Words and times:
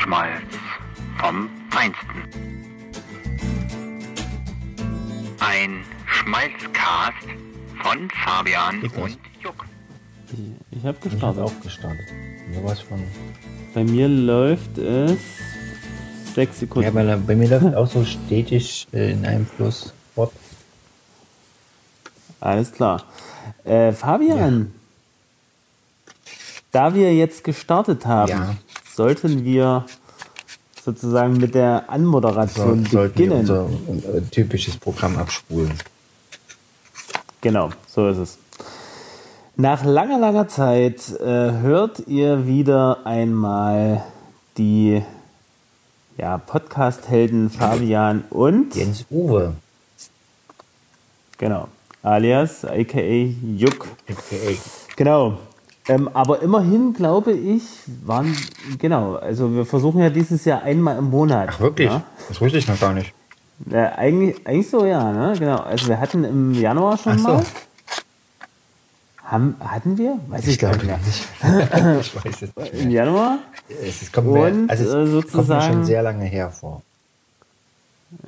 Weizenschmalz 0.00 0.42
vom 1.18 1.48
Feinsten. 1.70 2.22
Ein 5.40 5.84
Schmalzcast 6.06 7.26
von 7.82 8.08
Fabian 8.24 8.82
und 8.82 9.18
Juck. 9.42 9.66
Ich, 10.32 10.38
ich 10.38 10.38
habe 10.38 10.56
Ich 10.70 10.84
habe 10.84 10.98
gestartet. 11.10 11.42
auch 11.42 11.60
gestartet. 11.62 12.06
Sowas 12.54 12.80
von. 12.80 13.02
Bei 13.74 13.84
mir 13.84 14.08
läuft 14.08 14.78
es 14.78 15.18
sechs 16.34 16.60
Sekunden. 16.60 16.88
Ja, 16.88 16.94
weil 16.94 17.08
er- 17.08 17.16
bei 17.18 17.36
mir 17.36 17.48
läuft 17.48 17.74
auch 17.74 17.86
so 17.90 18.04
stetig 18.04 18.88
äh, 18.92 19.12
in 19.12 19.24
einem 19.26 19.46
Fluss 19.46 19.92
fort. 20.14 20.32
Alles 22.40 22.72
klar. 22.72 23.04
Äh, 23.64 23.92
Fabian, 23.92 24.72
da 26.72 26.94
wir 26.94 27.14
jetzt 27.14 27.44
gestartet 27.44 28.06
haben, 28.06 28.30
Ja. 28.30 28.56
Sollten 29.00 29.46
wir 29.46 29.86
sozusagen 30.84 31.38
mit 31.38 31.54
der 31.54 31.84
So, 31.86 31.92
Anmoderation 31.94 32.84
sollten 32.84 32.92
wir 32.92 33.08
beginnen. 33.08 33.70
unser 33.86 34.14
äh, 34.14 34.20
typisches 34.30 34.76
Programm 34.76 35.16
abspulen. 35.16 35.72
Genau, 37.40 37.70
so 37.86 38.08
ist 38.10 38.18
es. 38.18 38.38
Nach 39.56 39.82
langer, 39.84 40.18
langer 40.18 40.48
Zeit 40.48 41.18
äh, 41.18 41.24
hört 41.24 42.06
ihr 42.08 42.46
wieder 42.46 43.06
einmal 43.06 44.04
die 44.58 45.02
ja, 46.18 46.36
Podcast-Helden 46.36 47.48
Fabian 47.48 48.24
und 48.28 48.76
Jens 48.76 49.06
Uwe. 49.10 49.54
genau, 51.38 51.68
alias 52.02 52.66
aka 52.66 53.00
Juck. 53.56 53.88
AKA. 54.10 54.58
Genau. 54.96 55.38
Ähm, 55.90 56.08
aber 56.14 56.40
immerhin 56.40 56.92
glaube 56.94 57.32
ich, 57.32 57.62
waren, 58.04 58.36
genau, 58.78 59.16
also 59.16 59.52
wir 59.52 59.66
versuchen 59.66 60.00
ja 60.00 60.08
dieses 60.08 60.44
Jahr 60.44 60.62
einmal 60.62 60.96
im 60.96 61.10
Monat. 61.10 61.48
Ach, 61.50 61.58
wirklich? 61.58 61.88
Ja? 61.88 62.02
Das 62.28 62.40
wusste 62.40 62.58
ich 62.58 62.68
noch 62.68 62.78
gar 62.78 62.92
nicht. 62.92 63.12
Ja, 63.68 63.96
eigentlich, 63.96 64.46
eigentlich 64.46 64.70
so, 64.70 64.86
ja, 64.86 65.10
ne? 65.10 65.34
Genau. 65.36 65.56
Also 65.56 65.88
wir 65.88 65.98
hatten 66.00 66.22
im 66.22 66.54
Januar 66.54 66.96
schon 66.96 67.18
so. 67.18 67.28
mal. 67.28 67.42
Haben, 69.24 69.56
hatten 69.58 69.98
wir? 69.98 70.18
Weiß 70.28 70.46
ich, 70.46 70.60
gar 70.60 70.72
nicht 70.74 70.84
mehr. 70.84 70.98
ich 72.00 72.14
weiß 72.24 72.42
es 72.42 72.56
nicht. 72.56 72.74
Im 72.74 72.90
Januar? 72.90 73.38
Es 73.84 74.12
kommt 74.12 74.28
mir, 74.28 74.46
Und, 74.46 74.70
also 74.70 74.84
es 74.84 74.90
äh, 74.90 74.92
kommt 74.94 75.04
mir 75.06 75.20
sozusagen- 75.22 75.72
schon 75.72 75.84
sehr 75.84 76.02
lange 76.02 76.24
her 76.24 76.50
vor. 76.52 76.82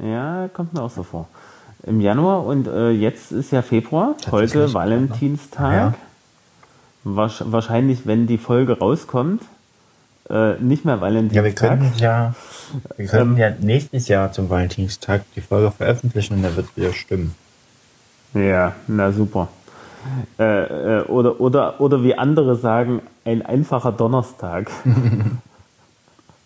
Ja, 0.01 0.49
kommt 0.53 0.75
mir 0.75 0.83
auch 0.83 0.91
so 0.91 1.05
vor. 1.05 1.29
Im 1.85 2.01
Januar 2.01 2.45
und 2.45 2.67
äh, 2.67 2.91
jetzt 2.91 3.31
ist 3.31 3.53
ja 3.53 3.63
Februar, 3.63 4.17
heute 4.33 4.75
Valentinstag. 4.75 5.73
Ja. 5.73 5.95
Wahrscheinlich, 7.05 8.07
wenn 8.07 8.27
die 8.27 8.39
Folge 8.39 8.79
rauskommt, 8.79 9.43
äh, 10.31 10.55
nicht 10.61 10.85
mehr 10.85 10.95
Ja, 10.95 11.01
wir 11.01 11.07
Valentinstag. 11.07 11.81
könnten 11.81 11.99
ja, 11.99 12.35
wir 12.97 13.07
könnten 13.07 13.33
Ähm. 13.35 13.39
ja 13.39 13.51
nächstes 13.61 14.09
Jahr 14.09 14.33
zum 14.33 14.49
Valentinstag 14.51 15.23
die 15.35 15.41
Folge 15.41 15.73
veröffentlichen 15.73 16.35
und 16.37 16.43
da 16.45 16.55
wird 16.57 16.67
es 16.71 16.77
wieder 16.77 16.93
stimmen. 16.93 17.35
Ja, 18.35 18.75
na 18.87 19.11
super. 19.13 19.49
Äh, 20.39 20.99
äh, 20.99 21.03
oder, 21.05 21.41
oder, 21.41 21.81
oder 21.81 22.03
wie 22.03 22.15
andere 22.17 22.57
sagen, 22.57 23.03
ein 23.25 23.43
einfacher 23.43 23.93
Donnerstag. 23.93 24.71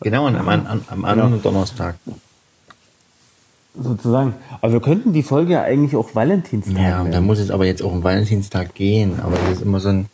Genau, 0.03 0.27
und 0.27 0.37
am, 0.37 0.47
an, 0.47 0.83
am 0.89 1.05
anderen 1.07 1.41
Donnerstag. 1.43 1.95
Sozusagen. 3.75 4.35
Aber 4.61 4.73
wir 4.75 4.81
könnten 4.81 5.15
die 5.15 5.23
Folge 5.23 5.55
ja 5.55 5.63
eigentlich 5.63 5.97
auch 5.97 6.15
Valentinstag 6.15 6.77
Ja, 6.77 7.03
da 7.05 7.21
muss 7.23 7.39
es 7.39 7.51
aber 7.51 7.65
jetzt 7.65 7.83
auch 7.83 7.93
am 7.93 8.05
Valentinstag 8.05 8.75
gehen. 8.75 9.21
Aber 9.23 9.37
das 9.37 9.53
ist 9.53 9.63
immer 9.63 9.81
so 9.81 9.89
ein. 9.89 10.07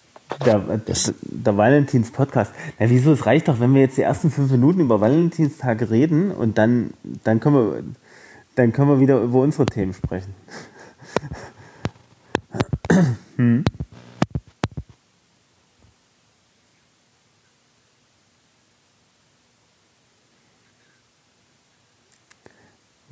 Der, 0.44 0.58
der, 0.58 0.96
der 1.22 1.56
Valentins-Podcast. 1.56 2.52
Na, 2.78 2.90
wieso? 2.90 3.12
Es 3.12 3.26
reicht 3.26 3.48
doch, 3.48 3.60
wenn 3.60 3.74
wir 3.74 3.82
jetzt 3.82 3.96
die 3.96 4.02
ersten 4.02 4.30
fünf 4.30 4.50
Minuten 4.50 4.80
über 4.80 5.00
Valentinstag 5.00 5.90
reden 5.90 6.30
und 6.32 6.58
dann, 6.58 6.94
dann, 7.24 7.40
können, 7.40 7.56
wir, 7.56 7.82
dann 8.56 8.72
können 8.72 8.88
wir 8.88 9.00
wieder 9.00 9.20
über 9.20 9.40
unsere 9.40 9.66
Themen 9.66 9.94
sprechen. 9.94 10.34
hm. 13.36 13.64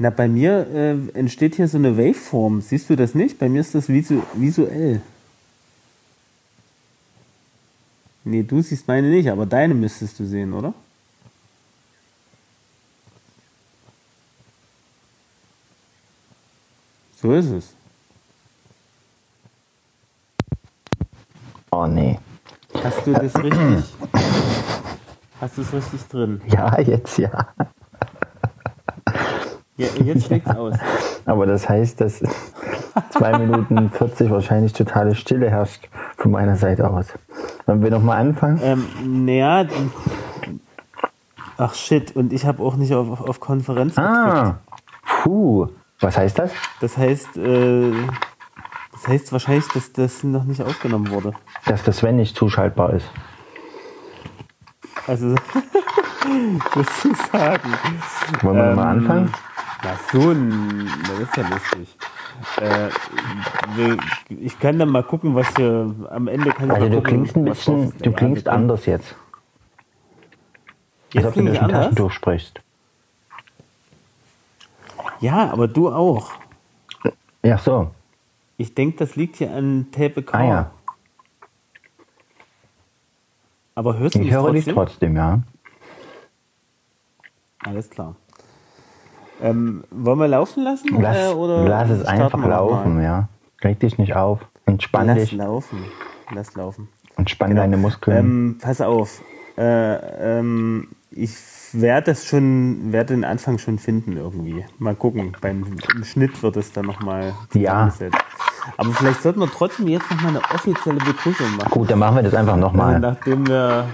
Na, 0.03 0.09
bei 0.09 0.29
mir 0.29 0.67
äh, 0.73 1.19
entsteht 1.19 1.57
hier 1.57 1.69
so 1.69 1.77
eine 1.77 1.99
Waveform. 1.99 2.63
Siehst 2.63 2.89
du 2.89 2.97
das 2.97 3.15
nicht? 3.15 3.39
Bei 3.39 3.51
mir 3.51 3.61
ist 3.61 3.75
das 3.75 3.91
visu 3.91 4.23
visuell. 4.33 5.03
Nee, 8.31 8.45
du 8.45 8.63
siehst 8.63 8.87
meine 8.87 9.09
nicht, 9.09 9.29
aber 9.29 9.45
deine 9.45 9.75
müsstest 9.75 10.21
du 10.21 10.25
sehen, 10.25 10.53
oder? 10.53 10.73
So 17.21 17.33
ist 17.33 17.51
es. 17.51 17.75
Oh 21.73 21.89
nee. 21.89 22.21
Hast 22.85 23.05
du 23.05 23.15
das 23.15 23.35
richtig? 23.35 23.85
Hast 25.41 25.59
du 25.59 25.63
es 25.63 25.73
richtig 25.73 26.03
drin? 26.07 26.41
Ja, 26.47 26.81
jetzt 26.81 27.19
ja. 27.19 27.49
Ja, 29.77 29.89
jetzt 30.05 30.27
schlägt's 30.27 30.51
aus. 30.51 30.77
Aber 31.25 31.47
das 31.47 31.69
heißt, 31.69 32.01
dass 32.01 32.23
2 33.11 33.39
Minuten 33.39 33.91
40 33.91 34.31
wahrscheinlich 34.31 34.73
totale 34.73 35.17
Stille 35.17 35.51
herrscht 35.51 35.89
von 36.17 36.31
meiner 36.31 36.55
Seite 36.55 36.89
aus. 36.89 37.07
Wollen 37.71 37.85
wir 37.85 37.91
nochmal 37.93 38.19
anfangen? 38.19 38.59
Ähm, 38.65 39.25
naja. 39.27 39.65
Ach 41.57 41.73
shit, 41.73 42.17
und 42.17 42.33
ich 42.33 42.45
habe 42.45 42.61
auch 42.65 42.75
nicht 42.75 42.93
auf, 42.93 43.21
auf 43.21 43.39
Konferenz 43.39 43.95
gedrückt. 43.95 44.17
Ah, 44.17 44.59
puh. 45.23 45.69
Was 46.01 46.19
heißt 46.19 46.41
das? 46.41 46.51
Das 46.81 46.97
heißt, 46.97 47.37
äh, 47.37 47.93
das 48.93 49.07
heißt 49.07 49.31
wahrscheinlich, 49.31 49.69
dass 49.69 49.93
das 49.93 50.25
noch 50.25 50.43
nicht 50.43 50.63
aufgenommen 50.63 51.11
wurde. 51.11 51.33
Dass 51.67 51.85
das 51.85 51.99
Sven 51.99 52.17
nicht 52.17 52.35
zuschaltbar 52.35 52.95
ist. 52.95 53.09
Also, 55.07 55.37
sozusagen. 56.75 57.73
Wollen 58.43 58.57
wir 58.57 58.65
Ähm, 58.71 58.75
mal 58.75 58.87
anfangen? 58.89 59.33
Na 59.85 59.91
so, 60.13 60.35
das 60.35 61.21
ist 61.21 61.37
ja 61.37 61.49
lustig. 61.49 61.97
Äh, 62.61 62.89
ich 64.29 64.59
kann 64.59 64.79
dann 64.79 64.89
mal 64.89 65.03
gucken, 65.03 65.35
was 65.35 65.57
wir 65.57 65.95
am 66.11 66.29
Ende 66.29 66.51
kann 66.51 66.69
ich 66.69 66.75
Also 66.75 66.89
du 66.89 66.97
gucken, 66.97 67.11
klingst 67.11 67.37
ein 67.37 67.45
bisschen, 67.45 67.93
du 67.99 68.13
klingst 68.13 68.49
anders 68.49 68.87
jetzt. 68.87 69.15
Als 71.15 71.15
Jetzt 71.15 71.27
ob 71.27 71.35
du 71.35 71.45
durch 71.45 71.61
ein? 71.61 71.69
Taschentuch 71.69 72.11
sprichst. 72.13 72.61
Ja, 75.21 75.51
aber 75.51 75.69
du 75.69 75.93
auch. 75.93 76.33
Ja, 77.43 77.59
so. 77.59 77.91
Ich 78.57 78.75
denke, 78.75 78.99
das 78.99 79.17
liegt 79.17 79.37
hier 79.37 79.53
an 79.53 79.87
Tape 79.93 80.25
Ah 80.33 80.45
ja. 80.45 80.71
Aber 83.75 83.99
hörst 83.99 84.15
du 84.15 84.19
Ich 84.21 84.27
mich 84.27 84.35
höre 84.35 84.53
dich 84.53 84.65
trotzdem? 84.65 84.75
trotzdem, 84.75 85.17
ja. 85.17 85.43
Alles 87.65 87.89
klar. 87.91 88.17
Ähm, 89.43 89.85
wollen 89.91 90.19
wir 90.19 90.29
laufen 90.29 90.63
lassen? 90.65 91.01
Lass, 91.01 91.17
äh, 91.17 91.35
oder 91.35 91.65
lass 91.69 91.91
es 91.91 92.05
einfach 92.05 92.45
laufen, 92.45 93.03
ja. 93.03 93.29
Reg 93.63 93.81
dich 93.81 93.99
nicht 93.99 94.15
auf. 94.17 94.41
Entspann 94.67 95.07
Lass 95.09 95.19
dich. 95.19 95.33
laufen. 95.33 95.85
Lass 96.35 96.55
laufen. 96.55 96.89
Entspann 97.17 97.55
deine 97.57 97.77
Muskeln. 97.77 98.17
Ähm, 98.17 98.59
pass 98.63 98.81
auf. 98.81 99.23
Äh, 99.59 100.39
ähm, 100.39 100.89
ich 101.11 101.35
werde 101.73 102.13
das 102.13 102.25
schon, 102.27 102.93
werde 102.93 103.15
den 103.15 103.25
Anfang 103.25 103.59
schon 103.59 103.79
finden 103.79 104.17
irgendwie. 104.17 104.65
Mal 104.79 104.95
gucken. 104.95 105.37
Beim 105.41 105.67
im 105.95 106.05
Schnitt 106.05 106.43
wird 106.43 106.57
es 106.57 106.73
dann 106.73 106.87
nochmal 106.87 107.35
Ja. 107.55 107.93
Aber 108.77 108.91
vielleicht 108.93 109.23
sollten 109.23 109.41
wir 109.41 109.49
trotzdem 109.51 109.89
jetzt 109.89 110.09
nochmal 110.11 110.29
eine 110.31 110.41
offizielle 110.55 110.99
Begrüßung 110.99 111.57
machen. 111.57 111.71
Gut, 111.71 111.91
dann 111.91 111.99
machen 111.99 112.17
wir 112.17 112.23
das 112.23 112.35
einfach 112.35 112.55
Also 112.55 112.67
nochmal. 112.67 113.01
nachdem 113.01 113.47
wir. 113.47 113.87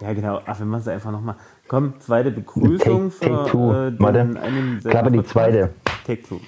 Ja, 0.00 0.12
genau. 0.12 0.40
Ach, 0.44 0.58
wir 0.58 0.66
machen 0.66 0.80
es 0.80 0.88
einfach 0.88 1.10
nochmal. 1.12 1.36
Komm, 1.68 1.94
zweite 2.00 2.30
Begrüßung 2.30 3.10
Take- 3.10 3.18
take 3.20 3.44
für 3.44 3.50
two. 3.50 3.72
äh, 3.72 3.90
den 3.90 4.00
Warte. 4.00 4.20
einen 4.40 4.80
Klappe 4.84 5.10
die 5.10 5.24
zweite. 5.24 5.70
Take 6.06 6.22
two. 6.22 6.40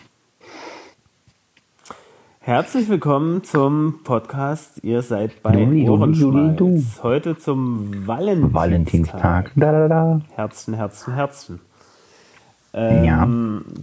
Herzlich 2.40 2.88
willkommen 2.88 3.42
zum 3.44 4.00
Podcast. 4.04 4.82
Ihr 4.82 5.02
seid 5.02 5.42
bei 5.42 5.52
du. 5.52 5.90
Ohrenschmalz. 5.90 7.00
Heute 7.02 7.36
zum 7.36 8.06
Valentinstag. 8.06 8.54
Valentinstag. 8.54 9.52
Da, 9.56 9.72
da, 9.72 9.88
da. 9.88 10.20
Herzchen, 10.34 10.74
Herzchen, 10.74 11.14
Herzchen. 11.14 11.60
Ähm, 12.72 13.04
Ja. 13.04 13.28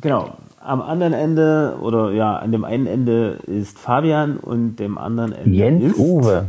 Genau. 0.02 0.38
Am 0.62 0.82
anderen 0.82 1.14
Ende 1.14 1.78
oder 1.82 2.12
ja, 2.12 2.38
an 2.38 2.52
dem 2.52 2.64
einen 2.66 2.88
Ende 2.88 3.40
ist 3.46 3.78
Fabian 3.78 4.38
und 4.38 4.78
dem 4.78 4.98
anderen 4.98 5.32
Ende 5.34 5.50
Jens 5.56 5.84
ist 5.84 6.00
Uwe. 6.00 6.48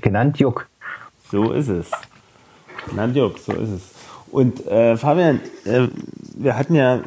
Genannt 0.00 0.38
Juck. 0.38 0.66
so 1.30 1.52
ist 1.52 1.68
es. 1.68 1.90
Nandjuk, 2.96 3.38
so 3.38 3.52
ist 3.52 3.70
es. 3.70 3.93
Und 4.34 4.66
äh, 4.66 4.96
Fabian, 4.96 5.38
äh, 5.64 5.86
wir 6.34 6.58
hatten 6.58 6.74
ja, 6.74 7.04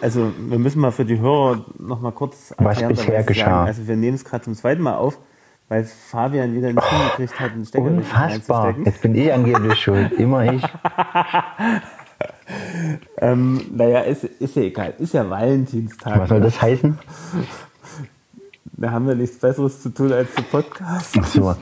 also 0.00 0.32
wir 0.36 0.58
müssen 0.58 0.80
mal 0.80 0.90
für 0.90 1.04
die 1.04 1.20
Hörer 1.20 1.64
noch 1.78 2.00
mal 2.00 2.10
kurz 2.10 2.52
Was 2.58 2.80
erklären, 2.80 2.88
bisher 2.88 3.14
was 3.14 3.20
sie 3.20 3.26
geschah. 3.28 3.44
Sagen. 3.44 3.66
Also 3.68 3.86
wir 3.86 3.94
nehmen 3.94 4.16
es 4.16 4.24
gerade 4.24 4.42
zum 4.42 4.56
zweiten 4.56 4.82
Mal 4.82 4.96
auf, 4.96 5.16
weil 5.68 5.84
Fabian 5.84 6.52
wieder 6.52 6.72
nicht 6.72 6.84
hingekriegt 6.84 7.38
hat, 7.38 7.52
einen 7.52 7.64
Stecker 7.64 7.84
Unfassbar. 7.84 8.74
Jetzt 8.84 9.02
bin 9.02 9.14
ich 9.14 9.32
angeblich 9.32 9.78
schuld. 9.78 10.14
Immer 10.14 10.52
ich. 10.52 10.64
ähm, 13.18 13.64
naja, 13.72 14.00
ist, 14.00 14.24
ist 14.24 14.56
ja 14.56 14.62
egal. 14.62 14.94
Ist 14.98 15.14
ja 15.14 15.30
Valentinstag. 15.30 16.18
Was 16.18 16.28
soll 16.28 16.40
das 16.40 16.60
heißen? 16.60 16.98
Da 18.72 18.90
haben 18.90 19.06
wir 19.06 19.14
nichts 19.14 19.38
Besseres 19.38 19.80
zu 19.80 19.90
tun 19.90 20.12
als 20.12 20.34
zu 20.34 20.42
Podcast. 20.42 21.14
Ach 21.20 21.24
so. 21.24 21.54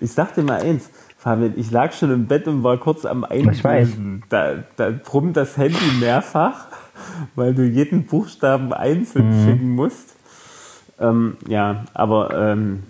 Ich 0.00 0.10
sag 0.10 0.34
dir 0.34 0.42
mal 0.42 0.62
eins, 0.62 0.90
Fabian, 1.26 1.54
ich 1.56 1.72
lag 1.72 1.92
schon 1.92 2.12
im 2.12 2.26
Bett 2.28 2.46
und 2.46 2.62
war 2.62 2.76
kurz 2.76 3.04
am. 3.04 3.24
Einlesen. 3.24 4.22
Da, 4.28 4.58
da 4.76 4.90
brummt 4.90 5.36
das 5.36 5.56
Handy 5.56 5.76
mehrfach, 5.98 6.66
weil 7.34 7.52
du 7.52 7.64
jeden 7.64 8.06
Buchstaben 8.06 8.72
einzeln 8.72 9.30
Mhm. 9.30 9.44
schicken 9.44 9.70
musst. 9.70 10.14
Ähm, 11.00 11.36
ja, 11.48 11.84
aber 11.94 12.30
ähm, 12.52 12.84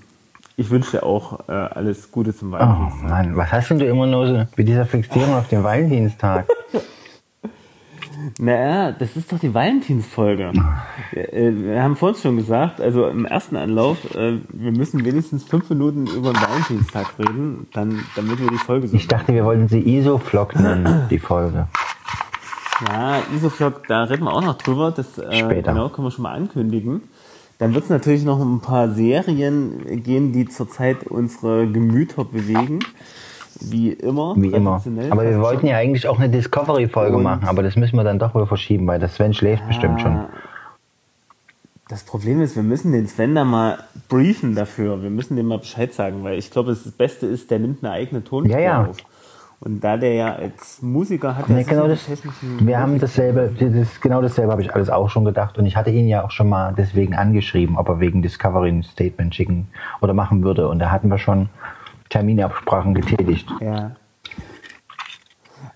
ich 0.55 0.69
wünsche 0.69 0.91
dir 0.99 1.03
auch 1.05 1.49
äh, 1.49 1.53
alles 1.53 2.11
Gute 2.13 2.37
zum 2.37 2.51
Oh 2.53 2.59
Valentinstag. 2.59 3.09
Mann, 3.09 3.37
was 3.39 3.53
hast 3.53 3.71
denn 3.71 3.79
du 3.79 3.87
immer 3.87 4.07
nur 4.07 4.27
so 4.27 4.45
mit 4.55 4.69
dieser 4.69 4.85
Fixierung 4.85 5.33
auf 5.35 5.49
den 5.49 5.65
Valentinstag? 5.65 6.47
Naja, 8.39 8.93
das 8.93 9.17
ist 9.17 9.33
doch 9.33 9.39
die 9.39 9.53
Valentinsfolge. 9.53 10.53
Wir, 11.13 11.33
äh, 11.33 11.55
wir 11.55 11.83
haben 11.83 11.97
vorhin 11.97 12.21
schon 12.21 12.37
gesagt, 12.37 12.81
also 12.81 13.07
im 13.09 13.25
ersten 13.25 13.57
Anlauf, 13.57 14.15
äh, 14.15 14.39
wir 14.49 14.73
müssen 14.73 15.05
wenigstens 15.05 15.45
fünf 15.45 15.69
Minuten 15.71 16.07
über 16.07 16.33
den 16.33 16.41
Valentinstag 16.41 17.19
reden, 17.19 17.67
dann, 17.73 18.05
damit 18.15 18.41
wir 18.41 18.49
die 18.49 18.59
Folge 18.59 18.89
so 18.89 18.97
Ich 18.97 19.09
dachte, 19.09 19.33
wir 19.33 19.45
wollten 19.45 19.69
sie 19.69 19.81
Isoflock 19.81 20.55
nennen, 20.59 21.07
die 21.11 21.19
Folge. 21.19 21.69
Ja, 22.87 23.21
Isoflog, 23.35 23.87
da 23.89 24.05
reden 24.05 24.25
wir 24.25 24.33
auch 24.33 24.45
noch 24.45 24.59
drüber. 24.59 24.91
Das 24.91 25.19
äh, 25.19 25.39
Später. 25.39 25.73
genau 25.73 25.89
können 25.89 26.07
wir 26.07 26.11
schon 26.11 26.25
mal 26.25 26.35
ankündigen. 26.35 27.03
Dann 27.59 27.73
wird 27.73 27.85
es 27.85 27.91
natürlich 27.91 28.23
noch 28.25 28.39
um 28.39 28.57
ein 28.57 28.61
paar 28.61 28.91
Serien 28.91 30.03
gehen, 30.03 30.33
die 30.33 30.47
zurzeit 30.47 31.07
unsere 31.07 31.67
Gemüter 31.67 32.25
bewegen. 32.25 32.81
Wie 33.61 33.91
immer. 33.93 34.35
Wie 34.37 34.49
immer. 34.53 34.83
Aber 35.11 35.23
wir 35.25 35.41
wollten 35.41 35.67
ja 35.67 35.77
eigentlich 35.77 36.07
auch 36.09 36.19
eine 36.19 36.29
Discovery-Folge 36.29 37.19
machen, 37.19 37.47
aber 37.49 37.63
das 37.63 37.77
müssen 37.77 37.97
wir 37.97 38.05
dann 38.05 38.19
doch 38.19 38.35
wohl 38.35 38.47
verschieben, 38.47 38.87
weil 38.87 38.99
der 38.99 39.09
Sven 39.09 39.35
schläft 39.35 39.67
bestimmt 39.67 40.01
schon. 40.01 40.13
Ah, 40.17 40.29
Das 41.89 42.05
Problem 42.05 42.41
ist, 42.43 42.57
wir 42.57 42.63
müssen 42.63 42.93
den 42.93 43.07
Sven 43.07 43.35
da 43.35 43.45
mal 43.45 43.79
briefen 44.09 44.55
dafür. 44.55 45.03
Wir 45.03 45.11
müssen 45.11 45.37
dem 45.37 45.47
mal 45.47 45.59
Bescheid 45.59 45.93
sagen, 45.95 46.23
weil 46.25 46.39
ich 46.39 46.51
glaube, 46.51 46.71
das 46.71 46.91
Beste 46.93 47.27
ist, 47.27 47.51
der 47.51 47.59
nimmt 47.61 47.85
eine 47.85 47.93
eigene 47.93 48.23
Tonspur 48.25 48.59
Ja, 48.59 48.65
ja. 48.65 48.85
auf. 48.87 48.97
Und 49.59 49.83
da 49.83 49.97
der 49.97 50.13
ja 50.13 50.35
als 50.35 50.83
Musiker 50.83 51.35
hat, 51.35 51.49
Nee, 51.49 51.65
genau 51.65 51.89
das, 51.89 52.07
wir 52.61 52.79
haben 52.79 52.99
dasselbe, 52.99 53.51
das 53.59 54.01
genau 54.03 54.21
dasselbe 54.21 54.53
habe 54.53 54.61
ich 54.61 54.75
alles 54.75 54.91
auch 54.91 55.09
schon 55.09 55.25
gedacht 55.25 55.57
und 55.57 55.65
ich 55.65 55.77
hatte 55.77 55.89
ihn 55.89 56.07
ja 56.09 56.23
auch 56.25 56.31
schon 56.31 56.51
mal 56.51 56.75
deswegen 56.77 57.15
angeschrieben, 57.15 57.79
ob 57.79 57.89
er 57.89 57.99
wegen 57.99 58.21
Discovery 58.21 58.69
ein 58.69 58.83
Statement 58.83 59.35
schicken 59.35 59.69
oder 60.03 60.13
machen 60.13 60.45
würde 60.45 60.69
und 60.69 60.79
da 60.79 60.91
hatten 60.91 61.09
wir 61.09 61.17
schon 61.17 61.49
Terminabsprachen 62.17 62.95
getätigt. 62.95 63.47
Ja. 63.61 63.91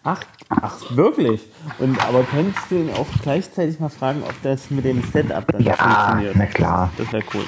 Ach, 0.03 0.21
ach, 0.49 0.75
wirklich? 0.97 1.43
Und 1.79 2.03
aber 2.03 2.23
könntest 2.23 2.71
du 2.71 2.77
ihn 2.77 2.91
auch 2.95 3.07
gleichzeitig 3.23 3.79
mal 3.79 3.91
fragen, 3.91 4.23
ob 4.23 4.33
das 4.43 4.71
mit 4.71 4.87
dem 4.87 5.03
Setup 5.03 5.47
dann 5.53 5.63
Ja, 5.63 5.75
funktioniert? 5.75 6.37
na 6.37 6.47
klar. 6.47 6.91
Das 6.97 7.13
wäre 7.13 7.23
cool. 7.35 7.45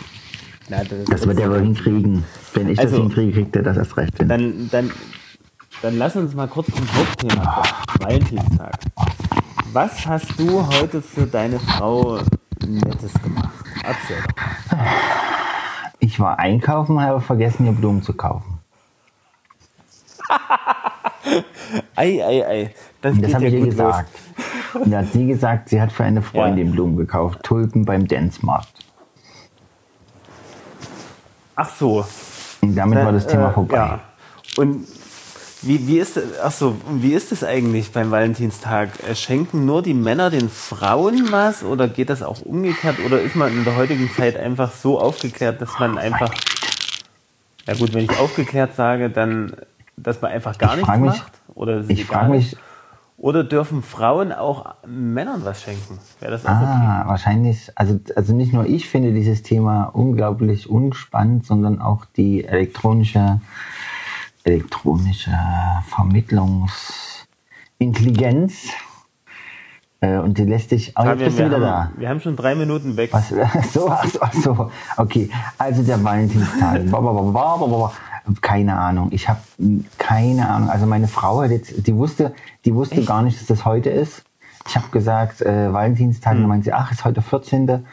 Na, 0.69 0.85
das, 0.85 1.05
Das 1.07 1.27
wird 1.27 1.41
er 1.41 1.51
wohl 1.51 1.61
hinkriegen. 1.61 2.23
Wenn 2.53 2.69
ich 2.69 2.79
Also- 2.79 2.97
das 2.99 3.01
hinkriege, 3.07 3.33
kriegt 3.33 3.57
er 3.57 3.63
das 3.63 3.79
erst 3.79 3.97
recht 3.97 4.19
hin. 4.19 4.29
Dann, 4.29 4.69
dann, 4.71 4.91
dann 5.81 5.97
lass 5.97 6.15
uns 6.15 6.35
mal 6.35 6.47
kurz 6.49 6.67
zum 6.67 6.87
Hauptthema 6.95 7.45
kommen. 7.45 7.67
Valentinstag. 8.01 8.73
Was 9.73 10.07
hast 10.07 10.39
du 10.39 10.67
heute 10.67 11.01
für 11.01 11.27
deine 11.27 11.59
Frau 11.59 12.19
Nettes 12.67 13.15
gemacht? 13.23 13.55
Erzähl 13.83 14.19
doch. 14.23 14.77
Ich 15.99 16.21
war 16.21 16.39
einkaufen, 16.39 17.01
habe 17.01 17.23
vergessen, 17.23 17.65
ihr 17.65 17.73
Blumen 17.73 18.03
zu 18.03 18.13
kaufen. 18.13 18.52
Ei, 21.97 22.23
ei, 22.25 22.47
ei. 22.47 22.75
Das, 23.01 23.21
Das 23.21 23.35
habe 23.35 23.45
ja 23.45 23.51
ich 23.51 23.55
ihr 23.55 23.67
gesagt. 23.67 24.11
Und 24.75 24.91
da 24.91 24.99
hat 24.99 25.13
sie 25.13 25.27
gesagt, 25.27 25.69
sie 25.69 25.81
hat 25.81 25.93
für 25.93 26.05
eine 26.05 26.23
Freundin 26.23 26.69
Ja. 26.69 26.73
Blumen 26.73 26.97
gekauft. 26.97 27.43
Tulpen 27.43 27.85
beim 27.85 28.07
Dance-Markt. 28.09 28.73
Ach 31.55 31.71
so. 31.71 32.05
Und 32.61 32.75
damit 32.75 32.99
war 32.99 33.13
das 33.13 33.27
Thema 33.27 33.51
Äh, 33.51 33.53
vorbei. 33.53 33.77
Ja. 33.77 34.01
Und 34.57 34.87
wie, 35.63 35.87
wie 35.87 35.99
ist 35.99 36.17
das, 36.17 36.25
ach 36.43 36.51
so, 36.51 36.77
wie 36.91 37.13
ist 37.15 37.31
das 37.31 37.45
eigentlich 37.45 37.93
beim 37.93 38.11
Valentinstag? 38.11 38.91
Äh, 39.09 39.15
Schenken 39.15 39.65
nur 39.65 39.83
die 39.83 39.95
Männer 39.95 40.31
den 40.31 40.49
Frauen 40.49 41.31
was 41.31 41.63
oder 41.63 41.87
geht 41.89 42.11
das 42.11 42.23
auch 42.23 42.41
umgekehrt 42.41 42.97
oder 43.07 43.21
ist 43.21 43.37
man 43.37 43.53
in 43.53 43.65
der 43.65 43.77
heutigen 43.77 44.11
Zeit 44.11 44.37
einfach 44.37 44.73
so 44.73 45.01
aufgeklärt, 45.01 45.61
dass 45.61 45.79
man 45.79 45.99
einfach, 45.99 46.33
ja 47.67 47.75
gut, 47.75 47.95
wenn 47.95 48.05
ich 48.05 48.19
aufgeklärt 48.19 48.75
sage, 48.75 49.09
dann, 49.11 49.55
dass 49.97 50.21
man 50.21 50.33
einfach 50.33 50.59
gar 50.59 50.73
Ich 50.73 50.79
nichts 50.87 50.97
mich- 50.99 51.11
macht 51.11 51.33
oder 51.55 51.79
ist 51.79 51.91
Ich 51.91 52.05
frage 52.05 52.31
mich, 52.31 52.57
Oder 53.19 53.45
dürfen 53.45 53.83
Frauen 53.85 54.33
auch 54.33 54.75
Männern 54.85 55.45
was 55.45 55.63
schenken? 55.63 56.01
Wäre 56.19 56.33
das 56.33 56.45
auch 56.45 56.51
okay? 56.51 56.65
ah, 56.65 57.05
wahrscheinlich, 57.07 57.71
also, 57.77 58.01
also 58.17 58.35
nicht 58.35 58.53
nur 58.53 58.67
ich 58.67 58.89
finde 58.89 59.13
dieses 59.13 59.45
Thema 59.45 59.85
unglaublich 59.85 60.69
unspannend, 60.69 61.47
sondern 61.47 61.81
auch 61.81 62.05
die 62.05 62.43
elektronische, 62.45 63.41
elektronische 64.43 65.31
Vermittlungsintelligenz. 65.87 68.71
Äh, 70.01 70.19
und 70.19 70.39
die 70.39 70.45
lässt 70.45 70.71
sich, 70.71 70.95
oh, 70.99 71.05
jetzt 71.05 71.19
bist 71.19 71.39
du 71.39 71.45
wieder 71.47 71.61
da. 71.61 71.85
haben, 71.85 71.93
wir 72.01 72.09
haben 72.09 72.21
schon 72.21 72.35
drei 72.35 72.57
Minuten 72.57 72.97
weg. 72.97 73.11
Was, 73.13 73.29
so, 73.73 73.89
ach 73.89 74.33
so, 74.33 74.69
okay. 74.97 75.31
Also 75.59 75.85
der 75.85 76.03
Valentinstag. 76.03 76.81
Keine 78.41 78.79
Ahnung. 78.79 79.09
Ich 79.11 79.29
habe 79.29 79.41
keine 79.99 80.49
Ahnung. 80.49 80.71
Also 80.71 80.87
meine 80.87 81.09
Frau 81.09 81.43
hat 81.43 81.51
jetzt, 81.51 81.87
die 81.87 81.97
wusste, 81.97 82.35
die 82.65 82.75
wusste 82.75 83.05
gar 83.05 83.23
nicht, 83.23 83.41
dass 83.41 83.47
das 83.47 83.65
heute 83.65 83.91
ist. 83.91 84.23
Ich 84.69 84.77
habe 84.77 84.89
gesagt, 84.91 85.43
äh, 85.43 85.73
Valentinstag, 85.73 86.35
und 86.35 86.41
dann 86.43 86.49
meinte 86.49 86.65
sie, 86.67 86.73
ach, 86.73 86.93
ist 86.93 87.05
heute 87.05 87.15
der 87.15 87.23
14. 87.25 87.85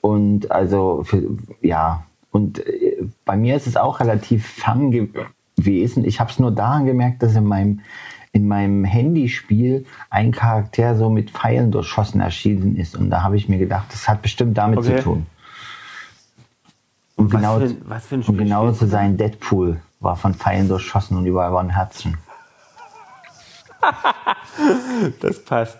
Und 0.00 0.50
also, 0.50 1.02
für, 1.04 1.22
ja. 1.60 2.04
Und 2.30 2.66
äh, 2.66 3.04
bei 3.24 3.36
mir 3.36 3.56
ist 3.56 3.66
es 3.66 3.76
auch 3.76 4.00
relativ 4.00 4.46
fern 4.46 4.90
gewesen. 4.90 6.04
Ich 6.04 6.20
habe 6.20 6.30
es 6.30 6.38
nur 6.38 6.50
daran 6.50 6.86
gemerkt, 6.86 7.22
dass 7.22 7.34
in 7.36 7.44
meinem 7.44 7.80
in 8.32 8.48
meinem 8.48 8.84
Handyspiel 8.84 9.86
ein 10.10 10.32
Charakter 10.32 10.96
so 10.96 11.08
mit 11.08 11.30
Pfeilen 11.30 11.70
durchschossen 11.70 12.20
erschienen 12.20 12.74
ist. 12.76 12.96
Und 12.96 13.08
da 13.10 13.22
habe 13.22 13.36
ich 13.36 13.48
mir 13.48 13.58
gedacht, 13.58 13.86
das 13.92 14.08
hat 14.08 14.22
bestimmt 14.22 14.58
damit 14.58 14.80
Okay. 14.80 14.96
zu 14.96 15.02
tun. 15.04 15.26
Und 17.16 17.32
Was 17.32 17.40
genau, 17.40 17.58
für 17.58 17.76
was 17.84 18.06
für 18.06 18.14
ein 18.16 18.22
Spiel 18.22 18.36
genau 18.36 18.64
spielst 18.64 18.80
zu 18.80 18.86
sein, 18.86 19.16
Deadpool 19.16 19.80
war 20.00 20.16
von 20.16 20.34
Pfeilen 20.34 20.68
durchschossen 20.68 21.16
und 21.16 21.26
überall 21.26 21.52
waren 21.52 21.70
Herzen. 21.70 22.18
Das 25.20 25.44
passt. 25.44 25.78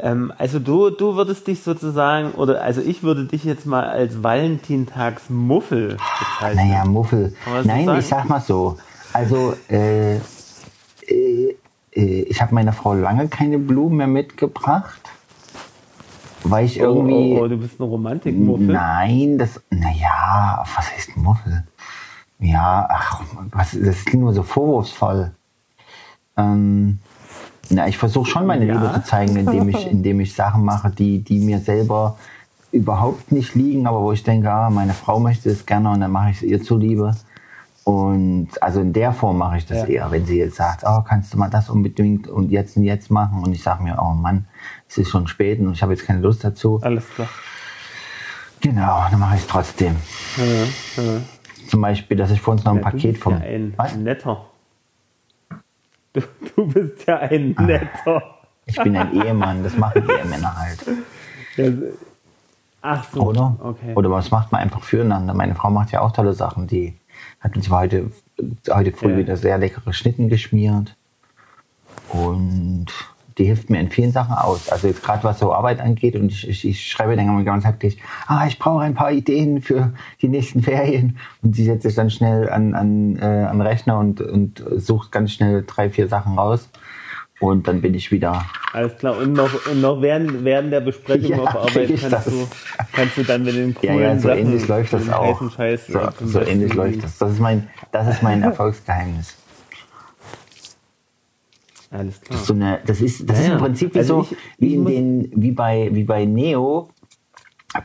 Ähm, 0.00 0.32
also 0.38 0.58
du, 0.58 0.90
du 0.90 1.16
würdest 1.16 1.46
dich 1.46 1.62
sozusagen, 1.62 2.32
oder 2.32 2.62
also 2.62 2.80
ich 2.80 3.02
würde 3.02 3.24
dich 3.24 3.44
jetzt 3.44 3.66
mal 3.66 3.84
als 3.84 4.22
Valentintagsmuffel 4.22 5.96
bezeichnen. 6.18 6.68
Naja, 6.68 6.84
Muffel. 6.84 7.34
So 7.44 7.68
Nein, 7.68 7.98
ich 7.98 8.06
sag 8.06 8.28
mal 8.28 8.40
so. 8.40 8.76
Also, 9.12 9.54
äh, 9.68 10.16
äh, 10.16 10.20
äh, 11.08 11.56
ich 12.22 12.40
habe 12.40 12.54
meiner 12.54 12.72
Frau 12.72 12.94
lange 12.94 13.28
keine 13.28 13.58
Blumen 13.58 13.96
mehr 13.96 14.06
mitgebracht, 14.06 15.00
weil 16.44 16.64
ich 16.66 16.78
irgendwie. 16.78 17.34
Oh, 17.36 17.40
oh, 17.40 17.44
oh, 17.44 17.48
du 17.48 17.56
bist 17.56 17.80
ein 17.80 17.84
Romantikmuffel. 17.84 18.66
Nein, 18.66 19.38
das. 19.38 19.60
Naja, 19.70 20.64
was 20.76 20.90
heißt 20.92 21.16
Muffel? 21.16 21.64
Ja, 22.40 22.86
ach, 22.88 23.22
was, 23.50 23.76
das 23.80 24.04
klingt 24.04 24.22
nur 24.24 24.32
so 24.34 24.42
vorwurfsvoll. 24.42 25.32
Ähm, 26.36 26.98
na, 27.70 27.88
ich 27.88 27.98
versuche 27.98 28.30
schon 28.30 28.46
meine 28.46 28.64
Ja. 28.64 28.74
Liebe 28.74 28.92
zu 28.94 29.02
zeigen, 29.02 29.36
indem 29.36 29.68
ich, 29.68 29.86
indem 29.90 30.20
ich 30.20 30.34
Sachen 30.34 30.64
mache, 30.64 30.90
die, 30.90 31.22
die 31.22 31.40
mir 31.40 31.58
selber 31.58 32.16
überhaupt 32.70 33.32
nicht 33.32 33.54
liegen, 33.54 33.86
aber 33.86 34.02
wo 34.02 34.12
ich 34.12 34.22
denke, 34.22 34.50
ah, 34.50 34.70
meine 34.70 34.92
Frau 34.92 35.18
möchte 35.18 35.50
es 35.50 35.66
gerne 35.66 35.90
und 35.90 36.00
dann 36.00 36.12
mache 36.12 36.30
ich 36.30 36.36
es 36.36 36.42
ihr 36.42 36.62
zuliebe. 36.62 37.16
Und 37.84 38.48
also 38.60 38.80
in 38.82 38.92
der 38.92 39.12
Form 39.12 39.38
mache 39.38 39.56
ich 39.56 39.66
das 39.66 39.78
Ja. 39.78 39.86
eher, 39.86 40.10
wenn 40.10 40.26
sie 40.26 40.38
jetzt 40.38 40.56
sagt, 40.56 40.84
oh, 40.86 41.00
kannst 41.00 41.32
du 41.32 41.38
mal 41.38 41.48
das 41.48 41.70
unbedingt 41.70 42.28
und 42.28 42.50
jetzt 42.50 42.76
und 42.76 42.84
jetzt 42.84 43.10
machen 43.10 43.42
und 43.42 43.52
ich 43.52 43.62
sage 43.62 43.82
mir, 43.82 43.96
oh 43.98 44.12
Mann, 44.12 44.46
es 44.88 44.98
ist 44.98 45.10
schon 45.10 45.26
spät 45.28 45.60
und 45.60 45.72
ich 45.72 45.82
habe 45.82 45.92
jetzt 45.92 46.04
keine 46.06 46.20
Lust 46.20 46.42
dazu. 46.44 46.80
Alles 46.82 47.08
klar. 47.10 47.28
Genau, 48.60 49.04
dann 49.10 49.20
mache 49.20 49.36
ich 49.36 49.42
es 49.42 49.46
trotzdem. 49.46 49.96
Ja, 50.36 51.02
ja. 51.02 51.20
Zum 51.68 51.80
Beispiel, 51.80 52.16
dass 52.16 52.30
ich 52.30 52.40
vor 52.40 52.52
uns 52.54 52.64
noch 52.64 52.72
ein 52.72 52.78
Ja, 52.78 52.84
du 52.84 52.90
Paket 52.90 53.12
bist 53.12 53.22
vom. 53.22 53.32
ja 53.34 53.38
ein 53.40 53.74
Was? 53.76 53.94
netter. 53.96 54.44
Du, 56.14 56.20
du 56.56 56.66
bist 56.66 57.06
ja 57.06 57.18
ein 57.18 57.54
Ah. 57.56 57.62
netter. 57.62 58.22
Ich 58.66 58.76
bin 58.82 58.96
ein 58.96 59.14
Ehemann, 59.14 59.62
das 59.62 59.76
machen 59.76 60.02
Ehemänner 60.08 60.56
halt. 60.56 60.78
Ja, 61.56 61.66
Ach 62.80 63.04
so. 63.12 63.20
Oder? 63.22 63.56
Okay. 63.60 63.94
Oder 63.94 64.10
was 64.10 64.30
macht 64.30 64.52
man 64.52 64.60
einfach 64.60 64.82
füreinander? 64.82 65.34
Meine 65.34 65.54
Frau 65.54 65.70
macht 65.70 65.90
ja 65.90 66.00
auch 66.00 66.12
tolle 66.12 66.32
Sachen. 66.32 66.66
Die 66.68 66.96
hat 67.40 67.56
uns 67.56 67.68
heute, 67.70 68.10
heute 68.70 68.92
früh 68.92 69.16
wieder 69.16 69.36
sehr 69.36 69.58
leckere 69.58 69.92
Schnitten 69.92 70.28
geschmiert. 70.28 70.94
Und 72.10 72.86
die 73.38 73.44
hilft 73.44 73.70
mir 73.70 73.80
in 73.80 73.90
vielen 73.90 74.12
Sachen 74.12 74.34
aus. 74.34 74.68
Also 74.68 74.88
jetzt 74.88 75.02
gerade 75.02 75.22
was 75.24 75.38
so 75.38 75.52
Arbeit 75.54 75.80
angeht 75.80 76.16
und 76.16 76.30
ich, 76.32 76.48
ich, 76.48 76.64
ich 76.66 76.86
schreibe 76.90 77.16
dann 77.16 77.26
immer 77.26 77.44
ganz 77.44 77.64
hektisch, 77.64 77.94
ah, 78.26 78.46
ich 78.46 78.58
brauche 78.58 78.82
ein 78.82 78.94
paar 78.94 79.12
Ideen 79.12 79.62
für 79.62 79.92
die 80.20 80.28
nächsten 80.28 80.62
Ferien. 80.62 81.18
Und 81.42 81.54
sie 81.56 81.64
setzt 81.64 81.84
sich 81.84 81.94
dann 81.94 82.10
schnell 82.10 82.50
an, 82.50 82.74
an, 82.74 83.16
äh, 83.16 83.24
an 83.24 83.60
Rechner 83.60 83.98
und, 83.98 84.20
und 84.20 84.62
sucht 84.76 85.12
ganz 85.12 85.32
schnell 85.32 85.64
drei, 85.66 85.88
vier 85.90 86.08
Sachen 86.08 86.38
raus. 86.38 86.68
und 87.40 87.68
dann 87.68 87.80
bin 87.80 87.94
ich 87.94 88.10
wieder. 88.10 88.44
Alles 88.72 88.96
klar. 88.98 89.16
Und 89.16 89.32
noch, 89.32 89.66
und 89.70 89.80
noch 89.80 90.02
während, 90.02 90.44
während 90.44 90.72
der 90.72 90.80
Besprechung 90.80 91.30
Ja, 91.30 91.38
auf 91.38 91.54
Arbeit 91.56 91.88
kannst 92.00 92.12
das. 92.12 92.24
du, 92.24 92.48
kannst 92.92 93.16
du 93.16 93.22
dann 93.22 93.44
mit 93.44 93.54
den 93.54 93.76
Ja, 93.80 93.92
coolen 93.92 94.00
ja, 94.02 94.16
so 94.18 94.28
Sachen, 94.28 94.38
ähnlich 94.40 94.66
läuft 94.68 94.92
das 94.92 95.08
auch. 95.08 95.52
Scheiß, 95.52 95.86
So, 95.86 96.00
so 96.24 96.40
ähnlich 96.40 96.74
läuft 96.74 97.04
das. 97.04 97.18
Das 97.18 97.30
ist 97.32 97.40
mein, 97.40 97.68
das 97.92 98.08
ist 98.08 98.22
mein 98.22 98.42
Erfolgsgeheimnis. 98.50 99.36
Alles 101.90 102.20
klar. 102.20 102.32
Das 102.32 102.40
ist, 102.42 102.46
so 102.46 102.54
eine, 102.54 102.80
das 102.86 103.00
ist, 103.00 103.28
das 103.30 103.36
Ja, 103.38 103.42
ist 103.44 103.48
im 103.48 103.52
ja. 103.54 103.58
Prinzip 103.58 103.94
wie 103.94 103.98
Also 103.98 104.14
so, 104.22 104.28
ich- 104.30 104.36
wie 104.58 104.74
in 104.74 104.84
den, 104.84 105.32
wie 105.34 105.52
bei, 105.52 105.88
wie 105.92 106.04
bei 106.04 106.24
Neo, 106.24 106.88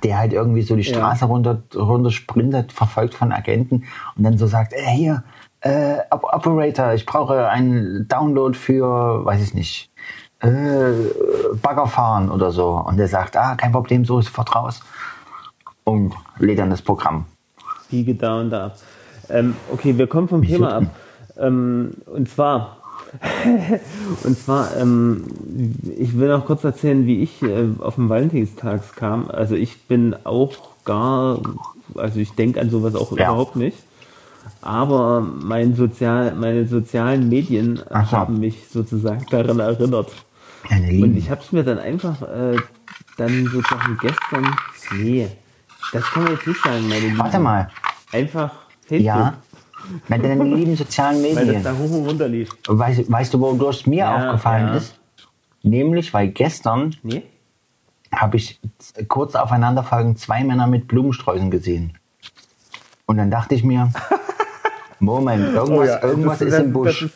der 0.04 0.18
halt 0.18 0.34
irgendwie 0.34 0.62
so 0.62 0.76
die 0.76 0.84
Straße 0.84 1.26
runter, 1.26 1.62
runter 1.76 2.12
sprintet, 2.12 2.72
verfolgt 2.72 3.14
von 3.14 3.32
Agenten 3.32 3.84
und 4.18 4.24
dann 4.24 4.38
so 4.38 4.48
sagt, 4.48 4.74
äh, 4.74 4.82
hier, 4.92 5.24
äh, 5.62 5.98
Op- 6.10 6.24
Operator, 6.34 6.94
ich 6.94 7.06
brauche 7.06 7.48
einen 7.50 8.08
Download 8.08 8.58
für, 8.58 9.24
weiß 9.26 9.42
ich 9.42 9.54
nicht, 9.54 9.90
äh, 10.42 10.92
Bagger 11.62 11.88
fahren 11.88 12.30
oder 12.30 12.52
so. 12.52 12.70
Und 12.72 12.98
der 12.98 13.08
sagt, 13.08 13.38
ah, 13.38 13.56
kein 13.56 13.72
Problem, 13.72 14.04
so 14.04 14.20
ist 14.20 14.26
sofort 14.28 14.54
raus. 14.56 14.82
Und 15.86 16.14
lädt 16.40 16.60
dann 16.60 16.70
das 16.70 16.82
Programm. 16.82 17.26
Biege 17.90 18.16
da 18.16 18.40
und 18.40 18.50
da 18.50 18.66
ab. 18.68 18.78
Ähm, 19.30 19.56
okay, 19.72 19.98
wir 19.98 20.08
kommen 20.08 20.28
vom 20.28 20.42
Thema 20.44 20.76
ab. 20.78 20.84
Ähm, 21.38 21.92
und 22.08 22.30
zwar, 22.30 22.78
und 24.24 24.38
zwar, 24.38 24.76
ähm, 24.78 25.24
ich 25.98 26.18
will 26.18 26.30
noch 26.30 26.46
kurz 26.46 26.64
erzählen, 26.64 27.06
wie 27.06 27.22
ich 27.22 27.42
äh, 27.42 27.68
auf 27.80 27.96
den 27.96 28.10
Valentinstag 28.10 28.96
kam. 28.96 29.30
Also 29.30 29.56
ich 29.56 29.82
bin 29.84 30.16
auch 30.24 30.54
gar, 30.86 31.40
also 31.96 32.20
ich 32.20 32.32
denke 32.34 32.60
an 32.60 32.70
sowas 32.70 32.96
auch 32.96 33.12
Ja. 33.18 33.26
überhaupt 33.30 33.56
nicht. 33.56 33.78
Aber 34.62 35.22
mein 35.22 35.76
Sozial, 35.76 36.34
meine 36.36 36.66
sozialen 36.68 37.30
Medien 37.30 37.82
Ach 37.90 38.12
haben 38.12 38.40
mich 38.40 38.68
sozusagen 38.70 39.26
daran 39.30 39.60
erinnert. 39.60 40.12
Meine 40.70 41.04
Und 41.04 41.18
ich 41.18 41.30
habe 41.30 41.42
es 41.42 41.52
mir 41.52 41.64
dann 41.64 41.80
einfach 41.80 42.22
äh, 42.22 42.56
dann 43.18 43.46
sozusagen 43.52 43.98
gestern, 44.02 44.56
nee, 44.98 45.28
das 45.92 46.04
kann 46.06 46.24
man 46.24 46.34
jetzt 46.34 46.48
nicht 46.48 46.64
sagen, 46.64 46.88
meine 46.88 47.02
Lieben. 47.02 47.18
Warte 47.18 47.40
mal. 47.40 47.70
Einfach 48.12 48.52
Facebook, 48.88 49.06
Ja. 49.06 49.34
Na, 50.08 50.18
deine 50.18 50.44
lieben 50.56 50.76
sozialen 50.76 51.22
weil 51.24 51.34
das 51.36 51.46
Medien. 51.46 51.64
da 51.64 51.74
hoch 51.74 51.92
und 51.92 52.06
runter 52.08 52.28
lief. 52.28 52.50
Weißt, 52.68 53.12
weißt 53.12 53.34
du, 53.34 53.40
wodurch 53.40 53.86
mir 53.88 53.98
Ja, 54.00 54.16
aufgefallen 54.28 54.68
ja. 54.68 54.76
ist? 54.76 55.00
Nämlich, 55.64 56.14
weil 56.14 56.30
gestern 56.30 56.96
Nee? 57.04 57.24
habe 58.14 58.38
ich 58.38 58.60
kurz 59.08 59.34
aufeinanderfolgend 59.36 60.20
zwei 60.20 60.44
Männer 60.44 60.68
mit 60.68 60.88
Blumensträußen 60.88 61.50
gesehen. 61.50 61.98
Und 63.06 63.18
dann 63.18 63.32
dachte 63.32 63.56
ich 63.56 63.64
mir, 63.64 63.92
Moment, 65.00 65.54
irgendwas, 65.54 66.02
irgendwas 66.04 66.42
ist 66.42 66.54
im 66.60 66.72
Busch. 66.74 67.10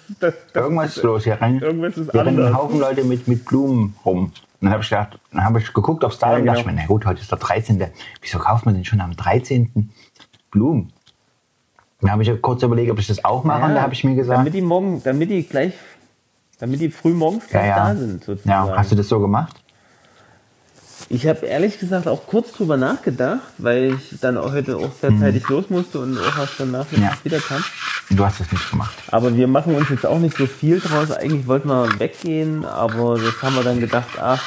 irgendwas 0.53 0.97
ist 0.97 1.03
los. 1.03 1.23
Hier 1.23 1.39
rennen, 1.39 1.61
Irgendwas 1.61 1.97
ist 1.97 2.11
hier 2.11 2.25
rennen 2.25 2.45
ein. 2.45 2.55
Haufen 2.57 2.79
Leute 2.79 3.03
mit, 3.03 3.27
mit 3.27 3.45
Blumen 3.45 3.95
rum. 4.03 4.25
Und 4.25 4.33
dann 4.61 4.71
habe 4.71 4.81
ich 4.83 4.89
gedacht, 4.89 5.19
dann 5.31 5.45
habe 5.45 5.59
ich 5.59 5.71
geguckt 5.73 6.03
aufs 6.03 6.19
Datum 6.19 6.33
Ja, 6.33 6.39
und 6.39 6.45
dachte 6.47 6.63
genau. 6.63 6.75
mir, 6.75 6.81
na 6.81 6.87
gut, 6.87 7.05
heute 7.05 7.21
ist 7.21 7.31
der 7.31 7.37
13. 7.37 7.81
Wieso 8.21 8.39
kauft 8.39 8.65
man 8.65 8.73
denn 8.75 8.83
schon 8.85 8.99
am 8.99 9.15
13. 9.15 9.91
Blumen? 10.51 10.91
Dann 12.01 12.11
habe 12.11 12.23
ich 12.23 12.41
kurz 12.41 12.61
überlegt, 12.63 12.91
ob 12.91 12.99
ich 12.99 13.07
das 13.07 13.23
auch 13.25 13.43
mache. 13.43 13.65
und 13.65 13.75
da 13.75 13.81
habe 13.81 13.93
ich 13.93 14.03
mir 14.03 14.15
gesagt, 14.15 14.37
Damit 14.37 14.53
die 14.53 14.61
morgen, 14.61 15.01
damit 15.03 15.29
die 15.29 15.43
gleich, 15.43 15.73
damit 16.59 16.79
die 16.79 16.89
früh 16.89 17.13
morgens 17.13 17.45
ja, 17.45 17.49
gleich 17.59 17.67
ja. 17.69 17.75
da 17.75 17.95
sind, 17.95 18.23
sozusagen. 18.23 18.67
ja, 18.67 18.77
hast 18.77 18.91
du 18.91 18.95
das 18.95 19.07
so 19.07 19.19
gemacht? 19.19 19.55
Ich 21.09 21.25
habe 21.25 21.45
ehrlich 21.45 21.79
gesagt 21.79 22.07
auch 22.07 22.27
kurz 22.27 22.51
drüber 22.51 22.75
nachgedacht, 22.75 23.41
weil 23.59 23.93
ich 23.93 24.19
dann 24.19 24.37
auch 24.37 24.51
heute 24.51 24.77
auch 24.77 24.91
sehr 24.99 25.17
zeitig 25.17 25.47
los 25.47 25.69
musste 25.69 25.99
und 25.99 26.17
auch 26.17 26.37
erst 26.37 26.59
danach. 26.59 26.85
Ja. 26.91 27.13
wieder 27.23 27.39
kam. 27.39 27.63
Du 28.09 28.25
hast 28.25 28.39
das 28.39 28.51
nicht 28.51 28.69
gemacht. 28.69 28.93
Aber 29.07 29.33
wir 29.35 29.47
machen 29.47 29.75
uns 29.75 29.89
jetzt 29.89 30.05
auch 30.05 30.19
nicht 30.19 30.35
so 30.35 30.45
viel 30.45 30.79
draus. 30.79 31.11
Eigentlich 31.11 31.47
wollten 31.47 31.69
wir 31.69 31.99
weggehen, 31.99 32.65
aber 32.65 33.17
das 33.17 33.41
haben 33.41 33.55
wir 33.55 33.63
dann 33.63 33.79
gedacht, 33.79 34.09
ach, 34.19 34.41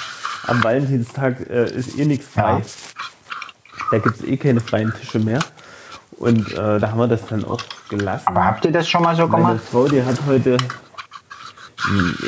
am 0.46 0.62
Valentinstag 0.62 1.48
äh, 1.48 1.70
ist 1.70 1.98
eh 1.98 2.04
nichts 2.04 2.26
frei. 2.26 2.58
Ja. 2.58 2.62
Da 3.90 3.98
gibt 3.98 4.16
es 4.16 4.24
eh 4.24 4.36
keine 4.36 4.60
freien 4.60 4.92
Tische 4.92 5.18
mehr. 5.18 5.40
Und 6.20 6.52
äh, 6.52 6.78
da 6.78 6.90
haben 6.90 6.98
wir 6.98 7.08
das 7.08 7.24
dann 7.26 7.46
auch 7.46 7.60
gelassen. 7.88 8.28
Aber 8.28 8.44
habt 8.44 8.62
ihr 8.66 8.70
das 8.70 8.86
schon 8.86 9.02
mal 9.02 9.16
so 9.16 9.26
Meine 9.26 9.44
gemacht? 9.44 9.64
Frau, 9.70 9.88
die 9.88 10.02
hat 10.04 10.18
heute, 10.26 10.58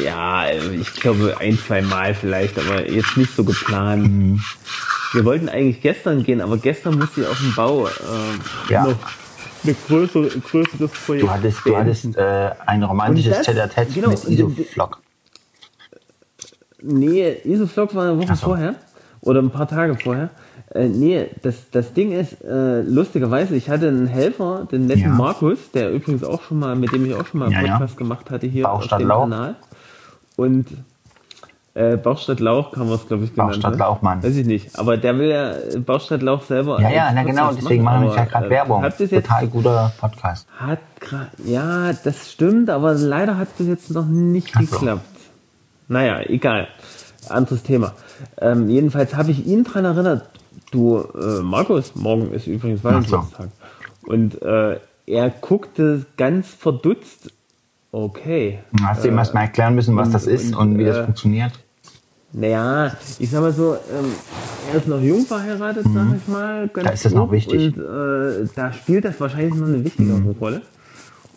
ja, 0.02 0.46
ich 0.50 0.94
glaube 0.94 1.36
ein, 1.38 1.58
zwei 1.58 1.82
Mal 1.82 2.14
vielleicht, 2.14 2.58
aber 2.58 2.88
jetzt 2.90 3.18
nicht 3.18 3.36
so 3.36 3.44
geplant. 3.44 4.08
Mhm. 4.08 4.40
Wir 5.12 5.26
wollten 5.26 5.50
eigentlich 5.50 5.82
gestern 5.82 6.22
gehen, 6.24 6.40
aber 6.40 6.56
gestern 6.56 6.98
musste 6.98 7.20
ich 7.20 7.26
auf 7.26 7.38
dem 7.38 7.54
Bau 7.54 7.86
äh, 7.86 7.90
Ja. 8.72 8.84
noch 8.84 8.94
eine 9.62 9.74
größere, 9.86 10.28
größeres 10.40 10.90
Projekt 11.04 11.24
Du 11.24 11.30
hattest, 11.30 11.58
du 11.66 11.76
hattest 11.76 12.16
äh, 12.16 12.50
ein 12.64 12.82
romantisches 12.82 13.42
Tête-à-Tête 13.46 13.92
genau, 13.92 14.08
mit 14.08 14.24
Isoflok. 14.24 15.00
Nee, 16.80 17.36
Isoflok 17.44 17.94
war 17.94 18.04
eine 18.04 18.18
Woche 18.18 18.34
so. 18.36 18.46
vorher 18.46 18.74
oder 19.22 19.40
ein 19.40 19.50
paar 19.50 19.68
Tage 19.68 19.96
vorher. 19.96 20.30
Äh, 20.74 20.88
nee, 20.88 21.26
das, 21.42 21.70
das 21.70 21.92
Ding 21.92 22.12
ist, 22.12 22.42
äh, 22.44 22.82
lustigerweise, 22.82 23.54
ich 23.56 23.68
hatte 23.70 23.88
einen 23.88 24.06
Helfer, 24.06 24.66
den 24.70 24.86
netten 24.86 25.02
Ja. 25.02 25.08
Markus, 25.10 25.70
der 25.72 25.92
übrigens 25.92 26.24
auch 26.24 26.42
schon 26.42 26.58
mal, 26.58 26.74
mit 26.76 26.92
dem 26.92 27.04
ich 27.06 27.14
auch 27.14 27.26
schon 27.26 27.40
mal 27.40 27.46
einen 27.46 27.54
Ja, 27.54 27.62
ja. 27.62 27.72
Podcast 27.78 27.96
gemacht 27.96 28.30
hatte 28.30 28.46
hier 28.46 28.70
auf 28.70 28.86
dem 28.86 29.06
Lauch. 29.06 29.22
Kanal. 29.22 29.54
Und 30.36 30.66
äh, 31.74 31.96
Bauchstadt 31.96 32.40
Lauch 32.40 32.72
kann 32.72 32.86
man 32.86 32.96
es, 32.96 33.06
glaube 33.06 33.24
ich, 33.24 33.34
genannt. 33.34 33.52
Bauchstadt 33.52 33.72
ne? 33.72 33.78
Lauchmann. 33.78 34.22
Weiß 34.22 34.36
ich 34.36 34.46
nicht. 34.46 34.78
Aber 34.78 34.96
der 34.96 35.18
will 35.18 35.28
ja 35.28 35.52
äh, 35.52 35.78
Bauchstadt 35.78 36.20
Lauch 36.22 36.42
selber. 36.42 36.80
Ja, 36.80 36.90
ja, 36.90 37.12
na 37.14 37.22
genau, 37.22 37.52
deswegen 37.52 37.82
machen 37.84 38.06
wir 38.06 38.14
ja 38.14 38.24
gerade 38.24 38.46
äh, 38.46 38.50
Werbung. 38.50 38.82
Hat 38.82 38.98
bis 38.98 39.10
jetzt, 39.10 39.26
Total 39.26 39.46
guter 39.48 39.92
Podcast. 39.98 40.46
hat 40.58 40.78
ja, 41.44 41.92
das 42.04 42.30
stimmt, 42.30 42.70
aber 42.70 42.94
leider 42.94 43.36
hat 43.38 43.56
bis 43.58 43.66
jetzt 43.66 43.90
noch 43.90 44.06
nicht 44.06 44.52
Ach 44.54 44.62
so. 44.62 44.78
geklappt. 44.78 45.04
Naja, 45.88 46.20
egal. 46.20 46.68
Anderes 47.28 47.62
Thema. 47.62 47.94
Ähm, 48.40 48.68
jedenfalls 48.68 49.14
habe 49.14 49.30
ich 49.30 49.46
ihn 49.46 49.64
daran 49.64 49.84
erinnert, 49.84 50.26
du, 50.70 50.98
äh, 50.98 51.40
Markus, 51.42 51.94
morgen 51.94 52.32
ist 52.32 52.46
übrigens 52.46 52.82
Valentinstag. 52.82 53.48
Und 54.06 54.40
äh, 54.42 54.78
er 55.06 55.30
guckte 55.40 56.04
ganz 56.16 56.48
verdutzt. 56.48 57.32
Okay. 57.92 58.58
Hast 58.82 59.04
du 59.04 59.08
ihm 59.08 59.18
erst 59.18 59.34
mal 59.34 59.42
erklären 59.42 59.74
müssen, 59.74 59.96
was 59.96 60.08
und- 60.08 60.14
das 60.14 60.26
ist 60.26 60.54
und, 60.54 60.72
und 60.72 60.78
wie 60.78 60.84
das 60.84 60.96
äh, 60.98 61.04
funktioniert? 61.04 61.52
Naja, 62.34 62.92
ich 63.18 63.30
sag 63.30 63.42
mal 63.42 63.52
so, 63.52 63.74
ähm, 63.74 64.06
er 64.72 64.78
ist 64.78 64.88
noch 64.88 65.00
jung 65.02 65.26
verheiratet, 65.26 65.84
sag 65.92 66.06
ich 66.16 66.28
mal. 66.28 66.64
Mhm. 66.64 66.70
Da 66.82 66.90
ist 66.90 67.04
das 67.04 67.12
noch 67.12 67.30
wichtig. 67.30 67.76
Und 67.76 67.84
äh, 67.84 68.48
da 68.54 68.72
spielt 68.72 69.04
das 69.04 69.20
wahrscheinlich 69.20 69.54
noch 69.54 69.66
eine 69.66 69.84
wichtigere 69.84 70.16
Mhm. 70.16 70.30
Rolle. 70.40 70.62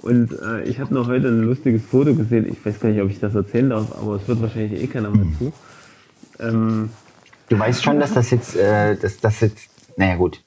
Und 0.01 0.31
äh, 0.39 0.63
ich 0.63 0.79
habe 0.79 0.93
noch 0.93 1.07
heute 1.07 1.27
ein 1.27 1.41
lustiges 1.41 1.81
Foto 1.83 2.13
gesehen. 2.15 2.47
Ich 2.47 2.65
weiß 2.65 2.79
gar 2.79 2.89
nicht, 2.89 3.01
ob 3.01 3.09
ich 3.09 3.19
das 3.19 3.35
erzählen 3.35 3.71
darf, 3.71 3.87
aber 4.01 4.15
es 4.15 4.27
wird 4.27 4.41
wahrscheinlich 4.41 4.81
eh 4.83 4.87
keiner 4.87 5.09
Mhm. 5.09 5.17
mehr 5.17 5.27
zu. 5.39 5.53
Ähm, 6.39 6.89
Du 7.49 7.59
weißt 7.59 7.83
schon, 7.83 7.99
dass 7.99 8.13
das 8.13 8.31
jetzt, 8.31 8.55
äh, 8.55 8.95
dass 8.95 9.19
das 9.19 9.39
jetzt, 9.41 9.69
naja 9.97 10.15
gut, 10.15 10.41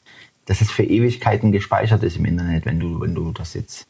dass 0.46 0.60
es 0.60 0.70
für 0.70 0.82
Ewigkeiten 0.82 1.52
gespeichert 1.52 2.02
ist 2.02 2.16
im 2.16 2.24
Internet, 2.24 2.66
wenn 2.66 2.80
du, 2.80 3.00
wenn 3.00 3.14
du 3.14 3.32
das 3.32 3.54
jetzt 3.54 3.86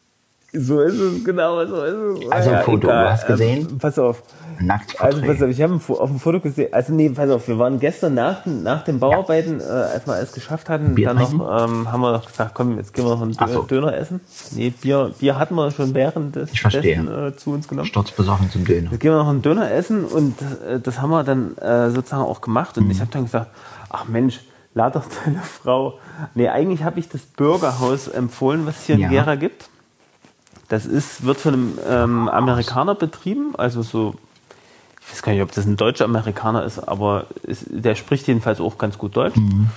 so 0.53 0.79
ist 0.81 0.95
es, 0.99 1.23
genau, 1.23 1.65
so 1.65 1.83
ist 1.83 2.23
es. 2.23 2.31
Also 2.31 2.49
ein 2.51 2.63
Foto, 2.63 2.87
du 2.87 2.93
hast 3.09 3.27
gesehen? 3.27 3.67
Ähm, 3.69 3.77
pass 3.77 3.99
auf. 3.99 4.23
nackt 4.59 4.99
Also 4.99 5.21
pass 5.21 5.41
auf, 5.41 5.49
ich 5.49 5.61
habe 5.61 5.75
auf 5.75 6.09
dem 6.09 6.19
Foto 6.19 6.39
gesehen, 6.39 6.73
also 6.73 6.93
nee, 6.93 7.09
pass 7.09 7.29
auf, 7.29 7.47
wir 7.47 7.59
waren 7.59 7.79
gestern 7.79 8.15
nach, 8.15 8.45
nach 8.45 8.83
den 8.83 8.99
Bauarbeiten, 8.99 9.59
äh, 9.59 9.63
als 9.63 10.07
wir 10.07 10.13
alles 10.13 10.31
geschafft 10.31 10.67
hatten, 10.69 10.95
Bier 10.95 11.07
dann 11.13 11.17
noch, 11.17 11.31
ähm, 11.65 11.91
haben 11.91 12.01
wir 12.01 12.11
noch 12.11 12.25
gesagt, 12.25 12.51
komm, 12.55 12.77
jetzt 12.77 12.93
gehen 12.93 13.05
wir 13.05 13.11
noch 13.15 13.21
einen 13.21 13.33
so. 13.33 13.61
Döner 13.63 13.93
essen. 13.95 14.21
Nee, 14.55 14.71
Bier, 14.71 15.11
Bier 15.19 15.37
hatten 15.37 15.53
wir 15.55 15.69
schon 15.71 15.93
während 15.93 16.35
des 16.35 16.51
Ich 16.51 16.61
dessen, 16.63 17.07
äh, 17.11 17.35
zu 17.35 17.51
uns 17.51 17.67
genommen. 17.67 17.87
sturzbesoffen 17.87 18.49
zum 18.49 18.65
Döner. 18.65 18.91
Jetzt 18.91 18.99
gehen 19.01 19.11
wir 19.11 19.17
noch 19.17 19.29
einen 19.29 19.41
Döner 19.41 19.71
essen 19.71 20.03
und 20.05 20.35
äh, 20.67 20.79
das 20.79 20.99
haben 21.01 21.11
wir 21.11 21.23
dann 21.23 21.55
äh, 21.57 21.89
sozusagen 21.91 22.23
auch 22.23 22.41
gemacht 22.41 22.77
und 22.77 22.85
Mhm. 22.85 22.91
ich 22.91 23.01
habe 23.01 23.11
dann 23.11 23.25
gesagt, 23.25 23.51
ach 23.89 24.05
Mensch, 24.07 24.41
lad 24.73 24.95
doch 24.95 25.05
deine 25.25 25.39
Frau. 25.41 25.99
Nee, 26.33 26.49
eigentlich 26.49 26.83
habe 26.83 26.99
ich 26.99 27.07
das 27.07 27.21
Burgerhaus 27.21 28.07
empfohlen, 28.07 28.65
was 28.65 28.77
es 28.79 28.83
hier 28.85 28.97
Ja. 28.97 29.07
in 29.07 29.13
Gera 29.13 29.35
gibt. 29.35 29.69
Das 30.69 30.85
ist, 30.85 31.25
wird 31.25 31.37
von 31.39 31.53
einem 31.53 31.79
ähm, 31.87 32.29
Amerikaner 32.29 32.95
betrieben, 32.95 33.55
also 33.57 33.81
so, 33.81 34.15
ich 35.01 35.11
weiß 35.11 35.21
gar 35.23 35.31
nicht, 35.33 35.41
ob 35.41 35.51
das 35.51 35.65
ein 35.65 35.77
deutscher 35.77 36.05
Amerikaner 36.05 36.63
ist, 36.63 36.79
aber 36.79 37.25
ist, 37.43 37.65
der 37.69 37.95
spricht 37.95 38.27
jedenfalls 38.27 38.61
auch 38.61 38.77
ganz 38.77 38.97
gut 38.97 39.15
Deutsch. 39.17 39.35
Mhm. 39.35 39.69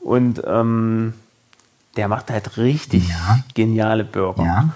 Und 0.00 0.42
ähm, 0.46 1.14
der 1.96 2.06
macht 2.08 2.30
halt 2.30 2.56
richtig 2.56 3.08
Ja. 3.08 3.40
geniale 3.54 4.04
Burger. 4.04 4.44
Ja. 4.44 4.68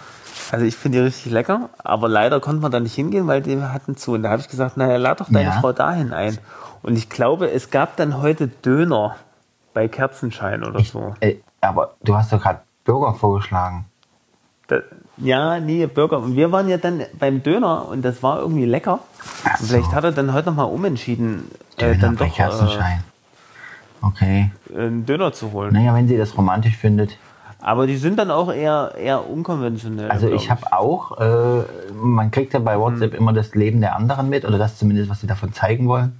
Also 0.50 0.66
ich 0.66 0.74
finde 0.76 0.98
die 0.98 1.04
richtig 1.04 1.30
lecker, 1.32 1.70
aber 1.78 2.08
leider 2.08 2.40
konnte 2.40 2.60
man 2.60 2.72
da 2.72 2.80
nicht 2.80 2.94
hingehen, 2.94 3.26
weil 3.28 3.40
die 3.40 3.62
hatten 3.62 3.96
zu. 3.96 4.12
Und 4.12 4.24
da 4.24 4.30
habe 4.30 4.42
ich 4.42 4.48
gesagt, 4.48 4.76
naja, 4.76 4.96
lad 4.96 5.20
doch 5.20 5.28
deine 5.30 5.44
Ja. 5.50 5.60
Frau 5.60 5.72
dahin 5.72 6.12
ein. 6.12 6.36
Und 6.82 6.96
ich 6.96 7.08
glaube, 7.08 7.50
es 7.50 7.70
gab 7.70 7.96
dann 7.96 8.20
heute 8.20 8.48
Döner 8.48 9.14
bei 9.72 9.86
Kerzenschein 9.86 10.64
oder 10.64 10.82
so. 10.84 11.14
Äh, 11.20 11.36
aber 11.60 11.94
du 12.02 12.16
hast 12.16 12.32
doch 12.32 12.42
gerade 12.42 12.60
Burger 12.84 13.14
vorgeschlagen. 13.14 13.84
Da, 14.66 14.80
ja, 15.22 15.60
nee, 15.60 15.86
Burger. 15.86 16.18
Und 16.18 16.36
wir 16.36 16.52
waren 16.52 16.68
ja 16.68 16.78
dann 16.78 17.02
beim 17.18 17.42
Döner 17.42 17.88
und 17.88 18.02
das 18.02 18.22
war 18.22 18.40
irgendwie 18.40 18.64
lecker. 18.64 19.00
Und 19.60 19.66
vielleicht 19.66 19.90
so. 19.90 19.92
hat 19.92 20.04
er 20.04 20.12
dann 20.12 20.32
heute 20.32 20.50
nochmal 20.50 20.66
umentschieden, 20.66 21.50
äh, 21.76 21.80
Döner 21.80 21.98
dann 21.98 22.16
bei 22.16 22.28
doch 22.28 22.38
äh. 22.38 22.98
Okay. 24.02 24.50
einen 24.76 25.06
Döner 25.06 25.32
zu 25.32 25.52
holen. 25.52 25.72
Naja, 25.72 25.94
wenn 25.94 26.08
sie 26.08 26.16
das 26.16 26.36
romantisch 26.36 26.76
findet. 26.76 27.16
Aber 27.60 27.86
die 27.86 27.96
sind 27.96 28.18
dann 28.18 28.32
auch 28.32 28.52
eher, 28.52 28.94
eher 28.98 29.30
unkonventionell. 29.30 30.10
Also 30.10 30.28
ich 30.28 30.50
habe 30.50 30.72
auch, 30.72 31.20
äh, 31.20 31.62
man 31.94 32.32
kriegt 32.32 32.52
ja 32.54 32.58
bei 32.58 32.76
WhatsApp 32.76 33.14
immer 33.14 33.32
das 33.32 33.54
Leben 33.54 33.80
der 33.80 33.94
anderen 33.94 34.28
mit 34.28 34.44
oder 34.44 34.58
das 34.58 34.78
zumindest, 34.78 35.08
was 35.08 35.20
sie 35.20 35.28
davon 35.28 35.52
zeigen 35.52 35.86
wollen. 35.86 36.18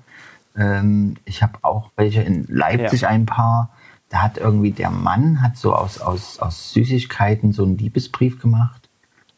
Ähm, 0.57 1.17
ich 1.25 1.43
habe 1.43 1.59
auch 1.63 1.91
welche 1.97 2.23
in 2.23 2.47
Leipzig 2.49 3.03
Ja. 3.03 3.09
ein 3.09 3.27
paar. 3.27 3.71
Da 4.09 4.19
hat 4.19 4.39
irgendwie 4.39 4.71
der 4.71 4.91
Mann 4.91 5.43
hat 5.43 5.57
so 5.57 5.75
aus, 5.75 6.01
aus, 6.01 6.39
aus 6.39 6.73
Süßigkeiten 6.73 7.53
so 7.53 7.65
einen 7.65 7.77
Liebesbrief 7.77 8.41
gemacht. 8.41 8.82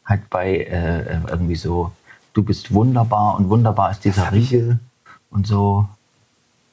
Hat 0.05 0.29
bei 0.29 0.57
äh, 0.57 1.19
irgendwie 1.27 1.55
so, 1.55 1.91
du 2.33 2.43
bist 2.43 2.73
wunderbar 2.73 3.35
und 3.35 3.49
wunderbar 3.49 3.91
ist 3.91 4.05
dieser 4.05 4.31
Riegel 4.31 4.79
und 5.31 5.47
so. 5.47 5.87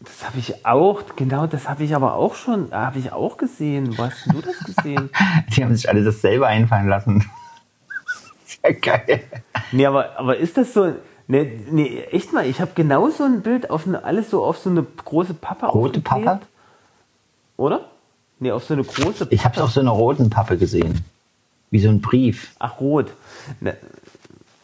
Das 0.00 0.26
habe 0.26 0.38
ich 0.38 0.66
auch, 0.66 1.02
genau, 1.16 1.46
das 1.46 1.68
habe 1.68 1.84
ich 1.84 1.94
aber 1.94 2.14
auch 2.14 2.34
schon, 2.34 2.72
habe 2.72 2.98
ich 2.98 3.12
auch 3.12 3.36
gesehen. 3.36 3.96
Wo 3.96 4.04
hast 4.04 4.26
du 4.26 4.40
das 4.40 4.58
gesehen? 4.58 5.10
Die 5.56 5.62
haben 5.62 5.74
sich 5.74 5.88
alle 5.88 6.02
das 6.02 6.20
selber 6.20 6.48
einfallen 6.48 6.88
lassen. 6.88 7.24
Sehr 8.44 8.74
geil. 8.74 9.22
nee, 9.70 9.86
aber, 9.86 10.18
aber 10.18 10.36
ist 10.36 10.56
das 10.56 10.74
so, 10.74 10.92
nee, 11.28 11.60
nee 11.70 12.00
echt 12.10 12.32
mal, 12.32 12.46
ich 12.46 12.60
habe 12.60 12.72
genau 12.74 13.10
so 13.10 13.24
ein 13.24 13.42
Bild 13.42 13.70
auf 13.70 13.86
eine, 13.86 14.04
alles 14.04 14.30
so 14.30 14.44
auf 14.44 14.58
so 14.58 14.70
eine 14.70 14.82
große 14.82 15.34
Pappe 15.34 15.66
Rote. 15.66 16.00
Pappe? 16.00 16.40
Oder? 17.56 17.82
Nee, 18.40 18.50
auf 18.50 18.64
so 18.64 18.74
eine 18.74 18.82
große 18.82 19.28
Ich 19.30 19.44
habe 19.44 19.54
es 19.54 19.62
auf 19.62 19.70
so 19.70 19.80
einer 19.80 19.92
roten 19.92 20.28
Pappe 20.30 20.58
gesehen. 20.58 21.04
Wie 21.72 21.80
so 21.80 21.88
ein 21.88 22.00
Brief. 22.00 22.52
Ach, 22.60 22.78
rot. 22.80 23.12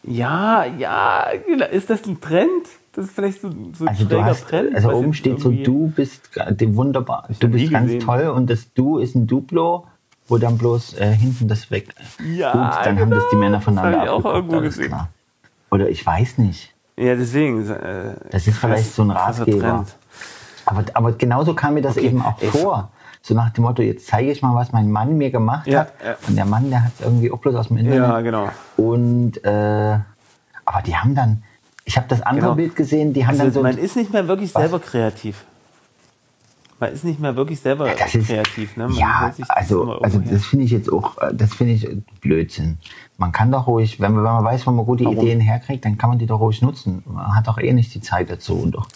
Ja, 0.03 0.63
ja, 0.65 1.25
genau. 1.45 1.65
ist 1.65 1.89
das 1.89 2.05
ein 2.05 2.21
Trend? 2.21 2.47
Das 2.93 3.05
ist 3.05 3.11
vielleicht 3.15 3.41
so, 3.41 3.49
so 3.77 3.83
ein 3.83 3.89
Also 3.89 4.05
du 4.05 4.23
hast, 4.23 4.47
Trend. 4.47 4.73
also 4.75 4.87
was 4.87 4.95
oben 4.95 5.13
steht 5.13 5.39
so, 5.41 5.51
du 5.51 5.89
bist 5.95 6.29
wunderbar, 6.61 7.27
du 7.39 7.47
bist 7.49 7.71
ganz 7.71 7.87
gesehen. 7.87 7.99
toll 8.05 8.27
und 8.27 8.49
das 8.49 8.73
Du 8.73 8.97
ist 8.99 9.15
ein 9.15 9.27
Duplo, 9.27 9.85
wo 10.27 10.37
dann 10.37 10.57
bloß 10.57 10.93
äh, 10.99 11.11
hinten 11.13 11.47
das 11.47 11.69
weg. 11.71 11.89
Ja, 12.33 12.51
Gut, 12.53 12.85
dann 12.85 12.99
haben 12.99 13.11
das 13.11 13.23
die 13.25 13.35
genau. 13.35 13.39
Männer 13.41 13.57
Das 13.57 13.63
voneinander 13.65 13.97
hab 13.99 14.05
ich 14.05 14.11
auch 14.11 14.25
irgendwo 14.25 14.61
gesehen. 14.61 14.87
klar. 14.87 15.09
Oder 15.71 15.89
ich 15.89 16.05
weiß 16.05 16.37
nicht. 16.39 16.73
Ja, 16.97 17.15
deswegen. 17.15 17.69
Äh, 17.69 18.15
Das 18.31 18.47
ist 18.47 18.57
vielleicht 18.57 18.93
so 18.93 19.03
ein 19.03 19.11
Ratgeber. 19.11 19.59
Trend. 19.59 19.95
Aber, 20.65 20.83
aber 20.93 21.11
genauso 21.13 21.53
kam 21.53 21.73
mir 21.75 21.81
das 21.81 21.97
Okay, 21.97 22.07
eben 22.07 22.21
auch 22.21 22.41
ey, 22.41 22.49
vor. 22.49 22.91
So 23.21 23.33
nach 23.35 23.49
dem 23.51 23.63
Motto, 23.65 23.81
jetzt 23.81 24.07
zeige 24.07 24.31
ich 24.31 24.41
mal, 24.41 24.55
was 24.55 24.71
mein 24.71 24.89
Mann 24.91 25.17
mir 25.17 25.29
gemacht 25.29 25.67
Ja, 25.67 25.81
hat. 25.81 25.93
ja. 26.03 26.15
Und 26.27 26.35
der 26.35 26.45
Mann, 26.45 26.69
der 26.69 26.85
hat 26.85 26.91
es 26.97 27.01
irgendwie 27.05 27.31
auch 27.31 27.39
bloß 27.39 27.55
aus 27.55 27.67
dem 27.67 27.77
Internet. 27.77 27.99
Ja, 27.99 28.21
genau. 28.21 28.49
Und 28.77 29.43
äh, 29.43 29.97
aber 30.65 30.81
die 30.85 30.95
haben 30.95 31.15
dann, 31.15 31.43
ich 31.85 31.97
habe 31.97 32.07
das 32.07 32.21
andere 32.21 32.45
Genau. 32.47 32.55
Bild 32.55 32.75
gesehen, 32.75 33.13
die 33.13 33.25
haben 33.27 33.37
dann 33.37 33.47
Also 33.47 33.59
so 33.59 33.63
man 33.63 33.77
ist 33.77 33.95
nicht 33.95 34.13
mehr 34.13 34.27
wirklich 34.27 34.53
Was? 34.55 34.61
selber 34.61 34.79
kreativ. 34.79 35.43
Man 36.79 36.93
ist 36.93 37.03
nicht 37.03 37.19
mehr 37.19 37.35
wirklich 37.35 37.59
selber 37.59 37.89
das 37.93 38.15
ist, 38.15 38.27
kreativ. 38.27 38.77
Ne? 38.77 38.87
Man 38.87 38.95
ja, 38.97 39.31
sich 39.35 39.45
das 39.45 39.49
also, 39.57 39.99
also 39.99 40.19
das 40.19 40.45
finde 40.45 40.63
ich 40.63 40.71
jetzt 40.71 40.89
auch, 40.91 41.17
äh, 41.17 41.33
das 41.33 41.53
finde 41.53 41.73
ich 41.73 41.85
Blödsinn. 42.21 42.77
Man 43.17 43.33
kann 43.33 43.51
doch 43.51 43.67
ruhig, 43.67 43.99
wenn 43.99 44.13
man, 44.13 44.23
wenn 44.23 44.31
man 44.31 44.45
weiß, 44.45 44.65
wo 44.65 44.71
man 44.71 44.85
gute 44.85 45.03
Warum? 45.03 45.17
Ideen 45.17 45.41
herkriegt, 45.41 45.83
dann 45.83 45.97
kann 45.97 46.09
man 46.11 46.19
die 46.19 46.25
doch 46.25 46.39
ruhig 46.39 46.61
nutzen. 46.61 47.03
Man 47.05 47.35
hat 47.35 47.47
doch 47.49 47.57
eh 47.57 47.73
nicht 47.73 47.93
die 47.93 47.99
Zeit 47.99 48.29
dazu. 48.29 48.53
Und 48.53 48.71
doch, 48.75 48.87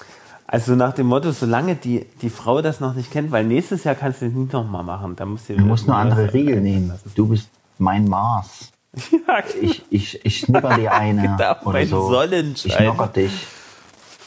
Also 0.54 0.76
nach 0.76 0.94
dem 0.94 1.08
Motto, 1.08 1.32
solange 1.32 1.74
die, 1.76 2.06
die 2.22 2.30
Frau 2.30 2.62
das 2.62 2.80
noch 2.80 2.94
nicht 2.94 3.10
kennt, 3.12 3.32
weil 3.32 3.44
nächstes 3.44 3.84
Jahr 3.86 3.96
kannst 3.96 4.22
du 4.22 4.28
es 4.28 4.34
nicht 4.34 4.54
nochmal 4.54 4.84
machen. 4.84 5.16
Da 5.16 5.26
musst 5.26 5.50
du, 5.50 5.56
du 5.56 5.66
musst 5.66 5.88
nur 5.88 5.96
andere 5.98 6.32
Riegel 6.32 6.62
nehmen. 6.62 6.94
Du 7.16 7.28
bist 7.28 7.50
mein 7.80 8.08
Mars. 8.08 8.72
Ja, 9.28 9.40
Ich, 9.60 9.84
ich, 9.90 10.24
ich 10.24 10.40
schnipper 10.42 10.76
dir 10.76 10.94
eine. 11.04 11.24
Genau, 11.24 11.56
oder 11.66 11.84
so. 11.88 12.12
Sonnenschein. 12.12 12.72
Ich 12.72 12.78
knocker 12.78 13.08
dich. 13.08 13.48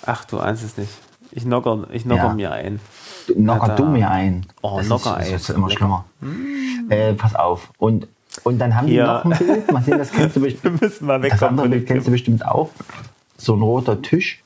Ach, 0.05 0.25
du 0.25 0.41
ahnst 0.41 0.65
es 0.65 0.77
nicht. 0.77 0.91
Ich 1.31 1.45
knocker, 1.45 1.87
ich 1.93 2.03
knocker 2.03 2.25
Ja. 2.25 2.33
mir 2.35 2.51
ein. 2.51 2.81
Du- 3.29 3.35
Knocker 3.35 3.69
da. 3.69 3.75
du 3.77 3.85
mir 3.87 4.11
ein. 4.11 4.45
Oh, 4.63 4.79
das 4.79 4.87
Knocker 4.87 5.21
ist, 5.21 5.33
das 5.33 5.43
ist 5.43 5.51
immer 5.51 5.69
Lecker. 5.69 6.05
schlimmer. 6.21 6.89
Äh, 6.89 7.13
pass 7.15 7.37
auf. 7.37 7.71
Und, 7.79 8.09
und 8.43 8.59
dann 8.59 8.75
haben 8.75 8.89
die 8.89 8.95
Hier. 8.95 9.07
noch 9.07 9.25
ein 9.27 9.31
Bild. 9.39 9.71
Mal 9.73 9.83
sehen, 9.85 9.99
das 9.99 10.11
kennst 10.11 10.35
du 10.35 10.41
bestimmt. 10.47 10.81
Wir 10.81 10.89
müssen 10.89 11.07
mal 11.07 11.21
Das 11.21 11.31
wegkommen 11.31 11.51
andere 11.51 11.65
von 11.67 11.71
Bild 11.71 11.87
kennst 11.87 12.07
du 12.09 12.11
bestimmt 12.11 12.45
auch. 12.45 12.71
So 13.37 13.55
ein 13.55 13.63
roter 13.63 14.03
Tisch 14.03 14.43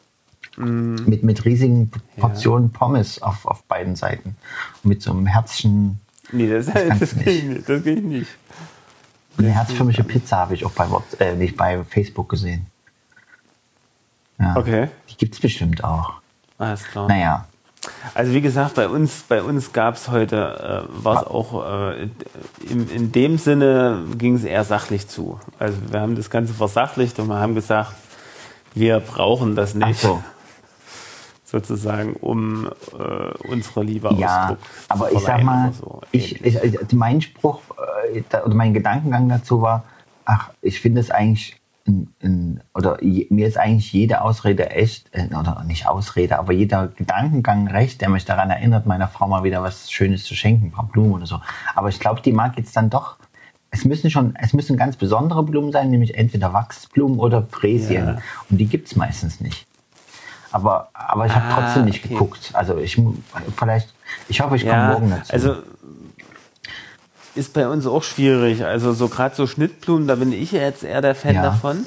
mit, 0.60 1.22
mit 1.22 1.44
riesigen 1.44 1.90
Portionen 2.18 2.70
Pommes 2.72 3.20
auf, 3.22 3.46
auf 3.46 3.62
beiden 3.64 3.96
Seiten. 3.96 4.36
Und 4.82 4.88
mit 4.88 5.02
so 5.02 5.10
einem 5.10 5.26
Herzchen, 5.26 6.00
Nee, 6.32 6.48
das, 6.48 6.66
das, 6.66 6.98
das, 7.00 7.16
nicht. 7.16 7.24
geht 7.24 7.44
nicht. 7.48 7.68
das 7.68 7.82
geht 7.82 8.04
nicht. 8.04 8.30
eine 9.38 9.48
herzförmige 9.50 10.04
Pizza 10.04 10.36
habe 10.36 10.54
ich 10.54 10.64
auch 10.64 10.70
bei, 10.72 10.86
äh, 11.18 11.34
nicht 11.34 11.56
bei 11.56 11.82
Facebook 11.84 12.28
gesehen. 12.28 12.66
Ja, 14.38 14.56
Okay, 14.56 14.88
Die 15.10 15.16
gibt 15.16 15.34
es 15.34 15.40
bestimmt 15.40 15.82
auch. 15.84 16.14
alles 16.58 16.84
klar. 16.84 17.08
Naja, 17.08 17.46
Also 18.14 18.32
wie 18.32 18.40
gesagt, 18.40 18.74
bei 18.74 18.88
uns, 18.88 19.24
bei 19.28 19.42
uns 19.42 19.72
gab 19.72 19.96
es 19.96 20.08
heute, 20.08 20.86
äh, 20.88 21.04
war 21.04 21.22
es 21.22 21.26
auch, 21.26 21.66
äh, 21.92 22.08
in, 22.68 22.88
in 22.90 23.12
dem 23.12 23.38
Sinne 23.38 24.04
ging 24.16 24.36
es 24.36 24.44
eher 24.44 24.64
sachlich 24.64 25.08
zu. 25.08 25.40
Also 25.58 25.76
wir 25.90 26.00
haben 26.00 26.14
das 26.16 26.30
Ganze 26.30 26.54
versachlicht 26.54 27.18
und 27.18 27.26
wir 27.28 27.36
haben 27.38 27.54
gesagt, 27.54 27.94
wir 28.74 29.00
brauchen 29.00 29.56
das 29.56 29.74
ach 29.80 29.88
nicht, 29.88 30.00
so. 30.00 30.22
Sozusagen, 31.50 32.14
um 32.14 32.66
äh, 32.66 33.48
unsere 33.48 33.82
Liebe 33.84 34.14
Ja, 34.18 34.42
Ausdruck 34.44 34.58
aber 34.88 35.12
ich 35.12 35.18
sag 35.20 35.42
mal, 35.42 35.72
so. 35.72 36.00
ich, 36.12 36.44
ich, 36.44 36.56
ich- 36.62 36.92
mein 36.92 37.20
Spruch 37.20 37.60
äh, 38.14 38.22
da- 38.28 38.44
oder 38.44 38.54
mein 38.54 38.72
Gedankengang 38.74 39.28
dazu 39.28 39.60
war, 39.62 39.84
ach, 40.24 40.50
ich 40.62 40.80
finde 40.80 41.00
es 41.00 41.10
eigentlich, 41.10 41.56
in, 41.86 42.08
in, 42.20 42.60
oder 42.74 43.02
je, 43.02 43.26
mir 43.30 43.48
ist 43.48 43.56
eigentlich 43.58 43.92
jede 43.92 44.20
Ausrede 44.20 44.70
echt, 44.70 45.08
äh, 45.12 45.26
oder 45.34 45.64
nicht 45.66 45.86
Ausrede, 45.88 46.38
aber 46.38 46.52
jeder 46.52 46.88
Gedankengang 46.88 47.68
recht, 47.68 48.00
der 48.00 48.10
mich 48.10 48.24
daran 48.24 48.50
erinnert, 48.50 48.86
meiner 48.86 49.08
Frau 49.08 49.26
mal 49.26 49.42
wieder 49.44 49.62
was 49.62 49.90
Schönes 49.90 50.24
zu 50.24 50.34
schenken, 50.34 50.66
ein 50.66 50.72
paar 50.72 50.86
Blumen 50.86 51.12
oder 51.14 51.26
so. 51.26 51.40
Aber 51.74 51.88
ich 51.88 51.98
glaube, 51.98 52.20
die 52.20 52.32
mag 52.32 52.56
jetzt 52.58 52.76
dann 52.76 52.90
doch, 52.90 53.16
es 53.72 53.84
müssen 53.84 54.10
schon, 54.10 54.34
es 54.36 54.52
müssen 54.52 54.76
ganz 54.76 54.96
besondere 54.96 55.42
Blumen 55.42 55.72
sein, 55.72 55.90
nämlich 55.90 56.16
entweder 56.16 56.52
Wachsblumen 56.52 57.18
oder 57.18 57.46
Fräsien. 57.50 58.04
Ja. 58.06 58.18
Und 58.50 58.58
die 58.58 58.66
gibt's 58.66 58.94
meistens 58.96 59.40
nicht. 59.40 59.66
Aber, 60.52 60.88
aber 60.94 61.26
ich 61.26 61.34
habe 61.34 61.44
Ah, 61.48 61.60
trotzdem 61.60 61.84
nicht 61.84 62.04
okay. 62.04 62.14
geguckt. 62.14 62.50
Also 62.54 62.76
ich 62.78 63.00
vielleicht, 63.56 63.94
ich 64.28 64.40
hoffe, 64.40 64.56
ich 64.56 64.62
komme 64.62 64.74
Ja, 64.82 64.88
morgen 64.88 65.10
dazu. 65.10 65.32
also 65.32 65.56
ist 67.34 67.52
bei 67.52 67.68
uns 67.68 67.86
auch 67.86 68.02
schwierig. 68.02 68.64
Also 68.64 68.92
so 68.92 69.08
gerade 69.08 69.34
so 69.34 69.46
Schnittblumen, 69.46 70.08
da 70.08 70.16
bin 70.16 70.32
ich 70.32 70.52
jetzt 70.52 70.82
eher 70.82 71.00
der 71.00 71.14
Fan 71.14 71.36
Ja. 71.36 71.42
davon. 71.42 71.84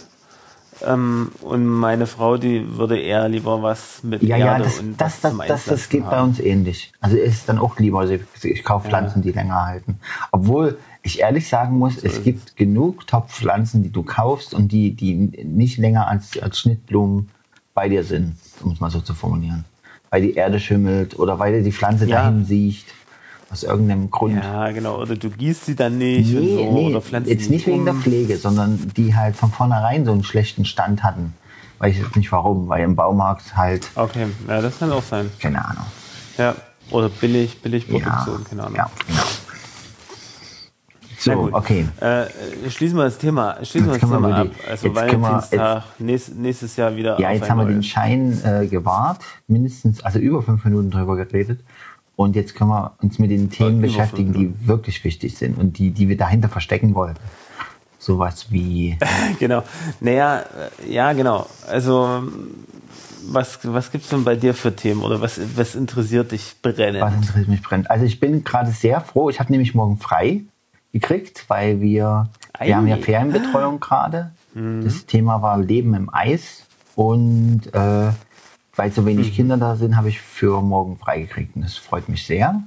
Ähm, 0.81 1.31
und 1.41 1.65
meine 1.65 2.07
Frau, 2.07 2.37
die 2.37 2.77
würde 2.77 2.99
eher 2.99 3.29
lieber 3.29 3.61
was 3.61 4.03
mit 4.03 4.23
ja, 4.23 4.37
ja, 4.37 4.53
Erde 4.53 4.63
das, 4.63 4.79
und 4.79 4.97
das, 4.99 5.21
das, 5.21 5.37
das, 5.47 5.65
das 5.65 5.89
geht 5.89 6.03
bei 6.09 6.17
haben. 6.17 6.29
uns 6.29 6.39
ähnlich. 6.39 6.91
Also 6.99 7.15
ist 7.15 7.47
dann 7.47 7.59
auch 7.59 7.77
lieber, 7.77 7.99
also 7.99 8.13
ich, 8.13 8.21
ich 8.43 8.63
kaufe 8.63 8.87
Pflanzen, 8.89 9.21
die 9.21 9.31
länger 9.31 9.65
halten. 9.65 9.99
Obwohl 10.31 10.77
ich 11.03 11.19
ehrlich 11.19 11.47
sagen 11.47 11.77
muss, 11.77 12.01
es 12.03 12.23
gibt 12.23 12.55
genug 12.55 13.05
Topfpflanzen, 13.07 13.83
die 13.83 13.91
du 13.91 14.03
kaufst 14.03 14.53
und 14.53 14.71
die, 14.71 14.93
die 14.95 15.13
nicht 15.15 15.77
länger 15.77 16.07
als, 16.07 16.37
als 16.41 16.59
Schnittblumen 16.59 17.29
bei 17.73 17.87
dir 17.89 18.03
sind, 18.03 18.35
um 18.65 18.71
es 18.71 18.79
mal 18.79 18.89
so 18.89 18.99
zu 19.01 19.13
formulieren. 19.13 19.65
Weil 20.09 20.21
die 20.21 20.33
Erde 20.35 20.59
schimmelt 20.59 21.17
oder 21.17 21.39
weil 21.39 21.63
die 21.63 21.71
Pflanze 21.71 22.05
Ja. 22.05 22.23
dahin 22.23 22.45
siecht. 22.45 22.87
Aus 23.51 23.61
irgendeinem 23.61 24.09
Grund. 24.09 24.43
Ja, 24.43 24.71
genau. 24.71 24.99
Oder 24.99 25.15
du 25.15 25.29
gießt 25.29 25.65
sie 25.67 25.75
dann 25.75 25.99
nicht 25.99 26.33
und 26.33 26.41
Nee, 26.41 26.55
so, 26.55 26.71
nee, 26.73 26.87
oder 26.89 27.01
pflanzt 27.01 27.29
jetzt 27.29 27.51
nicht 27.51 27.67
wegen 27.67 27.85
der. 27.85 27.93
Pflege, 27.93 28.35
sondern 28.37 28.91
die 28.97 29.15
halt 29.15 29.35
von 29.35 29.51
vornherein 29.51 30.05
so 30.05 30.11
einen 30.11 30.23
schlechten 30.23 30.65
Stand 30.65 31.03
hatten. 31.03 31.35
Weiß 31.77 31.93
ich 31.95 32.01
jetzt 32.01 32.15
nicht 32.15 32.31
warum, 32.31 32.67
weil 32.67 32.83
im 32.83 32.95
Baumarkt 32.95 33.55
halt, 33.55 33.89
Okay, 33.93 34.25
ja, 34.47 34.59
das 34.59 34.79
kann 34.79 34.91
auch 34.91 35.03
sein. 35.03 35.29
keine 35.39 35.63
Ahnung. 35.63 35.85
Ja. 36.39 36.55
Oder 36.89 37.09
billig, 37.09 37.61
billig 37.61 37.85
Ja, 37.87 37.99
Produktion, 37.99 38.43
keine 38.43 38.63
Ahnung. 38.63 38.75
ja 38.75 38.89
genau. 39.07 39.21
So, 41.23 41.49
okay. 41.53 41.85
Äh, 42.01 42.25
schließen 42.69 42.97
wir 42.97 43.05
das 43.05 43.17
Thema, 43.17 43.55
schließen 43.63 43.87
wir 43.91 43.99
das 43.99 44.09
wir 44.09 44.17
Thema 44.17 44.35
ab. 44.35 44.47
Also 44.69 44.87
jetzt 44.87 44.95
können 44.97 45.21
wir- 45.21 45.27
Valentinstag, 45.29 45.83
nächst, 45.99 46.35
nächstes 46.35 46.75
Jahr 46.75 46.95
wieder 46.95 47.19
Ja, 47.19 47.31
jetzt 47.31 47.49
haben 47.49 47.59
wir 47.59 47.65
den. 47.67 47.81
Schein 47.83 48.41
äh, 48.43 48.67
gewahrt, 48.67 49.21
mindestens, 49.47 50.03
also 50.03 50.19
über 50.19 50.41
fünf 50.41 50.63
Minuten 50.65 50.91
drüber 50.91 51.15
geredet. 51.15 51.61
Und 52.15 52.35
jetzt 52.35 52.55
können 52.55 52.69
wir 52.69 52.91
uns 53.01 53.17
mit 53.19 53.31
den 53.31 53.49
Themen 53.49 53.77
über 53.79 53.87
beschäftigen, 53.87 54.33
die 54.33 54.53
wirklich 54.67 55.03
wichtig 55.03 55.35
sind 55.37 55.57
und 55.57 55.77
die, 55.79 55.91
die 55.91 56.09
wir 56.09 56.17
dahinter 56.17 56.49
verstecken 56.49 56.93
wollen. 56.93 57.15
Sowas 57.97 58.47
wie, 58.51 58.97
Genau. 59.39 59.63
Naja, 60.01 60.41
äh, 60.85 60.91
ja, 60.93 61.13
genau. 61.13 61.47
Also, 61.69 62.23
was, 63.27 63.59
was 63.63 63.91
gibt 63.91 64.03
es 64.03 64.09
denn 64.09 64.23
bei 64.25 64.35
dir 64.35 64.53
für 64.53 64.75
Themen 64.75 65.01
oder 65.01 65.21
was, 65.21 65.39
was 65.55 65.75
interessiert 65.75 66.33
dich 66.33 66.55
brennend? 66.61 67.01
was 67.01 67.13
interessiert 67.15 67.47
mich 67.47 67.61
brennt. 67.63 67.89
Also 67.89 68.05
ich 68.05 68.19
bin 68.19 68.43
gerade 68.43 68.71
sehr 68.71 68.99
froh, 69.01 69.29
ich 69.29 69.39
habe 69.39 69.51
nämlich 69.51 69.73
morgen 69.73 69.97
frei 69.97 70.41
gekriegt, 70.93 71.45
weil 71.49 71.81
wir, 71.81 72.29
Ei. 72.53 72.67
wir 72.67 72.77
haben 72.77 72.87
ja 72.87 72.97
Ferienbetreuung 72.97 73.79
gerade. 73.81 74.31
Mhm. 74.53 74.83
Das 74.85 75.05
Thema 75.05 75.41
war 75.41 75.57
Leben 75.57 75.93
im 75.95 76.13
Eis 76.13 76.63
und 76.95 77.61
äh, 77.73 78.11
weil 78.75 78.91
so 78.91 79.05
wenig 79.05 79.31
Mhm. 79.31 79.33
Kinder 79.33 79.57
da 79.57 79.75
sind, 79.75 79.97
habe 79.97 80.09
ich 80.09 80.21
für 80.21 80.61
morgen 80.61 80.97
frei 80.97 81.21
gekriegt 81.21 81.55
und 81.55 81.63
das 81.63 81.75
freut 81.75 82.07
mich 82.09 82.25
sehr. 82.25 82.61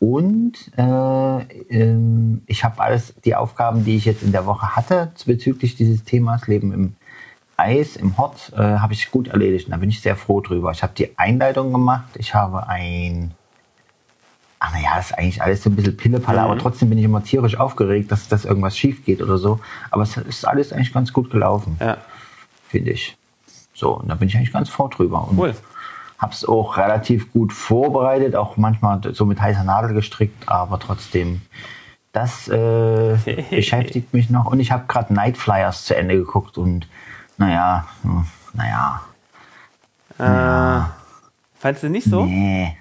Und 0.00 0.52
äh, 0.76 0.82
ähm, 0.82 2.42
ich 2.46 2.62
habe 2.62 2.80
alles, 2.80 3.14
die 3.24 3.34
Aufgaben, 3.34 3.84
die 3.84 3.96
ich 3.96 4.04
jetzt 4.04 4.22
in 4.22 4.30
der 4.30 4.46
Woche 4.46 4.76
hatte 4.76 5.10
bezüglich 5.26 5.74
dieses 5.74 6.04
Themas 6.04 6.46
Leben 6.46 6.72
im 6.72 6.94
Eis, 7.56 7.96
im 7.96 8.16
Hort, 8.16 8.52
äh, 8.54 8.58
habe 8.58 8.92
ich 8.92 9.10
gut 9.10 9.26
erledigt. 9.28 9.66
Und 9.66 9.72
da 9.72 9.78
bin 9.78 9.88
ich 9.90 10.00
sehr 10.00 10.14
froh 10.14 10.40
drüber. 10.40 10.70
Ich 10.70 10.84
habe 10.84 10.92
die 10.96 11.18
Einleitung 11.18 11.72
gemacht. 11.72 12.10
Ich 12.14 12.32
habe 12.32 12.68
ein 12.68 13.32
ach 14.68 14.72
naja, 14.74 14.90
das 14.96 15.06
ist 15.10 15.18
eigentlich 15.18 15.42
alles 15.42 15.62
so 15.62 15.70
ein 15.70 15.76
bisschen 15.76 15.96
Pillepalle, 15.96 16.40
Mhm. 16.40 16.44
aber 16.44 16.58
trotzdem 16.58 16.88
bin 16.90 16.98
ich 16.98 17.04
immer 17.04 17.22
tierisch 17.24 17.56
aufgeregt, 17.58 18.12
dass, 18.12 18.28
dass 18.28 18.44
irgendwas 18.44 18.76
schief 18.76 19.04
geht 19.04 19.22
oder 19.22 19.38
so. 19.38 19.60
Aber 19.90 20.02
es 20.02 20.16
ist 20.16 20.46
alles 20.46 20.72
eigentlich 20.72 20.92
ganz 20.92 21.12
gut 21.12 21.30
gelaufen, 21.30 21.76
Ja, 21.80 21.96
finde 22.68 22.90
ich. 22.92 23.16
So, 23.74 23.92
und 23.94 24.08
da 24.08 24.14
bin 24.14 24.28
ich 24.28 24.36
eigentlich 24.36 24.52
ganz 24.52 24.68
froh 24.68 24.88
drüber. 24.88 25.26
Und 25.28 25.38
cool. 25.38 25.54
Hab's 26.18 26.44
auch 26.44 26.76
relativ 26.76 27.32
gut 27.32 27.52
vorbereitet, 27.52 28.34
auch 28.34 28.56
manchmal 28.56 29.00
so 29.14 29.24
mit 29.24 29.40
heißer 29.40 29.62
Nadel 29.62 29.94
gestrickt, 29.94 30.48
aber 30.48 30.78
trotzdem, 30.80 31.42
das 32.12 32.48
äh, 32.48 33.16
beschäftigt 33.50 34.12
mich 34.12 34.28
noch. 34.28 34.46
Und 34.46 34.58
ich 34.58 34.72
habe 34.72 34.84
gerade 34.88 35.14
Night 35.14 35.36
Flyers 35.36 35.84
zu 35.84 35.94
Ende 35.96 36.16
geguckt 36.16 36.58
und 36.58 36.88
naja, 37.36 37.86
hm, 38.02 38.26
naja, 38.52 39.00
Fandst 41.60 41.82
du 41.84 41.88
nicht 41.88 42.08
so? 42.10 42.24
nee. 42.24 42.76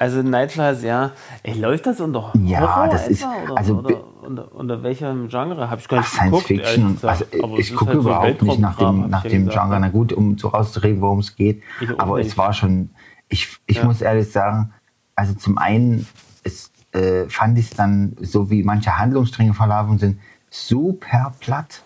Also 0.00 0.22
Nightflies, 0.22 0.82
ja. 0.82 1.10
Ey, 1.42 1.58
läuft 1.60 1.84
das 1.86 2.00
unter 2.00 2.32
Ja, 2.42 2.60
Horror 2.74 2.88
das 2.88 3.06
ist- 3.06 3.20
etwa, 3.22 3.34
oder, 3.44 3.58
also 3.58 3.74
oder, 3.80 4.00
unter, 4.22 4.54
unter 4.54 4.82
welchem 4.82 5.28
Genre? 5.28 5.68
Habe 5.70 5.78
ich 5.78 5.88
gar 5.88 5.98
nicht 5.98 6.08
Science 6.08 6.30
geguckt. 6.30 6.46
Fiction. 6.46 6.98
Also 7.02 7.24
es 7.30 7.40
ich 7.58 7.70
ist 7.70 7.76
gucke 7.76 7.90
halt 7.92 8.02
so 8.02 8.08
überhaupt 8.08 8.42
nicht 8.42 8.58
nach 8.60 8.76
dem, 8.76 9.10
nach 9.10 9.24
ja 9.24 9.30
dem 9.30 9.44
gesagt. 9.44 9.62
Genre. 9.62 9.78
Na 9.80 9.88
gut, 9.90 10.14
um 10.14 10.38
so 10.38 10.48
rauszureden, 10.48 11.02
worum 11.02 11.18
es 11.18 11.36
geht. 11.36 11.62
Ich 11.82 12.00
Aber 12.00 12.18
es 12.18 12.38
war 12.38 12.54
schon, 12.54 12.88
ich, 13.28 13.58
ich 13.66 13.84
muss 13.84 14.00
ehrlich 14.00 14.32
sagen, 14.32 14.72
also 15.16 15.34
zum 15.34 15.58
einen 15.58 16.06
es, 16.44 16.70
äh, 16.92 17.26
fand 17.28 17.58
ich 17.58 17.66
es 17.70 17.76
dann, 17.76 18.16
so 18.22 18.48
wie 18.48 18.62
manche 18.62 18.96
Handlungsstränge 18.98 19.52
verlaufen 19.52 19.98
sind, 19.98 20.18
super 20.48 21.34
platt. 21.40 21.82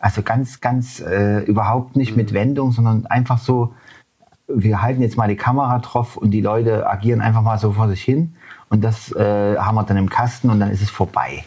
Also 0.00 0.22
ganz, 0.22 0.62
ganz 0.62 1.00
äh, 1.00 1.40
überhaupt 1.44 1.94
nicht 1.94 2.12
Mhm. 2.12 2.16
mit 2.16 2.32
Wendung, 2.32 2.72
sondern 2.72 3.04
einfach 3.04 3.36
so, 3.38 3.74
wir 4.54 4.82
halten 4.82 5.02
jetzt 5.02 5.16
mal 5.16 5.28
die 5.28 5.36
Kamera 5.36 5.78
drauf 5.78 6.16
und 6.16 6.30
die 6.30 6.40
Leute 6.40 6.88
agieren 6.88 7.20
einfach 7.20 7.42
mal 7.42 7.58
so 7.58 7.72
vor 7.72 7.88
sich 7.88 8.02
hin. 8.02 8.34
Und 8.68 8.82
das 8.84 9.10
äh, 9.12 9.56
haben 9.56 9.74
wir 9.74 9.82
dann 9.84 9.96
im 9.96 10.08
Kasten 10.08 10.48
und 10.50 10.60
dann 10.60 10.70
ist 10.70 10.80
es 10.82 10.90
vorbei. 10.90 11.44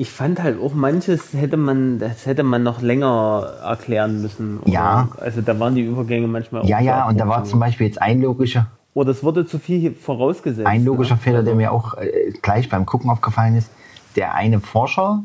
Ich 0.00 0.10
fand 0.12 0.40
halt 0.40 0.60
auch 0.60 0.74
manches 0.74 1.32
hätte 1.32 1.56
man, 1.56 1.98
das 1.98 2.24
hätte 2.26 2.44
man 2.44 2.62
noch 2.62 2.80
länger 2.80 3.44
erklären 3.64 4.22
müssen. 4.22 4.58
Oder, 4.60 4.70
Ja. 4.70 5.08
Also 5.20 5.40
da 5.40 5.58
waren 5.58 5.74
die 5.74 5.82
Übergänge 5.82 6.28
manchmal 6.28 6.62
auch 6.62 6.66
Ja, 6.66 6.78
ja, 6.78 7.08
und 7.08 7.18
da 7.18 7.26
war 7.26 7.42
zum 7.44 7.58
Beispiel 7.58 7.88
jetzt 7.88 8.00
ein 8.00 8.20
logischer, 8.22 8.68
Oder 8.94 9.10
es 9.10 9.24
wurde 9.24 9.44
zu 9.46 9.58
viel 9.58 9.92
vorausgesetzt. 9.94 10.68
ein 10.68 10.84
logischer 10.84 11.16
ne? 11.16 11.20
Fehler, 11.20 11.42
der 11.42 11.56
mir 11.56 11.72
auch 11.72 11.94
äh, 11.94 12.30
gleich 12.42 12.68
beim 12.68 12.86
Gucken 12.86 13.10
aufgefallen 13.10 13.56
ist. 13.56 13.70
Der 14.14 14.34
eine 14.34 14.60
Forscher, 14.60 15.24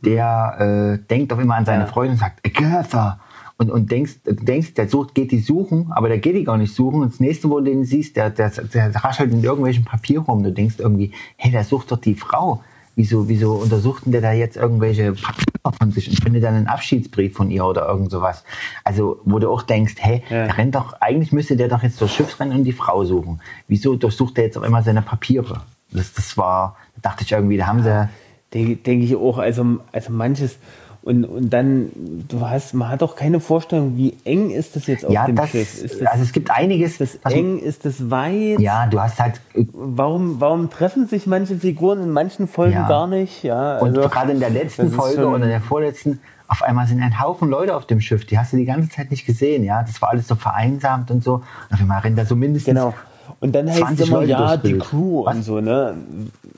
der 0.00 0.98
äh, 1.02 1.06
denkt 1.06 1.30
auf 1.32 1.38
immer 1.38 1.56
an 1.56 1.66
seine 1.66 1.84
Ja. 1.84 1.86
Freundin 1.86 2.12
und 2.12 2.18
sagt, 2.18 2.40
Agatha. 2.46 3.18
Und, 3.56 3.70
und 3.70 3.90
denkst, 3.92 4.16
denkst, 4.24 4.74
der 4.74 4.88
sucht, 4.88 5.14
geht 5.14 5.30
die 5.30 5.38
suchen, 5.38 5.92
aber 5.92 6.08
der 6.08 6.18
geht 6.18 6.34
die 6.34 6.42
gar 6.44 6.56
nicht 6.58 6.74
suchen. 6.74 7.02
Und 7.02 7.12
das 7.12 7.20
nächste, 7.20 7.48
wo 7.50 7.58
du 7.60 7.66
den 7.66 7.84
siehst, 7.84 8.16
der, 8.16 8.30
der, 8.30 8.50
der 8.50 8.92
raschelt 8.96 9.32
in 9.32 9.44
irgendwelchen 9.44 9.84
Papier 9.84 10.20
rum. 10.20 10.42
Du 10.42 10.50
denkst 10.52 10.76
irgendwie, 10.78 11.12
hey, 11.36 11.52
der 11.52 11.62
sucht 11.62 11.92
doch 11.92 11.98
die 12.00 12.14
Frau. 12.16 12.62
Wieso, 12.96 13.28
wieso 13.28 13.52
untersucht 13.54 14.06
denn 14.06 14.12
der 14.12 14.20
da 14.20 14.32
jetzt 14.32 14.56
irgendwelche 14.56 15.12
Papiere 15.12 15.72
von 15.78 15.90
sich 15.92 16.08
und 16.08 16.22
findet 16.22 16.44
dann 16.44 16.54
einen 16.54 16.66
Abschiedsbrief 16.68 17.34
von 17.34 17.50
ihr 17.50 17.64
oder 17.64 17.86
irgend 17.88 18.10
sowas? 18.10 18.44
Also, 18.84 19.20
wo 19.24 19.38
du 19.38 19.48
auch 19.50 19.62
denkst, 19.62 19.94
hey, 19.98 20.22
Ja. 20.30 20.46
der 20.46 20.58
rennt 20.58 20.74
doch, 20.74 20.94
eigentlich 21.00 21.32
müsste 21.32 21.56
der 21.56 21.68
doch 21.68 21.82
jetzt 21.82 22.00
durchs 22.00 22.14
Schiff 22.14 22.38
rennen 22.40 22.52
und 22.58 22.64
die 22.64 22.72
Frau 22.72 23.04
suchen. 23.04 23.40
Wieso 23.68 23.96
durchsucht 23.96 24.36
der 24.36 24.44
jetzt 24.44 24.56
auf 24.58 24.64
einmal 24.64 24.82
seine 24.84 25.02
Papiere? 25.02 25.62
Das, 25.92 26.12
das 26.12 26.36
war, 26.36 26.76
da 26.96 27.10
dachte 27.10 27.24
ich 27.24 27.32
irgendwie, 27.32 27.56
da 27.56 27.66
haben 27.66 27.82
sie, 27.82 28.08
Denke 28.52 28.76
denke 28.76 29.04
ich 29.04 29.16
auch, 29.16 29.38
also, 29.38 29.78
also 29.90 30.12
manches. 30.12 30.58
Und, 31.04 31.26
und 31.26 31.50
dann, 31.50 31.90
du 32.28 32.40
hast, 32.48 32.72
man 32.72 32.88
hat 32.88 33.02
auch 33.02 33.14
keine 33.14 33.38
Vorstellung, 33.38 33.94
wie 33.98 34.16
eng 34.24 34.48
ist 34.48 34.74
das 34.74 34.86
jetzt 34.86 35.04
auf 35.04 35.12
ja, 35.12 35.26
dem 35.26 35.36
das, 35.36 35.50
Schiff? 35.50 35.82
Ist 35.84 36.00
das, 36.00 36.08
also 36.08 36.22
es 36.24 36.32
gibt 36.32 36.50
einiges, 36.50 36.98
ist 36.98 37.18
das 37.22 37.32
eng? 37.32 37.58
Ist 37.58 37.84
das 37.84 38.10
weit? 38.10 38.58
ja, 38.58 38.86
du 38.86 38.98
hast 38.98 39.20
halt, 39.20 39.38
äh, 39.52 39.66
Warum, 39.74 40.40
warum 40.40 40.70
treffen 40.70 41.06
sich 41.06 41.26
manche 41.26 41.56
Figuren 41.56 42.02
in 42.02 42.08
manchen 42.10 42.48
Folgen 42.48 42.72
Ja. 42.72 42.88
gar 42.88 43.06
nicht? 43.06 43.42
Ja, 43.42 43.80
Und 43.80 43.98
also, 43.98 44.08
gerade 44.08 44.32
in 44.32 44.40
der 44.40 44.48
letzten 44.48 44.90
Folge 44.90 45.28
oder 45.28 45.46
der 45.46 45.60
vorletzten, 45.60 46.20
auf 46.48 46.62
einmal 46.62 46.86
sind 46.86 47.02
ein 47.02 47.20
Haufen 47.20 47.50
Leute 47.50 47.76
auf 47.76 47.84
dem 47.86 48.00
Schiff. 48.00 48.24
Die 48.24 48.38
hast 48.38 48.54
du 48.54 48.56
die 48.56 48.64
ganze 48.64 48.88
Zeit 48.88 49.10
nicht 49.10 49.26
gesehen, 49.26 49.62
ja. 49.62 49.82
Das 49.82 50.00
war 50.00 50.08
alles 50.08 50.26
so 50.26 50.36
vereinsamt 50.36 51.10
und 51.10 51.22
so. 51.22 51.34
Und 51.34 51.44
auf 51.70 51.80
einmal 51.80 52.00
rennt 52.00 52.16
da 52.18 52.24
so 52.24 52.34
mindestens. 52.34 52.74
Genau. 52.74 52.94
Und 53.40 53.54
dann 53.54 53.68
heißt 53.68 53.78
es 53.78 53.86
20 53.88 54.08
immer, 54.08 54.20
Leute 54.20 54.30
ja, 54.30 54.56
die. 54.56 54.78
Crew 54.78 55.24
Was? 55.26 55.36
und 55.36 55.42
so, 55.42 55.60
ne? 55.60 55.96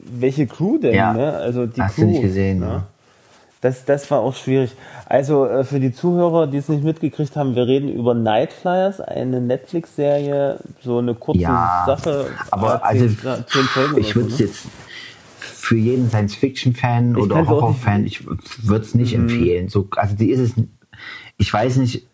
Welche 0.09 0.47
Crew 0.47 0.79
denn, 0.79 0.95
Ja. 0.95 1.13
ne? 1.13 1.33
Also 1.33 1.67
die 1.67 1.81
Hast 1.83 1.99
du 1.99 2.03
Crew. 2.03 2.11
nicht 2.11 2.23
gesehen, 2.23 2.61
ne? 2.61 2.85
Das, 3.67 3.85
das 3.85 4.09
war 4.13 4.21
auch 4.21 4.35
schwierig. 4.37 4.71
Also 5.07 5.45
äh, 5.47 5.65
für 5.65 5.81
die 5.81 5.93
Zuhörer, 5.93 6.47
die 6.47 6.59
es 6.59 6.69
nicht 6.69 6.85
mitgekriegt 6.85 7.35
haben, 7.35 7.57
wir 7.57 7.67
reden 7.67 7.89
über 7.89 8.15
Night 8.15 8.53
Flyers, 8.53 9.01
eine 9.01 9.41
Netflix-Serie, 9.41 10.61
so 10.83 10.99
eine 10.99 11.15
kurze 11.15 11.41
Ja, 11.41 11.83
Sache. 11.85 12.27
aber 12.53 12.81
zehn, 12.93 13.19
also 13.25 13.43
zehn 13.49 13.63
Folgen 13.65 13.99
ich 13.99 14.15
würde 14.15 14.29
es 14.29 14.37
so, 14.39 14.45
ne? 14.45 14.49
jetzt 14.51 14.67
für 15.41 15.77
jeden 15.77 16.09
Science-Fiction-Fan 16.11 17.17
oder 17.17 17.45
Horror-Fan, 17.45 18.07
ich 18.07 18.25
würde 18.25 18.85
es 18.85 18.95
nicht 18.95 19.15
empfehlen. 19.15 19.69
So, 19.69 19.89
also 19.97 20.15
die 20.15 20.31
ist 20.31 20.39
es, 20.39 20.53
ich 21.39 21.53
weiß 21.53 21.79
nicht, 21.79 22.07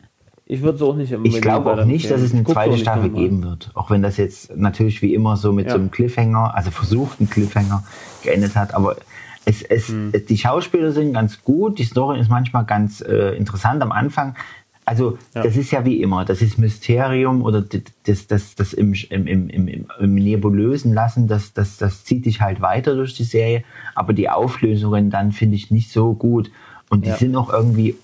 Ich 0.46 0.62
würde 0.62 0.76
es 0.76 0.82
auch 0.82 0.96
nicht 0.96 1.12
unbedingt 1.12 1.36
ich 1.36 1.42
glaube 1.42 1.70
auch 1.74 1.84
nicht, 1.84 2.10
dass 2.10 2.22
es 2.22 2.32
eine 2.32 2.44
zweite 2.44 2.78
Staffel 2.78 3.10
geben 3.10 3.42
wird. 3.42 3.70
Auch 3.74 3.90
wenn 3.90 4.00
das 4.00 4.16
jetzt 4.16 4.56
natürlich 4.56 5.02
wie 5.02 5.12
immer 5.12 5.36
so 5.36 5.52
mit 5.52 5.66
Ja. 5.66 5.72
so 5.72 5.78
einem 5.78 5.90
Cliffhanger, 5.90 6.54
also 6.54 6.70
versuchten 6.70 7.28
Cliffhanger 7.28 7.84
geendet 8.22 8.56
hat. 8.56 8.72
Aber 8.74 8.96
es, 9.44 9.62
es, 9.62 9.88
Hm. 9.88 10.12
die 10.28 10.38
Schauspieler 10.38 10.92
sind 10.92 11.12
ganz 11.14 11.42
gut, 11.42 11.78
die 11.78 11.84
Story 11.84 12.20
ist 12.20 12.30
manchmal 12.30 12.64
ganz 12.64 13.00
äh, 13.00 13.36
interessant 13.36 13.82
am 13.82 13.92
Anfang. 13.92 14.36
Also 14.84 15.18
Ja. 15.34 15.42
das 15.44 15.56
ist 15.56 15.70
ja 15.70 15.84
wie 15.84 16.02
immer, 16.02 16.24
das 16.24 16.42
ist 16.42 16.58
Mysterium 16.58 17.42
oder 17.42 17.62
das, 18.04 18.26
das, 18.26 18.54
das 18.56 18.72
im, 18.72 18.94
im, 19.10 19.26
im, 19.26 19.68
im, 19.68 20.14
Nebulösen 20.14 20.92
lassen, 20.92 21.28
das, 21.28 21.52
das, 21.52 21.76
das 21.76 22.04
zieht 22.04 22.26
dich 22.26 22.40
halt 22.40 22.60
weiter 22.60 22.94
durch 22.94 23.14
die 23.14 23.24
Serie. 23.24 23.62
Aber 23.94 24.12
die 24.12 24.28
Auflösungen 24.28 25.10
dann 25.10 25.32
finde 25.32 25.56
ich 25.56 25.70
nicht 25.70 25.92
so 25.92 26.14
gut. 26.14 26.50
Und 26.88 27.04
die 27.04 27.10
Ja. 27.10 27.16
sind 27.16 27.36
auch 27.36 27.52
irgendwie 27.52 27.96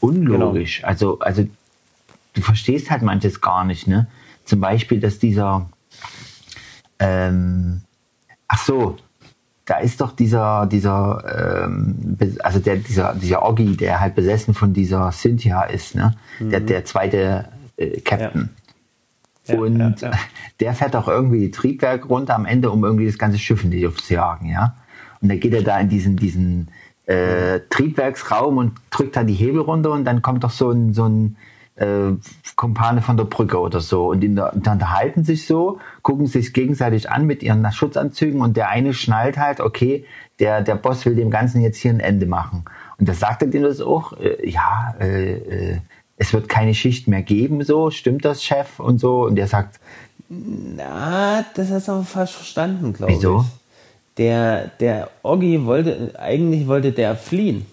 unlogisch. 0.00 0.84
Also, 0.84 1.18
also 1.20 1.46
du 2.34 2.42
verstehst 2.42 2.90
halt 2.90 3.02
manches 3.02 3.40
gar 3.40 3.64
nicht, 3.64 3.86
ne? 3.86 4.06
Zum 4.44 4.60
Beispiel, 4.60 5.00
dass 5.00 5.18
dieser, 5.18 5.70
ähm, 6.98 7.82
ach 8.46 8.64
so, 8.64 8.96
da 9.70 9.78
ist 9.78 10.00
doch 10.00 10.10
dieser, 10.10 10.66
dieser, 10.66 11.64
ähm, 11.64 12.16
also 12.40 12.58
der, 12.58 12.74
dieser, 12.74 13.14
dieser 13.14 13.48
Oggi, 13.48 13.76
der 13.76 14.00
halt 14.00 14.16
besessen 14.16 14.52
von 14.52 14.72
dieser 14.72 15.12
Cynthia 15.12 15.62
ist, 15.62 15.94
ne? 15.94 16.16
Der, 16.40 16.58
der 16.58 16.84
zweite 16.84 17.44
äh, 17.76 18.00
Captain. 18.00 18.50
Ja, 19.46 19.56
Und 19.56 19.78
ja, 19.78 19.94
ja. 20.10 20.10
der 20.60 20.74
fährt 20.74 20.96
auch 20.96 21.06
irgendwie 21.06 21.38
die 21.38 21.50
Triebwerke 21.52 22.08
runter 22.08 22.34
am 22.34 22.46
Ende, 22.46 22.68
um 22.68 22.82
irgendwie 22.82 23.06
das 23.06 23.16
ganze 23.16 23.38
Schiff 23.38 23.62
in 23.62 23.70
die 23.70 23.84
Luft 23.84 24.04
zu 24.04 24.14
jagen, 24.14 24.46
ja. 24.46 24.74
Und 25.22 25.28
dann 25.28 25.38
geht 25.38 25.54
er 25.54 25.62
da 25.62 25.78
in 25.78 25.88
diesen, 25.88 26.16
diesen 26.16 26.68
äh, 27.06 27.60
Triebwerksraum 27.70 28.58
und 28.58 28.72
drückt 28.90 29.14
da 29.14 29.22
die 29.22 29.34
Hebel 29.34 29.60
runter 29.60 29.92
und 29.92 30.04
dann 30.04 30.20
kommt 30.20 30.42
doch 30.42 30.50
so 30.50 30.72
ein, 30.72 30.94
so 30.94 31.04
ein 31.04 31.36
äh, 31.80 32.12
Kumpane 32.56 33.02
von 33.02 33.16
der 33.16 33.24
Brücke 33.24 33.58
oder 33.58 33.80
so. 33.80 34.08
Und 34.08 34.22
in 34.22 34.36
der, 34.36 34.52
dann 34.54 34.74
unterhalten 34.74 35.24
sich 35.24 35.46
so, 35.46 35.78
gucken 36.02 36.26
sich 36.26 36.52
gegenseitig 36.52 37.10
an 37.10 37.26
mit 37.26 37.42
ihren 37.42 37.70
Schutzanzügen 37.72 38.40
und 38.40 38.56
der 38.56 38.68
eine 38.68 38.94
schnallt 38.94 39.38
halt, 39.38 39.60
okay, 39.60 40.04
der, 40.38 40.62
der 40.62 40.76
Boss 40.76 41.04
will 41.06 41.14
dem 41.14 41.30
Ganzen 41.30 41.62
jetzt 41.62 41.78
hier 41.78 41.90
ein 41.90 42.00
Ende 42.00 42.26
machen. 42.26 42.64
Und 42.98 43.08
da 43.08 43.14
sagt 43.14 43.42
er 43.42 43.48
dem 43.48 43.62
das 43.62 43.80
auch, 43.80 44.12
äh, 44.18 44.48
ja, 44.48 44.94
äh, 45.00 45.32
äh, 45.32 45.78
es 46.16 46.34
wird 46.34 46.50
keine 46.50 46.74
Schicht 46.74 47.08
mehr 47.08 47.22
geben, 47.22 47.64
so, 47.64 47.90
stimmt 47.90 48.26
das, 48.26 48.44
Chef? 48.44 48.78
Und 48.78 48.98
so. 48.98 49.24
Und 49.24 49.36
der 49.36 49.46
sagt, 49.46 49.80
Na, 50.28 51.44
das 51.54 51.70
hast 51.70 51.88
du 51.88 51.92
aber 51.92 52.04
falsch 52.04 52.32
verstanden, 52.32 52.92
glaube 52.92 53.12
ich. 53.12 53.18
Wieso? 53.18 53.46
Der, 54.18 54.66
der 54.80 55.08
Oggi 55.22 55.64
wollte, 55.64 56.12
eigentlich 56.18 56.66
wollte 56.66 56.92
der 56.92 57.16
fliehen. 57.16 57.64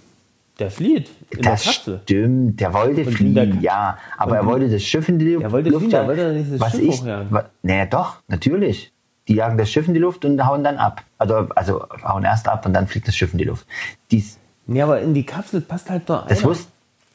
Der 0.59 0.71
flieht 0.71 1.09
in 1.29 1.41
das 1.43 1.63
der 1.63 1.73
Kapsel. 1.73 1.99
stimmt, 2.03 2.59
der 2.59 2.73
wollte 2.73 3.01
Und 3.05 3.35
der- 3.35 3.45
ja, 3.61 3.97
aber 4.17 4.37
er 4.37 4.45
wollte 4.45 4.67
das 4.69 4.81
Schiff 4.83 5.07
in 5.07 5.19
die 5.19 5.33
Luft. 5.33 5.43
Er 5.43 5.51
wollte 5.51 5.71
fliehen, 5.77 5.91
er 5.91 6.07
wollte 6.07 6.33
nicht 6.33 6.51
das 6.53 6.59
was 6.59 6.71
Schiff 6.71 6.81
ich, 6.81 7.05
wa- 7.05 7.45
Naja, 7.61 7.85
doch, 7.85 8.17
natürlich. 8.27 8.91
Die 9.27 9.35
jagen 9.35 9.57
das 9.57 9.69
Schiff 9.69 9.87
in 9.87 9.93
die 9.93 9.99
Luft 9.99 10.23
und 10.25 10.43
hauen 10.47 10.63
dann 10.63 10.77
ab. 10.77 11.03
Also, 11.17 11.47
also 11.55 11.85
hauen 12.03 12.23
erst 12.23 12.47
ab 12.47 12.65
und 12.65 12.73
dann 12.73 12.87
fliegt 12.87 13.07
das 13.07 13.15
Schiff 13.15 13.33
in 13.33 13.37
die 13.37 13.43
Luft. 13.43 13.67
Dies, 14.09 14.37
Nee, 14.65 14.81
aber 14.81 14.99
in 14.99 15.13
die 15.13 15.25
Kapsel 15.25 15.61
passt 15.61 15.89
halt 15.89 16.09
nur 16.09 16.25
das 16.27 16.39
einer. 16.39 16.49
wusste, 16.49 16.67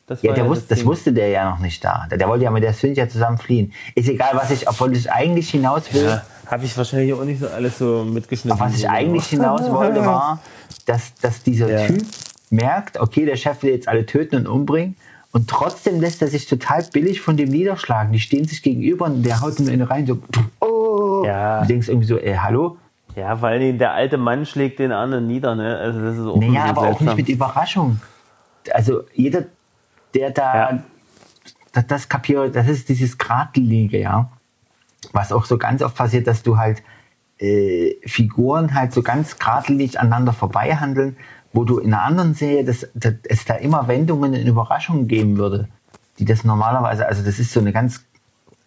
Das 0.07 0.23
ja, 0.23 0.33
der 0.35 0.47
wusste, 0.47 0.67
das 0.69 0.79
Ding. 0.79 0.87
wusste 0.89 1.13
der 1.13 1.29
ja 1.29 1.51
noch 1.51 1.59
nicht 1.59 1.85
da. 1.85 2.07
Der, 2.11 2.19
der 2.19 2.29
wollte 2.29 2.45
ja 2.45 2.51
mit 2.51 2.63
der 2.63 2.73
Cynthia 2.75 3.09
zusammen 3.09 3.39
fliehen. 3.39 3.73
Ist 3.95 4.09
egal, 4.09 4.31
was 4.35 4.51
ich, 4.51 4.69
obwohl 4.69 4.97
ich 4.97 5.11
eigentlich 5.11 5.51
hinaus 5.51 5.93
will. 5.93 6.05
Ja, 6.05 6.23
habe 6.47 6.65
ich 6.65 6.77
wahrscheinlich 6.77 7.13
auch 7.15 7.25
nicht 7.25 7.41
so 7.41 7.49
alles 7.49 7.79
so 7.79 8.05
mitgeschnitten. 8.05 8.53
Aber 8.61 8.71
was 8.71 8.77
ich 8.79 8.89
eigentlich 8.89 9.27
hinaus 9.27 9.69
wollte, 9.71 10.05
war, 10.05 10.41
dass, 10.87 11.15
dass 11.17 11.43
dieser 11.43 11.71
Ja. 11.71 11.87
Typ 11.87 12.03
merkt, 12.53 13.01
okay, 13.01 13.25
der 13.25 13.37
Chef 13.37 13.63
will 13.63 13.71
jetzt 13.71 13.89
alle 13.89 14.07
töten 14.07 14.37
und 14.37 14.47
umbringen. 14.47 14.97
Und 15.33 15.49
trotzdem 15.49 16.01
lässt 16.01 16.21
er 16.21 16.29
sich 16.29 16.47
total 16.47 16.85
billig 16.93 17.23
von 17.23 17.39
dem 17.39 17.49
niederschlagen. 17.49 18.13
Die 18.13 18.21
stehen 18.21 18.47
sich 18.47 18.63
gegenüber 18.63 19.07
und 19.07 19.23
der 19.23 19.41
haut 19.41 19.59
ihm 19.59 19.69
eine 19.69 19.89
rein, 19.89 20.07
so, 20.07 20.19
oh. 20.61 21.23
Ja. 21.25 21.63
Du 21.63 21.69
denkst 21.69 21.89
irgendwie 21.89 22.07
so, 22.07 22.19
ey, 22.19 22.35
hallo? 22.35 22.77
Ja, 23.17 23.41
weil 23.41 23.77
der 23.79 23.93
alte 23.93 24.19
Mann 24.19 24.45
schlägt 24.45 24.79
den 24.79 24.93
anderen 24.93 25.27
nieder, 25.27 25.55
ne? 25.55 25.77
Also 25.79 26.01
das 26.03 26.17
ist 26.19 26.27
auch 26.27 26.37
Naja, 26.37 26.65
aber 26.65 26.83
auch 26.83 27.01
nicht 27.01 27.17
mit 27.17 27.29
Überraschung. 27.29 28.01
Also 28.73 29.05
jeder, 29.15 29.45
der 30.15 30.31
da 30.31 30.55
Ja. 30.55 30.83
das, 31.73 31.87
das 31.87 32.09
kapiert, 32.09 32.55
das 32.55 32.69
ist 32.69 32.89
dieses 32.89 33.17
Gradlinige, 33.17 33.99
ja. 33.99 34.31
was 35.13 35.33
auch 35.33 35.47
so 35.47 35.59
ganz 35.59 35.83
oft 35.83 35.97
passiert, 35.97 36.27
dass 36.27 36.43
du 36.43 36.59
halt 36.59 36.83
äh, 37.39 37.97
Figuren 38.07 38.75
halt 38.75 38.93
so 38.93 39.03
ganz 39.03 39.39
geradlinig 39.39 39.99
aneinander 39.99 40.33
vorbei 40.33 40.77
handeln, 40.77 41.17
wo 41.53 41.65
du 41.65 41.79
in 41.79 41.93
einer 41.93 42.03
anderen 42.03 42.35
Serie, 42.35 42.65
dass, 42.65 42.87
dass 42.95 43.15
es 43.25 43.45
da 43.45 43.55
immer 43.55 43.89
Wendungen 43.89 44.33
und 44.35 44.47
Überraschungen 44.47 45.09
geben 45.09 45.37
würde, 45.37 45.69
die 46.19 46.25
das 46.25 46.45
normalerweise, 46.45 47.07
also 47.07 47.23
das 47.23 47.39
ist 47.39 47.53
so 47.53 47.61
eine 47.61 47.73
ganz 47.73 48.05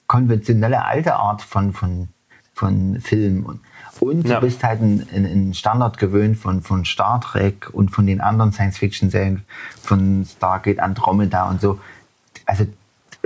konventionelle 0.07 0.85
alte 0.85 1.15
Art 1.15 1.41
von, 1.41 1.73
von, 1.73 2.09
von 2.53 2.99
Film. 3.01 3.45
Und, 3.45 3.59
und 3.99 4.27
Ja. 4.27 4.35
du 4.39 4.45
bist 4.45 4.63
halt 4.63 4.81
ein, 4.81 5.05
ein, 5.13 5.25
ein 5.25 5.53
Standard 5.53 5.97
gewöhnt 5.97 6.37
von, 6.37 6.61
von 6.61 6.85
Star 6.85 7.19
Trek 7.21 7.69
und 7.73 7.89
von 7.89 8.05
den 8.05 8.21
anderen 8.21 8.51
Science-Fiction-Serien, 8.51 9.43
von 9.81 10.25
Stargate, 10.25 10.79
Andromeda 10.79 11.49
und 11.49 11.61
so. 11.61 11.79
Also, 12.45 12.65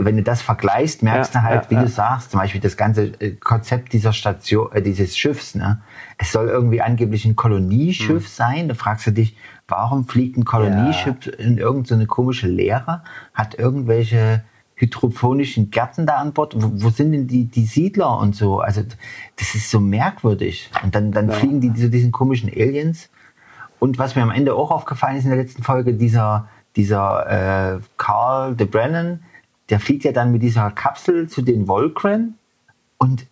wenn 0.05 0.17
du 0.17 0.23
das 0.23 0.41
vergleichst, 0.41 1.03
merkst 1.03 1.33
Ja, 1.33 1.41
du 1.41 1.45
halt, 1.47 1.63
ja, 1.65 1.69
wie 1.69 1.75
ja. 1.75 1.81
du 1.83 1.87
sagst, 1.87 2.31
zum 2.31 2.39
Beispiel 2.39 2.61
das 2.61 2.77
ganze 2.77 3.05
äh, 3.19 3.31
Konzept 3.31 3.93
dieser 3.93 4.13
Station, 4.13 4.71
äh, 4.73 4.81
dieses 4.81 5.17
Schiffs, 5.17 5.55
ne? 5.55 5.81
Es 6.17 6.31
soll 6.31 6.47
irgendwie 6.49 6.81
angeblich 6.81 7.25
ein 7.25 7.35
Kolonieschiff 7.35 8.23
Hm. 8.23 8.29
sein. 8.29 8.67
Da 8.67 8.75
fragst 8.75 9.07
du 9.07 9.11
dich, 9.11 9.37
warum 9.67 10.05
fliegt 10.07 10.37
ein 10.37 10.45
Kolonieschiff 10.45 11.27
in 11.37 11.57
irgendeine 11.57 12.01
so 12.01 12.07
komische 12.07 12.47
Leere? 12.47 13.03
Hat 13.33 13.55
irgendwelche 13.57 14.43
hydroponischen 14.75 15.71
Gärten 15.71 16.05
da 16.05 16.15
an 16.17 16.33
Bord? 16.33 16.53
Wo, 16.57 16.71
wo 16.73 16.89
sind 16.89 17.11
denn 17.11 17.27
die, 17.27 17.45
die 17.45 17.65
Siedler 17.65 18.17
und 18.19 18.35
so? 18.35 18.59
Also, 18.59 18.81
das 19.37 19.55
ist 19.55 19.69
so 19.69 19.79
merkwürdig. 19.79 20.69
Und 20.83 20.95
dann, 20.95 21.11
dann 21.11 21.31
fliegen 21.31 21.61
die 21.61 21.73
zu 21.73 21.89
diesen 21.89 22.11
komischen 22.11 22.49
Aliens. 22.49 23.09
Und 23.79 23.97
was 23.97 24.15
mir 24.15 24.23
am 24.23 24.31
Ende 24.31 24.55
auch 24.55 24.71
aufgefallen 24.71 25.17
ist 25.17 25.23
in 25.23 25.29
der 25.29 25.39
letzten 25.39 25.63
Folge, 25.63 25.93
dieser, 25.93 26.47
dieser 26.75 27.75
äh, 27.75 27.79
Carl 27.97 28.55
de 28.55 28.67
Brennan, 28.67 29.21
der 29.69 29.79
fliegt 29.79 30.03
ja 30.03 30.11
dann 30.11 30.31
mit 30.31 30.41
dieser 30.41 30.71
Kapsel 30.71 31.27
zu 31.27 31.41
den 31.41 31.67
Volcran. 31.67 32.35
Und 32.97 33.27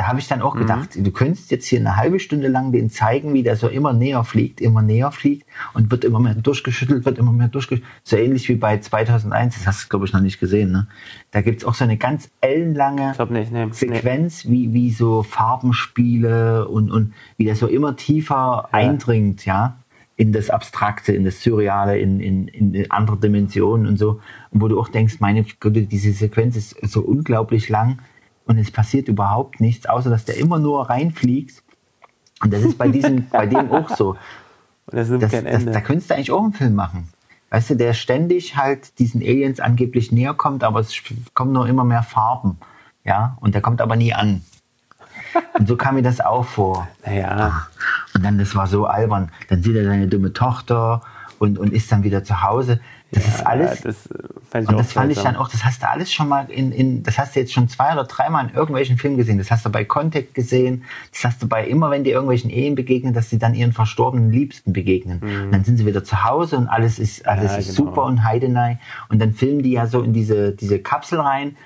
da 0.00 0.06
habe 0.06 0.18
ich 0.18 0.28
dann 0.28 0.40
auch 0.40 0.56
gedacht, 0.56 0.96
du 0.96 1.10
könntest 1.10 1.50
jetzt 1.50 1.66
hier 1.66 1.78
eine 1.78 1.96
halbe 1.96 2.20
Stunde 2.20 2.48
lang 2.48 2.72
den 2.72 2.88
zeigen, 2.88 3.34
wie 3.34 3.42
der 3.42 3.56
so 3.56 3.68
immer 3.68 3.92
näher 3.92 4.24
fliegt, 4.24 4.62
immer 4.62 4.80
näher 4.80 5.12
fliegt 5.12 5.46
und 5.74 5.90
wird 5.90 6.04
immer 6.04 6.20
mehr 6.20 6.34
durchgeschüttelt, 6.34 7.04
wird 7.04 7.18
immer 7.18 7.32
mehr 7.32 7.48
durchgeschüttelt. 7.48 7.90
So 8.02 8.16
ähnlich 8.16 8.48
wie 8.48 8.54
bei 8.54 8.78
2001, 8.78 9.56
das 9.56 9.66
hast 9.66 9.84
du, 9.84 9.88
glaube 9.90 10.06
ich, 10.06 10.14
noch 10.14 10.22
nicht 10.22 10.40
gesehen. 10.40 10.72
Ne? 10.72 10.86
Da 11.32 11.42
gibt's 11.42 11.66
auch 11.66 11.74
so 11.74 11.84
eine 11.84 11.98
ganz 11.98 12.30
ellenlange 12.40 13.12
nicht, 13.28 13.52
nee. 13.52 13.66
nee. 13.66 13.72
Sequenz, 13.72 14.46
wie, 14.48 14.72
wie 14.72 14.90
so 14.90 15.22
Farbenspiele 15.22 16.66
und, 16.66 16.90
und 16.90 17.12
wie 17.36 17.44
das 17.44 17.58
so 17.58 17.66
immer 17.66 17.94
tiefer 17.94 18.72
eindringt, 18.72 19.44
ja, 19.44 19.79
in 20.20 20.32
das 20.32 20.50
Abstrakte, 20.50 21.14
in 21.14 21.24
das 21.24 21.42
Surreale, 21.42 21.98
in, 21.98 22.20
in, 22.20 22.46
in 22.48 22.90
andere 22.90 23.16
Dimensionen 23.16 23.86
und 23.86 23.96
so. 23.96 24.20
Und 24.50 24.60
wo 24.60 24.68
du 24.68 24.78
auch 24.78 24.88
denkst, 24.88 25.18
meine 25.20 25.44
Güte, 25.44 25.84
diese 25.84 26.12
Sequenz 26.12 26.56
ist 26.56 26.76
so 26.82 27.00
unglaublich 27.00 27.70
lang 27.70 28.00
und 28.44 28.58
es 28.58 28.70
passiert 28.70 29.08
überhaupt 29.08 29.62
nichts, 29.62 29.86
außer 29.86 30.10
dass 30.10 30.26
der 30.26 30.36
immer 30.36 30.58
nur 30.58 30.90
reinfliegt. 30.90 31.62
Und 32.42 32.52
das 32.52 32.62
ist 32.62 32.76
bei 32.76 32.88
diesem, 32.88 33.28
bei 33.30 33.46
dem 33.46 33.70
auch 33.72 33.96
so. 33.96 34.10
Und 34.10 34.18
das 34.92 35.08
nimmt 35.08 35.22
Das, 35.22 35.30
kein 35.32 35.46
das, 35.46 35.54
Ende. 35.54 35.72
da 35.72 35.80
könntest 35.80 36.10
du 36.10 36.14
eigentlich 36.14 36.32
auch 36.32 36.44
einen 36.44 36.52
Film 36.52 36.74
machen. 36.74 37.08
Weißt 37.48 37.70
du, 37.70 37.76
der 37.76 37.94
ständig 37.94 38.56
halt 38.56 38.98
diesen 38.98 39.22
Aliens 39.22 39.58
angeblich 39.58 40.12
näher 40.12 40.34
kommt, 40.34 40.64
aber 40.64 40.80
es 40.80 40.92
kommen 41.32 41.52
nur 41.52 41.66
immer 41.66 41.84
mehr 41.84 42.02
Farben. 42.02 42.58
Ja, 43.04 43.38
und 43.40 43.54
der 43.54 43.62
kommt 43.62 43.80
aber 43.80 43.96
nie 43.96 44.12
an. 44.12 44.42
Und 45.58 45.68
so 45.68 45.76
kam 45.76 45.94
mir 45.96 46.02
das 46.02 46.20
auch 46.20 46.44
vor. 46.44 46.88
naja, 47.04 47.66
Und 48.14 48.24
dann, 48.24 48.38
das 48.38 48.54
war 48.54 48.66
so 48.66 48.86
albern. 48.86 49.30
Dann 49.48 49.62
sieht 49.62 49.76
er 49.76 49.84
seine 49.84 50.08
dumme 50.08 50.32
Tochter 50.32 51.02
und, 51.38 51.58
und 51.58 51.72
ist 51.72 51.90
dann 51.92 52.02
wieder 52.02 52.24
zu 52.24 52.42
Hause. 52.42 52.80
Das 53.12 53.26
ist 53.26 53.44
alles. 53.44 53.80
das 53.80 54.06
äh, 54.06 54.18
fand 54.50 54.64
ich 54.64 54.68
und 54.68 54.78
das 54.78 54.92
fand 54.92 55.10
ich 55.10 55.18
dann 55.20 55.34
auch, 55.34 55.48
das 55.48 55.64
hast 55.64 55.82
du 55.82 55.88
alles 55.88 56.12
schon 56.12 56.28
mal 56.28 56.48
in, 56.48 56.70
in, 56.70 57.02
das 57.02 57.18
hast 57.18 57.34
du 57.34 57.40
jetzt 57.40 57.52
schon 57.52 57.68
zwei 57.68 57.92
oder 57.92 58.04
dreimal 58.04 58.46
in 58.46 58.54
irgendwelchen 58.54 58.98
Filmen 58.98 59.16
gesehen. 59.16 59.36
Das 59.38 59.50
hast 59.50 59.66
du 59.66 59.70
bei 59.70 59.84
Contact 59.84 60.32
gesehen. 60.32 60.84
Das 61.12 61.24
hast 61.24 61.42
du 61.42 61.48
bei 61.48 61.66
immer, 61.66 61.90
wenn 61.90 62.04
die 62.04 62.10
irgendwelchen 62.10 62.50
Ehen 62.50 62.76
begegnen, 62.76 63.12
dass 63.12 63.28
sie 63.28 63.38
dann 63.38 63.54
ihren 63.54 63.72
verstorbenen 63.72 64.30
Liebsten 64.30 64.72
begegnen. 64.72 65.18
Und 65.22 65.50
dann 65.52 65.64
sind 65.64 65.76
sie 65.76 65.86
wieder 65.86 66.04
zu 66.04 66.22
Hause 66.24 66.56
und 66.56 66.68
alles 66.68 67.00
ist, 67.00 67.26
alles 67.26 67.44
Mhm. 67.44 67.48
Ja, 67.50 67.56
ist 67.58 67.76
genau. 67.76 67.88
super 67.90 68.04
und 68.04 68.22
Heidenei. 68.22 68.78
Und 69.08 69.18
dann 69.20 69.32
filmen 69.32 69.62
die 69.64 69.72
ja 69.72 69.88
so 69.88 70.02
in 70.02 70.12
diese, 70.12 70.52
diese 70.52 70.78
Kapsel 70.78 71.18
rein. 71.18 71.56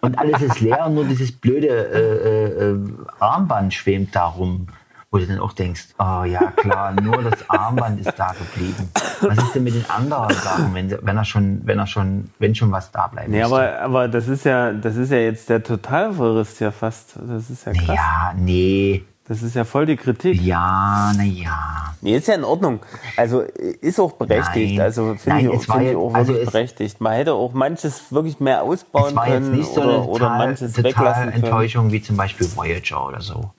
Und 0.00 0.18
alles 0.18 0.42
ist 0.42 0.60
leer 0.60 0.86
und 0.86 0.94
nur 0.94 1.04
dieses 1.04 1.32
blöde 1.32 1.68
äh, 1.68 2.68
äh, 2.68 2.70
äh, 2.70 2.78
Armband 3.18 3.74
schwebt 3.74 4.14
da 4.14 4.26
rum. 4.26 4.68
Wo 5.10 5.16
du 5.16 5.26
dann 5.26 5.38
auch 5.38 5.54
denkst, 5.54 5.94
oh 5.98 6.24
ja 6.24 6.50
klar, 6.54 6.92
nur 7.00 7.22
das 7.22 7.48
Armband 7.48 7.98
ist 8.00 8.18
da 8.18 8.32
geblieben. 8.32 8.90
Was 9.22 9.38
ist 9.38 9.54
denn 9.54 9.64
mit 9.64 9.74
den 9.74 9.88
anderen 9.88 10.34
Sachen, 10.34 10.74
wenn, 10.74 10.90
wenn 11.00 11.16
er 11.16 11.24
schon, 11.24 11.62
wenn 11.64 11.78
er 11.78 11.86
schon, 11.86 12.30
wenn 12.38 12.54
schon 12.54 12.70
was 12.70 12.90
da 12.90 13.06
bleibt? 13.06 13.30
Nee, 13.30 13.42
aber, 13.42 13.80
aber 13.80 14.08
das 14.08 14.28
ist 14.28 14.44
ja, 14.44 14.70
das 14.70 14.96
ist 14.96 15.10
ja 15.10 15.16
jetzt 15.16 15.48
der 15.48 15.62
Totalverriss 15.62 16.58
ja 16.58 16.70
fast. 16.70 17.18
Das 17.26 17.48
ist 17.48 17.64
ja 17.64 17.72
krass. 17.72 17.96
Ja, 17.96 18.34
nee. 18.36 19.02
Das 19.26 19.42
ist 19.42 19.54
ja 19.56 19.64
voll 19.64 19.86
die 19.86 19.96
Kritik. 19.96 20.42
Ja, 20.42 21.10
na 21.16 21.24
ja. 21.24 21.87
Nee, 22.00 22.16
ist 22.16 22.28
ja 22.28 22.34
in 22.34 22.44
Ordnung. 22.44 22.80
Also 23.16 23.40
ist 23.40 23.98
auch 23.98 24.12
berechtigt. 24.12 24.76
Nein. 24.76 24.84
Also 24.84 25.14
finde 25.16 25.40
ich, 25.52 25.62
find 25.66 25.82
ich 25.82 25.96
auch 25.96 26.14
also 26.14 26.32
wirklich 26.32 26.50
berechtigt. 26.50 27.00
Man 27.00 27.12
hätte 27.14 27.34
auch 27.34 27.52
manches 27.52 28.12
wirklich 28.12 28.38
mehr 28.38 28.62
ausbauen 28.62 29.16
können 29.16 29.62
so 29.64 29.80
oder, 29.80 29.82
eine 29.88 29.98
oder 30.02 30.18
total, 30.20 30.38
manches 30.38 30.72
total 30.74 30.90
weglassen 30.92 31.22
können. 31.30 31.42
Enttäuschung 31.44 31.90
wie 31.92 32.00
zum 32.02 32.16
Beispiel 32.16 32.46
Voyager 32.56 33.06
oder 33.06 33.20
so. 33.20 33.50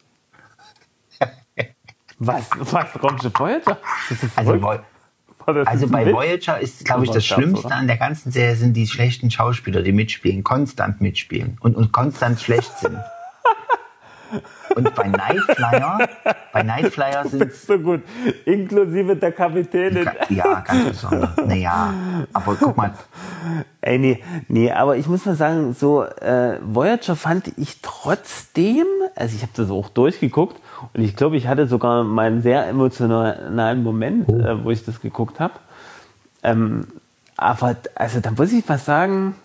Was? 2.19 2.43
Was? 2.60 3.04
Raumschiff 3.04 3.34
Voyager? 3.38 3.78
Also, 4.10 4.28
verrückt. 4.28 4.63
Vo- 4.63 4.80
War 5.45 5.54
das 5.54 5.67
also 5.67 5.88
bei 5.88 6.06
Witz? 6.06 6.13
Voyager 6.15 6.60
ist, 6.60 6.86
glaube 6.86 7.06
ich, 7.06 7.12
Das 7.12 7.25
Schlimmste 7.25 7.67
oder? 7.67 7.75
an 7.75 7.88
der 7.88 7.97
ganzen 7.97 8.32
Serie 8.32 8.56
sind 8.56 8.73
die 8.73 8.88
schlechten 8.88 9.32
Schauspieler, 9.32 9.82
die 9.82 9.91
mitspielen, 9.93 10.43
konstant 10.43 11.02
mitspielen 11.02 11.58
und, 11.62 11.75
und 11.75 11.91
konstant 11.91 12.39
schlecht 12.39 12.78
sind. 12.80 12.97
Und 14.80 14.96
bei 14.96 15.08
Nightflyer, 15.08 16.08
bei 16.54 16.63
Nightflyer 16.63 17.28
sind 17.28 17.44
ist 17.44 17.68
so 17.68 17.78
gut. 17.78 18.02
Inklusive 18.46 19.15
der 19.15 19.32
Kapitänin. 19.32 20.10
ja 20.30 20.62
ganz 20.62 20.89
besonders. 20.89 21.38
Naja, 21.46 21.94
aber 22.34 22.56
guck 22.56 22.76
mal, 22.76 22.94
Ey, 23.82 23.98
nee, 23.98 24.24
nee, 24.50 24.72
aber 24.72 24.98
ich 24.98 25.08
muss 25.08 25.26
mal 25.26 25.36
sagen, 25.36 25.74
so 25.74 26.04
äh, 26.04 26.60
Voyager 26.62 27.15
fand 27.15 27.58
ich 27.58 27.82
trotzdem, 27.82 28.86
also 29.15 29.36
ich 29.36 29.42
habe 29.42 29.54
das 29.56 29.72
auch 29.72 29.89
durchgeguckt 29.89 30.60
und 30.94 31.02
ich 31.02 31.15
glaube, 31.15 31.38
ich 31.38 31.48
hatte 31.48 31.65
sogar 31.65 32.04
mal 32.04 32.28
einen 32.28 32.42
sehr 32.42 32.68
emotionalen 32.68 33.82
Moment, 33.82 34.28
äh, 34.28 34.63
wo 34.63 34.72
ich 34.72 34.84
das 34.84 35.00
geguckt 35.00 35.39
habe. 35.39 35.54
Ähm, 36.44 36.88
aber 37.38 37.78
also 37.96 38.20
da 38.20 38.32
muss 38.32 38.52
ich 38.52 38.68
mal 38.68 38.78
sagen, 38.78 39.36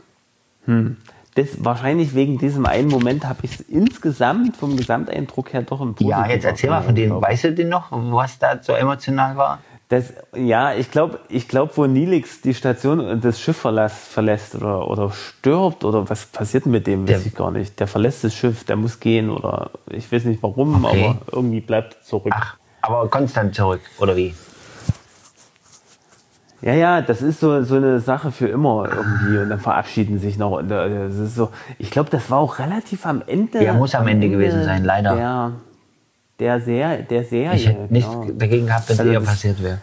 hm, 0.66 0.96
das 1.36 1.64
wahrscheinlich 1.64 2.14
wegen 2.14 2.38
diesem 2.38 2.64
einen 2.66 2.88
Moment 2.88 3.26
habe 3.26 3.40
ich 3.42 3.54
es 3.54 3.60
insgesamt 3.60 4.56
vom 4.56 4.76
Gesamteindruck 4.76 5.52
her 5.52 5.62
doch 5.62 5.80
im 5.80 5.94
ja, 6.00 6.26
jetzt 6.26 6.44
erzähl 6.44 6.70
mal 6.70 6.82
von 6.82 6.94
denen, 6.94 7.20
weißt 7.20 7.44
du 7.44 7.52
denn 7.52 7.68
noch, 7.68 7.86
was 7.90 8.38
da 8.38 8.58
so 8.62 8.72
emotional 8.72 9.36
war? 9.36 9.58
Das, 9.90 10.14
ja, 10.34 10.72
ich 10.74 10.90
glaube, 10.90 11.20
ich 11.28 11.46
glaub, 11.46 11.76
wo 11.76 11.86
Nilix 11.86 12.40
die 12.40 12.54
Station 12.54 13.00
und 13.00 13.22
das 13.24 13.38
Schiff 13.38 13.58
verlässt, 13.58 14.08
verlässt 14.08 14.54
oder, 14.54 14.88
oder 14.88 15.10
stirbt 15.12 15.84
oder 15.84 16.08
was 16.08 16.24
passiert 16.26 16.64
mit 16.66 16.86
dem, 16.86 17.02
weiß 17.06 17.18
Der- 17.18 17.26
ich 17.26 17.34
gar 17.34 17.50
nicht. 17.50 17.78
Der 17.78 17.86
verlässt 17.86 18.24
das 18.24 18.34
Schiff, 18.34 18.64
der 18.64 18.76
muss 18.76 18.98
gehen 18.98 19.28
oder 19.30 19.70
ich 19.90 20.10
weiß 20.10 20.24
nicht 20.24 20.42
warum, 20.42 20.84
Okay. 20.84 21.04
aber 21.04 21.18
irgendwie 21.32 21.60
bleibt 21.60 22.02
zurück. 22.04 22.32
Ach, 22.34 22.56
aber 22.80 23.08
konstant 23.08 23.54
zurück, 23.54 23.82
oder 23.98 24.16
wie? 24.16 24.34
Ja, 26.62 26.72
ja, 26.72 27.02
das 27.02 27.20
ist 27.20 27.40
so, 27.40 27.62
so 27.62 27.76
eine 27.76 28.00
Sache 28.00 28.30
für 28.32 28.48
immer 28.48 28.88
irgendwie 28.88 29.38
und 29.38 29.50
dann 29.50 29.60
verabschieden 29.60 30.18
sich 30.18 30.38
noch. 30.38 30.52
Und 30.52 30.70
äh, 30.70 31.08
das 31.08 31.16
ist 31.16 31.34
so, 31.34 31.50
ich 31.78 31.90
glaube, 31.90 32.08
das 32.10 32.30
war 32.30 32.38
auch 32.38 32.58
relativ 32.58 33.04
am 33.06 33.22
Ende. 33.26 33.62
Ja, 33.62 33.74
muss 33.74 33.94
am 33.94 34.06
Ende 34.08 34.28
gewesen 34.30 34.64
sein, 34.64 34.82
leider. 34.84 35.14
Der, 35.14 35.52
der, 36.38 36.60
Ser 36.60 36.96
der 37.02 37.24
Serie. 37.24 37.54
Ich 37.56 37.68
hätte 37.68 37.92
nichts 37.92 38.10
genau. 38.10 38.32
dagegen 38.38 38.66
gehabt, 38.66 38.88
wenn 38.88 38.94
es 38.94 39.00
Also 39.00 39.12
eher 39.12 39.20
passiert 39.20 39.62
wäre. 39.62 39.78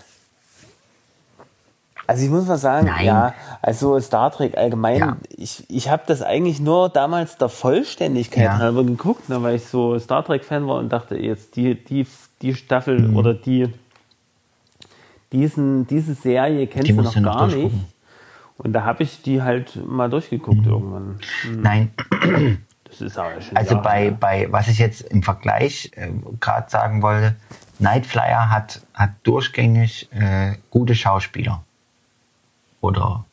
Also 2.08 2.26
ich 2.26 2.30
muss 2.30 2.46
mal 2.46 2.58
sagen, 2.58 2.88
Nein. 2.88 3.06
ja, 3.06 3.34
also 3.62 3.98
Star 4.00 4.32
Trek 4.32 4.58
allgemein, 4.58 4.98
Ja. 5.00 5.18
ich, 5.30 5.64
ich 5.70 5.90
habe 5.90 6.04
das 6.08 6.22
eigentlich 6.22 6.60
nur 6.60 6.90
damals 6.90 7.38
der 7.38 7.48
Vollständigkeit 7.48 8.44
Ja. 8.44 8.58
halber 8.58 8.84
geguckt, 8.84 9.30
ne, 9.30 9.42
weil 9.44 9.56
ich 9.56 9.66
so 9.68 9.98
Star 9.98 10.26
Trek-Fan 10.26 10.68
war 10.68 10.78
und 10.80 10.92
dachte, 10.92 11.16
jetzt 11.16 11.56
die, 11.56 11.76
die, 11.76 12.06
die 12.42 12.56
Staffel 12.56 13.00
Mhm. 13.00 13.16
oder 13.16 13.34
die 13.34 13.72
diesen, 15.32 15.88
diese 15.88 16.14
Serie 16.14 16.68
kennst 16.68 16.88
Die 16.88 16.96
du 16.96 17.02
noch 17.02 17.14
du 17.14 17.22
noch 17.22 17.38
gar 17.38 17.48
nicht. 17.48 17.76
Und 18.58 18.74
da 18.74 18.84
habe 18.84 19.04
ich 19.04 19.22
die 19.22 19.42
halt 19.42 19.76
mal 19.88 20.10
durchgeguckt 20.10 20.66
irgendwann. 20.66 21.20
Nein, 21.50 21.92
Das 22.92 23.00
ist 23.00 23.18
aber 23.18 23.42
schon 23.42 23.56
also 23.56 23.76
Jahre 23.76 23.84
bei, 23.84 24.02
her. 24.04 24.12
bei, 24.20 24.52
was 24.52 24.68
ich 24.68 24.78
jetzt 24.78 25.02
im 25.02 25.24
Vergleich 25.24 25.92
äh, 25.96 26.10
gerade 26.40 26.70
sagen 26.70 27.02
wollte, 27.02 27.36
Nightflyer 27.80 28.50
hat, 28.50 28.82
hat 28.94 29.12
durchgängig 29.24 30.10
äh, 30.12 30.56
gute 30.70 30.94
Schauspieler. 30.94 31.64
Oder, 32.82 33.26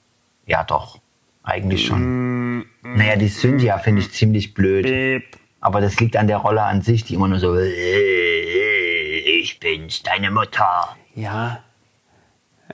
ja 0.46 0.62
doch, 0.64 1.00
eigentlich 1.42 1.86
schon. 1.86 2.60
Naja, 2.82 3.16
die 3.16 3.28
Cynthia 3.28 3.78
finde 3.78 4.02
ich 4.02 4.12
ziemlich 4.12 4.54
blöd. 4.54 4.84
Beep. 4.84 5.24
Aber 5.60 5.80
das 5.80 5.98
liegt 5.98 6.16
an 6.16 6.28
der 6.28 6.36
Rolle 6.36 6.62
an 6.62 6.82
sich, 6.82 7.02
die 7.02 7.14
immer 7.14 7.26
nur 7.26 7.40
so, 7.40 7.56
äh, 7.56 9.18
ich 9.40 9.58
bin's, 9.58 10.02
deine 10.04 10.30
Mutter. 10.30 10.96
Ja, 11.16 11.58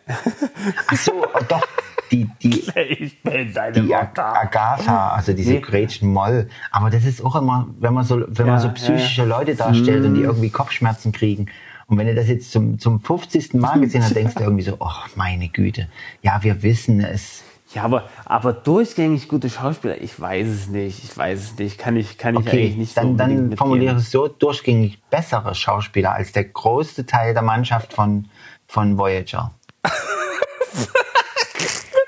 Ach 0.88 0.96
so, 0.96 1.24
oh 1.24 1.40
doch, 1.48 1.66
die, 2.10 2.28
die, 2.42 2.62
Ich 2.98 3.22
bin 3.22 3.52
deine 3.52 3.80
die 3.80 3.94
Ag 3.94 4.18
Agatha, 4.18 5.10
also 5.10 5.32
diese 5.32 5.54
Nee. 5.54 5.60
Gretchen 5.60 6.12
Moll. 6.12 6.48
Aber 6.70 6.90
das 6.90 7.04
ist 7.04 7.24
auch 7.24 7.36
immer, 7.36 7.68
wenn 7.78 7.94
man 7.94 8.04
so, 8.04 8.22
wenn 8.26 8.46
man 8.46 8.56
Ja, 8.56 8.60
so 8.60 8.68
ja, 8.68 8.74
psychische 8.74 9.24
Leute 9.24 9.54
darstellt 9.54 10.04
und 10.04 10.14
die 10.14 10.22
irgendwie 10.22 10.50
Kopfschmerzen 10.50 11.12
kriegen. 11.12 11.46
Und 11.86 11.98
wenn 11.98 12.06
du 12.06 12.14
das 12.14 12.28
jetzt 12.28 12.50
zum, 12.50 12.78
zum 12.78 13.00
50. 13.00 13.54
Mal 13.54 13.80
gesehen 13.80 14.02
hast, 14.02 14.14
denkst 14.14 14.34
du 14.34 14.42
irgendwie 14.44 14.64
so, 14.64 14.76
ach 14.80 15.08
meine 15.16 15.48
Güte. 15.48 15.88
Ja, 16.22 16.42
wir 16.42 16.62
wissen 16.62 17.00
es. 17.00 17.42
Ja, 17.74 17.82
aber, 17.82 18.08
aber 18.24 18.52
durchgängig 18.52 19.28
gute 19.28 19.50
Schauspieler, 19.50 20.00
ich 20.00 20.18
weiß 20.20 20.46
es 20.46 20.68
nicht. 20.68 21.02
Ich 21.02 21.16
weiß 21.16 21.40
es 21.40 21.58
nicht. 21.58 21.76
Kann 21.76 21.96
ich, 21.96 22.18
kann 22.18 22.34
ich 22.34 22.40
Okay, 22.40 22.58
eigentlich 22.58 22.76
nicht 22.76 22.94
so 22.94 23.00
dann, 23.00 23.10
unbedingt 23.10 23.50
dann 23.52 23.56
formuliere 23.56 23.96
es 23.96 24.10
so, 24.10 24.28
durchgängig 24.28 25.02
bessere 25.10 25.54
Schauspieler 25.54 26.12
als 26.12 26.32
der 26.32 26.44
größte 26.44 27.04
Teil 27.04 27.34
der 27.34 27.42
Mannschaft 27.42 27.92
von, 27.92 28.28
von 28.68 28.96
Voyager. 28.96 29.50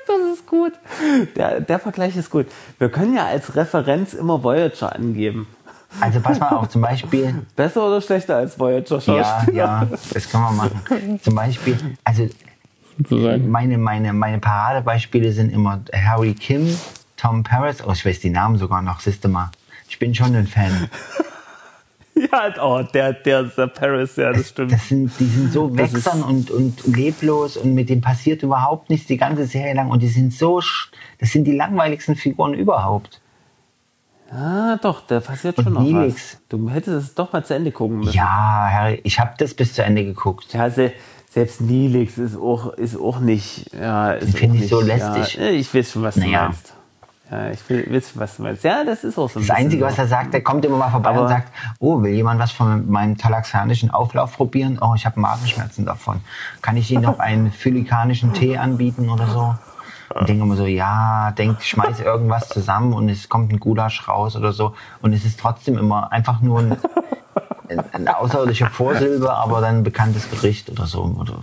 Das 0.07 0.39
ist 0.39 0.47
gut. 0.47 0.73
Der, 1.35 1.61
der 1.61 1.79
Vergleich 1.79 2.17
ist 2.17 2.31
gut. 2.31 2.47
Wir 2.79 2.89
können 2.89 3.15
ja 3.15 3.27
als 3.27 3.57
Referenz 3.57 4.15
immer 4.15 4.43
Voyager 4.43 4.95
angeben. 4.95 5.47
Also 6.01 6.21
pass 6.21 6.39
mal 6.39 6.51
auf, 6.51 6.69
zum 6.69 6.83
Beispiel, 6.83 7.47
Besser 7.55 7.87
oder 7.87 8.01
schlechter 8.01 8.37
als 8.37 8.59
Voyager 8.59 8.97
ja, 8.97 9.01
Schauspieler? 9.01 9.57
ja, 9.57 9.89
das 10.13 10.31
können 10.31 10.45
wir 10.45 10.53
machen. 10.53 11.21
Zum 11.23 11.35
Beispiel, 11.35 11.79
also 12.05 12.29
meine, 13.09 13.79
meine, 13.79 14.13
meine 14.13 14.39
Paradebeispiele 14.39 15.33
sind 15.33 15.53
immer 15.53 15.81
Harry 15.93 16.35
Kim, 16.35 16.79
Tom 17.17 17.43
Paris, 17.43 17.83
oh, 17.87 17.93
ich 17.93 18.05
weiß 18.05 18.21
die 18.21 18.31
Namen 18.31 18.59
sogar 18.59 18.83
noch, 18.83 19.01
siehst 19.01 19.25
du 19.25 19.29
mal. 19.29 19.51
Ich 19.89 19.99
bin 19.99 20.15
schon 20.15 20.35
ein 20.35 20.47
Fan. 20.47 20.91
Ja, 22.33 22.55
oh, 22.63 22.83
der, 22.95 23.13
der, 23.13 23.43
der 23.45 23.67
Paris, 23.67 24.17
ja, 24.17 24.33
das 24.33 24.49
stimmt. 24.49 24.73
Das 24.73 24.89
sind, 24.89 25.11
die 25.21 25.27
sind 25.27 25.53
so 25.53 25.77
wächsern 25.77 26.23
und, 26.23 26.51
und 26.51 26.87
leblos 26.87 27.59
und 27.59 27.75
mit 27.75 27.91
dem 27.91 28.01
passiert 28.01 28.43
überhaupt 28.43 28.89
nichts 28.89 29.07
die 29.07 29.19
ganze 29.19 29.45
Serie 29.45 29.75
lang 29.75 29.91
und 29.91 30.01
die 30.03 30.09
sind 30.09 30.33
so, 30.33 30.59
sch- 30.61 30.89
das 31.19 31.31
sind 31.33 31.45
die 31.45 31.55
langweiligsten 31.55 32.17
Figuren 32.17 32.55
überhaupt. 32.55 33.21
Ah, 34.31 34.77
doch, 34.83 35.03
da 35.07 35.21
passiert 35.21 35.59
Und 35.59 35.65
schon 35.65 35.73
noch 35.75 35.83
Neelix. 35.83 36.39
was. 36.41 36.41
Du 36.49 36.71
hättest 36.71 36.97
es 37.09 37.15
doch 37.15 37.33
mal 37.33 37.45
zu 37.45 37.55
Ende 37.55 37.71
gucken 37.71 37.99
müssen. 37.99 38.15
Ja, 38.17 38.69
Harry, 38.73 39.01
ich 39.05 39.21
habe 39.21 39.35
das 39.39 39.53
bis 39.55 39.75
zu 39.75 39.85
Ende 39.85 40.05
geguckt. 40.05 40.53
Ja, 40.55 40.69
se, 40.71 40.93
selbst 41.31 41.61
Neelix 41.61 42.17
ist 42.19 42.37
auch, 42.37 42.73
ist 42.75 42.99
auch 42.99 43.21
nicht. 43.21 43.73
Ja, 43.75 44.13
ist 44.13 44.37
finde 44.37 44.53
auch 44.53 44.55
ich 44.55 44.61
nicht, 44.63 44.71
so 44.71 44.81
lästig. 44.81 45.35
Ja, 45.39 45.47
ich 45.51 45.73
weiß 45.73 45.93
schon, 45.93 46.03
was 46.03 46.15
du 46.15 46.21
Naja. 46.23 46.45
meinst. 46.47 46.73
Ja, 47.31 47.51
ich 47.51 47.69
will, 47.69 47.85
schon, 48.03 48.21
was 48.21 48.37
du 48.37 48.43
meinst. 48.43 48.63
Ja, 48.63 48.85
das 48.85 49.03
ist 49.03 49.19
auch 49.19 49.29
so 49.29 49.41
ein 49.41 49.47
Das 49.47 49.57
Einzige, 49.57 49.85
was 49.85 49.99
er 49.99 50.07
sagt, 50.07 50.33
er 50.33 50.43
kommt 50.43 50.65
immer 50.65 50.77
mal 50.77 50.91
vorbei 50.91 51.11
Aber- 51.11 51.23
und 51.23 51.29
sagt, 51.29 51.53
oh, 51.81 52.01
will 52.03 52.13
jemand 52.13 52.41
was 52.41 52.53
von 52.53 52.89
meinem 52.89 53.19
talaxianischen 53.19 53.91
Auflauf 53.91 54.37
probieren? 54.37 54.79
Oh, 54.81 54.93
ich 54.95 55.05
habe 55.07 55.19
Magenschmerzen 55.19 55.85
davon. 55.85 56.21
Kann 56.63 56.77
ich 56.77 56.91
Ihnen 56.91 57.03
noch 57.03 57.19
einen 57.19 57.51
phylikanischen 57.53 58.33
Tee 58.33 58.57
anbieten 58.59 59.11
oder 59.11 59.27
so? 59.27 59.55
Und 60.15 60.29
denke 60.29 60.45
immer 60.45 60.55
so, 60.55 60.67
ja, 60.67 61.33
denk, 61.33 61.63
schmeiß 61.63 62.01
irgendwas 62.01 62.49
zusammen 62.49 62.93
und 62.93 63.09
es 63.09 63.29
kommt 63.29 63.53
ein 63.53 63.59
Gulasch 63.59 64.07
raus 64.07 64.37
oder 64.37 64.53
so. 64.53 64.75
Und 65.03 65.13
es 65.13 65.25
ist 65.25 65.41
trotzdem 65.41 65.77
immer 65.79 66.13
einfach 66.13 66.41
nur 66.41 66.61
ein, 66.61 66.77
ein, 67.69 67.93
eine 67.93 68.17
außerirdische 68.17 68.67
Vorsilbe, 68.67 69.35
aber 69.35 69.61
dann 69.61 69.79
ein 69.79 69.83
bekanntes 69.83 70.31
Gericht 70.31 70.71
oder 70.71 70.87
so. 70.87 71.03
Oder, 71.03 71.41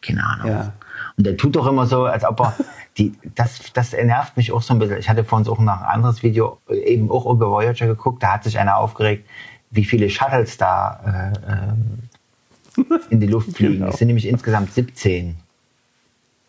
keine 0.00 0.22
Ahnung. 0.24 0.46
Ja. 0.46 0.72
Und 1.16 1.24
der 1.26 1.36
tut 1.36 1.54
doch 1.54 1.66
immer 1.66 1.86
so, 1.86 2.04
als 2.04 2.24
ob 2.24 2.40
er 2.40 2.54
die, 2.98 3.12
das, 3.34 3.72
das 3.72 3.92
nervt 3.92 4.36
mich 4.36 4.52
auch 4.52 4.62
so 4.62 4.74
ein 4.74 4.78
bisschen. 4.78 4.98
Ich 4.98 5.08
hatte 5.08 5.24
vorhin 5.24 5.48
auch 5.48 5.58
noch 5.58 5.80
ein 5.80 5.84
anderes 5.84 6.22
Video 6.22 6.58
eben 6.68 7.10
auch 7.10 7.26
über 7.26 7.50
Voyager 7.50 7.86
geguckt. 7.86 8.22
Da 8.22 8.34
hat 8.34 8.44
sich 8.44 8.58
einer 8.58 8.76
aufgeregt, 8.76 9.28
wie 9.70 9.84
viele 9.84 10.10
Shuttles 10.10 10.56
da 10.56 11.32
äh, 11.46 11.52
ähm, 11.52 12.98
in 13.10 13.20
die 13.20 13.26
Luft 13.26 13.52
fliegen. 13.56 13.78
Genau. 13.80 13.88
Es 13.88 13.98
sind 13.98 14.08
nämlich 14.08 14.26
insgesamt 14.26 14.72
17. 14.72 15.36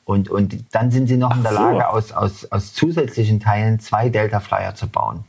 Und, 0.05 0.29
und 0.29 0.55
dann 0.71 0.91
sind 0.91 1.07
sie 1.07 1.17
noch 1.17 1.35
in 1.35 1.41
der 1.41 1.51
Ach 1.53 1.57
so. 1.57 1.63
Lage, 1.63 1.89
aus, 1.89 2.11
aus, 2.11 2.51
aus 2.51 2.73
zusätzlichen 2.73 3.39
Teilen 3.39 3.79
zwei 3.79 4.09
Delta 4.09 4.39
Flyer 4.39 4.75
zu 4.75 4.87
bauen. 4.87 5.25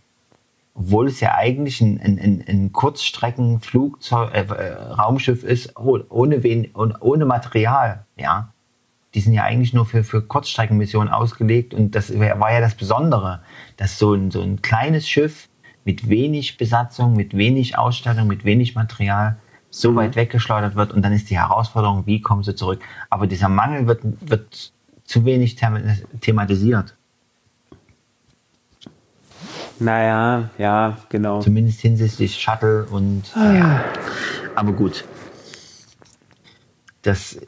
Obwohl 0.74 1.06
es 1.06 1.20
ja 1.20 1.34
eigentlich 1.34 1.80
ein, 1.80 1.98
ein, 2.02 2.18
ein, 2.18 2.44
ein 2.46 2.72
Kurzstreckenflugzeug, 2.72 4.34
äh, 4.34 4.40
äh, 4.42 4.72
Raumschiff 4.74 5.42
ist, 5.44 5.74
oh- 5.78 6.00
ohne, 6.10 6.42
wen, 6.42 6.74
ohne 6.74 7.24
Material. 7.24 8.04
Ja, 8.16 8.52
die 9.16 9.20
sind 9.22 9.32
ja 9.32 9.44
eigentlich 9.44 9.72
nur 9.72 9.86
für, 9.86 10.04
für 10.04 10.20
Kurzstreckenmissionen 10.20 11.08
ausgelegt 11.12 11.72
und 11.72 11.94
das 11.94 12.16
war 12.18 12.52
ja 12.52 12.60
das 12.60 12.74
Besondere, 12.74 13.40
dass 13.78 13.98
so 13.98 14.12
ein, 14.12 14.30
so 14.30 14.42
ein 14.42 14.60
kleines 14.60 15.08
Schiff 15.08 15.48
mit 15.86 16.10
wenig 16.10 16.58
Besatzung, 16.58 17.16
mit 17.16 17.34
wenig 17.34 17.78
Ausstattung, 17.78 18.26
mit 18.26 18.44
wenig 18.44 18.74
Material 18.74 19.38
so 19.70 19.94
weit 19.96 20.16
weggeschleudert 20.16 20.74
wird 20.76 20.92
und 20.92 21.00
dann 21.02 21.14
ist 21.14 21.30
die 21.30 21.38
Herausforderung, 21.38 22.06
wie 22.06 22.20
kommen 22.20 22.42
sie 22.42 22.54
zurück. 22.54 22.80
Aber 23.08 23.26
dieser 23.26 23.48
Mangel 23.48 23.86
wird, 23.86 24.00
wird 24.20 24.72
zu 25.04 25.24
wenig 25.24 25.56
them- 25.56 25.82
thematisiert, 26.20 26.94
Naja, 29.78 30.50
ja, 30.58 30.98
genau. 31.08 31.40
zumindest 31.40 31.80
hinsichtlich 31.80 32.38
Shuttle 32.38 32.84
und 32.90 33.22
ja. 33.34 33.82
Aber 34.54 34.72
gut. 34.72 35.04
Das 37.00 37.38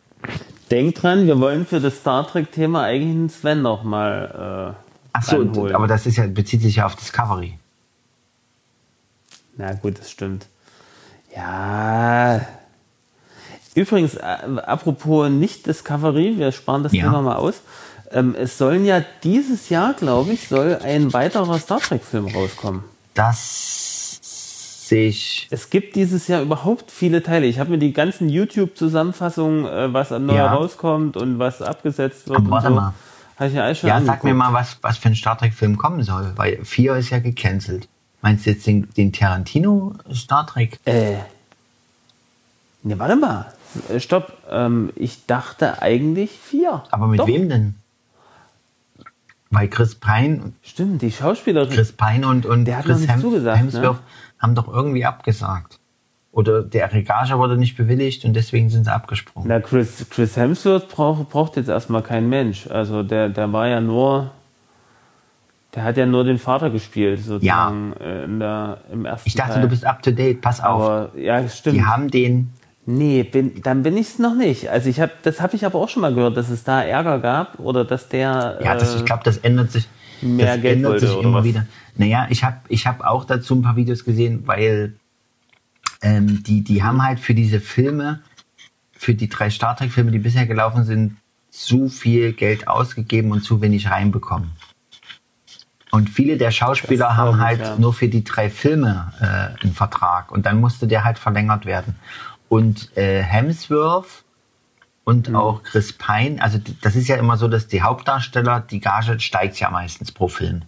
Denk 0.70 0.96
dran, 0.96 1.26
wir 1.26 1.40
wollen 1.40 1.66
für 1.66 1.80
das 1.80 1.96
Star 1.98 2.26
Trek-Thema 2.26 2.82
eigentlich 2.84 3.14
einen 3.14 3.30
Sven 3.30 3.62
nochmal 3.62 4.74
äh, 4.76 4.88
Ach 5.12 5.22
so, 5.22 5.66
aber 5.72 5.86
das 5.86 6.06
ist 6.06 6.16
ja, 6.16 6.26
bezieht 6.26 6.62
sich 6.62 6.76
ja 6.76 6.86
auf 6.86 6.94
Discovery. 6.94 7.58
Na 9.56 9.72
gut, 9.74 9.98
das 9.98 10.10
stimmt. 10.10 10.46
Ja. 11.34 12.40
Übrigens, 13.74 14.14
äh, 14.14 14.20
apropos 14.20 15.30
nicht 15.30 15.66
Discovery, 15.66 16.38
wir 16.38 16.52
sparen 16.52 16.82
das 16.82 16.92
Ja. 16.92 17.04
Thema 17.04 17.22
mal 17.22 17.36
aus. 17.36 17.62
Ähm, 18.10 18.34
es 18.38 18.58
sollen 18.58 18.84
ja 18.84 19.02
dieses 19.22 19.68
Jahr, 19.68 19.94
glaube 19.94 20.32
ich, 20.32 20.48
soll 20.48 20.78
ein 20.82 21.12
weiterer 21.12 21.58
Star 21.58 21.80
Trek-Film 21.80 22.28
rauskommen. 22.28 22.84
Das 23.14 23.87
sehe 24.88 25.08
ich. 25.08 25.46
Es 25.50 25.70
gibt 25.70 25.96
dieses 25.96 26.28
Jahr 26.28 26.42
überhaupt 26.42 26.90
viele 26.90 27.22
Teile. 27.22 27.46
Ich 27.46 27.58
habe 27.58 27.70
mir 27.70 27.78
die 27.78 27.92
ganzen 27.92 28.28
YouTube-Zusammenfassungen, 28.28 29.64
äh, 29.66 29.92
was 29.92 30.10
neu 30.10 30.34
Ja. 30.34 30.52
rauskommt 30.52 31.16
und 31.16 31.38
was 31.38 31.62
abgesetzt 31.62 32.28
wird 32.28 32.38
Aber 32.38 32.50
warte 32.50 32.68
so, 32.68 32.74
mal. 32.74 32.94
habe 33.36 33.48
ich 33.48 33.54
mir 33.54 33.62
alles 33.64 33.78
schon 33.78 33.88
Ja, 33.88 33.96
angeguckt. 33.96 34.18
sag 34.18 34.24
mir 34.24 34.34
mal, 34.34 34.52
was, 34.52 34.78
was 34.82 34.98
für 34.98 35.08
ein 35.08 35.14
Star 35.14 35.38
Trek-Film 35.38 35.76
kommen 35.78 36.02
soll, 36.02 36.32
weil 36.36 36.64
4 36.64 36.96
ist 36.96 37.10
ja 37.10 37.18
gecancelt. 37.18 37.88
Meinst 38.20 38.46
du 38.46 38.50
jetzt 38.50 38.66
den, 38.66 38.88
den 38.96 39.12
Tarantino 39.12 39.94
Star 40.12 40.46
Trek? 40.46 40.78
Äh. 40.84 41.18
Ne, 42.82 42.98
warte 42.98 43.16
mal. 43.16 43.52
Äh, 43.88 44.00
Stopp. 44.00 44.32
Ähm, 44.50 44.90
ich 44.96 45.26
dachte 45.26 45.82
eigentlich 45.82 46.30
vier. 46.32 46.82
Aber 46.90 47.06
mit 47.06 47.20
Doch. 47.20 47.26
wem 47.26 47.48
denn? 47.48 47.74
Weil 49.50 49.68
Chris 49.68 49.94
Pine, 49.94 50.52
Stimmt, 50.62 51.00
die 51.02 51.10
Schauspielerin. 51.10 51.70
Chris 51.70 51.92
Pine 51.92 52.26
und, 52.28 52.44
und 52.44 52.64
Der 52.66 52.78
hat 52.78 52.84
Chris 52.84 53.06
Hem- 53.08 53.20
zugesagt, 53.20 53.58
Hemsworth 53.58 53.96
ne? 53.96 53.98
Haben 54.38 54.54
doch 54.54 54.68
irgendwie 54.68 55.04
abgesagt. 55.04 55.78
Oder 56.30 56.62
der 56.62 56.92
Regage 56.92 57.36
wurde 57.38 57.56
nicht 57.56 57.76
bewilligt 57.76 58.24
und 58.24 58.34
deswegen 58.34 58.68
sind 58.70 58.84
sie 58.84 58.92
abgesprungen. 58.92 59.48
Na, 59.48 59.60
Chris, 59.60 60.06
Chris 60.10 60.36
Hemsworth 60.36 60.88
braucht, 60.88 61.30
braucht 61.30 61.56
jetzt 61.56 61.68
erstmal 61.68 62.02
kein 62.02 62.28
Mensch. 62.28 62.66
Also 62.68 63.02
der, 63.02 63.28
der 63.28 63.52
war 63.52 63.66
ja 63.66 63.80
nur. 63.80 64.30
Der 65.74 65.84
hat 65.84 65.96
ja 65.96 66.06
nur 66.06 66.24
den 66.24 66.38
Vater 66.38 66.70
gespielt, 66.70 67.20
sozusagen, 67.22 67.92
äh, 68.00 68.24
in 68.24 68.40
der, 68.40 68.78
im 68.90 69.04
ersten 69.04 69.28
Ich 69.28 69.34
dachte, 69.34 69.54
Teil. 69.54 69.62
du 69.62 69.68
bist 69.68 69.84
up 69.84 70.02
to 70.02 70.10
date. 70.10 70.40
Pass 70.40 70.60
auf. 70.60 70.82
Aber 70.82 71.10
ja, 71.18 71.46
stimmt. 71.48 71.76
Die 71.76 71.84
haben 71.84 72.10
den. 72.10 72.52
nee, 72.86 73.22
bin, 73.22 73.60
dann 73.62 73.82
bin 73.82 73.96
ich 73.96 74.08
es 74.08 74.18
noch 74.18 74.34
nicht. 74.34 74.70
Also 74.70 74.88
ich 74.88 75.00
habe, 75.00 75.12
das 75.22 75.40
habe 75.40 75.56
ich 75.56 75.66
aber 75.66 75.78
auch 75.78 75.88
schon 75.88 76.00
mal 76.02 76.14
gehört, 76.14 76.36
dass 76.36 76.48
es 76.48 76.64
da 76.64 76.82
Ärger 76.82 77.18
gab 77.18 77.58
oder 77.58 77.84
dass 77.84 78.08
der. 78.08 78.58
Ja, 78.62 78.74
das, 78.74 78.94
äh, 78.94 78.98
ich 78.98 79.04
glaube, 79.04 79.22
das 79.24 79.38
ändert 79.38 79.70
sich. 79.72 79.88
mehr 80.22 80.54
das 80.54 80.62
Geld 80.62 80.76
ändert 80.76 81.00
sich 81.00 81.10
oder 81.10 81.28
immer 81.28 81.38
was? 81.38 81.44
wieder. 81.44 81.66
Naja, 81.98 82.26
ich 82.30 82.44
habe 82.44 82.60
ich 82.68 82.86
hab 82.86 83.02
auch 83.02 83.24
dazu 83.24 83.56
ein 83.56 83.62
paar 83.62 83.76
Videos 83.76 84.04
gesehen, 84.04 84.46
weil 84.46 84.94
ähm, 86.00 86.42
die, 86.44 86.62
die 86.62 86.82
haben 86.82 87.02
halt 87.02 87.18
für 87.18 87.34
diese 87.34 87.60
Filme, 87.60 88.22
für 88.92 89.14
die 89.14 89.28
drei 89.28 89.50
Star 89.50 89.76
Trek-Filme, 89.76 90.12
die 90.12 90.20
bisher 90.20 90.46
gelaufen 90.46 90.84
sind, 90.84 91.16
zu 91.50 91.88
viel 91.88 92.32
Geld 92.32 92.68
ausgegeben 92.68 93.32
und 93.32 93.42
zu 93.42 93.60
wenig 93.60 93.90
reinbekommen. 93.90 94.52
Und 95.90 96.08
viele 96.08 96.36
der 96.36 96.50
Schauspieler 96.50 97.16
haben 97.16 97.40
halt 97.40 97.60
ja. 97.60 97.76
nur 97.78 97.92
für 97.92 98.08
die 98.08 98.22
drei 98.22 98.48
Filme 98.50 99.12
äh, 99.20 99.62
einen 99.62 99.72
Vertrag 99.72 100.30
und 100.30 100.46
dann 100.46 100.60
musste 100.60 100.86
der 100.86 101.02
halt 101.02 101.18
verlängert 101.18 101.66
werden. 101.66 101.96
Und 102.48 102.96
äh, 102.96 103.22
Hemsworth 103.22 104.24
und 105.04 105.34
auch 105.34 105.62
Chris 105.62 105.92
Pine, 105.92 106.40
also 106.42 106.58
das 106.82 106.94
ist 106.94 107.08
ja 107.08 107.16
immer 107.16 107.38
so, 107.38 107.48
dass 107.48 107.66
die 107.66 107.82
Hauptdarsteller, 107.82 108.60
die 108.60 108.80
Gage 108.80 109.18
steigt 109.18 109.58
ja 109.58 109.70
meistens 109.70 110.12
pro 110.12 110.28
Film. 110.28 110.62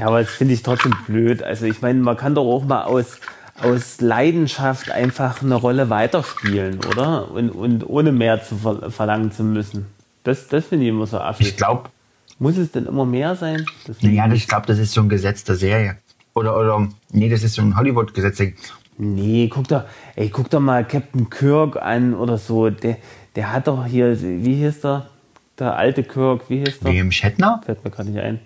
Ja, 0.00 0.06
aber 0.06 0.20
das 0.22 0.30
finde 0.30 0.54
ich 0.54 0.62
trotzdem 0.62 0.94
blöd. 1.06 1.42
Also 1.42 1.66
ich 1.66 1.82
meine, 1.82 2.00
man 2.00 2.16
kann 2.16 2.34
doch 2.34 2.46
auch 2.46 2.64
mal 2.64 2.84
aus, 2.84 3.20
aus 3.62 4.00
Leidenschaft 4.00 4.90
einfach 4.90 5.42
eine 5.42 5.56
Rolle 5.56 5.90
weiterspielen, 5.90 6.80
oder? 6.86 7.30
Und, 7.30 7.50
und 7.50 7.86
ohne 7.86 8.10
mehr 8.10 8.42
zu 8.42 8.56
ver 8.56 8.90
verlangen 8.90 9.30
zu 9.30 9.44
müssen. 9.44 9.88
Das, 10.24 10.48
das 10.48 10.64
finde 10.64 10.86
ich 10.86 10.90
immer 10.90 11.06
so 11.06 11.18
affig. 11.18 11.48
Ich 11.48 11.56
glaube, 11.58 11.90
Muss 12.38 12.56
es 12.56 12.72
denn 12.72 12.86
immer 12.86 13.04
mehr 13.04 13.36
sein? 13.36 13.66
Das 13.86 14.00
naja, 14.00 14.26
ich 14.28 14.32
ich 14.32 14.48
glaube, 14.48 14.66
das 14.66 14.78
ist 14.78 14.94
so 14.94 15.02
ein 15.02 15.10
Gesetz 15.10 15.44
der 15.44 15.56
Serie. 15.56 15.98
Oder, 16.32 16.56
oder, 16.56 16.88
nee, 17.12 17.28
das 17.28 17.42
ist 17.42 17.56
so 17.56 17.60
ein 17.60 17.76
Hollywood-Gesetz. 17.76 18.40
Nee, 18.96 19.50
guck 19.52 19.68
doch, 19.68 19.84
ey, 20.16 20.30
guck 20.30 20.48
doch 20.48 20.60
mal 20.60 20.86
Captain 20.86 21.28
Kirk 21.28 21.76
an 21.76 22.14
oder 22.14 22.38
so. 22.38 22.70
Der, 22.70 22.96
der 23.36 23.52
hat 23.52 23.66
doch 23.66 23.84
hier, 23.84 24.18
wie 24.18 24.54
hieß 24.54 24.80
der? 24.80 25.10
Der 25.58 25.76
alte 25.76 26.04
Kirk, 26.04 26.48
wie 26.48 26.60
hieß 26.60 26.80
der? 26.80 26.90
William 26.90 27.12
Shatner? 27.12 27.60
Fällt 27.66 27.84
mir 27.84 27.90
gerade 27.90 28.08
nicht 28.08 28.22
ein. 28.22 28.40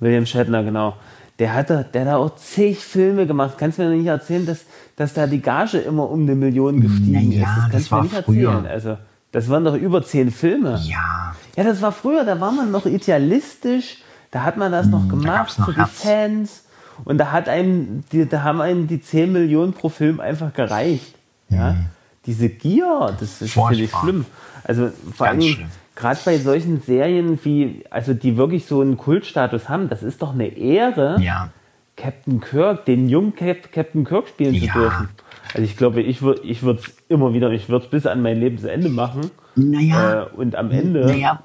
William 0.00 0.26
Shatner, 0.26 0.62
genau. 0.64 0.96
Der 1.38 1.54
hat, 1.54 1.70
da, 1.70 1.82
der 1.82 2.02
hat 2.02 2.08
da 2.08 2.16
auch 2.16 2.34
zig 2.36 2.78
Filme 2.80 3.26
gemacht. 3.26 3.54
Kannst 3.56 3.78
du 3.78 3.82
mir 3.82 3.96
nicht 3.96 4.06
erzählen, 4.06 4.44
dass, 4.44 4.60
dass 4.96 5.14
da 5.14 5.26
die 5.26 5.40
Gage 5.40 5.78
immer 5.78 6.10
um 6.10 6.22
eine 6.22 6.34
Million 6.34 6.80
gestiegen 6.80 7.30
Naja, 7.30 7.42
ist? 7.42 7.56
Das 7.56 7.70
kannst 7.70 7.90
du 7.90 7.94
mir 7.94 7.98
war 7.98 8.02
nicht 8.04 8.24
früher. 8.24 8.50
erzählen. 8.52 8.66
Also, 8.72 8.98
das 9.32 9.48
waren 9.48 9.64
doch 9.64 9.74
über 9.76 10.02
zehn 10.02 10.30
Filme. 10.30 10.78
Ja. 10.84 11.34
Ja, 11.56 11.64
das 11.64 11.80
war 11.80 11.92
früher, 11.92 12.24
da 12.24 12.40
war 12.40 12.52
man 12.52 12.70
noch 12.70 12.84
idealistisch, 12.86 13.98
da 14.30 14.42
hat 14.44 14.56
man 14.56 14.70
das 14.72 14.86
noch 14.86 15.08
gemacht 15.08 15.24
Hm, 15.24 15.24
gab's 15.36 15.58
noch 15.58 15.66
für 15.66 15.72
die. 15.74 15.84
Fans 15.90 16.64
und 17.04 17.18
da 17.18 17.32
hat 17.32 17.48
einem, 17.48 18.04
die, 18.12 18.26
da 18.28 18.42
haben 18.42 18.60
einem 18.60 18.86
die 18.86 19.00
10 19.00 19.32
Millionen 19.32 19.72
pro 19.72 19.88
Film 19.88 20.20
einfach 20.20 20.52
gereicht. 20.52 21.14
Ja? 21.48 21.74
Diese 22.26 22.48
Gier, 22.50 23.14
das 23.18 23.40
ist 23.42 23.52
finde 23.52 23.74
ich 23.76 23.90
schlimm. 23.90 24.26
Also 24.62 24.90
vor 25.16 25.26
allem. 25.28 25.40
Gerade 26.00 26.20
bei 26.24 26.38
solchen 26.38 26.80
Serien 26.80 27.38
wie, 27.44 27.84
also 27.90 28.14
die 28.14 28.36
wirklich 28.36 28.66
so 28.66 28.80
einen 28.80 28.96
Kultstatus 28.96 29.68
haben, 29.68 29.88
das 29.88 30.02
ist 30.02 30.22
doch 30.22 30.32
eine 30.34 30.46
Ehre, 30.48 31.16
Ja. 31.20 31.50
Captain 31.96 32.40
Kirk, 32.40 32.86
den 32.86 33.08
jungen 33.08 33.34
Cap 33.34 33.70
Captain 33.72 34.04
Kirk 34.04 34.28
spielen 34.28 34.54
Ja. 34.54 34.72
zu 34.72 34.78
dürfen. 34.78 35.08
Also 35.52 35.62
ich 35.64 35.76
glaube, 35.76 36.00
ich 36.00 36.22
würde 36.22 36.40
ich 36.42 36.62
würde 36.62 36.80
es 36.80 36.94
immer 37.08 37.34
wieder, 37.34 37.50
ich 37.50 37.68
würde 37.68 37.84
es 37.84 37.90
bis 37.90 38.06
an 38.06 38.22
mein 38.22 38.38
Lebensende 38.40 38.88
machen. 38.88 39.30
Naja. 39.56 40.22
Äh, 40.22 40.26
und 40.36 40.54
am 40.56 40.70
Ende, 40.70 41.04
Naja, 41.06 41.42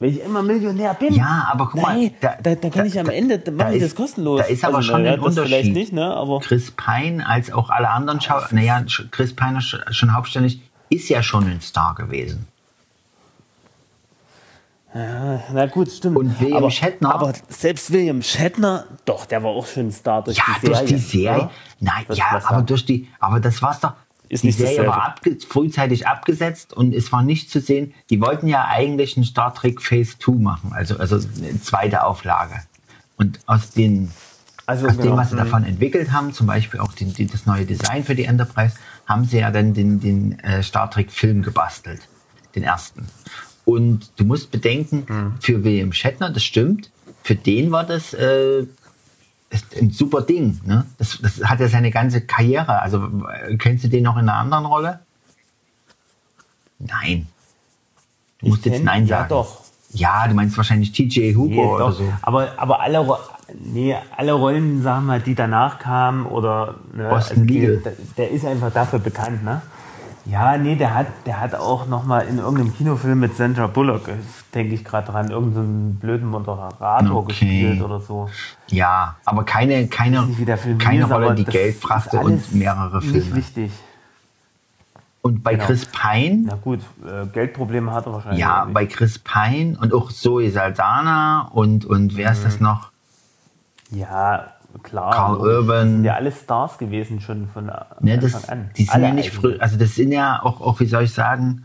wenn 0.00 0.10
ich 0.10 0.22
immer 0.22 0.42
Millionär 0.42 0.94
bin, 0.94 1.14
Ja, 1.14 1.48
aber 1.52 1.68
guck 1.72 1.80
mal, 1.80 1.96
ey, 1.96 2.12
da- 2.20 2.36
da, 2.42 2.54
da, 2.54 2.68
kann 2.68 2.82
da- 2.82 2.84
ich 2.84 3.00
am 3.00 3.08
Ende, 3.08 3.38
da 3.38 3.50
da 3.50 3.56
mache 3.64 3.76
ich 3.76 3.82
ist- 3.82 3.92
das 3.92 3.94
kostenlos. 3.96 4.40
Also, 4.40 4.48
da 4.50 4.54
ist 4.54 4.64
aber 4.64 4.82
schon 4.82 5.02
naja, 5.02 5.14
ein 5.14 5.20
das 5.22 5.34
vielleicht 5.34 5.50
Unterschied. 5.68 5.72
nicht, 5.74 5.92
ne? 5.92 6.14
Aber 6.14 6.40
Chris 6.40 6.70
Pine 6.72 7.26
als 7.26 7.50
auch 7.52 7.70
alle 7.70 7.88
anderen 7.90 8.20
Schau 8.20 8.40
naja, 8.50 8.84
Chris 9.10 9.34
Pine 9.34 9.60
sch- 9.60 9.92
schon 9.92 10.14
hauptständig 10.14 10.60
ist 10.90 11.08
ja 11.08 11.22
schon 11.22 11.44
ein 11.48 11.60
Star 11.60 11.94
gewesen. 11.94 12.46
Na 14.94 15.66
gut, 15.66 15.90
stimmt. 15.90 16.16
Und 16.16 16.40
William 16.40 16.56
aber, 16.58 16.70
Shatner- 16.70 17.12
Aber 17.14 17.32
selbst 17.48 17.92
William 17.92 18.22
Shatner, 18.22 18.84
doch, 19.04 19.26
der 19.26 19.42
war 19.42 19.50
auch 19.50 19.66
schon 19.66 19.88
ein 19.88 19.92
Star 19.92 20.22
durch 20.24 20.36
Ja, 20.38 20.44
die 20.62 20.66
Serie. 20.66 20.76
durch 20.78 20.88
die 20.90 20.98
Serie. 20.98 21.36
oder? 21.42 21.50
Nein, 21.80 22.04
Was- 22.08 22.18
ja, 22.18 22.24
was 22.32 22.44
aber 22.46 22.62
durch 22.62 22.84
die, 22.86 23.08
aber 23.20 23.40
das 23.40 23.60
war's 23.62 23.80
doch. 23.80 23.92
Ist 24.30 24.44
die 24.44 24.50
Serie 24.52 24.76
dasselbe. 24.76 24.90
war 24.90 25.04
abge 25.06 25.38
frühzeitig 25.48 26.06
abgesetzt 26.06 26.74
und 26.74 26.94
es 26.94 27.10
war 27.12 27.22
nicht 27.22 27.50
zu 27.50 27.60
sehen. 27.60 27.94
Die 28.10 28.20
wollten 28.20 28.46
ja 28.46 28.66
eigentlich 28.66 29.16
einen 29.16 29.24
Star 29.24 29.54
Trek 29.54 29.80
Phase 29.80 30.18
2 30.18 30.32
machen, 30.32 30.72
also, 30.74 30.98
also 30.98 31.16
eine 31.38 31.60
zweite 31.62 32.04
Auflage. 32.04 32.54
Und 33.16 33.40
aus 33.46 33.70
den 33.70 34.10
Also, 34.66 34.86
aus 34.86 34.96
dem, 34.96 35.02
genau. 35.04 35.16
was 35.16 35.30
sie 35.30 35.34
Mhm. 35.36 35.38
davon 35.38 35.64
entwickelt 35.64 36.12
haben, 36.12 36.34
zum 36.34 36.46
Beispiel 36.46 36.78
auch 36.80 36.92
den, 36.92 37.14
die, 37.14 37.26
das 37.26 37.46
neue 37.46 37.64
Design 37.64 38.04
für 38.04 38.14
die 38.14 38.24
Enterprise, 38.24 38.74
haben 39.06 39.24
sie 39.24 39.38
ja 39.38 39.50
dann 39.50 39.72
den, 39.72 39.98
den 40.00 40.38
äh, 40.40 40.62
Star 40.62 40.90
Trek 40.90 41.10
Film 41.10 41.40
gebastelt, 41.42 42.02
den 42.54 42.64
ersten. 42.64 43.08
Und 43.68 44.12
du 44.16 44.24
musst 44.24 44.50
bedenken, 44.50 45.04
Mhm. 45.06 45.32
für 45.40 45.62
William 45.62 45.92
Shatner, 45.92 46.30
das 46.30 46.42
stimmt, 46.42 46.90
für 47.22 47.34
den 47.34 47.70
war 47.70 47.84
das 47.84 48.14
äh, 48.14 48.64
ein 49.78 49.90
super 49.90 50.22
Ding. 50.22 50.58
Ne? 50.64 50.86
Das, 50.96 51.18
das 51.20 51.44
hat 51.44 51.60
ja 51.60 51.68
seine 51.68 51.90
ganze 51.90 52.22
Karriere. 52.22 52.80
Also 52.80 52.96
äh, 53.28 53.56
kennst 53.58 53.84
du 53.84 53.88
den 53.88 54.04
noch 54.04 54.14
in 54.16 54.26
einer 54.28 54.36
anderen 54.38 54.64
Rolle? 54.64 55.00
Nein. 56.78 57.26
Du 58.40 58.48
musst 58.48 58.60
Ich 58.64 58.72
jetzt 58.72 58.80
kenn- 58.80 58.84
Nein 58.84 59.06
ja, 59.06 59.18
sagen. 59.18 59.28
doch. 59.28 59.64
Ja, 59.92 60.26
du 60.28 60.34
meinst 60.34 60.56
wahrscheinlich 60.56 60.92
TJ 60.92 61.34
Hooper 61.34 61.50
Nee, 61.54 61.60
oder 61.64 61.86
doch. 61.86 61.92
so. 61.98 62.12
Aber, 62.22 62.52
aber 62.56 62.80
alle, 62.80 63.06
nee, 63.58 63.94
alle 64.16 64.32
Rollen, 64.32 64.82
sagen 64.82 65.06
wir, 65.06 65.18
die 65.18 65.34
danach 65.34 65.78
kamen 65.78 66.24
oder 66.26 66.76
ne, 66.94 67.08
Boston 67.08 67.46
die, 67.46 67.60
Legal. 67.60 67.76
der, 67.82 67.92
der 68.16 68.30
ist 68.30 68.44
einfach 68.46 68.72
dafür 68.72 68.98
bekannt, 68.98 69.44
ne? 69.44 69.60
Ja, 70.28 70.58
nee, 70.58 70.76
der 70.76 70.94
hat, 70.94 71.06
der 71.24 71.40
hat 71.40 71.54
auch 71.54 71.86
noch 71.86 72.04
mal 72.04 72.20
in 72.20 72.36
irgendeinem 72.38 72.74
Kinofilm 72.76 73.18
mit 73.18 73.34
Sandra 73.36 73.66
Bullock, 73.66 74.10
denke 74.54 74.74
ich 74.74 74.84
gerade 74.84 75.10
dran, 75.10 75.30
irgendeinen 75.30 75.94
blöden 75.94 76.28
Moderator 76.28 77.16
Okay. 77.16 77.26
gespielt 77.28 77.80
oder 77.82 77.98
so. 78.00 78.28
Ja, 78.68 79.16
aber 79.24 79.44
keine, 79.44 79.88
keine, 79.88 80.26
nicht, 80.26 80.46
keine 80.78 81.04
hieß, 81.06 81.10
Rolle, 81.10 81.34
die 81.34 81.44
Geld 81.44 81.76
ist 81.76 81.82
brachte 81.82 82.18
und 82.18 82.54
mehrere 82.54 82.98
Nicht 82.98 83.10
Filme. 83.10 83.36
wichtig. 83.36 83.72
Und 85.22 85.42
bei 85.42 85.54
Genau. 85.54 85.64
Chris 85.64 85.86
Pine, 85.86 86.42
Na 86.44 86.54
gut, 86.56 86.80
äh, 87.06 87.26
Geldprobleme 87.32 87.90
hat 87.92 88.06
er 88.06 88.12
wahrscheinlich. 88.12 88.40
ja, 88.40 88.64
nicht. 88.66 88.74
bei 88.74 88.86
Chris 88.86 89.18
Pine 89.18 89.78
und 89.80 89.94
auch 89.94 90.12
Zoe 90.12 90.50
Saldana 90.50 91.48
und, 91.52 91.86
und 91.86 92.16
wer 92.16 92.32
ist 92.32 92.40
Mhm. 92.40 92.44
das 92.44 92.60
noch? 92.60 92.90
ja, 93.90 94.52
klar. 94.82 95.12
Carl. 95.12 95.36
Urban. 95.38 95.88
Sind 95.96 96.04
ja 96.04 96.14
alle 96.14 96.32
Stars 96.32 96.78
gewesen 96.78 97.20
schon 97.20 97.48
von 97.48 97.66
Ne, 97.66 97.72
Anfang 97.72 98.20
das, 98.20 98.48
an. 98.48 98.70
die 98.76 98.84
sind 98.84 98.94
Alle 98.94 99.06
ja 99.08 99.12
nicht 99.14 99.30
früh, 99.32 99.56
also 99.58 99.76
das 99.76 99.94
sind 99.94 100.12
ja 100.12 100.40
auch, 100.42 100.60
auch, 100.60 100.80
wie 100.80 100.86
soll 100.86 101.04
ich 101.04 101.12
sagen, 101.12 101.64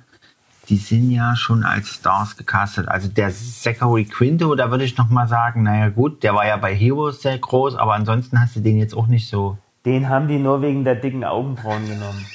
die 0.70 0.78
sind 0.78 1.12
ja 1.12 1.36
schon 1.36 1.64
als 1.66 1.90
Stars 1.90 2.38
gecastet. 2.38 2.88
Also 2.88 3.10
der 3.10 3.32
Zachary 3.32 4.06
Quinto, 4.06 4.56
da 4.56 4.72
würde 4.72 4.86
ich 4.86 4.98
noch 4.98 5.10
mal 5.10 5.28
sagen, 5.28 5.64
naja 5.64 5.90
gut, 5.90 6.24
der 6.24 6.34
war 6.36 6.48
ja 6.48 6.56
bei 6.58 6.74
Heroes 6.74 7.22
sehr 7.22 7.38
groß, 7.38 7.76
aber 7.76 7.94
ansonsten 7.96 8.40
hast 8.40 8.56
du 8.56 8.62
den 8.62 8.78
jetzt 8.78 8.96
auch 8.96 9.08
nicht 9.08 9.28
so 9.30 9.58
Den 9.86 10.08
haben 10.08 10.28
die 10.30 10.38
nur 10.40 10.62
wegen 10.62 10.84
der 10.86 10.96
dicken 10.96 11.24
Augenbrauen 11.26 11.86
genommen. 11.88 12.26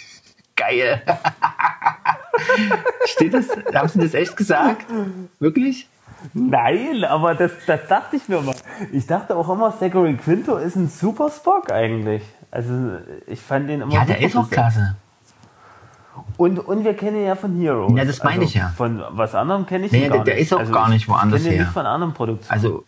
geil. 0.56 1.02
Steht 3.06 3.34
das? 3.34 3.48
Haben 3.74 3.88
sie 3.88 4.00
das 4.00 4.14
echt 4.14 4.36
gesagt? 4.36 4.86
Wirklich? 5.38 5.88
Nein, 6.32 7.04
aber 7.04 7.34
das, 7.34 7.52
das 7.66 7.80
dachte 7.88 8.16
ich 8.16 8.28
mir 8.28 8.40
mal. 8.40 8.54
Ich 8.92 9.06
dachte 9.06 9.36
auch 9.36 9.48
immer, 9.50 9.78
Zachary 9.78 10.14
Quinto 10.16 10.56
ist 10.56 10.74
ein 10.76 10.88
super 10.88 11.28
Spock 11.30 11.70
eigentlich. 11.70 12.22
Also 12.50 12.72
ich 13.26 13.40
fand 13.40 13.68
den 13.68 13.82
immer 13.82 13.92
Ja, 13.92 14.04
der 14.04 14.20
ist 14.20 14.36
auch 14.36 14.48
klasse. 14.48 14.96
Und, 16.36 16.58
und 16.60 16.84
wir 16.84 16.94
kennen 16.94 17.16
ihn 17.18 17.26
ja 17.26 17.34
von 17.34 17.60
Heroes. 17.60 17.92
Ja, 17.96 18.04
das 18.04 18.22
meine 18.22 18.36
also 18.40 18.44
ich 18.44 18.54
ja. 18.54 18.72
Von 18.76 19.02
was 19.10 19.34
anderem 19.34 19.66
kenne 19.66 19.86
ich 19.86 19.92
Nee, 19.92 20.04
ihn 20.04 20.08
gar 20.08 20.18
der- 20.18 20.24
der 20.24 20.34
nicht. 20.36 20.42
ist 20.44 20.52
auch 20.54 20.60
also 20.60 20.72
gar 20.72 20.88
nicht 20.88 21.08
woanders 21.08 21.40
ich 21.40 21.44
kenne 21.44 21.54
ihn 21.56 21.58
her. 21.58 21.64
nicht 21.66 21.74
von 21.74 21.86
anderen 21.86 22.14
Produktionen. 22.14 22.50
Also 22.62 22.84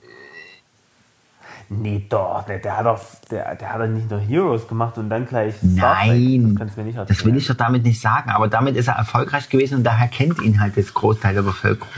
nee, 1.68 2.06
doch, 2.08 2.44
der, 2.46 2.58
der, 2.60 2.76
hat 2.78 2.86
doch, 2.86 3.00
der, 3.30 3.54
der 3.56 3.72
hat 3.72 3.80
doch 3.80 3.86
nicht 3.88 4.08
nur 4.10 4.20
Heroes 4.20 4.66
gemacht 4.68 4.96
und 4.98 5.10
dann 5.10 5.26
gleich 5.26 5.54
Star 5.56 5.96
Trek. 5.96 6.08
Nein, 6.08 6.56
Das 6.58 6.74
du 6.74 6.80
mir 6.80 6.86
nicht 6.86 6.98
das 7.10 7.24
will 7.24 7.36
ich 7.36 7.46
doch 7.46 7.54
damit 7.56 7.82
nicht 7.82 8.00
sagen, 8.00 8.30
aber 8.30 8.48
damit 8.48 8.76
ist 8.76 8.88
er 8.88 8.94
erfolgreich 8.94 9.48
gewesen 9.48 9.78
und 9.78 9.84
daher 9.84 10.08
kennt 10.08 10.40
ihn 10.42 10.60
halt 10.60 10.76
das 10.76 10.94
Großteil 10.94 11.34
der 11.34 11.42
Bevölkerung. 11.42 11.92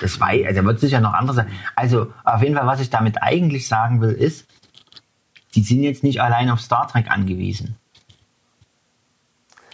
Das 0.00 0.20
war, 0.20 0.28
also 0.28 0.64
wird 0.64 0.80
sicher 0.80 1.00
noch 1.00 1.14
anders 1.14 1.36
sein. 1.36 1.48
Also 1.74 2.12
auf 2.24 2.42
jeden 2.42 2.56
Fall, 2.56 2.66
was 2.66 2.80
ich 2.80 2.90
damit 2.90 3.22
eigentlich 3.22 3.68
sagen 3.68 4.00
will, 4.00 4.12
ist, 4.12 4.46
die 5.54 5.62
sind 5.62 5.82
jetzt 5.82 6.02
nicht 6.02 6.20
allein 6.20 6.50
auf 6.50 6.60
Star 6.60 6.88
Trek 6.88 7.10
angewiesen. 7.10 7.76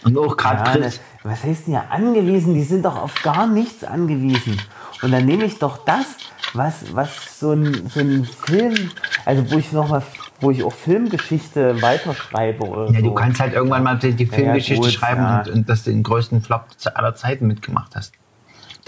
Und 0.03 0.17
auch 0.17 0.37
gerade 0.37 0.63
Ja, 0.63 0.71
Chris, 0.71 1.01
was 1.23 1.43
heißt 1.43 1.67
denn 1.67 1.73
ja 1.73 1.85
angewiesen? 1.89 2.53
Die 2.53 2.63
sind 2.63 2.85
doch 2.85 2.95
auf 2.95 3.21
gar 3.21 3.47
nichts 3.47 3.83
angewiesen. 3.83 4.59
Und 5.01 5.11
dann 5.11 5.25
nehme 5.25 5.45
ich 5.45 5.59
doch 5.59 5.83
das, 5.85 6.05
was, 6.53 6.95
was 6.95 7.39
so 7.39 7.51
ein, 7.51 7.89
so 7.89 7.99
ein 7.99 8.25
Film, 8.25 8.91
also 9.25 9.49
wo 9.51 9.57
ich 9.57 9.71
noch 9.71 9.89
mal, 9.89 10.03
wo 10.39 10.51
ich 10.51 10.63
auch 10.63 10.73
Filmgeschichte 10.73 11.81
weiterschreibe 11.81 12.65
oder 12.65 12.91
ja, 12.91 12.99
so. 12.99 13.05
du 13.05 13.13
kannst 13.13 13.39
halt 13.39 13.53
irgendwann 13.53 13.83
mal 13.83 13.97
die, 13.97 14.25
Filmgeschichte 14.25 14.83
gut, 14.83 14.91
schreiben 14.91 15.21
ja. 15.21 15.39
und, 15.39 15.49
und 15.49 15.69
dass 15.69 15.83
du 15.83 15.91
den 15.91 16.03
größten 16.03 16.41
Flop 16.41 16.65
aller 16.93 17.15
Zeiten 17.15 17.47
mitgemacht 17.47 17.95
hast. 17.95 18.13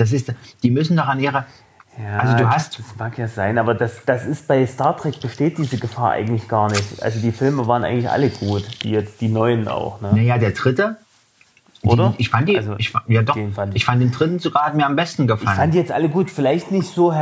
Das 0.02 0.12
ist, 0.12 0.34
die 0.64 0.72
müssen 0.72 0.98
doch 0.98 1.08
an 1.08 1.20
ihrer, 1.20 1.46
Ja, 1.98 2.18
also 2.20 2.36
du 2.38 2.50
hast, 2.50 2.80
Das 2.80 2.96
mag 2.98 3.18
ja 3.18 3.28
sein, 3.28 3.58
aber 3.58 3.74
das, 3.76 4.04
das 4.06 4.26
ist 4.26 4.48
bei 4.48 4.66
Star 4.66 4.98
Trek 4.98 5.22
besteht 5.22 5.58
diese 5.58 5.78
Gefahr 5.78 6.12
eigentlich 6.12 6.48
gar 6.48 6.70
nicht. 6.70 7.02
Also 7.04 7.20
die 7.20 7.32
Filme 7.32 7.68
waren 7.68 7.84
eigentlich 7.84 8.10
alle 8.10 8.30
gut, 8.30 8.64
die 8.84 8.92
jetzt 8.92 9.22
die 9.22 9.28
neuen 9.28 9.68
auch, 9.68 10.02
ne? 10.02 10.14
naja, 10.16 10.38
der 10.38 10.52
dritte, 10.52 10.98
Oder? 11.84 12.14
Die, 12.18 12.22
ich 12.22 12.30
fand 12.30 12.48
die, 12.48 12.58
Also, 12.58 12.76
ich, 12.78 12.94
ja 13.08 13.22
doch, 13.24 13.34
den 13.36 13.54
fand 13.54 13.76
ich 13.76 13.82
ich- 13.82 13.86
fand 13.86 14.02
den 14.02 14.12
dritten 14.12 14.40
sogar 14.40 14.66
hat 14.66 14.76
mir 14.76 14.86
am 14.86 14.96
besten 14.96 15.24
Ich 15.24 15.28
gefallen. 15.30 15.58
fand 15.58 15.74
die 15.74 15.78
jetzt 15.80 15.92
alle 15.92 16.10
gut, 16.10 16.30
vielleicht 16.32 16.72
nicht 16.72 16.90
so, 16.94 17.14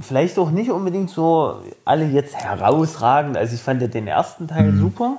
vielleicht 0.00 0.38
auch 0.38 0.50
nicht 0.50 0.70
unbedingt 0.70 1.10
so 1.10 1.60
alle 1.84 2.04
jetzt 2.06 2.34
herausragend. 2.36 3.36
Also 3.36 3.54
ich 3.54 3.60
fand 3.62 3.80
ja 3.82 3.88
den 3.88 4.06
ersten 4.06 4.48
Teil 4.48 4.72
Mhm. 4.72 4.78
super, 4.80 5.16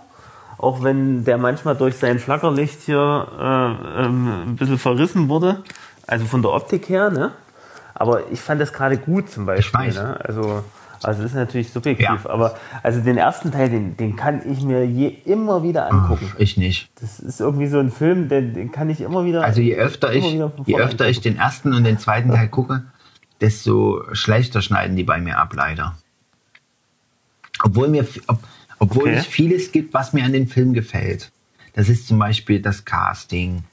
auch 0.60 0.82
wenn 0.84 1.24
der 1.26 1.38
manchmal 1.38 1.76
durch 1.76 1.98
sein 1.98 2.18
Flackerlicht 2.20 2.82
hier 2.82 3.28
äh, 3.40 4.04
ähm, 4.06 4.44
ein 4.50 4.56
bisschen 4.56 4.78
verrissen 4.80 5.28
wurde, 5.30 5.64
also 6.08 6.26
von 6.26 6.42
der 6.42 6.52
Optik 6.52 6.90
her, 6.90 7.10
ne? 7.10 7.32
Aber 7.94 8.32
ich 8.32 8.40
fand 8.42 8.62
das 8.62 8.74
gerade 8.74 8.98
gut 8.98 9.30
zum 9.30 9.46
Beispiel. 9.46 9.92
Ne? 9.94 10.20
Also, 10.24 10.64
also 11.04 11.22
das 11.24 11.32
ist 11.32 11.36
natürlich 11.36 11.72
subjektiv, 11.72 12.06
Ja. 12.06 12.30
aber 12.30 12.56
also 12.84 13.02
den 13.02 13.18
ersten 13.18 13.52
Teil, 13.52 13.70
den, 13.70 13.98
den 13.98 14.16
kann 14.16 14.42
ich 14.50 14.62
mir 14.62 14.86
je 14.86 15.08
immer 15.26 15.64
wieder 15.64 15.92
angucken. 15.92 16.32
ich 16.38 16.58
nicht. 16.58 16.90
Das 17.02 17.20
ist 17.20 17.40
irgendwie 17.40 17.68
so 17.68 17.80
ein 17.80 17.92
Film, 17.92 18.30
den, 18.30 18.54
den 18.54 18.72
kann 18.72 18.90
ich 18.90 19.02
immer 19.02 19.26
wieder. 19.26 19.44
Also 19.44 19.62
je 19.62 19.76
öfter 19.76 20.14
ich, 20.14 20.26
je 20.66 20.76
öfter 20.78 21.08
ich 21.10 21.22
den 21.22 21.38
ersten 21.38 21.74
und 21.74 21.84
den 21.84 21.98
zweiten 22.00 22.30
Teil 22.32 22.48
gucke, 22.50 22.84
desto 23.42 24.04
schlechter 24.14 24.62
schneiden 24.62 24.96
die 24.96 25.04
bei 25.04 25.20
mir 25.20 25.38
ab, 25.38 25.54
leider. 25.56 25.96
Obwohl 27.64 27.88
mir, 27.88 28.06
ob, 28.28 28.40
obwohl 28.80 29.04
Okay. 29.10 29.16
es 29.18 29.26
vieles 29.26 29.72
gibt, 29.72 29.94
was 29.94 30.14
mir 30.14 30.24
an 30.24 30.34
den 30.34 30.48
Film 30.48 30.74
gefällt. 30.74 31.32
Das 31.74 31.90
ist 31.90 32.08
zum 32.08 32.20
Beispiel 32.20 32.62
das 32.62 32.86
Casting 32.86 33.64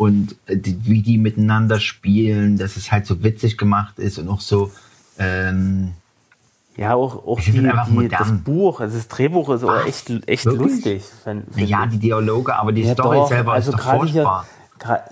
und 0.00 0.34
äh, 0.46 0.56
die, 0.56 0.78
wie 0.86 1.02
die 1.02 1.18
miteinander 1.18 1.78
spielen, 1.78 2.56
dass 2.56 2.78
es 2.78 2.90
halt 2.90 3.04
so 3.04 3.22
witzig 3.22 3.58
gemacht 3.58 3.98
ist 3.98 4.18
und 4.18 4.28
auch 4.30 4.40
so, 4.40 4.70
ähm, 5.18 5.92
Ja, 6.78 6.94
auch, 6.94 7.26
auch 7.26 7.38
die, 7.38 7.52
die, 7.52 8.08
das. 8.08 8.32
Buch, 8.42 8.80
also 8.80 8.96
das 8.96 9.08
Drehbuch 9.08 9.50
ist 9.50 9.62
auch 9.62 9.84
echt, 9.84 10.08
echt 10.26 10.46
Wirklich? 10.46 10.72
lustig. 10.72 11.02
find- 11.22 11.44
find 11.52 11.68
ja, 11.68 11.84
die 11.84 11.98
Dialoge, 11.98 12.56
aber 12.56 12.72
die 12.72 12.80
Ja, 12.84 12.94
Story 12.94 13.18
doch, 13.18 13.28
selber 13.28 13.52
also 13.52 13.72
ist 13.72 13.78
doch 13.78 13.84
gerade 13.84 14.06
hier, 14.06 14.22
furchtbar. 14.22 14.46
gra- 14.80 15.02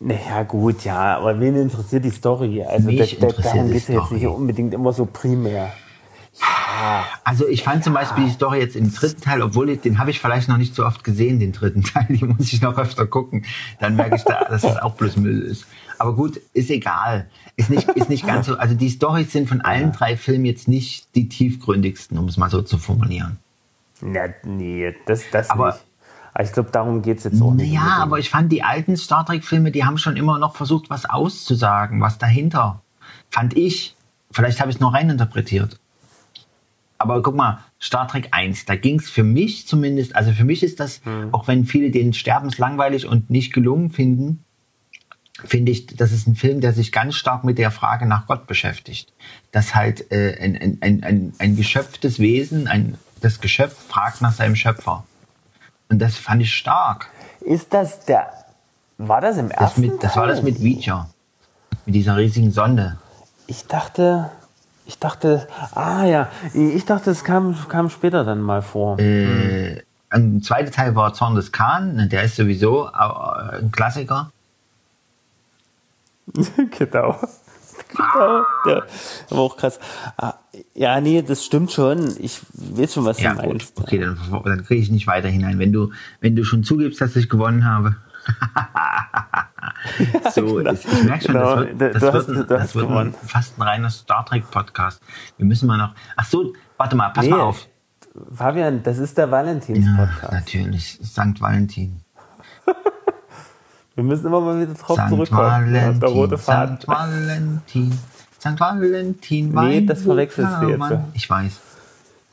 naja, 0.00 0.42
gut, 0.44 0.82
ja, 0.84 1.18
aber 1.18 1.38
wen 1.38 1.54
interessiert 1.54 2.06
die 2.06 2.10
Story? 2.10 2.62
Also, 2.64 2.86
Mich 2.86 3.18
da, 3.20 3.26
da, 3.26 3.42
darum 3.42 3.66
geht 3.70 3.82
es 3.82 3.88
jetzt 3.88 4.10
nicht 4.10 4.26
unbedingt 4.26 4.72
immer 4.72 4.94
so 4.94 5.04
primär. 5.04 5.70
Also 7.24 7.46
ich 7.48 7.62
fand 7.62 7.84
zum 7.84 7.94
Beispiel 7.94 8.24
die 8.26 8.30
Story 8.30 8.58
jetzt 8.60 8.76
im 8.76 8.92
dritten 8.92 9.20
Teil, 9.20 9.42
obwohl 9.42 9.70
ich, 9.70 9.80
den 9.80 9.98
habe 9.98 10.10
ich 10.10 10.20
vielleicht 10.20 10.48
noch 10.48 10.56
nicht 10.58 10.74
so 10.74 10.84
oft 10.84 11.04
gesehen, 11.04 11.40
den 11.40 11.52
dritten 11.52 11.82
Teil, 11.84 12.06
den 12.08 12.28
muss 12.36 12.52
ich 12.52 12.60
noch 12.62 12.76
öfter 12.78 13.06
gucken. 13.06 13.44
Dann 13.80 13.96
merke 13.96 14.16
ich, 14.16 14.22
da, 14.22 14.44
dass 14.44 14.62
das 14.62 14.76
auch 14.78 14.94
bloß 14.94 15.16
Müll 15.16 15.42
ist. 15.42 15.66
Aber 15.98 16.14
gut, 16.14 16.40
ist 16.52 16.70
egal. 16.70 17.28
Ist 17.56 17.70
nicht, 17.70 17.88
ist 17.90 18.08
nicht 18.08 18.26
ganz 18.26 18.46
so. 18.46 18.56
Also 18.56 18.74
die 18.74 18.88
Storys 18.90 19.30
sind 19.32 19.48
von 19.48 19.60
allen 19.60 19.92
drei 19.92 20.16
Filmen 20.16 20.44
jetzt 20.44 20.66
nicht 20.68 21.14
die 21.14 21.28
tiefgründigsten, 21.28 22.18
um 22.18 22.26
es 22.28 22.36
mal 22.36 22.50
so 22.50 22.62
zu 22.62 22.78
formulieren. 22.78 23.38
Na, 24.00 24.22
nee, 24.44 24.94
das, 25.06 25.22
das 25.30 25.50
Aber- 25.50 25.66
nicht. 25.72 25.80
Aber 26.34 26.44
ich 26.44 26.52
glaube, 26.54 26.70
darum 26.72 27.02
geht 27.02 27.18
es 27.18 27.24
jetzt 27.24 27.42
auch 27.42 27.52
nicht. 27.52 27.68
Naja, 27.68 27.80
unbedingt. 27.82 28.02
aber 28.02 28.18
ich 28.18 28.30
fand 28.30 28.50
die 28.50 28.62
alten 28.62 28.96
Star 28.96 29.26
Trek-Filme, 29.26 29.70
die 29.70 29.84
haben 29.84 29.98
schon 29.98 30.16
immer 30.16 30.38
noch 30.38 30.56
versucht, 30.56 30.88
was 30.88 31.04
auszusagen, 31.04 32.00
was 32.00 32.16
dahinter. 32.16 32.80
Fand 33.30 33.54
ich. 33.54 33.94
Vielleicht 34.30 34.58
habe 34.60 34.70
ich 34.70 34.76
es 34.76 34.80
nur 34.80 34.94
reininterpretiert. 34.94 35.78
Aber 37.02 37.20
guck 37.22 37.34
mal, 37.34 37.58
Star 37.80 38.06
Trek 38.06 38.28
1, 38.30 38.64
da 38.64 38.76
ging 38.76 38.98
es 39.00 39.10
für 39.10 39.24
mich 39.24 39.66
zumindest, 39.66 40.14
also 40.14 40.32
für 40.32 40.44
mich 40.44 40.62
ist 40.62 40.78
das, 40.80 41.00
auch 41.32 41.48
wenn 41.48 41.64
viele 41.64 41.90
den 41.90 42.12
sterbenslangweilig 42.12 43.06
und 43.06 43.28
nicht 43.28 43.52
gelungen 43.52 43.90
finden, 43.90 44.44
finde 45.44 45.72
ich, 45.72 45.86
das 45.86 46.12
ist 46.12 46.26
ein 46.28 46.36
Film, 46.36 46.60
der 46.60 46.72
sich 46.72 46.92
ganz 46.92 47.16
stark 47.16 47.44
mit 47.44 47.58
der 47.58 47.70
Frage 47.70 48.06
nach 48.06 48.26
Gott 48.26 48.46
beschäftigt. 48.46 49.12
Dass 49.50 49.74
halt 49.74 50.10
äh, 50.12 50.36
ein, 50.40 50.56
ein, 50.56 50.78
ein, 50.80 51.02
ein, 51.02 51.32
ein 51.38 51.56
geschöpftes 51.56 52.18
Wesen, 52.18 52.68
ein, 52.68 52.96
das 53.20 53.40
Geschöpf 53.40 53.76
fragt 53.88 54.20
nach 54.20 54.32
seinem 54.32 54.56
Schöpfer. 54.56 55.04
Und 55.88 55.98
das 55.98 56.16
fand 56.16 56.42
ich 56.42 56.54
stark. 56.54 57.08
Ist 57.40 57.72
das 57.74 58.04
der. 58.04 58.30
War 58.98 59.20
das 59.20 59.38
im 59.38 59.48
Das, 59.48 59.58
ersten 59.58 59.80
mit, 59.80 60.02
das 60.02 60.16
war 60.16 60.26
das 60.26 60.42
mit 60.42 60.60
Reacher. 60.60 61.08
Mit 61.86 61.94
dieser 61.96 62.16
riesigen 62.16 62.52
Sonde. 62.52 62.98
Ich 63.46 63.66
dachte. 63.66 64.30
Ich 64.86 64.98
dachte. 64.98 65.46
Ah 65.74 66.04
ja, 66.04 66.28
ich 66.54 66.84
dachte, 66.84 67.10
es 67.10 67.24
kam, 67.24 67.56
kam 67.68 67.88
später 67.90 68.24
dann 68.24 68.40
mal 68.42 68.62
vor. 68.62 68.98
Äh, 68.98 69.82
ein 70.10 70.42
zweiter 70.42 70.70
Teil 70.70 70.94
war 70.94 71.14
Zorn 71.14 71.34
des 71.34 71.52
Khan. 71.52 72.08
Der 72.10 72.24
ist 72.24 72.36
sowieso 72.36 72.88
äh, 72.88 73.58
ein 73.58 73.70
Klassiker. 73.72 74.30
genau. 76.78 77.18
Genau, 77.88 78.42
der 78.64 78.86
war 79.30 79.38
auch 79.38 79.56
krass. 79.56 79.78
Ah, 80.16 80.34
ja, 80.74 81.00
nee, 81.00 81.20
das 81.22 81.44
stimmt 81.44 81.72
schon. 81.72 82.14
Ich 82.18 82.40
weiß 82.54 82.94
schon, 82.94 83.04
was 83.04 83.20
Ja, 83.20 83.34
du 83.34 83.42
gut. 83.42 83.48
meinst. 83.48 83.80
Okay, 83.80 83.98
dann, 83.98 84.18
dann 84.44 84.64
kriege 84.64 84.80
ich 84.80 84.90
nicht 84.90 85.06
weiter 85.06 85.28
hinein. 85.28 85.58
Wenn 85.58 85.72
du, 85.72 85.90
wenn 86.20 86.34
du 86.36 86.44
schon 86.44 86.64
zugibst, 86.64 87.00
dass 87.00 87.16
ich 87.16 87.28
gewonnen 87.28 87.64
habe. 87.64 87.96
so, 90.34 90.54
genau. 90.56 90.70
es- 90.72 90.84
ich 90.84 91.04
merke 91.04 91.24
schon, 91.24 91.34
Genau, 91.34 91.56
das 91.64 91.78
wird, 91.78 91.94
das 91.94 92.00
du 92.00 92.02
wird, 92.02 92.14
hast- 92.14 92.28
ein, 92.28 92.46
das 92.48 92.74
wird 92.74 92.90
ein, 92.90 93.14
fast 93.26 93.58
ein 93.58 93.62
reiner 93.62 93.90
Star 93.90 94.24
Trek 94.26 94.50
Podcast. 94.50 95.00
Wir 95.36 95.46
müssen 95.46 95.66
mal 95.66 95.78
noch. 95.78 95.94
Ach 96.16 96.24
so, 96.26 96.52
warte 96.76 96.96
mal, 96.96 97.10
pass 97.10 97.24
Nee, 97.24 97.30
mal 97.30 97.40
auf. 97.40 97.66
Fabian, 98.34 98.82
das 98.82 98.98
ist 98.98 99.16
der 99.16 99.26
Ja, 99.26 99.30
Valentins-Podcast. 99.32 100.32
natürlich. 100.32 100.98
St. 101.02 101.40
Valentin. 101.40 102.00
Wir 103.94 104.04
müssen 104.04 104.26
immer 104.26 104.40
mal 104.40 104.60
wieder 104.60 104.72
drauf 104.74 104.98
St. 104.98 105.08
zurückkommen. 105.08 105.74
Ja, 105.74 105.92
der 105.92 106.08
rote 106.08 106.38
Valentin, 106.38 106.38
Faden. 106.38 106.78
St. 106.80 106.88
Valentin, 106.88 107.92
St. 108.40 108.60
Valentin. 108.60 109.48
Nee, 109.48 109.52
mein 109.54 109.86
das 109.86 110.02
verwechselst 110.02 110.52
du 110.62 110.68
jetzt. 110.70 110.84
Ich 111.14 111.28
weiß. 111.28 111.60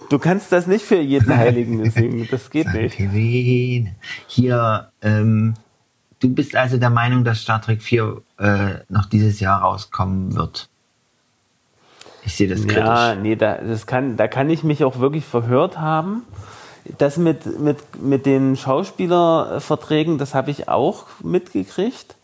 Du 0.10 0.20
kannst 0.20 0.52
das 0.54 0.68
nicht 0.68 0.86
für 0.86 1.00
jeden 1.00 1.30
Heiligen 1.38 1.90
singen. 1.92 2.28
Das 2.32 2.50
geht 2.50 2.68
St. 2.68 2.74
nicht. 2.76 2.98
Helene. 3.00 3.96
Hier, 4.28 4.90
ähm, 5.02 5.54
du 6.20 6.30
bist 6.34 6.56
also 6.56 6.78
der 6.78 6.90
Meinung, 6.90 7.24
dass 7.24 7.40
Star 7.42 7.62
Trek 7.62 7.82
4 7.82 8.22
äh, 8.40 8.70
noch 8.90 9.06
dieses 9.06 9.40
Jahr 9.40 9.62
rauskommen 9.62 10.36
wird. 10.36 10.70
Ich 12.26 12.36
sehe 12.36 12.48
das 12.48 12.62
kritisch. 12.62 12.76
Ja, 12.78 13.16
nee, 13.16 13.36
da, 13.36 13.56
das 13.56 13.88
kann, 13.88 14.18
da 14.18 14.28
kann 14.28 14.50
ich 14.50 14.64
mich 14.64 14.84
auch 14.84 15.00
wirklich 15.00 15.26
verhört 15.26 15.80
haben. 15.80 16.24
Das 16.98 17.18
mit, 17.18 17.60
mit, 17.60 17.78
mit 18.02 18.26
den 18.26 18.56
Schauspielerverträgen, 18.56 20.18
das 20.18 20.34
habe 20.34 20.52
ich 20.52 20.68
auch 20.70 21.06
mitgekriegt. 21.24 22.16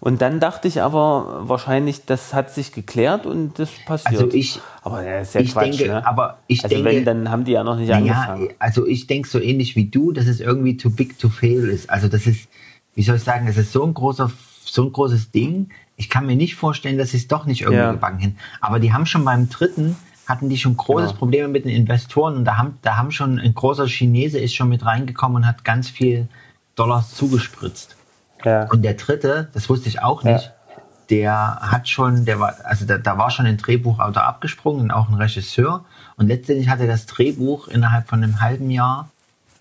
Und 0.00 0.22
dann 0.22 0.40
dachte 0.40 0.66
ich 0.66 0.80
aber 0.80 1.42
wahrscheinlich, 1.46 2.06
das 2.06 2.32
hat 2.32 2.50
sich 2.54 2.72
geklärt 2.72 3.26
und 3.26 3.58
das 3.58 3.68
passiert. 3.86 4.14
Also 4.22 4.28
ich- 4.34 4.58
aber 4.82 5.04
ja, 5.04 5.18
ist 5.20 5.34
ja 5.34 5.42
ich 5.42 5.52
Quatsch, 5.52 5.78
denke- 5.78 5.88
ne? 5.92 6.06
aber 6.06 6.38
ich 6.46 6.64
also 6.64 6.74
denke- 6.74 6.90
wenn, 6.90 7.04
dann 7.04 7.30
haben 7.30 7.44
die 7.44 7.52
ja 7.52 7.62
noch 7.62 7.76
nicht 7.76 7.92
angefangen. 7.92 8.48
also 8.58 8.86
ich 8.86 9.06
denke 9.06 9.28
so 9.28 9.38
ähnlich 9.38 9.76
wie 9.76 9.84
du, 9.84 10.12
dass 10.12 10.26
es 10.26 10.40
irgendwie 10.40 10.78
too 10.78 10.88
big 10.88 11.18
to 11.18 11.28
fail 11.28 11.68
ist. 11.68 11.90
Also 11.90 12.08
das 12.08 12.26
ist, 12.26 12.48
wie 12.94 13.02
soll 13.02 13.16
ich 13.16 13.22
sagen, 13.22 13.46
das 13.46 13.56
ist 13.56 13.72
so 13.72 13.84
ein 13.84 13.94
großer, 13.94 14.30
so 14.64 14.82
ein 14.84 14.92
großes 14.92 15.30
Ding. 15.30 15.70
Ich 15.96 16.08
kann 16.08 16.26
mir 16.26 16.36
nicht 16.36 16.54
vorstellen, 16.56 16.98
dass 16.98 17.10
sie 17.10 17.18
es 17.18 17.28
doch 17.28 17.44
nicht 17.46 17.62
irgendwie 17.62 17.82
Ja. 17.82 17.92
gebacken 17.92 18.18
hin. 18.18 18.38
Aber 18.60 18.80
die 18.80 18.92
haben 18.92 19.06
schon 19.06 19.24
beim 19.24 19.48
dritten 19.48 19.96
hatten 20.26 20.48
die 20.48 20.58
schon 20.58 20.76
großes 20.76 21.08
Genau. 21.08 21.18
Probleme 21.18 21.48
mit 21.48 21.64
den 21.64 21.72
Investoren 21.74 22.36
und 22.36 22.44
da 22.44 22.56
haben, 22.56 22.78
da 22.82 22.96
haben 22.96 23.10
schon 23.10 23.40
ein 23.40 23.52
großer 23.52 23.86
Chinese 23.88 24.38
ist 24.38 24.54
schon 24.54 24.68
mit 24.68 24.84
reingekommen 24.86 25.38
und 25.38 25.46
hat 25.46 25.64
ganz 25.64 25.90
viel 25.90 26.28
Dollars 26.76 27.14
zugespritzt. 27.16 27.96
ja. 28.44 28.64
Und 28.70 28.82
der 28.82 28.94
dritte, 28.94 29.48
das 29.54 29.68
wusste 29.68 29.88
ich 29.88 30.02
auch 30.02 30.22
nicht, 30.22 30.52
der 31.10 31.58
hat 31.60 31.88
schon, 31.88 32.24
der 32.24 32.38
war, 32.38 32.54
also 32.62 32.86
da, 32.86 32.96
da 32.96 33.18
war 33.18 33.30
schon 33.30 33.44
ein 33.46 33.56
Drehbuchautor 33.56 34.22
abgesprungen 34.22 34.82
und 34.82 34.90
auch 34.92 35.08
ein 35.08 35.14
Regisseur. 35.16 35.84
Und 36.16 36.28
letztendlich 36.28 36.68
hat 36.68 36.78
er 36.80 36.86
das 36.86 37.06
Drehbuch 37.06 37.66
innerhalb 37.66 38.08
von 38.08 38.22
einem 38.22 38.40
halben 38.40 38.70
Jahr, 38.70 39.10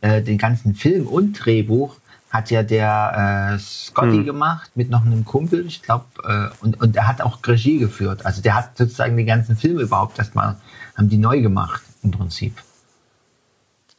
äh, 0.01 0.21
den 0.21 0.37
ganzen 0.37 0.75
Film 0.75 1.07
und 1.07 1.33
Drehbuch, 1.33 1.95
hat 2.29 2.51
ja 2.51 2.61
der 2.61 3.55
äh, 3.55 3.59
Scotty 3.59 4.23
gemacht 4.23 4.71
mit 4.75 4.89
noch 4.89 5.03
einem 5.03 5.25
Kumpel, 5.25 5.65
ich 5.65 5.81
glaube, 5.81 6.05
äh, 6.23 6.63
und, 6.63 6.79
und 6.79 6.95
er 6.95 7.07
hat 7.07 7.21
auch 7.21 7.39
Regie 7.45 7.79
geführt. 7.79 8.25
Also 8.25 8.41
der 8.41 8.55
hat 8.55 8.77
sozusagen 8.77 9.17
den 9.17 9.25
ganzen 9.25 9.55
Film 9.57 9.79
überhaupt 9.79 10.19
erstmal, 10.19 10.57
haben 10.95 11.09
die 11.09 11.17
neu 11.17 11.41
gemacht 11.41 11.81
im 12.03 12.11
Prinzip. 12.11 12.61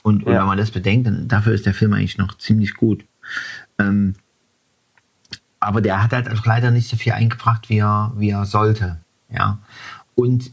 Und, 0.03 0.25
und 0.25 0.33
Ja. 0.33 0.41
wenn 0.41 0.47
man 0.47 0.59
das 0.59 0.71
bedenkt, 0.71 1.09
dann 1.09 1.27
dafür 1.27 1.55
ist 1.55 1.67
der 1.67 1.75
Film 1.75 1.93
eigentlich 1.93 2.19
noch 2.19 2.39
ziemlich 2.39 2.75
gut. 2.75 3.05
Ähm, 3.79 4.15
aber 5.59 5.81
der 5.81 6.03
hat 6.03 6.13
halt 6.13 6.31
auch 6.31 6.47
leider 6.47 6.71
nicht 6.71 6.89
so 6.89 6.97
viel 6.97 7.13
eingebracht, 7.13 7.69
wie 7.69 7.79
er, 7.79 8.13
wie 8.17 8.31
er 8.31 8.47
sollte. 8.47 9.01
Ja. 9.29 9.59
Und 10.15 10.53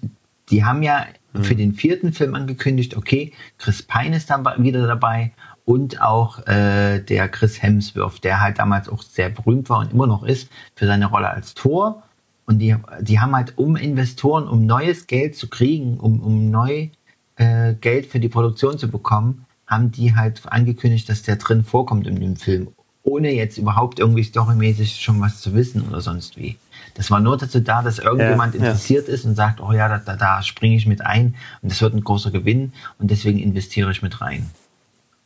die 0.49 0.65
haben 0.65 0.81
ja 0.83 1.05
für 1.41 1.55
den 1.55 1.73
vierten 1.73 2.13
Film 2.13 2.33
angekündigt, 2.33 2.97
okay, 2.97 3.33
Chris 3.59 3.83
Pine 3.83 4.15
ist 4.15 4.29
dann 4.29 4.43
wieder 4.63 4.87
dabei 4.87 5.33
und 5.67 6.01
auch 6.01 6.47
äh, 6.47 6.99
der 6.99 7.27
Chris 7.27 7.61
Hemsworth, 7.61 8.23
der 8.23 8.39
halt 8.39 8.57
damals 8.57 8.87
auch 8.87 9.03
sehr 9.03 9.29
berühmt 9.29 9.69
war 9.69 9.79
und 9.79 9.91
immer 9.91 10.07
noch 10.07 10.23
ist 10.23 10.49
für 10.75 10.87
seine 10.87 11.07
Rolle 11.07 11.29
als 11.29 11.55
Thor. 11.55 12.03
Und 12.45 12.59
die, 12.59 12.77
die 13.01 13.19
haben 13.19 13.35
halt, 13.35 13.57
um 13.57 13.75
Investoren, 13.75 14.47
um 14.47 14.65
neues 14.65 15.07
Geld 15.07 15.35
zu 15.35 15.49
kriegen, 15.49 15.97
um, 15.97 16.21
um 16.21 16.49
neu 16.49 16.87
äh, 17.35 17.73
Geld 17.73 18.05
für 18.05 18.21
die 18.21 18.29
Produktion 18.29 18.77
zu 18.77 18.87
bekommen, 18.87 19.45
haben 19.67 19.91
die 19.91 20.15
halt 20.15 20.41
angekündigt, 20.45 21.09
dass 21.09 21.23
der 21.23 21.35
drin 21.35 21.65
vorkommt 21.65 22.07
in 22.07 22.17
dem 22.17 22.37
Film, 22.37 22.69
ohne 23.03 23.33
jetzt 23.33 23.57
überhaupt 23.57 23.99
irgendwie 23.99 24.23
storymäßig 24.23 25.01
schon 25.01 25.19
was 25.19 25.41
zu 25.41 25.53
wissen 25.53 25.85
oder 25.89 25.99
sonst 25.99 26.37
wie. 26.37 26.55
Das 26.93 27.11
war 27.11 27.19
nur 27.19 27.35
dazu 27.35 27.59
da, 27.59 27.81
dass 27.81 27.99
irgendjemand 27.99 28.55
Ja, 28.55 28.61
ja. 28.61 28.67
interessiert 28.67 29.09
ist 29.09 29.25
und 29.25 29.35
sagt, 29.35 29.59
oh 29.59 29.73
ja, 29.73 29.89
da, 29.89 29.97
da, 29.97 30.15
da 30.15 30.41
springe 30.41 30.77
ich 30.77 30.85
mit 30.85 31.01
ein 31.01 31.35
und 31.61 31.73
das 31.73 31.81
wird 31.81 31.93
ein 31.93 32.05
großer 32.05 32.31
Gewinn 32.31 32.71
und 32.99 33.11
deswegen 33.11 33.39
investiere 33.39 33.91
ich 33.91 34.01
mit 34.01 34.21
rein. 34.21 34.49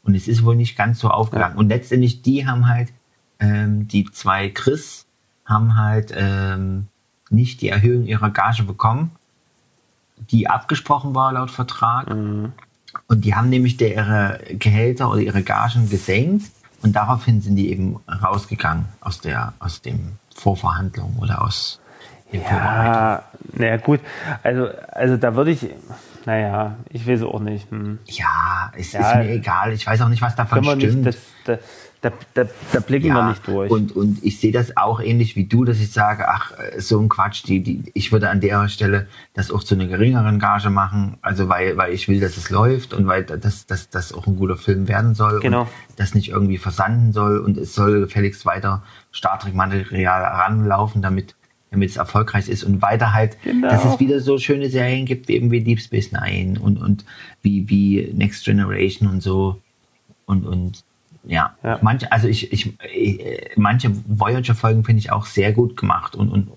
Und 0.04 0.16
es 0.16 0.28
ist 0.28 0.43
wohl 0.43 0.56
nicht 0.56 0.76
ganz 0.76 0.99
so 0.99 1.10
aufgegangen. 1.10 1.58
Und 1.58 1.70
letztendlich, 1.70 2.22
die 2.22 2.47
haben 2.47 2.68
halt, 2.68 2.89
ähm, 3.39 3.88
die 3.88 4.06
zwei 4.12 4.49
Chris 4.49 5.06
haben 5.45 5.76
halt 5.76 6.14
ähm, 6.16 6.88
nicht 7.30 7.62
die 7.62 7.70
Erhöhung 7.70 8.06
ihrer 8.06 8.30
Gage 8.30 8.64
bekommen, 8.64 9.12
die 10.18 10.47
abgesprochen 10.47 11.16
war 11.16 11.34
laut 11.34 11.52
Vertrag. 11.52 12.10
Und 12.10 13.26
die 13.26 13.36
haben 13.36 13.49
nämlich 13.49 13.78
der, 13.78 13.95
ihre 13.95 14.39
Gehälter 14.58 15.10
oder 15.10 15.22
ihre 15.22 15.43
Gagen 15.43 15.89
gesenkt 15.89 16.52
und 16.82 16.95
daraufhin 16.95 17.41
sind 17.41 17.56
die 17.56 17.72
eben 17.72 17.99
rausgegangen 18.08 18.86
aus 19.02 19.20
der, 19.20 19.54
aus 19.60 19.82
dem 19.82 20.14
Vorverhandlung 20.36 21.18
oder 21.20 21.43
aus 21.43 21.80
dem 22.32 22.41
Vorbereitung. 22.41 22.93
Ja, 22.93 23.24
naja, 23.54 23.78
gut. 23.78 23.99
Also, 24.43 24.70
also 24.91 25.18
da 25.18 25.36
würde 25.36 25.52
ich, 25.52 25.68
naja, 26.26 26.76
ich 26.90 27.08
weiß 27.08 27.24
auch 27.24 27.40
nicht. 27.40 27.70
Hm. 27.72 28.00
Ja, 28.06 28.72
es 28.78 28.92
Ja. 28.94 29.00
ist 29.12 29.16
mir 29.18 29.32
egal. 29.32 29.74
Ich 29.74 29.86
weiß 29.88 30.02
auch 30.02 30.10
nicht, 30.10 30.22
was 30.22 30.36
davon 30.36 30.64
stimmt. 30.64 30.84
nicht, 30.84 31.06
das, 31.06 31.18
da, 31.46 31.58
da, 32.02 32.12
da, 32.34 32.50
da 32.74 32.80
blicken 32.80 33.14
wir 33.14 33.30
nicht 33.30 33.48
durch. 33.48 33.70
Und, 33.72 33.96
und 33.96 34.24
ich 34.24 34.40
sehe 34.40 34.52
das 34.52 34.76
auch 34.78 35.00
ähnlich 35.00 35.36
wie 35.36 35.46
du, 35.46 35.66
dass 35.66 35.80
ich 35.80 35.92
sage, 35.92 36.28
ach, 36.28 36.52
so 36.78 37.00
ein 37.00 37.10
Quatsch, 37.10 37.44
die, 37.46 37.62
die, 37.62 37.92
ich 37.94 38.12
würde 38.12 38.30
an 38.30 38.40
der 38.42 38.68
Stelle 38.70 39.08
das 39.34 39.52
auch 39.52 39.64
zu 39.64 39.76
einer 39.76 39.86
geringeren 39.86 40.40
Gage 40.40 40.70
machen, 40.72 41.18
also 41.22 41.48
weil, 41.50 41.78
weil 41.78 41.94
ich 41.94 42.08
will, 42.08 42.20
dass 42.20 42.38
es 42.38 42.50
läuft 42.50 42.94
und 42.94 43.08
weil 43.08 43.24
das, 43.24 43.66
das, 43.68 43.90
das 43.90 44.14
auch 44.14 44.26
ein 44.28 44.36
guter 44.36 44.58
Film 44.58 44.88
werden 44.88 45.14
soll 45.16 45.40
Genau. 45.42 45.62
und 45.62 45.68
das 45.98 46.16
nicht 46.16 46.30
irgendwie 46.30 46.58
versanden 46.58 47.14
soll 47.14 47.38
und 47.40 47.58
es 47.58 47.76
soll 47.76 48.00
gefälligst 48.02 48.46
weiter 48.46 48.82
Star 49.14 49.38
Trek 49.40 49.54
Material 49.54 50.24
ranlaufen, 50.24 51.02
damit 51.02 51.36
damit 51.72 51.90
es 51.90 51.96
erfolgreich 51.98 52.50
ist 52.50 52.64
und 52.64 52.82
weiter 52.82 53.14
halt, 53.14 53.42
Genau. 53.44 53.70
dass 53.70 53.86
es 53.86 54.00
wieder 54.00 54.20
so 54.20 54.38
schöne 54.38 54.70
Serien 54.70 55.06
gibt, 55.06 55.28
wie 55.30 55.34
eben 55.36 55.50
wie 55.52 55.62
Deep 55.64 55.80
Space 55.80 56.12
Nine 56.12 56.60
und, 56.60 56.78
und 56.78 57.06
wie, 57.42 57.68
wie 57.70 58.12
Next 58.14 58.44
Generation 58.46 59.10
und 59.10 59.24
so 59.24 59.60
und, 60.26 60.46
und 60.46 60.84
Ja. 61.24 61.56
Ja. 61.64 61.80
Manche, 61.82 62.12
also 62.12 62.28
ich, 62.28 62.52
ich, 62.52 62.74
äh, 62.82 63.52
manche 63.56 63.92
Voyager-Folgen 64.08 64.84
finde 64.84 65.00
ich 65.00 65.12
auch 65.12 65.26
sehr 65.26 65.54
gut 65.54 65.78
gemacht 65.78 66.16
und, 66.16 66.30
und 66.30 66.52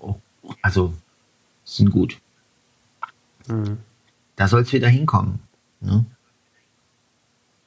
also 0.61 0.93
sind 1.63 1.91
gut. 1.91 2.17
Mhm. 3.47 3.77
Da 4.35 4.47
soll 4.49 4.61
es 4.63 4.73
wieder 4.73 4.89
hinkommen. 4.89 5.39
Ne? 5.79 6.05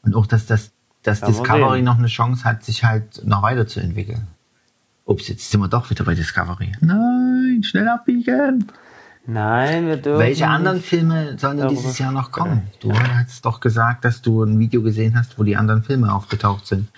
Und 0.03 0.15
auch, 0.15 0.27
dass, 0.27 0.45
das, 0.47 0.71
dass 1.03 1.23
Werden 1.23 1.35
wir 1.35 1.41
Discovery 1.43 1.83
noch 1.83 1.99
eine 1.99 2.09
Chance 2.09 2.45
hat, 2.45 2.63
sich 2.63 2.85
halt 2.85 3.25
noch 3.25 3.43
weiterzuentwickeln. 3.43 4.27
Ups, 5.09 5.27
jetzt 5.29 5.51
sind 5.51 5.61
wir 5.61 5.69
doch 5.69 5.89
wieder 5.89 6.05
bei 6.05 6.15
Discovery. 6.15 6.71
Nein, 6.83 7.63
schnell 7.63 7.89
abbiegen. 7.89 8.67
Nein, 9.27 9.87
wir 9.87 9.97
dürfen. 9.97 10.21
Welche 10.21 10.47
anderen 10.47 10.83
Filme 10.83 11.39
sollen 11.39 11.57
denn 11.57 11.69
dieses 11.69 11.99
Jahr 11.99 12.13
noch 12.13 12.31
kommen? 12.31 12.65
Du 12.81 12.93
hast 12.93 13.43
doch 13.47 13.61
gesagt, 13.61 14.05
dass 14.05 14.21
du 14.21 14.43
ein 14.43 14.59
Video 14.59 14.83
gesehen 14.83 15.19
hast, 15.19 15.39
wo 15.39 15.45
die 15.45 15.57
anderen 15.57 15.83
Filme 15.83 16.13
aufgetaucht 16.13 16.67
sind. 16.67 16.89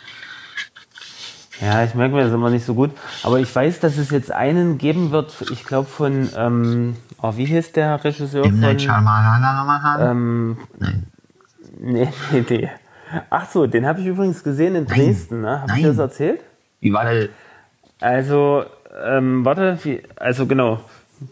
Ja, 1.61 1.85
ich 1.85 1.95
merke 1.95 2.17
mir 2.17 2.25
das 2.25 2.33
immer 2.33 2.51
nicht 2.51 2.65
so 2.65 2.75
gut. 2.75 2.91
Aber 3.23 3.39
ich 3.39 3.55
weiß, 3.55 3.79
dass 3.79 3.97
es 3.97 4.11
jetzt 4.11 4.33
einen 4.33 4.79
geben 4.79 5.13
wird, 5.13 5.33
ich 5.53 5.65
glaube 5.65 5.89
von, 5.89 6.31
ähm, 6.37 6.97
oh, 7.23 7.37
wie 7.37 7.45
hieß 7.45 7.71
der 7.73 8.03
Regisseur 8.03 8.45
M. 8.45 8.51
von... 8.51 8.61
Night 8.61 8.83
Shyamalan? 8.83 10.01
Ähm, 10.01 10.57
Nein. 10.81 11.07
nee, 11.79 12.09
nee, 12.33 12.45
nee. 12.49 12.71
Ach 13.29 13.49
so, 13.49 13.69
den 13.69 13.87
habe 13.87 14.01
ich 14.01 14.07
übrigens 14.07 14.43
gesehen 14.43 14.75
in 14.75 14.87
Dresden. 14.87 15.43
Ne? 15.43 15.61
Habe 15.61 15.67
ich 15.67 15.73
Nein. 15.75 15.83
dir 15.83 15.89
das 15.91 15.99
erzählt? 15.99 16.41
Wie 16.81 16.93
war 16.93 17.05
der? 17.05 17.29
Also, 18.01 18.65
ähm, 19.05 19.45
warte, 19.45 19.79
wie, 19.83 20.03
also 20.17 20.47
genau. 20.47 20.81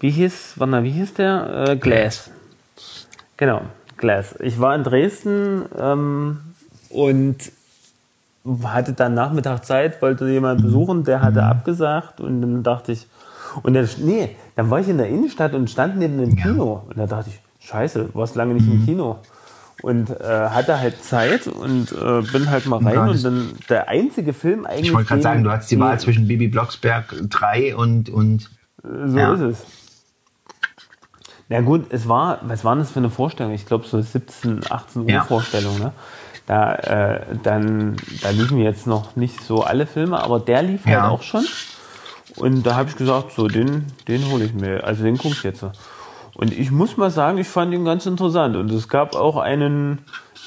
Wie 0.01 0.11
hieß, 0.11 0.57
mal, 0.59 0.85
wie 0.85 0.91
hieß 0.91 1.15
der? 1.15 1.67
Äh, 1.69 1.77
Glass. 1.77 2.31
Genau, 3.39 3.63
Glass. 3.97 4.35
Ich 4.41 4.61
war 4.61 4.75
in 4.75 4.85
Dresden 4.85 5.65
ähm, 5.79 6.41
und 6.91 7.37
hatte 8.65 8.93
dann 8.93 9.15
Nachmittag 9.15 9.65
Zeit, 9.65 10.01
wollte 10.03 10.29
jemand 10.29 10.63
besuchen, 10.63 11.05
der 11.05 11.23
hatte 11.23 11.43
abgesagt 11.43 12.21
und 12.21 12.41
dann 12.41 12.63
dachte 12.63 12.93
ich, 12.93 13.07
und 13.63 13.75
dann, 13.75 13.89
nee, 13.99 14.37
dann 14.57 14.71
war 14.71 14.81
ich 14.81 14.89
in 14.89 14.99
der 14.99 15.09
Innenstadt 15.09 15.55
und 15.55 15.71
stand 15.71 15.97
neben 15.97 16.19
dem 16.19 16.37
Kino 16.37 16.83
und 16.89 16.99
da 16.99 17.07
dachte 17.07 17.31
ich, 17.31 17.67
scheiße, 17.67 18.11
warst 18.15 18.37
lange 18.37 18.55
nicht 18.55 18.67
im 18.67 18.85
Kino. 18.85 19.17
Und 19.81 20.11
äh, 20.11 20.25
hatte 20.25 20.81
halt 20.81 21.05
Zeit 21.05 21.47
und 21.47 21.93
äh, 21.93 22.21
bin 22.23 22.51
halt 22.51 22.67
mal 22.67 22.79
rein 22.81 23.09
und 23.11 23.23
dann 23.25 23.53
der 23.69 23.89
einzige 23.89 24.33
Film 24.33 24.67
eigentlich. 24.67 24.89
Ich 24.89 24.95
wollte 24.95 25.09
gerade 25.09 25.23
sagen, 25.23 25.45
du 25.45 25.51
hattest 25.51 25.71
die 25.71 25.79
Wahl 25.79 26.01
zwischen 26.01 26.27
Bibi 26.27 26.49
Blocksberg 26.49 27.15
3 27.31 27.77
und, 27.77 28.11
und 28.11 28.51
so 28.83 29.19
Ja. 29.19 29.33
ist 29.35 29.41
es. 29.41 29.67
Na 31.49 31.61
gut, 31.61 31.87
es 31.91 32.09
war, 32.09 32.41
was 32.43 32.65
war 32.65 32.77
das 32.77 32.91
für 32.91 32.99
eine 32.99 33.09
Vorstellung? 33.09 33.53
Ich 33.53 33.67
glaube 33.67 33.87
so 33.87 34.01
17, 34.01 34.63
18 34.69 35.03
Uhr 35.03 35.09
Ja. 35.11 35.21
Vorstellung. 35.25 35.79
Ne? 35.79 35.93
Da, 36.47 36.75
äh, 36.75 37.21
dann, 37.43 37.97
da 38.21 38.31
liefen 38.31 38.59
jetzt 38.59 38.87
noch 38.87 39.17
nicht 39.17 39.41
so 39.43 39.63
alle 39.63 39.87
Filme, 39.87 40.19
aber 40.21 40.41
der 40.41 40.63
lief 40.63 40.87
Ja. 40.87 41.03
halt 41.03 41.13
auch 41.13 41.23
schon. 41.23 41.47
Und 42.37 42.65
da 42.65 42.75
habe 42.77 42.89
ich 42.91 42.97
gesagt, 42.97 43.33
so 43.33 43.49
den, 43.49 43.87
den 44.09 44.27
hole 44.27 44.45
ich 44.45 44.53
mir, 44.55 44.85
also 44.85 45.05
den 45.05 45.19
gucke 45.19 45.37
ich 45.37 45.43
jetzt. 45.45 45.65
Und 46.39 46.57
ich 46.57 46.71
muss 46.71 46.97
mal 46.97 47.11
sagen, 47.11 47.37
ich 47.39 47.49
fand 47.49 47.75
ihn 47.75 47.85
ganz 47.85 48.07
interessant. 48.07 48.55
Und 48.55 48.71
es 48.71 48.89
gab 48.89 49.17
auch 49.17 49.39
einen 49.39 49.99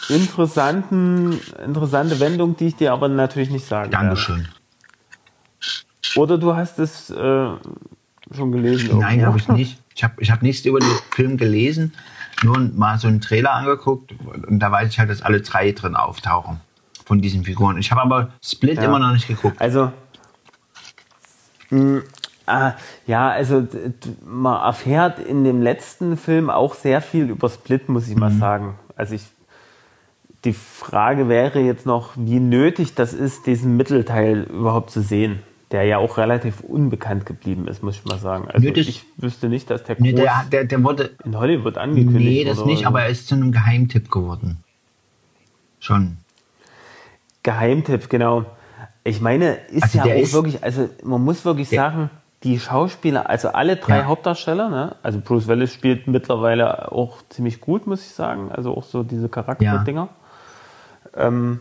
interessanten, 0.07 1.37
interessante 1.65 2.21
Wendung, 2.21 2.55
die 2.55 2.67
ich 2.67 2.77
dir 2.77 2.93
aber 2.93 3.09
natürlich 3.09 3.49
nicht 3.49 3.65
sagen 3.65 3.91
werde. 3.91 4.05
Dankeschön. 4.05 4.47
Oder 6.15 6.37
du 6.37 6.55
hast 6.55 6.79
es 6.79 7.09
äh, 7.09 7.49
schon 8.33 8.51
gelesen? 8.53 8.99
Nein, 8.99 9.25
habe 9.25 9.37
ich 9.37 9.49
nicht. 9.49 9.79
Ich 9.93 10.01
habe 10.05 10.13
ich 10.19 10.31
hab 10.31 10.41
nichts 10.41 10.65
über 10.65 10.79
den 10.79 10.89
Film 11.13 11.35
gelesen, 11.35 11.93
nur 12.41 12.57
mal 12.57 12.97
so 12.97 13.09
einen 13.09 13.19
Trailer 13.19 13.51
angeguckt 13.51 14.13
und 14.47 14.59
da 14.59 14.71
weiß 14.71 14.89
ich 14.89 14.97
halt, 14.97 15.09
dass 15.09 15.21
alle 15.21 15.41
drei 15.41 15.73
drin 15.73 15.97
auftauchen 15.97 16.61
von 17.05 17.19
diesen 17.21 17.43
Figuren. 17.43 17.77
Ich 17.77 17.91
habe 17.91 18.01
aber 18.01 18.29
Split 18.41 18.77
Ja. 18.77 18.85
immer 18.85 18.99
noch 18.99 19.11
nicht 19.11 19.27
geguckt. 19.27 19.59
Also, 19.59 19.91
mh, 21.69 22.03
ah, 22.45 22.73
ja, 23.07 23.29
also 23.29 23.67
man 24.25 24.61
erfährt 24.61 25.19
in 25.19 25.43
dem 25.43 25.61
letzten 25.61 26.17
Film 26.17 26.49
auch 26.49 26.73
sehr 26.75 27.01
viel 27.01 27.29
über 27.29 27.49
Split, 27.49 27.89
muss 27.89 28.07
ich 28.07 28.15
Mhm. 28.15 28.19
mal 28.19 28.31
sagen. 28.31 28.75
Also 28.95 29.15
ich, 29.15 29.23
die 30.45 30.53
Frage 30.53 31.29
wäre 31.29 31.59
jetzt 31.59 31.85
noch, 31.85 32.11
wie 32.15 32.39
nötig 32.39 32.95
das 32.95 33.13
ist, 33.13 33.45
diesen 33.45 33.77
Mittelteil 33.77 34.43
überhaupt 34.43 34.89
zu 34.91 35.01
sehen, 35.01 35.39
der 35.71 35.83
ja 35.83 35.97
auch 35.99 36.17
relativ 36.17 36.61
unbekannt 36.61 37.25
geblieben 37.25 37.67
ist, 37.67 37.81
muss 37.83 37.95
ich 37.95 38.05
mal 38.05 38.17
sagen. 38.19 38.49
Also 38.49 38.67
Nö, 38.67 38.73
das- 38.73 38.87
ich 38.87 39.05
wüsste 39.17 39.47
nicht, 39.49 39.69
dass 39.69 39.83
der, 39.83 39.95
Nee, 39.99 40.13
der, 40.13 40.43
der, 40.51 40.65
der 40.65 40.83
wurde. 40.83 41.11
in 41.23 41.37
Hollywood 41.37 41.77
angekündigt 41.77 42.19
Nee, 42.25 42.43
das 42.43 42.65
nicht, 42.65 42.79
oder 42.79 42.87
aber 42.87 42.99
so. 42.99 43.05
er 43.05 43.09
ist 43.11 43.27
zu 43.27 43.35
einem 43.35 43.51
Geheimtipp 43.51 44.11
geworden. 44.11 44.57
Schon. 45.79 46.17
Geheimtipp, 47.43 48.09
genau. 48.09 48.45
Ich 49.03 49.19
meine, 49.21 49.53
ist 49.71 49.83
Also 49.83 49.97
ja 49.99 50.03
auch 50.05 50.09
ist- 50.19 50.33
wirklich, 50.33 50.63
also 50.63 50.89
man 51.03 51.23
muss 51.23 51.43
wirklich 51.45 51.69
sagen, 51.69 52.09
die 52.43 52.59
Schauspieler, 52.59 53.29
also 53.29 53.49
alle 53.49 53.75
drei 53.75 53.99
Ja. 53.99 54.05
Hauptdarsteller, 54.05 54.69
ne? 54.69 54.95
also 55.03 55.19
Bruce 55.19 55.47
Willis 55.47 55.73
spielt 55.73 56.07
mittlerweile 56.07 56.91
auch 56.91 57.17
ziemlich 57.29 57.61
gut, 57.61 57.85
muss 57.85 58.01
ich 58.01 58.13
sagen, 58.13 58.51
also 58.51 58.75
auch 58.75 58.83
so 58.83 59.03
diese 59.03 59.29
Charakterdinger. 59.29 60.09
Ähm, 61.15 61.59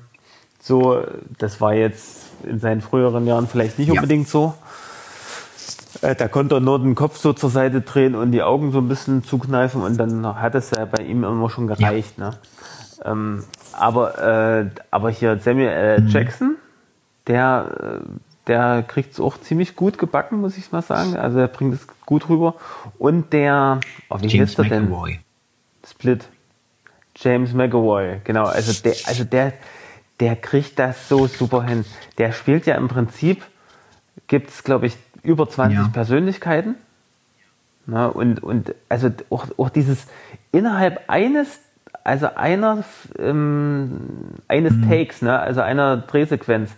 so, 0.61 1.03
das 1.39 1.61
war 1.61 1.74
jetzt 1.74 2.28
in 2.45 2.61
seinen 2.61 2.81
früheren 2.81 3.26
Jahren 3.26 3.47
vielleicht 3.47 3.78
nicht 3.78 3.89
Ja. 3.89 3.95
unbedingt 3.95 4.28
so. 4.28 4.55
Äh, 6.03 6.14
Da 6.14 6.28
konnte 6.28 6.55
er 6.57 6.61
nur 6.61 6.78
den 6.78 6.95
Kopf 6.95 7.18
so 7.18 7.33
zur 7.35 7.51
Seite 7.51 7.83
drehen 7.83 8.14
und 8.14 8.33
die 8.33 8.43
Augen 8.43 8.72
so 8.72 8.78
ein 8.78 8.89
bisschen 8.89 9.22
zukneifen 9.24 9.83
und 9.83 9.99
dann 9.99 10.24
hat 10.41 10.55
es 10.55 10.70
ja 10.70 10.85
bei 10.87 11.03
ihm 11.03 11.24
immer 11.24 11.51
schon 11.51 11.66
gereicht. 11.66 12.16
Ne? 12.18 12.31
Ähm, 13.05 13.45
aber, 13.72 14.18
äh, 14.18 14.70
aber 14.91 15.11
hier 15.11 15.39
Samuel 15.39 15.68
L. 15.68 16.01
Mhm. 16.03 16.09
Jackson, 16.09 16.57
der, 17.26 18.01
äh, 18.03 18.30
der 18.47 18.82
kriegt 18.86 19.12
es 19.12 19.20
auch 19.20 19.38
ziemlich 19.41 19.76
gut 19.76 19.99
gebacken, 19.99 20.41
muss 20.41 20.57
ich 20.57 20.72
mal 20.72 20.82
sagen. 20.82 21.16
Also 21.16 21.38
er 21.38 21.49
bringt 21.49 21.74
es 21.74 21.86
gut 22.07 22.28
rüber. 22.28 22.55
Und 22.99 23.32
der, 23.32 23.80
oh, 24.09 24.16
wie 24.20 24.26
James 24.26 24.51
heißt 24.51 24.59
er 24.61 24.64
denn? 24.64 24.88
McAvoy. 24.88 25.20
Split. 25.88 26.24
James 27.16 27.53
McAvoy, 27.53 28.20
genau. 28.24 28.45
Also 28.47 28.72
der, 28.82 28.95
also 29.07 29.24
der, 29.24 29.53
der 30.20 30.36
kriegt 30.36 30.78
das 30.78 31.09
so 31.09 31.26
super 31.26 31.64
hin. 31.64 31.84
Der 32.18 32.32
spielt 32.32 32.66
ja 32.66 32.76
im 32.76 32.88
Prinzip, 32.88 33.43
gibt 34.26 34.51
es, 34.51 34.64
glaube 34.64 34.86
ich, 34.86 34.97
über 35.22 35.49
20 35.49 35.76
Ja. 35.78 35.88
Persönlichkeiten. 35.93 36.76
Na, 37.86 38.07
und, 38.07 38.43
und 38.43 38.74
also 38.88 39.11
auch, 39.30 39.47
auch 39.59 39.70
dieses 39.70 40.07
innerhalb 40.53 41.03
eines, 41.09 41.61
also 42.05 42.34
einer, 42.34 42.84
ähm, 43.18 44.01
eines 44.49 44.72
Mhm. 44.74 44.88
Takes, 44.88 45.22
ne, 45.22 45.38
also 45.38 45.61
einer 45.61 45.97
Drehsequenz, 45.99 46.70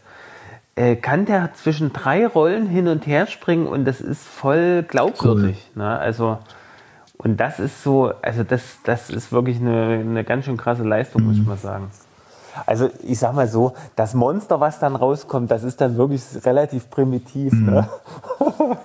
äh, 0.76 0.96
kann 0.96 1.26
der 1.26 1.52
zwischen 1.54 1.92
drei 1.92 2.26
Rollen 2.26 2.66
hin 2.66 2.88
und 2.88 3.06
her 3.06 3.26
springen 3.26 3.66
und 3.66 3.84
das 3.84 4.00
ist 4.00 4.24
voll 4.24 4.82
glaubwürdig. 4.82 5.70
Ne? 5.74 5.98
Also, 5.98 6.38
und 7.18 7.38
das 7.38 7.60
ist 7.60 7.82
so, 7.82 8.12
also 8.22 8.42
das, 8.42 8.62
das 8.84 9.10
ist 9.10 9.32
wirklich 9.32 9.60
eine, 9.60 10.00
eine 10.00 10.24
ganz 10.24 10.46
schön 10.46 10.56
krasse 10.56 10.82
Leistung, 10.82 11.24
muss 11.24 11.36
ich 11.36 11.46
mal 11.46 11.56
sagen. 11.56 11.90
Also 12.66 12.90
ich 13.02 13.18
sag 13.18 13.34
mal 13.34 13.48
so, 13.48 13.72
das 13.96 14.14
Monster, 14.14 14.60
was 14.60 14.78
dann 14.78 14.96
rauskommt, 14.96 15.50
das 15.50 15.62
ist 15.62 15.80
dann 15.80 15.96
wirklich 15.96 16.22
relativ 16.44 16.90
primitiv. 16.90 17.52
Ne? 17.52 17.88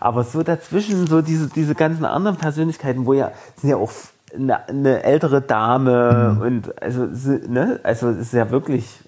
Aber 0.00 0.24
so 0.24 0.42
dazwischen, 0.42 1.06
so 1.06 1.22
diese, 1.22 1.48
diese 1.48 1.74
ganzen 1.74 2.04
anderen 2.04 2.36
Persönlichkeiten, 2.36 3.06
wo 3.06 3.14
ja, 3.14 3.32
sind 3.56 3.70
ja 3.70 3.76
auch 3.76 3.90
eine, 4.34 4.68
eine 4.68 5.02
ältere 5.02 5.40
Dame 5.40 6.38
und 6.42 6.82
also, 6.82 7.06
ne? 7.48 7.80
also 7.82 8.10
es 8.10 8.18
ist 8.18 8.32
ja 8.34 8.50
wirklich, 8.50 9.02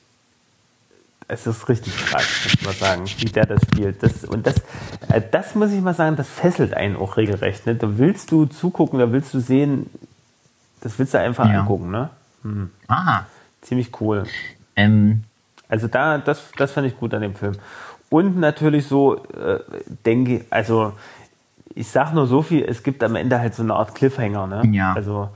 es 1.30 1.46
ist 1.46 1.68
richtig 1.68 1.96
krass, 1.96 2.26
muss 2.44 2.62
man 2.64 2.74
sagen, 2.74 3.04
wie 3.18 3.24
der 3.26 3.46
das 3.46 3.62
spielt. 3.62 4.02
Das, 4.02 4.24
und 4.24 4.46
das, 4.46 4.56
äh, 5.08 5.20
das 5.30 5.54
muss 5.54 5.70
ich 5.72 5.80
mal 5.80 5.94
sagen, 5.94 6.16
das 6.16 6.28
fesselt 6.28 6.74
einen 6.74 6.96
auch 6.96 7.16
regelrecht. 7.16 7.66
Ne? 7.66 7.74
Da 7.76 7.98
willst 7.98 8.30
du 8.32 8.46
zugucken, 8.46 8.98
da 8.98 9.12
willst 9.12 9.32
du 9.34 9.40
sehen, 9.40 9.88
das 10.80 10.98
willst 10.98 11.14
du 11.14 11.18
einfach 11.20 11.48
Ja. 11.48 11.60
angucken. 11.60 11.90
Ne? 11.90 12.10
Ah, 12.88 13.22
Ziemlich 13.62 14.00
cool. 14.00 14.24
ähm, 14.76 15.24
Also 15.68 15.86
da, 15.86 16.18
das, 16.18 16.42
das 16.56 16.72
fand 16.72 16.86
ich 16.86 16.96
gut 16.98 17.12
an 17.14 17.20
dem 17.22 17.34
Film. 17.34 17.54
Und 18.08 18.38
natürlich 18.38 18.86
so, 18.88 19.16
äh, 19.26 19.60
denke 20.04 20.44
also 20.50 20.94
ich 21.74 21.88
sag 21.88 22.12
nur 22.12 22.26
so 22.26 22.42
viel, 22.42 22.64
es 22.64 22.82
gibt 22.82 23.04
am 23.04 23.14
Ende 23.14 23.38
halt 23.38 23.54
so 23.54 23.62
eine 23.62 23.74
Art 23.74 23.94
Cliffhanger, 23.94 24.46
ne? 24.48 24.62
Ja. 24.74 24.94
Also 24.94 25.28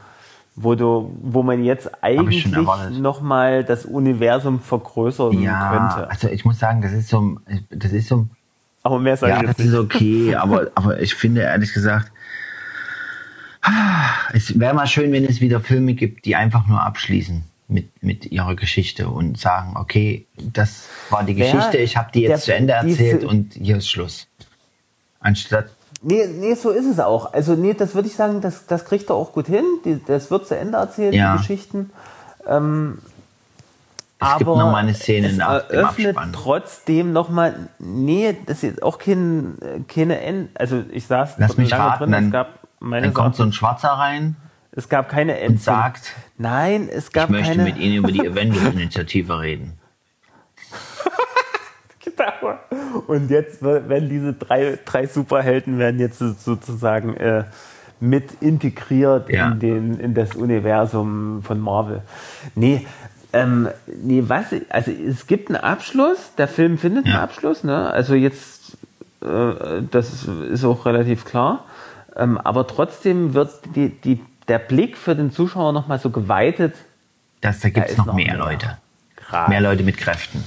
wo 0.57 0.75
du, 0.77 1.17
wo 1.23 1.43
man 1.43 1.65
jetzt 1.65 1.91
eigentlich 2.03 2.47
nochmal 2.47 3.65
das 3.65 3.85
Universum 3.85 4.61
vergrößern 4.61 5.41
ja, 5.43 5.71
könnte. 5.93 6.11
also 6.11 6.29
ich 6.29 6.45
muss 6.45 6.59
sagen, 6.59 6.81
das 6.81 6.93
ist 6.93 7.09
so, 7.09 7.39
das 7.71 7.93
ist 7.93 8.09
so, 8.09 8.27
Aber 8.85 8.99
mehr 9.01 9.17
sage 9.17 9.33
ja, 9.33 9.41
ich 9.41 9.47
das 9.47 9.59
jetzt 9.59 9.67
ist 9.67 9.73
nicht. 9.73 9.81
okay, 9.81 10.35
aber, 10.37 10.71
aber 10.77 11.01
ich 11.01 11.15
finde 11.15 11.41
ehrlich 11.43 11.73
gesagt, 11.73 12.13
es 14.33 14.59
wäre 14.59 14.75
mal 14.75 14.87
schön, 14.87 15.11
wenn 15.13 15.25
es 15.25 15.41
wieder 15.41 15.61
Filme 15.61 15.95
gibt, 15.95 16.25
die 16.27 16.37
einfach 16.37 16.67
nur 16.67 16.83
abschließen 16.83 17.43
mit, 17.69 18.03
mit 18.03 18.31
ihrer 18.31 18.55
Geschichte 18.55 19.09
und 19.09 19.39
sagen, 19.39 19.75
okay, 19.77 20.27
das 20.37 20.87
war 21.11 21.25
die 21.25 21.35
Geschichte, 21.35 21.79
ich 21.79 21.97
habe 21.97 22.11
die 22.13 22.21
jetzt 22.21 22.31
der- 22.31 22.39
zu 22.41 22.55
Ende 22.55 22.75
erzählt 22.75 23.25
und 23.25 23.55
hier 23.55 23.79
ist 23.79 23.89
Schluss. 23.89 24.29
Anstatt, 25.21 25.71
Nee, 26.05 26.27
nee, 26.27 26.55
so 26.55 26.71
ist 26.71 26.87
es 26.87 27.01
auch. 27.01 27.33
Also, 27.33 27.55
nee, 27.55 27.75
das 27.75 27.95
würde 27.95 28.09
ich 28.09 28.15
sagen, 28.15 28.41
das, 28.41 28.67
das 28.67 28.85
kriegt 28.85 29.09
er 29.11 29.17
auch 29.17 29.33
gut 29.33 29.47
hin. 29.47 29.65
Die, 29.85 30.03
das 30.05 30.31
wird 30.31 30.47
zu 30.47 30.57
Ende 30.57 30.79
erzählt, 30.79 31.15
Ja. 31.15 31.33
die 31.33 31.39
Geschichten. 31.39 31.91
Ähm, 32.47 32.99
Es 34.21 34.39
gibt 34.39 34.49
aber 34.49 34.59
noch 34.59 34.71
mal 34.73 34.79
eine 34.79 34.95
Szene 34.95 35.29
es 35.29 35.37
nach 35.37 35.63
dem 35.97 36.17
trotzdem 36.33 37.13
nochmal, 37.13 37.69
nee, 37.79 38.37
das 38.47 38.63
ist 38.63 38.83
auch 38.83 38.99
kein, 38.99 39.57
keine 39.89 40.21
End, 40.21 40.51
also 40.59 40.83
ich 40.93 41.07
saß 41.07 41.35
Lass 41.39 41.57
mich 41.57 41.71
lange 41.71 41.85
raten, 41.85 42.13
dann, 42.13 42.27
es 42.27 42.31
gab 42.33 42.49
meine 42.81 43.07
dann 43.07 43.15
kommt 43.15 43.37
so 43.37 43.43
ein 43.43 43.53
Schwarzer 43.53 43.89
rein 43.89 44.37
es 44.77 44.89
gab 44.89 45.09
keine 45.09 45.33
und 45.35 45.39
End 45.39 45.63
sagt, 45.63 46.13
nein, 46.37 46.89
es 46.93 47.07
ich 47.07 47.13
gab 47.13 47.31
möchte 47.31 47.49
keine, 47.51 47.65
mit 47.65 47.79
Ihnen 47.79 47.97
über 47.97 48.11
die 48.11 48.29
Avengers-Initiative 48.29 49.41
reden. 49.41 49.79
Genau. 52.17 52.55
Und 53.07 53.31
jetzt 53.31 53.63
werden 53.63 54.09
diese 54.09 54.33
drei, 54.35 54.79
drei 54.85 55.07
Superhelden 55.07 55.79
werden 55.79 55.99
jetzt 56.01 56.19
so- 56.19 56.33
sozusagen 56.33 57.17
äh, 57.17 57.45
mit 58.01 58.43
integriert 58.43 59.31
Ja. 59.31 59.49
in, 59.51 59.61
den, 59.61 60.01
in 60.01 60.15
das 60.15 60.35
Universum 60.35 61.43
von 61.43 61.61
Marvel. 61.61 62.03
Nee, 62.55 62.87
ähm, 63.33 63.69
nee, 63.87 64.23
was, 64.27 64.47
also 64.69 64.91
es 64.93 65.27
gibt 65.27 65.49
einen 65.49 65.57
Abschluss, 65.57 66.35
der 66.39 66.47
Film 66.49 66.79
findet 66.79 67.07
einen 67.07 67.15
Ja. 67.15 67.23
Abschluss, 67.23 67.65
ne? 67.65 67.91
Also 67.91 68.15
jetzt, 68.15 68.77
äh, 69.23 69.83
das 69.91 70.25
ist 70.25 70.65
auch 70.65 70.87
relativ 70.87 71.25
klar. 71.25 71.65
Ähm, 72.17 72.39
aber 72.39 72.67
trotzdem 72.67 73.35
wird 73.35 73.51
die, 73.75 73.89
die, 73.89 74.21
der 74.47 74.61
Blick 74.61 74.97
für 74.97 75.17
den 75.17 75.33
Zuschauer 75.33 75.73
nochmal 75.73 75.99
so 75.99 76.11
geweitet. 76.11 76.75
Das, 77.41 77.61
da 77.61 77.71
gibt 77.71 77.91
es 77.91 77.97
noch, 77.97 78.07
noch 78.07 78.15
mehr, 78.15 78.27
mehr. 78.27 78.37
Leute. 78.37 78.79
Krass. 79.17 79.49
Mehr 79.49 79.61
Leute 79.61 79.83
mit 79.83 79.97
Kräften. 79.97 80.45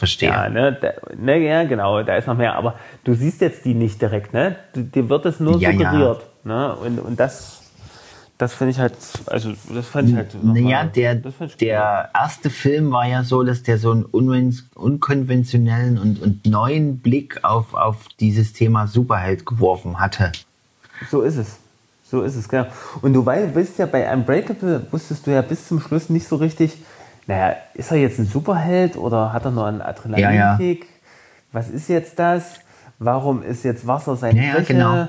Verstehe. 0.00 0.30
Ja, 0.30 0.48
ne, 0.48 0.72
da, 0.80 0.92
ne, 1.14 1.36
ja, 1.38 1.64
genau, 1.64 2.02
da 2.02 2.16
ist 2.16 2.26
noch 2.26 2.36
mehr. 2.36 2.54
Aber 2.56 2.76
du 3.04 3.12
siehst 3.12 3.42
jetzt 3.42 3.66
die 3.66 3.74
nicht 3.74 4.00
direkt, 4.00 4.32
ne? 4.32 4.56
Du- 4.72 4.82
Dir 4.82 5.10
wird 5.10 5.26
es 5.26 5.40
nur 5.40 5.58
Ja, 5.60 5.70
ja. 5.70 5.76
suggeriert. 5.90 6.22
Ne? 6.42 6.74
Und, 6.74 6.98
und 7.00 7.20
das, 7.20 7.60
das 8.38 8.54
finde 8.54 8.70
ich 8.70 8.78
halt, 8.80 8.94
also 9.26 9.52
das 9.74 9.86
fand 9.86 10.08
ich 10.08 10.14
halt. 10.16 10.42
Naja, 10.42 10.84
mal- 10.84 10.88
der, 10.88 11.16
der 11.60 12.08
erste 12.14 12.48
Film 12.48 12.90
war 12.92 13.06
ja 13.06 13.24
so, 13.24 13.42
dass 13.42 13.62
der 13.62 13.76
so 13.76 13.90
einen 13.90 14.04
unkonventionellen 14.04 15.98
und, 15.98 16.22
und 16.22 16.46
neuen 16.46 16.98
Blick 17.00 17.44
auf, 17.44 17.74
auf 17.74 17.96
dieses 18.20 18.52
Thema 18.54 18.86
Superheld 18.86 19.44
geworfen 19.44 20.00
hatte. 20.00 20.32
So 21.10 21.20
ist 21.22 21.36
es. 21.36 21.58
So 22.10 22.22
ist 22.22 22.34
es, 22.34 22.48
genau. 22.48 22.66
Und 23.02 23.12
du 23.12 23.24
weißt 23.24 23.78
ja, 23.78 23.86
bei 23.86 24.12
Unbreakable 24.12 24.84
wusstest 24.90 25.26
du 25.26 25.30
ja 25.30 25.42
bis 25.42 25.68
zum 25.68 25.80
Schluss 25.80 26.08
nicht 26.10 26.26
so 26.26 26.36
richtig, 26.36 26.76
naja, 27.26 27.56
ist 27.74 27.90
er 27.90 27.98
jetzt 27.98 28.18
ein 28.18 28.26
Superheld 28.26 28.96
oder 28.96 29.32
hat 29.32 29.44
er 29.44 29.50
nur 29.50 29.66
einen 29.66 29.80
Adrenalinkick? 29.82 30.86
Was 31.52 31.68
ist 31.68 31.88
jetzt 31.88 32.18
das? 32.18 32.60
Warum 32.98 33.42
ist 33.42 33.64
jetzt 33.64 33.86
Wasser 33.86 34.16
seine 34.16 34.38
Ja, 34.40 34.46
ja, 34.46 34.52
Schwäche? 34.52 34.72
genau. 34.74 35.08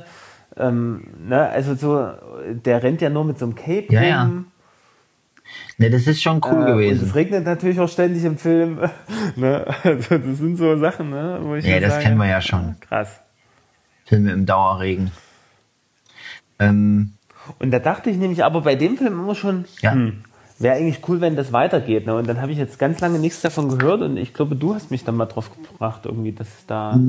Ähm, 0.57 1.03
ne, 1.27 1.47
also 1.49 1.75
so, 1.75 2.11
der 2.51 2.83
rennt 2.83 3.01
ja 3.01 3.09
nur 3.09 3.23
mit 3.25 3.39
so 3.39 3.45
einem 3.45 3.55
Cape 3.55 3.87
Ja, 3.89 4.03
ja. 4.03 4.21
rum. 4.23 4.47
Ne, 5.77 5.89
das 5.89 6.07
ist 6.07 6.21
schon 6.21 6.41
cool 6.51 6.51
Äh, 6.51 6.59
Und 6.59 6.67
es 6.67 6.67
gewesen. 6.67 7.11
regnet 7.11 7.45
natürlich 7.45 7.79
auch 7.79 7.89
ständig 7.89 8.23
im 8.23 8.37
Film. 8.37 8.79
ne? 9.35 9.65
also 9.83 10.17
das 10.17 10.37
sind 10.37 10.57
so 10.57 10.77
Sachen, 10.77 11.09
ne? 11.09 11.39
wo 11.41 11.55
ich 11.55 11.65
Ja, 11.65 11.79
das 11.79 11.93
sage, 11.93 12.03
kennen 12.03 12.17
wir 12.17 12.27
ja 12.27 12.41
schon. 12.41 12.75
Krass. 12.81 13.19
Filme 14.05 14.31
im 14.31 14.45
Dauerregen. 14.45 15.11
Ähm, 16.59 17.13
Und 17.59 17.71
da 17.71 17.79
dachte 17.79 18.09
ich 18.09 18.17
nämlich 18.17 18.43
aber 18.43 18.61
bei 18.61 18.75
dem 18.75 18.97
Film 18.97 19.13
immer 19.19 19.35
schon, 19.35 19.65
Ja. 19.81 19.93
hm, 19.93 20.23
wäre 20.61 20.75
eigentlich 20.75 20.99
cool, 21.07 21.21
wenn 21.21 21.35
das 21.35 21.51
weitergeht. 21.53 22.05
Ne? 22.05 22.15
Und 22.15 22.27
dann 22.27 22.41
habe 22.41 22.51
ich 22.51 22.57
jetzt 22.57 22.77
ganz 22.79 22.99
lange 22.99 23.19
nichts 23.19 23.41
davon 23.41 23.77
gehört 23.77 24.01
und 24.01 24.17
ich 24.17 24.33
glaube, 24.33 24.55
du 24.55 24.73
hast 24.75 24.91
mich 24.91 25.03
dann 25.03 25.15
mal 25.15 25.25
drauf 25.25 25.49
gebracht, 25.69 26.01
irgendwie, 26.05 26.31
dass 26.31 26.47
es 26.47 26.65
da. 26.65 26.99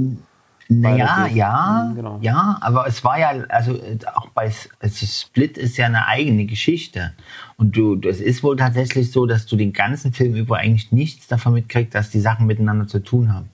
naja, 0.69 1.27
ja, 1.27 1.89
Mhm, 1.91 1.95
genau. 1.97 2.19
ja, 2.23 2.57
aber 2.61 2.87
es 2.87 3.05
war 3.05 3.19
ja, 3.19 3.31
also 3.49 3.73
äh, 3.73 3.99
auch 4.15 4.29
bei 4.29 4.51
also 4.81 5.07
Split 5.07 5.59
ist 5.59 5.77
ja 5.77 5.87
eine 5.87 6.07
eigene 6.07 6.47
Geschichte. 6.47 7.13
Und 7.57 7.77
du, 7.77 8.01
es 8.09 8.21
ist 8.21 8.43
wohl 8.43 8.57
tatsächlich 8.57 9.11
so, 9.13 9.27
dass 9.27 9.47
du 9.47 9.57
den 9.57 9.73
ganzen 9.73 10.13
Film 10.13 10.35
über 10.35 10.57
eigentlich 10.59 10.93
nichts 10.93 11.27
davon 11.27 11.55
mitkriegst, 11.55 11.95
dass 11.95 12.11
die 12.11 12.21
Sachen 12.21 12.47
miteinander 12.47 12.87
zu 12.87 13.01
tun 13.03 13.35
haben. 13.35 13.51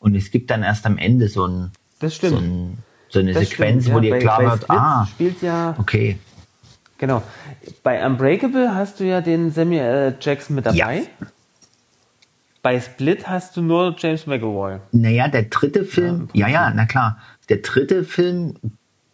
Und 0.00 0.16
es 0.16 0.30
gibt 0.32 0.50
dann 0.50 0.62
erst 0.64 0.84
am 0.86 0.98
Ende 0.98 1.28
so, 1.28 1.46
ein, 1.46 1.70
Das 2.00 2.16
stimmt. 2.16 2.32
so, 2.32 2.38
ein, 2.38 2.78
so 3.08 3.18
eine 3.20 3.32
Das 3.34 3.48
Sequenz, 3.48 3.84
stimmt, 3.84 3.94
wo 3.96 3.98
ja. 4.00 4.02
dir 4.02 4.10
Bei- 4.10 4.18
klar 4.18 4.40
wird, 4.50 4.68
ah, 4.70 5.06
spielt 5.06 5.42
ja, 5.42 5.74
okay, 5.78 6.18
genau. 7.02 7.22
Bei 7.82 8.04
Unbreakable 8.06 8.74
hast 8.74 9.00
du 9.00 9.04
ja 9.04 9.20
den 9.20 9.50
Samuel 9.50 9.80
L. 9.82 10.16
Jackson 10.20 10.54
mit 10.56 10.64
dabei. 10.66 10.76
Ja. 10.76 11.26
Bei 12.62 12.80
Split 12.80 13.26
hast 13.28 13.56
du 13.56 13.62
nur 13.62 13.96
James 13.98 14.26
McAvoy. 14.26 14.78
Naja, 14.92 15.26
der 15.28 15.42
dritte 15.44 15.84
Film, 15.84 16.28
im 16.32 16.40
ja, 16.40 16.46
ja, 16.48 16.72
na 16.74 16.86
klar. 16.86 17.18
Der 17.48 17.56
dritte 17.56 18.04
Film 18.04 18.54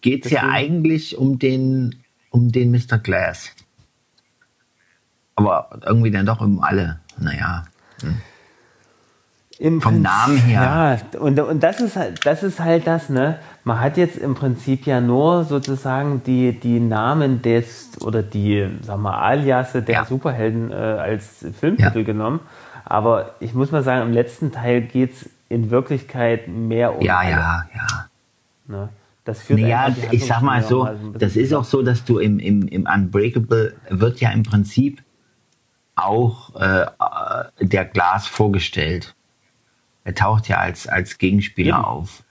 geht 0.03 0.27
es 0.27 0.31
ja 0.33 0.43
Deswegen- 0.43 0.55
eigentlich 0.55 1.17
um 1.17 1.39
den, 1.39 1.97
um 2.31 2.53
den 2.53 2.71
Mr. 2.71 2.99
Glass. 2.99 3.53
Aber 5.35 5.81
irgendwie 5.87 6.11
dann 6.11 6.27
doch 6.27 6.41
um 6.43 6.61
alle. 6.63 7.01
Naja. 7.19 7.65
Im 9.61 9.81
Vom 9.81 9.95
Prinzip- 9.95 10.03
Namen 10.05 10.37
her. 10.39 10.99
Ja, 11.13 11.19
und, 11.21 11.41
und 11.41 11.63
das 11.63 11.81
ist 11.81 11.97
halt, 11.97 12.25
das 12.25 12.43
ist 12.45 12.61
halt 12.61 12.87
das, 12.87 13.09
ne? 13.09 13.39
Man 13.65 13.81
hat 13.81 13.97
jetzt 13.97 14.17
im 14.17 14.35
Prinzip 14.37 14.87
ja 14.87 15.01
nur 15.01 15.45
sozusagen 15.45 16.23
die, 16.25 16.53
die 16.59 16.79
Namen 16.79 17.43
des 17.43 17.91
oder 18.01 18.23
die, 18.23 18.69
sag 18.83 18.99
mal, 18.99 19.19
Aliasse 19.19 19.83
der 19.83 19.95
Ja. 19.97 20.05
Superhelden 20.05 20.71
äh, 20.71 20.75
als 20.75 21.45
Filmtitel 21.59 21.99
Ja. 21.99 22.05
genommen. 22.05 22.41
Aber 22.85 23.35
ich 23.41 23.53
muss 23.53 23.73
mal 23.73 23.83
sagen, 23.83 24.03
im 24.07 24.13
letzten 24.13 24.53
Teil 24.53 24.81
geht 24.83 25.13
es 25.15 25.29
in 25.49 25.71
Wirklichkeit 25.71 26.47
mehr 26.49 26.97
um. 26.97 27.03
Ja, 27.05 27.19
alle, 27.19 27.31
ja, 27.31 27.65
ja. 27.75 28.07
Ne? 28.69 28.89
Das 29.25 29.43
führt 29.43 29.61
Naja, 29.61 29.89
ich 30.11 30.25
sag 30.25 30.41
mal 30.41 30.63
so, 30.63 30.85
mal 30.85 30.93
ein 30.95 31.15
das 31.19 31.37
ist 31.37 31.53
auch 31.53 31.65
so, 31.65 31.83
dass 31.83 32.05
du 32.05 32.19
im, 32.19 32.39
im, 32.39 32.67
im 32.69 32.87
Unbreakable 32.87 33.75
wird 33.91 34.21
ja 34.21 34.31
im 34.31 34.43
Prinzip 34.45 35.03
auch 35.97 36.55
äh, 36.59 36.83
äh, 36.83 37.67
der 37.67 37.85
Glas 37.85 38.27
vorgestellt. 38.27 39.15
Er 40.09 40.15
taucht 40.15 40.49
ja 40.49 40.57
als, 40.57 40.87
als 40.87 41.19
Gegenspieler 41.19 41.77
Eben. 41.77 41.85
auf. 41.85 42.23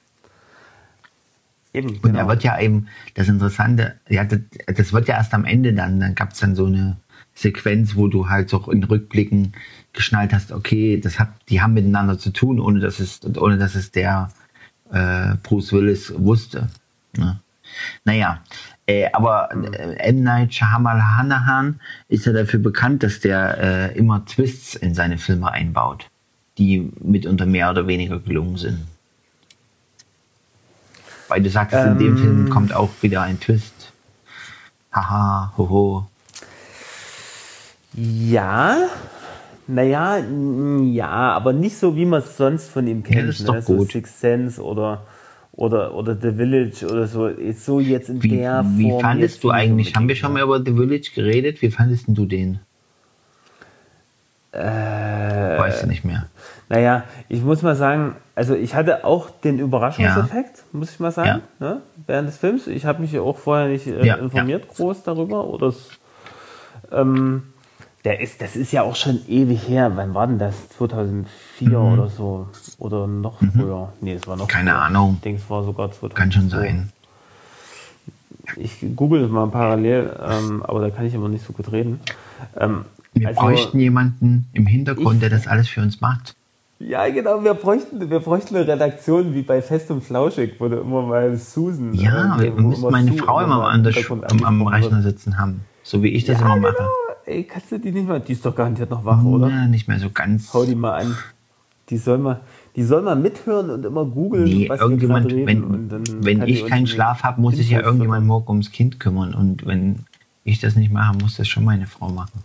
Eben, 1.75 1.89
Und 1.89 2.01
genau. 2.01 2.17
er 2.17 2.27
wird 2.27 2.43
ja 2.43 2.59
eben, 2.59 2.87
das 3.13 3.27
Interessante, 3.27 3.99
ja, 4.09 4.23
das, 4.23 4.39
das 4.65 4.93
wird 4.93 5.07
ja 5.07 5.17
erst 5.17 5.35
am 5.35 5.45
Ende 5.45 5.73
dann, 5.73 5.99
dann 5.99 6.15
gab 6.15 6.33
es 6.33 6.39
dann 6.39 6.55
so 6.55 6.65
eine 6.65 6.97
Sequenz, 7.35 7.95
wo 7.95 8.07
du 8.07 8.29
halt 8.29 8.49
so 8.49 8.71
in 8.71 8.83
Rückblicken 8.83 9.53
geschnallt 9.93 10.33
hast, 10.33 10.51
okay, 10.51 10.99
das 10.99 11.19
hat, 11.19 11.29
die 11.49 11.61
haben 11.61 11.75
miteinander 11.75 12.17
zu 12.17 12.31
tun, 12.31 12.59
ohne 12.59 12.79
dass 12.79 12.99
es, 12.99 13.19
ohne 13.37 13.59
dass 13.59 13.75
es 13.75 13.91
der 13.91 14.31
äh, 14.91 15.35
Bruce 15.43 15.71
Willis 15.71 16.11
wusste. 16.17 16.69
Ne? 17.15 17.39
Naja, 18.05 18.41
äh, 18.87 19.07
aber 19.13 19.51
äh, 19.51 19.97
M. 19.97 20.23
Night 20.23 20.55
Shyamalan 20.55 21.79
ist 22.07 22.25
ja 22.25 22.33
dafür 22.33 22.59
bekannt, 22.59 23.03
dass 23.03 23.19
der 23.19 23.57
äh, 23.59 23.95
immer 23.95 24.25
Twists 24.25 24.73
in 24.73 24.95
seine 24.95 25.19
Filme 25.19 25.51
einbaut, 25.51 26.09
die 26.57 26.91
mitunter 26.99 27.45
mehr 27.45 27.69
oder 27.71 27.87
weniger 27.87 28.19
gelungen 28.19 28.57
sind. 28.57 28.85
Weil 31.27 31.41
du 31.41 31.49
sagst, 31.49 31.75
in 31.75 31.97
dem 31.99 32.15
Ähm. 32.15 32.17
Film 32.17 32.49
kommt 32.49 32.73
auch 32.73 32.89
wieder 33.01 33.21
ein 33.21 33.39
Twist. 33.39 33.91
Haha, 34.93 35.53
hoho. 35.57 36.07
Ja, 37.93 38.87
naja, 39.67 40.17
ja, 40.19 41.09
aber 41.33 41.51
nicht 41.53 41.77
so, 41.77 41.95
wie 41.95 42.05
man 42.05 42.19
es 42.21 42.37
sonst 42.37 42.69
von 42.69 42.87
ihm 42.87 43.03
kennt. 43.03 43.27
das 43.29 43.39
ist 43.39 43.47
doch 43.47 43.55
ne? 43.55 43.61
So 43.61 43.75
gut. 43.75 43.91
Sixth 43.91 44.19
Sense 44.19 44.63
oder, 44.63 45.05
oder, 45.51 45.93
oder 45.93 46.15
The 46.15 46.31
Village 46.31 46.85
oder 46.89 47.07
so. 47.07 47.27
Jetzt 47.27 47.65
So 47.65 47.79
jetzt 47.79 48.09
in 48.09 48.23
Wie, 48.23 48.29
der 48.29 48.63
Form. 48.63 48.77
wie 48.77 49.01
fandest 49.01 49.43
du 49.43 49.51
eigentlich, 49.51 49.95
haben 49.95 50.07
wir 50.07 50.15
schon 50.15 50.33
mal 50.33 50.43
über 50.43 50.59
The 50.63 50.71
Village 50.73 51.09
geredet? 51.13 51.61
Wie 51.61 51.71
fandest 51.71 52.05
du 52.07 52.25
den? 52.25 52.59
Äh, 54.57 55.59
weißt 55.59 55.83
du 55.83 55.87
nicht 55.87 56.03
mehr. 56.03 56.25
Naja, 56.69 57.03
ich 57.29 57.41
muss 57.41 57.61
mal 57.61 57.75
sagen, 57.75 58.15
also 58.35 58.55
ich 58.55 58.75
hatte 58.75 59.05
auch 59.05 59.29
den 59.43 59.59
Überraschungseffekt, 59.59 60.63
muss 60.73 60.91
ich 60.91 60.99
mal 60.99 61.11
sagen, 61.11 61.41
ne? 61.59 61.81
während 62.07 62.27
des 62.27 62.37
Films. 62.37 62.67
Ich 62.67 62.85
habe 62.85 63.01
mich 63.01 63.17
auch 63.19 63.37
vorher 63.37 63.67
nicht 63.67 63.87
äh, 63.87 64.05
Ja, 64.05 64.15
informiert 64.15 64.67
groß 64.67 65.03
darüber. 65.03 65.45
Oder 65.45 65.73
ähm, 66.91 67.43
der 68.03 68.19
ist, 68.19 68.41
das 68.41 68.55
ist 68.55 68.71
ja 68.71 68.81
auch 68.83 68.95
schon 68.95 69.19
ewig 69.27 69.67
her. 69.67 69.91
Wann 69.95 70.13
war 70.13 70.27
denn 70.27 70.39
das? 70.39 70.69
2004 70.69 71.79
oder 71.79 72.07
so? 72.07 72.47
Oder 72.79 73.07
noch 73.07 73.39
früher? 73.39 73.93
Nee, 74.01 74.13
es 74.13 74.27
war 74.27 74.35
noch 74.35 74.45
Mhm. 74.47 74.51
Keine 74.51 74.71
früher. 74.71 74.81
Ahnung. 74.81 75.13
Ich 75.15 75.21
denke, 75.21 75.41
es 75.43 75.49
war 75.49 75.63
sogar 75.63 75.91
2002. 75.91 76.15
Kann 76.15 76.31
schon 76.31 76.49
sein. 76.49 76.91
Ich 78.55 78.77
google 78.95 79.23
es 79.25 79.29
mal 79.29 79.47
parallel, 79.47 80.15
ähm, 80.25 80.63
aber 80.65 80.79
da 80.81 80.89
kann 80.89 81.05
ich 81.05 81.13
immer 81.13 81.27
nicht 81.27 81.45
so 81.45 81.51
gut 81.53 81.69
reden. 81.71 81.99
Ähm, 82.57 82.85
Wir 83.19 83.29
also- 83.29 83.41
bräuchten 83.41 83.79
jemanden 83.79 84.47
im 84.53 84.65
Hintergrund, 84.67 85.15
Ich- 85.15 85.19
der 85.21 85.29
das 85.29 85.47
alles 85.47 85.67
für 85.67 85.81
uns 85.81 86.01
macht. 86.01 86.33
Ja, 86.79 87.09
genau, 87.09 87.43
wir 87.43 87.55
bräuchten, 87.55 88.07
wir 88.09 88.19
bräuchten 88.19 88.55
eine 88.55 88.67
Redaktion 88.67 89.33
wie 89.33 89.41
bei 89.41 89.63
Fest 89.63 89.89
und 89.89 90.03
Flauschig, 90.03 90.55
wo 90.59 90.67
du 90.67 90.77
immer 90.81 91.01
mal 91.01 91.35
Susan. 91.35 91.91
Ja, 91.95 92.37
wir 92.39 92.51
müssen 92.51 92.91
meine 92.91 93.09
Sue 93.11 93.17
Frau 93.17 93.39
immer 93.41 93.67
an 93.67 93.83
der, 93.83 93.93
am, 94.11 94.43
am 94.43 94.67
Rechner 94.67 95.01
sitzen 95.01 95.39
haben. 95.39 95.61
So 95.81 96.03
wie 96.03 96.09
ich 96.09 96.25
das 96.25 96.39
Ja, 96.39 96.45
immer 96.45 96.55
genau. 96.57 96.69
mache. 96.69 96.87
Ey, 97.25 97.43
kannst 97.45 97.71
du 97.71 97.79
die 97.79 97.91
nicht 97.91 98.07
mal? 98.07 98.19
Die 98.19 98.31
ist 98.33 98.45
doch 98.45 98.55
garantiert 98.55 98.91
noch 98.91 99.03
wach, 99.03 99.23
oder? 99.23 99.49
Ja, 99.49 99.67
nicht 99.67 99.87
mehr 99.87 99.97
so 99.99 100.09
ganz. 100.11 100.53
Hau 100.53 100.65
die 100.65 100.75
mal 100.75 101.01
an. 101.01 101.17
Die 101.89 101.97
soll 101.97 102.19
mal, 102.19 102.41
die 102.75 102.83
soll 102.83 103.01
mal 103.01 103.15
mithören 103.15 103.69
und 103.71 103.83
immer 103.85 104.05
googeln, 104.05 104.43
Nee, 104.43 104.69
was 104.69 104.79
irgendjemand, 104.79 105.29
wir 105.31 105.47
reden. 105.47 105.89
wenn, 105.89 106.23
wenn 106.25 106.47
ich 106.47 106.65
keinen 106.67 106.85
Schlaf 106.85 107.23
habe, 107.23 107.41
muss 107.41 107.55
sich 107.55 107.69
ja 107.71 107.81
irgendjemand 107.81 108.27
morgen 108.27 108.49
ums 108.49 108.71
Kind 108.71 108.99
kümmern. 108.99 109.33
Und 109.33 109.65
wenn 109.65 110.05
ich 110.43 110.59
das 110.59 110.75
nicht 110.75 110.91
mache, 110.91 111.17
muss 111.17 111.37
das 111.37 111.47
schon 111.47 111.63
meine 111.65 111.87
Frau 111.87 112.09
machen. 112.09 112.43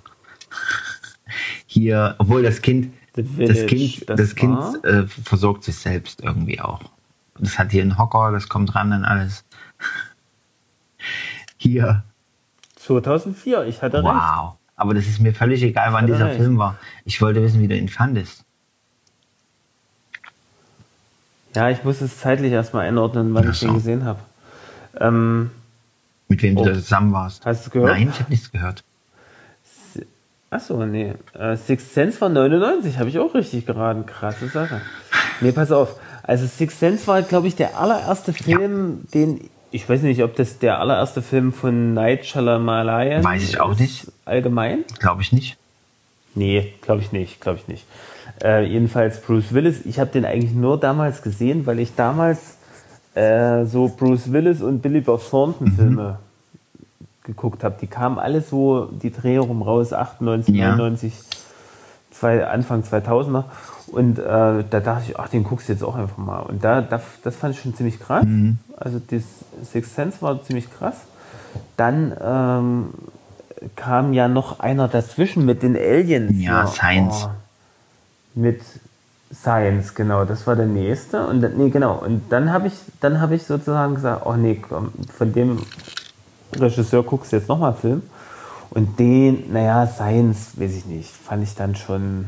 Hier, 1.66 2.14
obwohl 2.18 2.42
das 2.42 2.62
Kind, 2.62 2.92
The 3.14 3.22
das 3.22 3.32
Village, 3.58 3.66
Kind, 3.66 4.08
das 4.10 4.20
das, 4.20 4.34
Kind 4.34 4.84
äh, 4.84 5.06
versorgt 5.06 5.64
sich 5.64 5.76
selbst 5.76 6.22
irgendwie 6.22 6.60
auch. 6.60 6.80
Das 7.38 7.58
hat 7.58 7.70
hier 7.72 7.82
einen 7.82 7.98
Hocker, 7.98 8.30
das 8.32 8.48
kommt 8.48 8.74
ran 8.74 8.92
an 8.92 9.04
alles. 9.04 9.44
Hier, 11.56 12.02
2004, 12.76 13.64
ich 13.66 13.82
hatte 13.82 13.98
recht. 13.98 14.04
wow. 14.04 14.54
Aber 14.76 14.94
das 14.94 15.06
ist 15.06 15.20
mir 15.20 15.32
völlig 15.34 15.62
egal, 15.62 15.92
wann 15.92 16.04
Hat 16.04 16.10
er 16.10 16.14
dieser 16.14 16.26
recht. 16.28 16.36
Film 16.38 16.58
war. 16.58 16.76
Ich 17.04 17.20
wollte 17.20 17.42
wissen, 17.42 17.60
wie 17.60 17.68
du 17.68 17.76
ihn 17.76 17.88
fandest. 17.88 18.44
Ja, 21.54 21.68
ich 21.70 21.84
muss 21.84 22.00
es 22.00 22.18
zeitlich 22.18 22.52
erstmal 22.52 22.86
einordnen, 22.86 23.34
wann 23.34 23.46
Ach 23.46 23.52
ich 23.52 23.58
so. 23.58 23.66
den 23.66 23.74
gesehen 23.74 24.04
habe. 24.04 24.20
Ähm, 24.98 25.50
Mit 26.28 26.42
wem 26.42 26.56
Oh. 26.56 26.64
du 26.64 26.70
da 26.70 26.74
zusammen 26.76 27.12
warst. 27.12 27.44
Hast 27.44 27.66
du 27.66 27.70
gehört? 27.70 27.90
Nein, 27.92 28.08
ich 28.12 28.18
habe 28.20 28.30
nichts 28.30 28.50
gehört. 28.50 28.82
Achso, 30.52 30.84
nee. 30.84 31.14
Äh, 31.38 31.56
Sixth 31.56 31.94
Sense 31.94 32.20
war 32.20 32.28
99, 32.28 32.98
habe 32.98 33.08
ich 33.08 33.18
auch 33.18 33.34
richtig 33.34 33.64
geraten. 33.64 34.04
Krasse 34.04 34.48
Sache. 34.48 34.82
Nee, 35.40 35.52
pass 35.52 35.72
auf. 35.72 35.96
Also 36.22 36.46
Sixth 36.46 36.78
Sense 36.78 37.06
war, 37.06 37.22
glaube 37.22 37.48
ich, 37.48 37.56
der 37.56 37.78
allererste 37.80 38.32
Film, 38.32 39.00
den 39.14 39.48
ich 39.74 39.88
weiß 39.88 40.02
nicht, 40.02 40.22
ob 40.22 40.36
das 40.36 40.58
der 40.58 40.78
allererste 40.80 41.22
Film 41.22 41.54
von 41.54 41.94
Night 41.94 42.26
Shyamalan 42.26 43.24
Weiß 43.24 43.42
ich 43.42 43.58
auch 43.58 43.74
nicht. 43.78 44.06
Allgemein? 44.26 44.84
Glaube 44.98 45.22
ich 45.22 45.32
nicht. 45.32 45.56
Nee, 46.34 46.74
glaube 46.82 47.00
ich 47.00 47.12
nicht, 47.12 47.40
glaube 47.40 47.58
ich 47.58 47.68
nicht. 47.68 47.86
Äh, 48.44 48.66
jedenfalls 48.66 49.22
Bruce 49.22 49.54
Willis. 49.54 49.86
Ich 49.86 49.98
habe 49.98 50.10
den 50.10 50.26
eigentlich 50.26 50.52
nur 50.52 50.78
damals 50.78 51.22
gesehen, 51.22 51.64
weil 51.64 51.80
ich 51.80 51.94
damals 51.94 52.58
äh, 53.14 53.64
so 53.64 53.88
Bruce 53.88 54.30
Willis 54.32 54.60
und 54.60 54.82
Billy 54.82 55.00
Bob 55.00 55.22
Thornton 55.28 55.68
Mhm. 55.68 55.76
Filme 55.76 56.18
geguckt 57.24 57.64
habe. 57.64 57.76
Die 57.80 57.86
kamen 57.86 58.18
alle 58.18 58.40
so 58.42 58.86
die 58.86 59.10
Dreh 59.12 59.36
rum 59.38 59.62
raus, 59.62 59.92
98, 59.92 60.54
Ja. 60.54 60.70
99, 60.76 61.12
zwei, 62.10 62.46
Anfang 62.46 62.82
2000er. 62.82 63.44
Und 63.88 64.18
äh, 64.18 64.22
da 64.24 64.80
dachte 64.80 65.04
ich, 65.08 65.18
ach, 65.18 65.28
den 65.28 65.44
guckst 65.44 65.68
du 65.68 65.72
jetzt 65.72 65.84
auch 65.84 65.96
einfach 65.96 66.16
mal. 66.18 66.40
Und 66.40 66.64
da, 66.64 66.80
da 66.80 67.00
das 67.22 67.36
fand 67.36 67.54
ich 67.54 67.60
schon 67.60 67.74
ziemlich 67.74 68.00
krass. 68.00 68.24
Mhm. 68.24 68.58
Also 68.76 69.00
das 69.10 69.22
Sixth 69.70 69.94
Sense 69.94 70.22
war 70.22 70.42
ziemlich 70.42 70.72
krass. 70.72 70.96
Dann 71.76 72.12
ähm, 72.22 72.86
kam 73.76 74.12
ja 74.12 74.28
noch 74.28 74.60
einer 74.60 74.88
dazwischen 74.88 75.44
mit 75.44 75.62
den 75.62 75.76
Aliens. 75.76 76.32
Ja, 76.36 76.66
Science. 76.66 77.28
Oh, 77.28 77.30
mit 78.34 78.60
Science, 79.32 79.94
genau, 79.94 80.24
das 80.24 80.46
war 80.46 80.56
der 80.56 80.66
nächste. 80.66 81.26
Und 81.26 81.42
dann- 81.42 81.56
nee, 81.56 81.70
genau. 81.70 81.94
Und 81.98 82.30
dann 82.32 82.52
habe 82.52 82.66
ich, 82.68 82.74
dann 83.00 83.20
habe 83.20 83.34
ich 83.34 83.44
sozusagen 83.44 83.94
gesagt, 83.94 84.26
oh 84.26 84.34
nee, 84.34 84.56
komm, 84.66 84.92
von 85.16 85.32
dem 85.32 85.58
Regisseur 86.56 87.02
guckst 87.02 87.32
du 87.32 87.36
jetzt 87.36 87.48
nochmal 87.48 87.74
Film. 87.74 88.02
Und 88.70 88.98
den, 88.98 89.52
naja, 89.52 89.86
Science, 89.86 90.52
weiß 90.56 90.76
ich 90.76 90.86
nicht, 90.86 91.08
fand 91.10 91.42
ich 91.42 91.54
dann 91.54 91.76
schon 91.76 92.26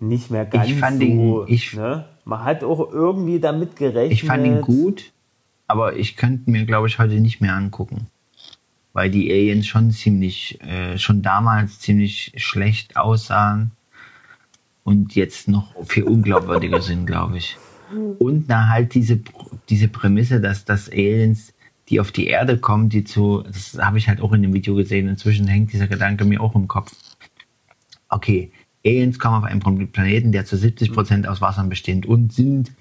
nicht 0.00 0.30
mehr 0.30 0.44
ganz 0.44 0.70
fand 0.72 0.98
so. 0.98 1.04
ihn- 1.04 1.44
ich- 1.46 1.74
ne? 1.74 2.06
Man 2.24 2.42
hat 2.44 2.64
auch 2.64 2.90
irgendwie 2.90 3.38
damit 3.38 3.76
gerechnet. 3.76 4.12
Ich 4.12 4.24
fand 4.24 4.46
ihn 4.46 4.60
gut, 4.62 5.12
aber 5.66 5.96
ich 5.96 6.16
könnte 6.16 6.50
mir, 6.50 6.64
glaube 6.64 6.86
ich, 6.88 6.98
heute 6.98 7.14
nicht 7.20 7.40
mehr 7.40 7.54
angucken. 7.54 8.06
Weil 8.92 9.10
die 9.10 9.30
Aliens 9.30 9.66
schon 9.66 9.90
ziemlich, 9.90 10.60
äh, 10.62 10.98
schon 10.98 11.22
damals 11.22 11.80
ziemlich 11.80 12.32
schlecht 12.36 12.96
aussahen 12.96 13.72
und 14.84 15.14
jetzt 15.16 15.48
noch 15.48 15.74
viel 15.86 16.04
unglaubwürdiger 16.04 16.80
sind, 16.80 17.06
glaube 17.06 17.38
ich. 17.38 17.56
Und 18.18 18.44
na 18.48 18.68
halt 18.68 18.94
diese, 18.94 19.20
diese 19.68 19.88
Prämisse, 19.88 20.40
dass 20.40 20.64
das 20.64 20.88
Aliens, 20.90 21.52
die 21.88 22.00
auf 22.00 22.12
die 22.12 22.26
Erde 22.26 22.58
kommen, 22.58 22.88
die 22.88 23.04
zu, 23.04 23.42
das 23.42 23.78
habe 23.78 23.98
ich 23.98 24.08
halt 24.08 24.20
auch 24.20 24.32
in 24.32 24.42
dem 24.42 24.54
Video 24.54 24.74
gesehen, 24.74 25.08
inzwischen 25.08 25.46
hängt 25.46 25.72
dieser 25.72 25.86
Gedanke 25.86 26.24
mir 26.24 26.40
auch 26.40 26.54
im 26.54 26.68
Kopf. 26.68 26.92
Okay, 28.08 28.50
Aliens 28.84 29.18
kommen 29.18 29.36
auf 29.36 29.44
einen 29.44 29.92
Planeten, 29.92 30.32
der 30.32 30.44
zu 30.44 30.56
70% 30.56 31.26
aus 31.26 31.40
Wasser 31.40 31.64
besteht 31.64 32.06
und 32.06 32.32
sind 32.32 32.72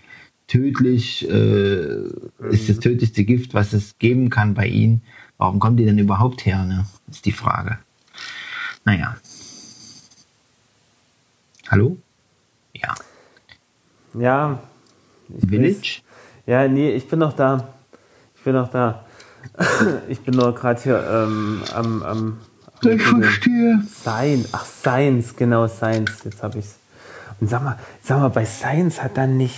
tödlich, 0.47 1.27
äh, 1.29 2.03
ist 2.49 2.69
das 2.69 2.79
tödlichste 2.79 3.23
Gift, 3.23 3.53
was 3.53 3.73
es 3.73 3.97
geben 3.97 4.29
kann 4.29 4.53
bei 4.53 4.67
ihnen. 4.67 5.01
Warum 5.37 5.59
kommen 5.59 5.77
die 5.77 5.85
denn 5.85 5.97
überhaupt 5.97 6.45
her, 6.45 6.63
ne? 6.65 6.85
Ist 7.09 7.25
die 7.25 7.31
Frage. 7.31 7.79
Naja. 8.85 9.15
Hallo? 11.69 11.97
Ja. 12.73 12.93
Ja. 14.13 14.63
ich 15.29 15.49
Village? 15.49 15.77
Weiß. 15.79 16.01
Ja, 16.45 16.67
nee, 16.67 16.91
ich 16.91 17.07
bin 17.07 17.19
noch 17.19 17.33
da. 17.33 17.73
Ich 18.43 18.45
bin 18.45 18.55
noch 18.55 18.71
da. 18.71 19.05
ich 20.09 20.19
bin 20.19 20.35
nur 20.35 20.53
gerade 20.53 20.81
hier 20.81 21.01
ähm, 21.09 21.63
am, 21.73 22.03
am, 22.03 22.37
am 22.83 22.91
Ich 22.91 23.01
verstehe. 23.01 23.81
Science. 23.89 24.49
Ach, 24.51 24.65
Science, 24.65 25.33
genau, 25.37 25.65
Science. 25.69 26.25
Jetzt 26.25 26.43
habe 26.43 26.59
ich's. 26.59 26.75
Und 27.39 27.49
sag 27.49 27.63
mal, 27.63 27.79
sag 28.01 28.19
mal, 28.19 28.27
bei 28.27 28.43
Science 28.43 29.01
hat 29.01 29.15
dann 29.15 29.37
nicht. 29.37 29.55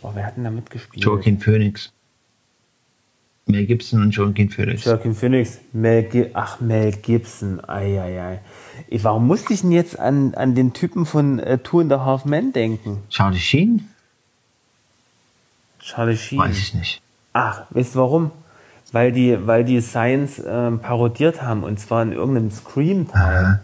Oh, 0.00 0.12
wer 0.14 0.24
hat 0.24 0.38
denn 0.38 0.44
da 0.44 0.50
mitgespielt? 0.50 1.04
Joaquin 1.04 1.38
Phoenix. 1.38 1.92
Mel 3.44 3.66
Gibson 3.66 4.00
und 4.00 4.12
Joaquin 4.12 4.48
Phoenix. 4.48 4.86
Joaquin 4.86 5.14
Phoenix, 5.14 5.58
Mel 5.74 6.04
Gi 6.04 6.30
Ach, 6.32 6.58
Mel 6.60 6.92
Gibson, 6.92 7.62
eieiei. 7.68 8.40
Ey, 8.88 9.04
Warum 9.04 9.26
musste 9.26 9.52
ich 9.52 9.60
denn 9.60 9.72
jetzt 9.72 9.98
an, 9.98 10.32
an 10.32 10.54
den 10.54 10.72
Typen 10.72 11.04
von 11.04 11.38
äh, 11.38 11.58
Two 11.58 11.80
and 11.80 11.92
a 11.92 12.02
Half 12.02 12.24
Men 12.24 12.54
denken? 12.54 13.02
Charlie 13.10 13.38
Sheen? 13.38 13.90
Charlie 15.80 16.16
Sheen. 16.16 16.38
Weiß 16.38 16.56
ich 16.56 16.72
nicht. 16.72 17.02
Ach, 17.38 17.62
weißt 17.70 17.94
du 17.94 17.98
warum? 17.98 18.30
Weil 18.92 19.12
die, 19.12 19.46
weil 19.46 19.62
die 19.62 19.82
Science 19.82 20.42
ähm, 20.46 20.78
parodiert 20.80 21.42
haben 21.42 21.64
und 21.64 21.78
zwar 21.78 22.02
in 22.02 22.12
irgendeinem 22.12 22.50
Scream-Teil. 22.50 23.44
Aha. 23.44 23.60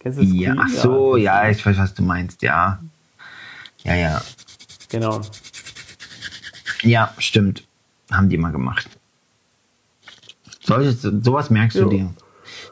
Kennst 0.00 0.18
du 0.20 0.24
Scream? 0.24 0.40
Ja, 0.40 0.54
ach 0.58 0.68
so, 0.70 1.16
ja, 1.18 1.50
ich 1.50 1.64
weiß, 1.66 1.76
was 1.76 1.92
du 1.92 2.02
meinst, 2.02 2.40
ja. 2.40 2.78
Ja, 3.84 3.94
ja. 3.94 4.22
Genau. 4.88 5.20
Ja, 6.82 7.12
stimmt. 7.18 7.64
Haben 8.10 8.30
die 8.30 8.38
mal 8.38 8.52
gemacht. 8.52 8.88
Solches, 10.62 11.02
sowas 11.02 11.50
merkst 11.50 11.76
Jo. 11.76 11.84
du 11.84 11.90
dir. 11.90 12.14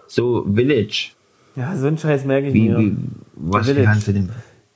So, 0.06 0.46
Village. 0.54 1.10
Ja, 1.56 1.76
so 1.76 1.88
ein 1.88 1.98
Scheiß 1.98 2.24
merke 2.24 2.48
ich 2.48 2.54
Wie, 2.54 2.68
mir. 2.70 2.78
wie, 2.78 2.96
was 3.34 3.66
Village. 3.66 3.84
kannst 3.84 4.08
du 4.08 4.12
denn? 4.14 4.30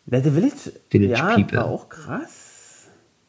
The 0.06 0.20
Village, 0.30 0.72
Village 0.90 1.12
ja, 1.12 1.34
People. 1.34 1.58
war 1.58 1.64
auch 1.64 1.88
krass. 1.88 2.43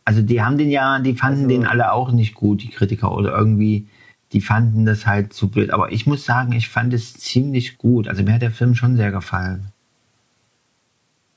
Also 0.05 0.21
die 0.21 0.41
haben 0.41 0.57
den 0.57 0.69
ja, 0.69 0.99
die 0.99 1.15
fanden 1.15 1.45
Also- 1.45 1.49
den 1.49 1.65
alle 1.65 1.91
auch 1.91 2.11
nicht 2.11 2.35
gut, 2.35 2.61
die 2.61 2.69
Kritiker, 2.69 3.15
oder 3.15 3.35
irgendwie, 3.37 3.87
die 4.33 4.41
fanden 4.41 4.85
das 4.85 5.05
halt 5.05 5.33
zu 5.33 5.49
blöd. 5.49 5.71
Aber 5.71 5.91
ich 5.91 6.05
muss 6.05 6.25
sagen, 6.25 6.53
ich 6.53 6.69
fand 6.69 6.93
es 6.93 7.13
ziemlich 7.13 7.77
gut. 7.77 8.07
Also 8.07 8.23
mir 8.23 8.33
hat 8.33 8.41
der 8.41 8.51
Film 8.51 8.75
schon 8.75 8.95
sehr 8.97 9.11
gefallen. 9.11 9.71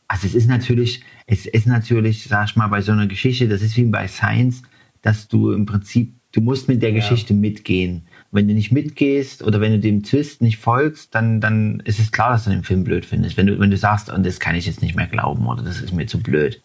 Also 0.06 0.26
es 0.26 0.34
ist 0.34 0.48
natürlich, 0.48 1.02
es 1.26 1.46
ist 1.46 1.66
natürlich, 1.66 2.24
sag 2.24 2.48
ich 2.48 2.56
mal, 2.56 2.68
bei 2.68 2.80
so 2.80 2.92
einer 2.92 3.06
Geschichte, 3.06 3.46
das 3.48 3.60
ist 3.62 3.76
wie 3.76 3.84
bei 3.84 4.08
Science, 4.08 4.62
dass 5.02 5.28
du 5.28 5.52
im 5.52 5.66
Prinzip, 5.66 6.14
du 6.32 6.40
musst 6.40 6.66
mit 6.68 6.82
der 6.82 6.92
Geschichte 6.92 7.34
mitgehen. 7.34 8.02
Wenn 8.30 8.48
du 8.48 8.54
nicht 8.54 8.72
mitgehst 8.72 9.42
oder 9.42 9.60
wenn 9.60 9.72
du 9.72 9.78
dem 9.78 10.02
Twist 10.02 10.40
nicht 10.42 10.58
folgst, 10.58 11.14
dann, 11.14 11.40
dann 11.40 11.80
ist 11.80 11.98
es 11.98 12.10
klar, 12.10 12.30
dass 12.32 12.44
du 12.44 12.50
den 12.50 12.64
Film 12.64 12.84
blöd 12.84 13.04
findest. 13.06 13.36
Wenn 13.36 13.46
du, 13.46 13.58
wenn 13.58 13.70
du 13.70 13.76
sagst, 13.76 14.10
und 14.10 14.24
das 14.26 14.40
kann 14.40 14.54
ich 14.56 14.66
jetzt 14.66 14.82
nicht 14.82 14.96
mehr 14.96 15.06
glauben 15.06 15.46
oder 15.46 15.62
das 15.62 15.80
ist 15.80 15.92
mir 15.92 16.06
zu 16.06 16.20
blöd 16.22 16.60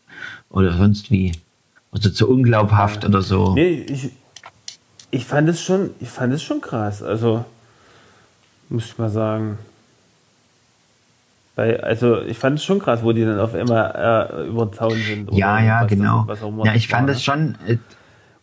oder 0.50 0.76
sonst 0.78 1.12
wie. 1.12 1.34
Oder 1.94 2.14
zu 2.14 2.30
unglaubhaft 2.30 3.06
oder 3.06 3.22
so. 3.22 3.54
Nee, 3.54 3.86
ich, 3.88 4.10
ich 5.12 5.26
fand 5.26 5.48
es 5.50 5.62
schon, 5.62 5.92
ich 6.00 6.10
fand 6.10 6.34
es 6.34 6.42
schon 6.44 6.60
krass. 6.62 7.04
Also, 7.04 7.46
muss 8.70 8.86
ich 8.86 8.98
mal 8.98 9.10
sagen. 9.10 9.58
Weil, 11.56 11.80
also, 11.82 12.22
ich 12.22 12.38
fand 12.38 12.58
es 12.58 12.66
schon 12.66 12.80
krass, 12.80 13.04
wo 13.04 13.12
die 13.12 13.24
dann 13.24 13.40
auf 13.40 13.54
einmal 13.54 14.32
äh, 14.44 14.48
über 14.48 14.66
den 14.66 14.74
Zaun 14.74 14.96
sind. 14.98 15.32
Ja, 15.34 15.60
ja, 15.62 15.82
das- 15.82 15.90
genau. 15.90 16.26
immer 16.42 16.66
ja, 16.66 16.74
ich 16.74 16.88
fand 16.88 17.06
ne? 17.06 17.14
das 17.14 17.24
schon. 17.24 17.56
äh, 17.68 17.78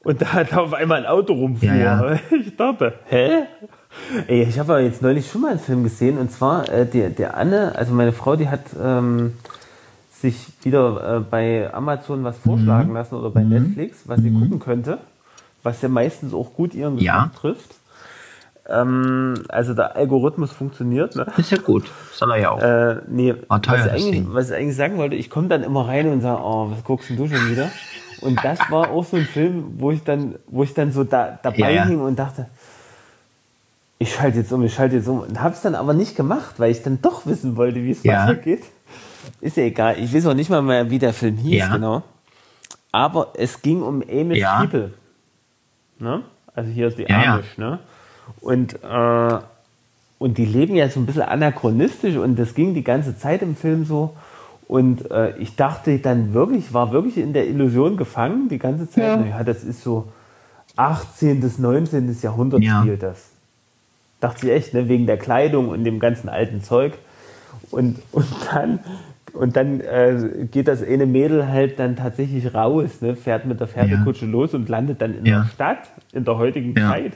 Und 0.04 0.22
da 0.22 0.32
hat 0.32 0.54
auf 0.54 0.72
einmal 0.74 0.98
ein 0.98 1.06
Auto 1.06 1.32
rumfuhr. 1.32 1.68
Ja, 1.68 1.74
ja. 2.12 2.18
Ich 2.30 2.56
dachte, 2.56 2.94
hä? 3.06 3.30
Ey, 4.28 4.42
ich 4.44 4.56
habe 4.60 4.74
ja 4.74 4.78
jetzt 4.80 5.02
neulich 5.02 5.28
schon 5.28 5.40
mal 5.40 5.50
einen 5.50 5.58
Film 5.58 5.82
gesehen 5.82 6.18
und 6.18 6.30
zwar 6.30 6.68
äh, 6.68 6.86
der, 6.86 7.10
der 7.10 7.36
Anne, 7.36 7.72
also 7.74 7.92
meine 7.92 8.12
Frau, 8.12 8.36
die 8.36 8.48
hat 8.48 8.60
ähm, 8.80 9.36
sich 10.20 10.48
wieder 10.62 11.16
äh, 11.16 11.20
bei 11.20 11.72
Amazon 11.72 12.24
was 12.24 12.38
vorschlagen 12.38 12.92
lassen 12.92 13.14
oder 13.14 13.30
bei 13.30 13.42
Netflix, 13.42 14.02
was 14.06 14.20
sie 14.20 14.30
gucken 14.30 14.58
könnte, 14.60 14.98
was 15.62 15.80
ja 15.82 15.88
meistens 15.88 16.34
auch 16.34 16.52
gut 16.54 16.74
ihren 16.74 16.96
Geschmack 16.96 17.14
Ja. 17.14 17.30
trifft. 17.40 17.74
Ähm, 18.68 19.34
also 19.48 19.74
der 19.74 19.96
Algorithmus 19.96 20.52
funktioniert. 20.52 21.16
Ne? 21.16 21.26
Ist 21.36 21.50
ja 21.50 21.58
gut. 21.58 21.90
Soll 22.12 22.30
er 22.32 22.38
ja 22.38 22.50
auch. 22.50 22.60
Äh, 22.60 22.96
nee, 23.08 23.32
teuer, 23.32 23.60
was, 23.62 23.86
ich 23.86 23.92
eigentlich, 23.92 24.24
was 24.28 24.50
ich 24.50 24.56
eigentlich 24.56 24.76
sagen 24.76 24.96
wollte, 24.98 25.16
ich 25.16 25.30
komme 25.30 25.48
dann 25.48 25.62
immer 25.62 25.88
rein 25.88 26.08
und 26.08 26.20
sage, 26.20 26.40
oh, 26.42 26.70
was 26.70 26.84
guckst 26.84 27.10
denn 27.10 27.16
du 27.16 27.26
schon 27.26 27.50
wieder? 27.50 27.70
Und 28.20 28.44
das 28.44 28.58
war 28.70 28.90
auch 28.90 29.04
so 29.04 29.16
ein 29.16 29.24
Film, 29.26 29.74
wo 29.78 29.90
ich 29.90 30.04
dann, 30.04 30.34
wo 30.46 30.62
ich 30.62 30.74
dann 30.74 30.92
so 30.92 31.04
da, 31.04 31.38
dabei 31.42 31.72
ja. 31.72 31.84
hing 31.84 32.00
und 32.00 32.18
dachte, 32.18 32.46
ich 33.98 34.14
schalte 34.14 34.38
jetzt 34.38 34.52
um, 34.52 34.62
ich 34.62 34.74
schalte 34.74 34.96
jetzt 34.96 35.08
um. 35.08 35.20
Und 35.20 35.40
habe 35.42 35.54
es 35.54 35.62
dann 35.62 35.74
aber 35.74 35.94
nicht 35.94 36.16
gemacht, 36.16 36.54
weil 36.58 36.70
ich 36.70 36.82
dann 36.82 37.00
doch 37.02 37.26
wissen 37.26 37.56
wollte, 37.56 37.82
wie 37.82 37.90
es 37.90 38.02
Ja. 38.02 38.24
weitergeht. 38.24 38.62
Ist 39.40 39.56
ja 39.56 39.64
egal. 39.64 39.98
Ich 39.98 40.14
weiß 40.14 40.26
auch 40.26 40.34
nicht 40.34 40.50
mal 40.50 40.62
mehr, 40.62 40.90
wie 40.90 40.98
der 40.98 41.12
Film 41.12 41.36
hieß, 41.36 41.58
Ja. 41.58 41.72
genau. 41.72 42.02
Aber 42.92 43.32
es 43.34 43.62
ging 43.62 43.82
um 43.82 44.02
Amish 44.02 44.38
Ja. 44.38 44.60
People. 44.60 44.92
Ne? 45.98 46.22
Also 46.54 46.70
hier 46.70 46.88
ist 46.88 46.98
die 46.98 47.02
Ja, 47.02 47.22
ja. 47.22 47.34
Amish, 47.34 47.58
ne? 47.58 47.78
Und 48.40 48.74
äh, 48.82 49.38
und 50.18 50.36
die 50.36 50.44
leben 50.44 50.74
ja 50.76 50.86
so 50.90 51.00
ein 51.00 51.06
bisschen 51.06 51.22
anachronistisch 51.22 52.16
und 52.16 52.38
das 52.38 52.54
ging 52.54 52.74
die 52.74 52.84
ganze 52.84 53.16
Zeit 53.16 53.40
im 53.40 53.56
Film 53.56 53.86
so. 53.86 54.14
Und 54.68 55.10
äh, 55.10 55.36
ich 55.38 55.56
dachte 55.56 55.98
dann 55.98 56.34
wirklich, 56.34 56.74
war 56.74 56.92
wirklich 56.92 57.16
in 57.16 57.32
der 57.32 57.46
Illusion 57.48 57.96
gefangen 57.96 58.48
die 58.50 58.58
ganze 58.58 58.88
Zeit. 58.88 59.20
Ja, 59.20 59.38
ja 59.38 59.44
das 59.44 59.64
ist 59.64 59.82
so 59.82 60.12
18. 60.76 61.40
bis 61.40 61.58
19. 61.58 62.16
Jahrhundert 62.20 62.62
ja. 62.62 62.80
spielt 62.80 63.02
das. 63.02 63.30
Dachte 64.20 64.46
ich 64.46 64.52
echt, 64.52 64.74
ne? 64.74 64.88
wegen 64.88 65.06
der 65.06 65.16
Kleidung 65.16 65.70
und 65.70 65.84
dem 65.84 65.98
ganzen 65.98 66.28
alten 66.28 66.62
Zeug. 66.62 66.92
Und, 67.70 67.98
und 68.12 68.26
dann, 68.52 68.80
und 69.32 69.56
dann 69.56 69.80
äh, 69.80 70.46
geht 70.50 70.68
das 70.68 70.82
eine 70.82 71.06
Mädel 71.06 71.48
halt 71.48 71.78
dann 71.78 71.96
tatsächlich 71.96 72.54
raus, 72.54 73.00
ne? 73.00 73.16
fährt 73.16 73.46
mit 73.46 73.60
der 73.60 73.68
Pferdekutsche 73.68 74.26
ja. 74.26 74.30
los 74.30 74.54
und 74.54 74.68
landet 74.68 75.00
dann 75.00 75.18
in 75.18 75.26
ja. 75.26 75.40
der 75.40 75.48
Stadt 75.48 75.88
in 76.12 76.24
der 76.24 76.36
heutigen 76.36 76.74
Zeit. 76.76 77.12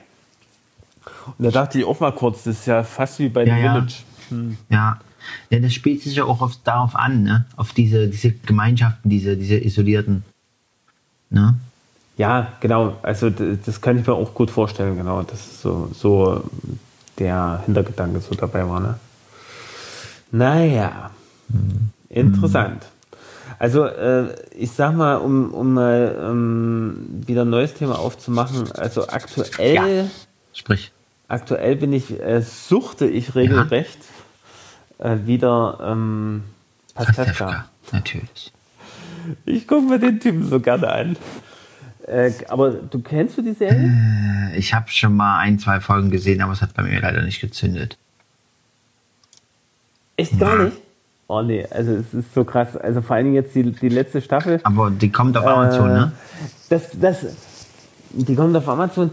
Und 1.39 1.45
da 1.45 1.51
dachte 1.51 1.79
ich 1.79 1.85
auch 1.85 2.01
mal 2.01 2.13
kurz, 2.13 2.45
das 2.45 2.61
ist 2.61 2.67
ja 2.67 2.83
fast 2.83 3.19
wie 3.19 3.29
bei 3.29 3.45
ja, 3.45 3.57
The 3.57 3.63
Village. 3.63 3.95
Hm. 4.31 4.57
Ja, 4.71 4.99
ja, 5.51 5.59
das 5.59 5.73
spielt 5.73 6.03
sich 6.03 6.17
ja 6.17 6.25
auch 6.25 6.41
auf, 6.41 6.57
darauf 6.65 6.97
an, 6.97 7.23
ne? 7.23 7.47
auf 7.57 7.73
diese, 7.73 8.09
diese 8.09 8.33
Gemeinschaften, 8.33 9.09
diese, 9.09 9.37
diese 9.37 9.57
isolierten. 9.57 10.25
Ne? 11.31 11.55
Ja, 12.17 12.53
genau. 12.61 12.97
Also 13.03 13.31
das 13.31 13.81
kann 13.81 13.99
ich 13.99 14.07
mir 14.07 14.15
auch 14.15 14.35
gut 14.35 14.51
vorstellen, 14.51 14.97
genau. 14.97 15.23
Das 15.23 15.61
so, 15.61 15.91
so 15.93 16.45
der 17.19 17.63
Hintergedanke 17.65 18.21
so 18.21 18.35
dabei 18.35 18.69
war. 18.69 18.81
Ne? 18.81 18.99
Naja, 20.31 21.11
mhm. 21.49 21.91
Interessant. 22.15 22.83
Also 23.59 23.85
äh, 23.85 24.35
ich 24.57 24.73
sag 24.73 24.95
mal, 24.95 25.17
um, 25.17 25.53
um 25.53 25.75
mal 25.75 26.17
ähm, 26.21 27.23
wieder 27.27 27.43
ein 27.43 27.51
neues 27.51 27.75
Thema 27.75 27.99
aufzumachen, 27.99 28.71
also 28.73 29.07
aktuell, 29.07 29.75
ja. 29.75 30.07
sprich. 30.53 30.93
Aktuell 31.29 31.77
bin 31.77 31.93
ich, 31.93 32.21
äh, 32.21 32.43
suchte 32.43 33.07
ich 33.07 33.35
regelrecht 33.35 33.99
ja 33.99 34.15
äh, 34.99 35.27
wieder 35.27 35.79
ähm, 35.83 36.45
Pastewka. 36.95 37.67
Natürlich. 37.93 38.53
Ich 39.45 39.67
gucke 39.67 39.83
mir 39.83 39.99
den 39.99 40.21
Typen 40.21 40.49
so 40.49 40.61
gerne 40.61 40.91
an. 40.91 41.17
Äh, 42.07 42.33
aber 42.49 42.73
du 42.73 43.01
kennst 43.01 43.39
du 43.39 43.43
die 43.43 43.53
Serie? 43.53 43.91
Äh, 44.53 44.59
ich 44.59 44.75
habe 44.75 44.91
schon 44.91 45.17
mal 45.17 45.39
ein, 45.39 45.59
zwei 45.59 45.81
Folgen 45.81 46.11
gesehen, 46.11 46.43
aber 46.43 46.53
es 46.53 46.61
hat 46.61 46.75
bei 46.75 46.83
mir 46.83 47.01
leider 47.01 47.23
nicht 47.23 47.41
gezündet. 47.41 47.97
Echt 50.17 50.39
gar 50.39 50.65
nicht? 50.65 50.77
Oh 51.27 51.43
nee, 51.43 51.67
also 51.71 51.93
es 51.93 52.13
ist 52.13 52.35
so 52.35 52.45
krass. 52.45 52.77
Also 52.77 53.01
vor 53.01 53.17
allem 53.17 53.35
jetzt 53.35 53.55
die, 53.55 53.73
die 53.73 53.89
letzte 53.89 54.21
Staffel. 54.21 54.61
Aber 54.63 54.91
die 54.91 55.11
kommt 55.11 55.37
auf 55.37 55.47
Amazon, 55.47 55.91
äh, 55.91 55.95
ne? 55.95 56.13
Das, 56.69 56.83
das, 56.93 57.27
die 58.11 58.35
kommt 58.35 58.57
auf 58.57 58.69
Amazon 58.69 59.11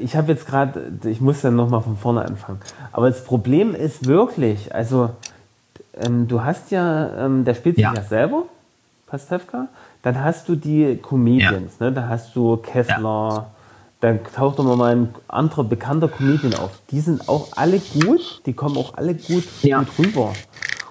ich 0.00 0.16
habe 0.16 0.32
jetzt 0.32 0.46
gerade, 0.46 0.92
ich 1.04 1.20
muss 1.20 1.40
dann 1.42 1.56
nochmal 1.56 1.82
von 1.82 1.96
vorne 1.96 2.24
anfangen. 2.24 2.60
Aber 2.92 3.08
das 3.08 3.24
Problem 3.24 3.74
ist 3.74 4.06
wirklich, 4.06 4.74
also 4.74 5.10
ähm, 5.94 6.28
du 6.28 6.42
hast 6.42 6.70
ja, 6.70 7.26
ähm, 7.26 7.44
der 7.44 7.54
spielt 7.54 7.76
sich 7.76 7.84
ja. 7.84 7.94
ja 7.94 8.02
selber, 8.02 8.44
Pastewka, 9.06 9.68
dann 10.02 10.22
hast 10.22 10.48
du 10.48 10.54
die 10.54 10.98
Comedians, 11.00 11.74
ja. 11.80 11.86
ne? 11.86 11.92
da 11.92 12.08
hast 12.08 12.34
du 12.34 12.56
Kessler, 12.56 12.98
ja. 13.00 13.46
dann 14.00 14.20
taucht 14.34 14.58
doch 14.58 14.76
mal 14.76 14.92
ein 14.92 15.14
anderer 15.28 15.64
bekannter 15.64 16.08
Comedian 16.08 16.54
auf. 16.54 16.70
Die 16.90 17.00
sind 17.00 17.28
auch 17.28 17.48
alle 17.56 17.78
gut, 17.78 18.42
die 18.46 18.52
kommen 18.52 18.76
auch 18.76 18.94
alle 18.94 19.14
gut, 19.14 19.44
ja. 19.62 19.78
gut 19.80 19.88
rüber. 19.98 20.32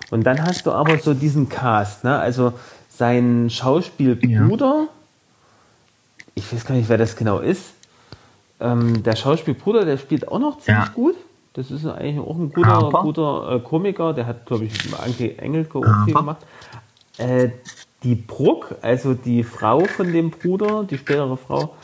Und 0.09 0.23
dann 0.23 0.41
hast 0.41 0.65
du 0.65 0.71
aber 0.71 0.97
so 0.99 1.13
diesen 1.13 1.49
Cast, 1.49 2.03
ne? 2.03 2.17
also 2.17 2.53
sein 2.89 3.49
Schauspielbruder, 3.49 4.87
ich 6.35 6.51
weiß 6.51 6.65
gar 6.65 6.75
nicht, 6.75 6.89
wer 6.89 6.97
das 6.97 7.15
genau 7.15 7.39
ist, 7.39 7.73
ähm, 8.59 9.03
der 9.03 9.15
Schauspielbruder, 9.15 9.85
der 9.85 9.97
spielt 9.97 10.27
auch 10.27 10.39
noch 10.39 10.59
ziemlich 10.59 10.85
ja. 10.85 10.91
gut. 10.93 11.15
Das 11.53 11.71
ist 11.71 11.85
eigentlich 11.85 12.19
auch 12.19 12.35
ein 12.35 12.51
guter, 12.51 12.89
guter 13.01 13.55
äh, 13.55 13.59
Komiker. 13.59 14.13
Der 14.13 14.27
hat, 14.27 14.45
glaube 14.45 14.65
ich, 14.65 14.73
Anke 14.93 15.37
Engelke 15.39 15.79
auch 15.79 16.05
viel 16.05 16.13
gemacht. 16.13 16.45
Äh, 17.17 17.49
die 18.03 18.15
Bruck, 18.15 18.75
also 18.81 19.15
die 19.15 19.43
Frau 19.43 19.85
von 19.85 20.11
dem 20.13 20.29
Bruder, 20.29 20.83
die 20.83 20.97
spätere 20.97 21.35
Frau, 21.35 21.75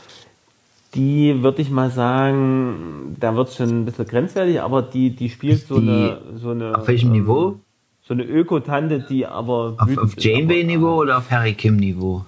die 0.94 1.42
würde 1.42 1.60
ich 1.60 1.70
mal 1.70 1.90
sagen, 1.90 3.16
da 3.18 3.34
wird 3.34 3.48
es 3.48 3.56
schon 3.56 3.68
ein 3.68 3.84
bisschen 3.84 4.06
grenzwertig, 4.06 4.60
aber 4.60 4.82
die, 4.82 5.10
die 5.10 5.28
spielt 5.28 5.66
so, 5.66 5.80
die, 5.80 5.88
eine, 5.88 6.20
so 6.36 6.50
eine. 6.50 6.78
Auf 6.78 6.86
welchem 6.86 7.08
ähm, 7.08 7.20
Niveau? 7.20 7.60
So 8.06 8.12
eine 8.12 8.24
Öko-Tante, 8.24 9.00
die 9.00 9.26
aber. 9.26 9.76
Auf, 9.78 9.96
auf 9.96 10.14
Janeway-Niveau 10.18 10.96
oder 10.96 11.18
auf 11.18 11.30
Harry 11.30 11.54
Kim-Niveau? 11.54 12.24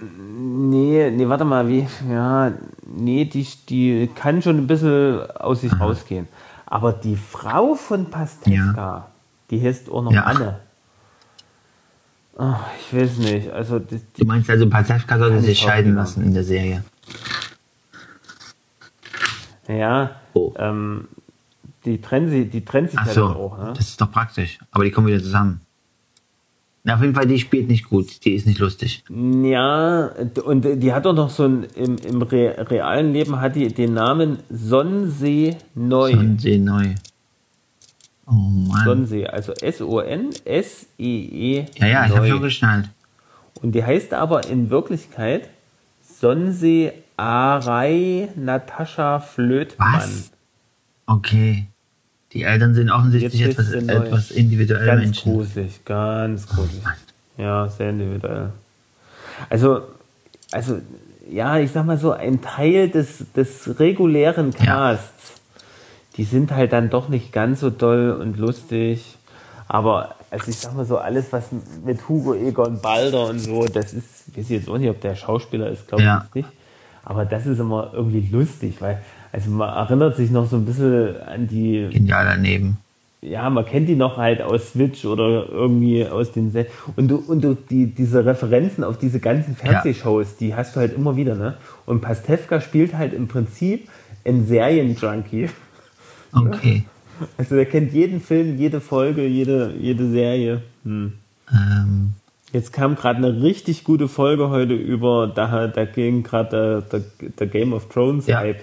Nee, 0.00 1.10
nee, 1.10 1.28
warte 1.28 1.44
mal, 1.44 1.66
wie, 1.66 1.84
ja, 2.08 2.52
nee, 2.86 3.24
die, 3.24 3.44
die 3.68 4.08
kann 4.14 4.40
schon 4.40 4.58
ein 4.58 4.66
bisschen 4.68 5.28
aus 5.32 5.62
sich 5.62 5.72
Aha. 5.72 5.84
rausgehen. 5.84 6.28
Aber 6.66 6.92
die 6.92 7.16
Frau 7.16 7.74
von 7.74 8.08
Pastewka, 8.08 8.74
ja. 8.76 9.08
die 9.50 9.60
heißt 9.60 9.90
auch 9.90 10.02
noch 10.02 10.12
ja. 10.12 10.22
Anne. 10.22 10.60
Oh, 12.36 12.54
ich 12.78 12.96
weiß 12.96 13.18
nicht, 13.18 13.50
also... 13.50 13.80
Die, 13.80 14.00
du 14.16 14.24
meinst 14.24 14.48
also, 14.48 14.68
Pastewka 14.68 15.18
sollte 15.18 15.40
sich 15.40 15.58
scheiden 15.58 15.96
lassen 15.96 16.22
in 16.22 16.32
der 16.32 16.44
Serie? 16.44 16.84
Ja, 19.66 20.12
oh. 20.34 20.54
ähm, 20.56 21.08
die 21.84 22.00
trennen, 22.00 22.28
sie, 22.30 22.46
die 22.46 22.64
trennt 22.64 22.90
sich 22.90 23.00
Ach 23.00 23.06
ja 23.06 23.12
so, 23.12 23.24
auch. 23.26 23.58
Ne? 23.58 23.72
Das 23.76 23.88
ist 23.88 24.00
doch 24.00 24.10
praktisch, 24.10 24.58
aber 24.70 24.84
die 24.84 24.90
kommen 24.90 25.06
wieder 25.06 25.22
zusammen. 25.22 25.60
Na, 26.84 26.94
auf 26.94 27.02
jeden 27.02 27.14
Fall, 27.14 27.26
die 27.26 27.38
spielt 27.38 27.68
nicht 27.68 27.88
gut, 27.88 28.24
die 28.24 28.34
ist 28.34 28.46
nicht 28.46 28.60
lustig. 28.60 29.04
Ja, 29.10 30.10
und 30.44 30.62
die 30.62 30.92
hat 30.92 31.04
doch 31.04 31.12
noch 31.12 31.28
so 31.28 31.44
ein, 31.44 31.64
im, 31.74 31.96
im 31.96 32.22
realen 32.22 33.12
Leben 33.12 33.40
hat 33.40 33.56
die 33.56 33.68
den 33.68 33.94
Namen 33.94 34.38
Sonnensee 34.48 35.56
Neu. 35.74 36.12
Sonnensee 36.12 36.58
Neu. 36.58 36.94
Oh 38.26 38.32
Mann. 38.32 38.84
Sonnensee, 38.84 39.26
also 39.26 39.52
S-O-N-S-E-E. 39.52 40.06
Ja, 41.76 41.86
ja, 41.86 42.06
ich 42.06 42.16
habe 42.16 42.28
schon 42.28 42.42
geschnallt. 42.42 42.88
Und 43.60 43.72
die 43.72 43.84
heißt 43.84 44.14
aber 44.14 44.46
in 44.46 44.70
Wirklichkeit 44.70 45.48
Sonnensee 46.02 46.92
Arei 47.16 48.28
Natascha 48.36 49.20
Flötmann. 49.20 49.94
Was? 49.94 50.30
Okay. 51.08 51.66
Die 52.34 52.42
Eltern 52.42 52.74
sind 52.74 52.90
offensichtlich 52.90 53.40
etwas, 53.40 53.72
etwas 53.72 54.30
individuell 54.30 54.84
ganz 54.84 55.02
Menschen. 55.02 55.32
gruselig, 55.32 55.84
ganz 55.86 56.46
gruselig. 56.46 56.82
Oh 56.84 57.42
ja, 57.42 57.68
sehr 57.68 57.90
individuell. 57.90 58.50
Also, 59.48 59.82
also, 60.50 60.80
ja, 61.30 61.58
ich 61.58 61.72
sag 61.72 61.86
mal 61.86 61.96
so, 61.96 62.12
ein 62.12 62.42
Teil 62.42 62.90
des, 62.90 63.32
des 63.34 63.78
regulären 63.80 64.52
Casts, 64.52 65.32
ja. 65.32 65.62
die 66.18 66.24
sind 66.24 66.52
halt 66.52 66.72
dann 66.72 66.90
doch 66.90 67.08
nicht 67.08 67.32
ganz 67.32 67.60
so 67.60 67.70
doll 67.70 68.10
und 68.10 68.36
lustig. 68.36 69.16
Aber, 69.66 70.14
also 70.30 70.50
ich 70.50 70.58
sag 70.58 70.74
mal 70.74 70.84
so, 70.84 70.98
alles, 70.98 71.32
was 71.32 71.46
mit 71.84 72.06
Hugo 72.10 72.34
Egon 72.34 72.82
Balder 72.82 73.28
und 73.28 73.38
so, 73.38 73.64
das 73.64 73.94
ist, 73.94 74.28
ich 74.28 74.36
weiß 74.36 74.48
jetzt 74.50 74.68
auch 74.68 74.76
nicht, 74.76 74.90
ob 74.90 75.00
der 75.00 75.14
Schauspieler 75.14 75.70
ist, 75.70 75.88
glaube 75.88 76.02
ja. 76.02 76.26
ich 76.28 76.34
nicht. 76.34 76.48
Aber 77.04 77.24
das 77.24 77.46
ist 77.46 77.58
immer 77.58 77.92
irgendwie 77.94 78.28
lustig, 78.30 78.76
weil 78.80 79.00
also 79.38 79.52
man 79.52 79.68
erinnert 79.68 80.16
sich 80.16 80.32
noch 80.32 80.50
so 80.50 80.56
ein 80.56 80.64
bisschen 80.64 81.16
an 81.22 81.46
die. 81.46 81.88
Genial 81.92 82.24
daneben. 82.24 82.76
Ja, 83.20 83.48
man 83.50 83.64
kennt 83.64 83.88
die 83.88 83.94
noch 83.94 84.16
halt 84.16 84.42
aus 84.42 84.72
Switch 84.72 85.04
oder 85.04 85.48
irgendwie 85.48 86.06
aus 86.06 86.32
den 86.32 86.50
Se 86.50 86.66
und 86.96 87.08
du 87.08 87.16
und 87.16 87.42
du 87.42 87.54
die 87.54 87.86
diese 87.86 88.24
Referenzen 88.24 88.82
auf 88.82 88.98
diese 88.98 89.20
ganzen 89.20 89.54
Fernsehshows, 89.54 90.26
ja. 90.30 90.36
die 90.40 90.54
hast 90.54 90.74
du 90.74 90.80
halt 90.80 90.94
immer 90.96 91.16
wieder, 91.16 91.36
ne? 91.36 91.56
Und 91.86 92.00
Pastewka 92.00 92.60
spielt 92.60 92.94
halt 92.94 93.12
im 93.12 93.28
Prinzip 93.28 93.88
ein 94.24 94.46
Serienjunkie. 94.46 95.50
Okay. 96.32 96.84
Also 97.36 97.56
der 97.56 97.66
kennt 97.66 97.92
jeden 97.92 98.20
Film, 98.20 98.58
jede 98.58 98.80
Folge, 98.80 99.26
jede 99.26 99.74
jede 99.76 100.08
Serie. 100.08 100.62
Hm. 100.84 101.14
Ähm. 101.52 102.12
Jetzt 102.52 102.72
kam 102.72 102.94
gerade 102.94 103.16
eine 103.16 103.42
richtig 103.42 103.82
gute 103.82 104.06
Folge 104.06 104.50
heute 104.50 104.74
über, 104.74 105.26
da, 105.26 105.66
da 105.66 105.84
ging 105.84 106.22
gerade 106.22 106.86
der, 106.88 107.00
der, 107.00 107.30
der, 107.40 107.46
Game 107.48 107.72
of 107.72 107.88
Thrones 107.88 108.28
ja. 108.28 108.38
Hype 108.38 108.62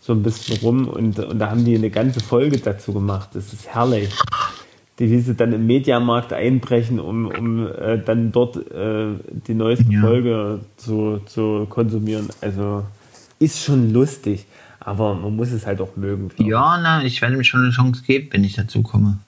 so 0.00 0.14
ein 0.14 0.22
bisschen 0.22 0.56
rum 0.58 0.88
und, 0.88 1.18
und 1.18 1.38
da 1.38 1.50
haben 1.50 1.64
die 1.64 1.74
eine 1.74 1.90
ganze 1.90 2.20
Folge 2.20 2.58
dazu 2.58 2.92
gemacht. 2.92 3.30
Das 3.34 3.52
ist 3.52 3.68
herrlich. 3.68 4.10
Die, 4.98 5.10
wie 5.10 5.20
sie 5.20 5.34
dann 5.34 5.52
im 5.52 5.66
Mediamarkt 5.66 6.32
einbrechen, 6.32 7.00
um, 7.00 7.26
um 7.26 7.66
äh, 7.66 7.98
dann 8.02 8.32
dort 8.32 8.56
äh, 8.70 9.08
die 9.46 9.54
neueste 9.54 9.90
ja. 9.90 10.00
Folge 10.00 10.60
zu, 10.76 11.20
zu 11.26 11.66
konsumieren. 11.68 12.28
Also 12.40 12.84
ist 13.38 13.62
schon 13.62 13.92
lustig, 13.92 14.46
aber 14.78 15.14
man 15.14 15.36
muss 15.36 15.52
es 15.52 15.66
halt 15.66 15.80
auch 15.80 15.96
mögen. 15.96 16.30
Ja, 16.36 16.78
na, 16.82 17.02
ich 17.04 17.20
werde 17.22 17.36
mir 17.36 17.44
schon 17.44 17.62
eine 17.62 17.70
Chance 17.70 18.02
geben, 18.02 18.28
wenn 18.32 18.44
ich 18.44 18.54
dazu 18.56 18.82
komme. 18.82 19.18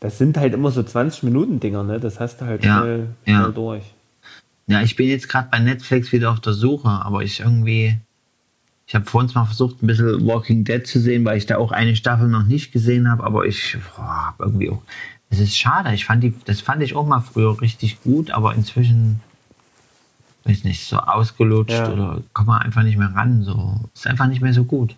Das 0.00 0.18
sind 0.18 0.36
halt 0.36 0.54
immer 0.54 0.70
so 0.70 0.82
20 0.82 1.22
Minuten 1.22 1.60
Dinger, 1.60 1.82
ne? 1.82 1.98
Das 1.98 2.20
hast 2.20 2.40
du 2.40 2.46
halt 2.46 2.64
ja, 2.64 2.80
schnell, 2.80 3.06
schnell 3.24 3.36
ja. 3.36 3.48
durch. 3.48 3.84
Ja, 4.66 4.82
ich 4.82 4.96
bin 4.96 5.08
jetzt 5.08 5.28
gerade 5.28 5.48
bei 5.50 5.58
Netflix 5.58 6.12
wieder 6.12 6.30
auf 6.30 6.40
der 6.40 6.52
Suche, 6.52 6.88
aber 6.88 7.22
ich 7.22 7.40
irgendwie 7.40 7.98
ich 8.86 8.94
habe 8.94 9.06
vorhin 9.06 9.30
mal 9.34 9.46
versucht, 9.46 9.82
ein 9.82 9.86
bisschen 9.86 10.26
Walking 10.26 10.64
Dead 10.64 10.86
zu 10.86 11.00
sehen, 11.00 11.24
weil 11.24 11.38
ich 11.38 11.46
da 11.46 11.56
auch 11.56 11.72
eine 11.72 11.96
Staffel 11.96 12.28
noch 12.28 12.44
nicht 12.44 12.72
gesehen 12.72 13.10
habe, 13.10 13.24
aber 13.24 13.46
ich 13.46 13.78
boah, 13.96 14.34
irgendwie 14.38 14.70
auch. 14.70 14.82
Es 15.30 15.40
ist 15.40 15.56
schade. 15.56 15.92
Ich 15.94 16.04
fand 16.04 16.22
die, 16.22 16.34
das 16.44 16.60
fand 16.60 16.82
ich 16.82 16.94
auch 16.94 17.06
mal 17.06 17.20
früher 17.20 17.60
richtig 17.60 18.02
gut, 18.02 18.30
aber 18.30 18.54
inzwischen, 18.54 19.20
weiß 20.44 20.64
nicht, 20.64 20.86
so 20.86 20.98
ausgelutscht 20.98 21.72
ja. 21.72 21.92
oder 21.92 22.22
kommt 22.34 22.48
man 22.48 22.62
einfach 22.62 22.82
nicht 22.82 22.98
mehr 22.98 23.12
ran. 23.14 23.42
So 23.42 23.80
ist 23.94 24.06
einfach 24.06 24.26
nicht 24.26 24.42
mehr 24.42 24.52
so 24.52 24.64
gut. 24.64 24.94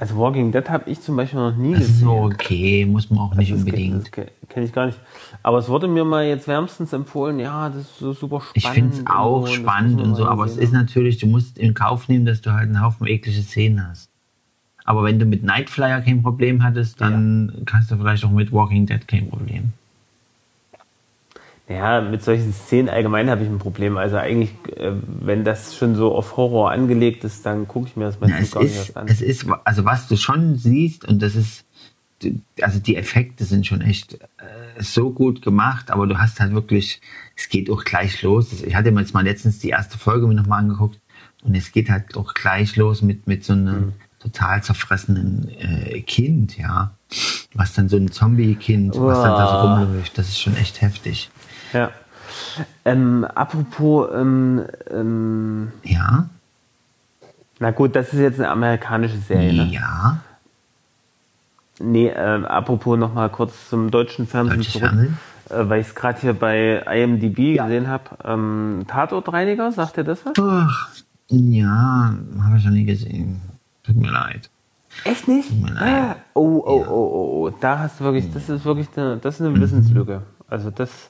Also 0.00 0.16
Walking 0.16 0.50
Dead 0.50 0.68
habe 0.70 0.88
ich 0.90 1.00
zum 1.02 1.14
Beispiel 1.16 1.38
noch 1.38 1.54
nie 1.54 1.72
Das 1.74 1.82
ist 1.82 1.88
gesehen. 1.88 2.04
so 2.06 2.12
okay, 2.22 2.86
muss 2.86 3.10
man 3.10 3.18
auch 3.18 3.34
nicht 3.34 3.52
Das 3.52 3.58
unbedingt. 3.58 4.10
kenne 4.10 4.30
ich 4.64 4.72
gar 4.72 4.86
nicht. 4.86 4.98
Aber 5.42 5.58
es 5.58 5.68
wurde 5.68 5.88
mir 5.88 6.04
mal 6.04 6.24
jetzt 6.24 6.48
wärmstens 6.48 6.94
empfohlen, 6.94 7.38
ja, 7.38 7.68
das 7.68 7.82
ist 7.82 7.98
so 7.98 8.12
super 8.14 8.40
spannend. 8.40 8.56
Ich 8.56 8.66
finde 8.68 8.96
es 8.96 9.06
auch 9.06 9.46
so, 9.46 9.52
spannend 9.52 10.00
und 10.00 10.14
so, 10.14 10.26
aber 10.26 10.46
es 10.46 10.52
gesehen 10.52 10.64
ist 10.64 10.72
natürlich, 10.72 11.18
du 11.18 11.26
musst 11.26 11.58
in 11.58 11.74
Kauf 11.74 12.08
nehmen, 12.08 12.24
dass 12.24 12.40
du 12.40 12.50
halt 12.52 12.68
einen 12.68 12.80
Haufen 12.82 13.06
eklige 13.06 13.42
Szenen 13.42 13.86
hast. 13.86 14.08
Aber 14.86 15.04
wenn 15.04 15.18
du 15.18 15.26
mit 15.26 15.44
Nightflyer 15.44 16.00
kein 16.00 16.22
Problem 16.22 16.62
hattest, 16.62 17.00
dann 17.00 17.64
hast 17.70 17.90
du 17.90 17.96
vielleicht 17.98 18.24
auch 18.24 18.30
mit 18.30 18.50
Walking 18.52 18.86
Dead 18.86 19.06
kein 19.06 19.28
Problem. 19.28 19.72
Ja, 21.70 22.00
mit 22.00 22.22
solchen 22.24 22.52
Szenen 22.52 22.88
allgemein 22.88 23.30
habe 23.30 23.42
ich 23.44 23.48
ein 23.48 23.58
Problem. 23.58 23.96
Also 23.96 24.16
eigentlich, 24.16 24.50
äh, 24.76 24.92
wenn 25.04 25.44
das 25.44 25.76
schon 25.76 25.94
so 25.94 26.14
auf 26.14 26.36
Horror 26.36 26.72
angelegt 26.72 27.22
ist, 27.22 27.46
dann 27.46 27.68
gucke 27.68 27.86
ich 27.88 27.96
mir 27.96 28.06
das 28.06 28.18
meistens 28.20 28.50
gar 28.50 28.62
nicht 28.64 28.74
erst 28.76 28.96
an. 28.96 29.06
es 29.08 29.20
ist, 29.22 29.46
also 29.64 29.84
was 29.84 30.08
du 30.08 30.16
schon 30.16 30.56
siehst, 30.56 31.04
und 31.06 31.22
das 31.22 31.36
ist, 31.36 31.64
also 32.60 32.80
die 32.80 32.96
Effekte 32.96 33.44
sind 33.44 33.66
schon 33.66 33.80
echt 33.82 34.14
äh, 34.14 34.82
so 34.82 35.10
gut 35.10 35.42
gemacht, 35.42 35.90
aber 35.90 36.06
du 36.08 36.18
hast 36.18 36.40
halt 36.40 36.52
wirklich, 36.52 37.00
es 37.36 37.48
geht 37.48 37.70
auch 37.70 37.84
gleich 37.84 38.20
los. 38.22 38.62
Ich 38.62 38.74
hatte 38.74 38.90
mir 38.90 39.00
jetzt 39.00 39.14
mal 39.14 39.24
letztens 39.24 39.60
die 39.60 39.68
erste 39.70 39.96
Folge 39.96 40.26
mir 40.26 40.34
nochmal 40.34 40.58
angeguckt 40.60 40.98
und 41.44 41.54
es 41.54 41.70
geht 41.72 41.88
halt 41.88 42.16
auch 42.16 42.34
gleich 42.34 42.74
los 42.76 43.00
mit, 43.00 43.26
mit 43.28 43.44
so 43.44 43.52
einem 43.52 43.80
Mhm. 43.80 43.92
total 44.18 44.62
zerfressenen 44.62 45.48
äh, 45.58 46.00
Kind, 46.00 46.58
ja. 46.58 46.90
Was 47.54 47.72
dann 47.74 47.88
so 47.88 47.96
ein 47.96 48.10
Zombie-Kind, 48.10 48.94
was 48.96 49.22
dann 49.22 49.36
da 49.36 49.46
so 49.46 49.56
rumläuft, 49.56 50.18
das 50.18 50.28
ist 50.28 50.40
schon 50.40 50.56
echt 50.56 50.80
heftig. 50.82 51.30
Ja. 51.72 51.90
Ähm, 52.84 53.24
apropos, 53.34 54.08
ähm, 54.14 54.64
ähm, 54.90 55.72
Ja, 55.84 56.28
na 57.58 57.70
gut, 57.72 57.94
das 57.96 58.12
ist 58.12 58.20
jetzt 58.20 58.38
eine 58.40 58.48
amerikanische 58.50 59.18
Serie. 59.18 59.52
Ne? 59.52 59.72
ja, 59.72 60.18
Nee, 61.82 62.08
ähm, 62.14 62.44
apropos 62.44 62.98
nochmal 62.98 63.30
kurz 63.30 63.68
zum 63.70 63.90
deutschen 63.90 64.26
Fernsehen 64.26 64.58
Deutsches 64.58 64.72
zurück, 64.74 64.90
Fernsehen? 64.90 65.18
äh, 65.48 65.68
weil 65.68 65.80
ich 65.80 65.88
es 65.88 65.94
gerade 65.94 66.20
hier 66.20 66.34
bei 66.34 66.82
IMDb 66.86 67.56
Ja. 67.56 67.64
gesehen 67.64 67.88
habe. 67.88 68.04
Ähm, 68.24 68.84
Tatortreiniger, 68.86 69.72
sagt 69.72 69.96
ihr 69.96 70.04
das 70.04 70.24
was? 70.26 70.34
Ach, 70.38 70.90
ja, 71.28 72.14
habe 72.42 72.56
ich 72.58 72.64
noch 72.64 72.72
nie 72.72 72.84
gesehen. 72.84 73.40
Tut 73.84 73.96
mir 73.96 74.10
leid. 74.10 74.50
Echt 75.04 75.26
nicht? 75.28 75.48
Tut 75.48 75.60
mir 75.62 75.72
leid. 75.72 76.16
Oh, 76.34 76.62
oh, 76.66 76.84
oh, 76.86 76.90
oh, 76.90 77.46
oh, 77.48 77.56
da 77.60 77.78
hast 77.78 78.00
du 78.00 78.04
wirklich, 78.04 78.30
das 78.32 78.48
ist 78.48 78.64
wirklich 78.64 78.88
eine, 78.96 79.16
das 79.16 79.40
ist 79.40 79.46
eine. 79.46 79.58
Wissenslücke. 79.58 80.22
Also 80.48 80.70
das, 80.70 81.09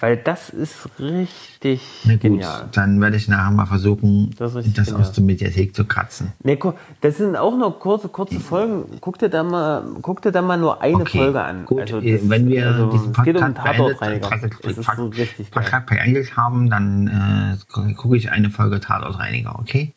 weil 0.00 0.16
das 0.16 0.50
ist 0.50 0.88
richtig 0.98 1.80
Na 2.04 2.12
gut, 2.14 2.20
genial. 2.22 2.68
dann 2.72 3.00
werde 3.00 3.16
ich 3.16 3.28
nachher 3.28 3.50
mal 3.50 3.66
versuchen, 3.66 4.34
Das 4.38 4.54
das, 4.54 4.92
aus 4.92 5.12
der 5.12 5.24
Mediathek 5.24 5.74
zu 5.74 5.84
kratzen. 5.84 6.32
Nee, 6.42 6.56
gu- 6.56 6.74
das 7.00 7.16
sind 7.18 7.36
auch 7.36 7.56
nur 7.56 7.78
kurze, 7.78 8.08
kurze 8.08 8.38
Folgen. 8.40 8.98
Guck 9.00 9.18
dir 9.18 9.28
da 9.28 9.42
mal, 9.42 9.82
guck 10.02 10.22
dir 10.22 10.30
da 10.32 10.40
mal 10.42 10.56
nur 10.56 10.80
eine 10.82 10.96
Okay, 11.02 11.18
Folge 11.18 11.40
an. 11.42 11.64
Gut, 11.66 11.80
Also 11.80 11.98
äh, 11.98 12.18
das- 12.18 12.28
wenn 12.28 12.48
wir 12.48 12.66
also 12.66 12.90
diesen 12.90 13.12
es 13.12 13.22
geht 13.24 13.36
um 13.36 13.42
Podcast 13.54 13.64
beendet, 13.64 13.98
Tatortreiniger. 13.98 14.30
Das 14.62 14.78
ist 14.78 14.96
so 14.96 15.06
richtig 15.06 15.50
geil. 15.50 15.62
Podcast 15.64 15.86
beendet 15.86 16.36
haben, 16.36 16.70
dann 16.70 17.56
äh, 17.88 17.94
gucke 17.94 18.16
ich 18.16 18.30
eine 18.30 18.50
Folge 18.50 18.80
Tatortreiniger, 18.80 19.58
okay? 19.58 19.92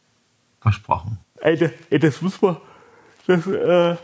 Versprochen. 0.62 1.18
Ey, 1.42 1.58
das, 1.58 1.72
ey, 1.90 2.00
das 2.00 2.22
muss 2.22 2.42
man. 2.42 2.58
Das, 3.28 3.46
äh, 3.48 3.96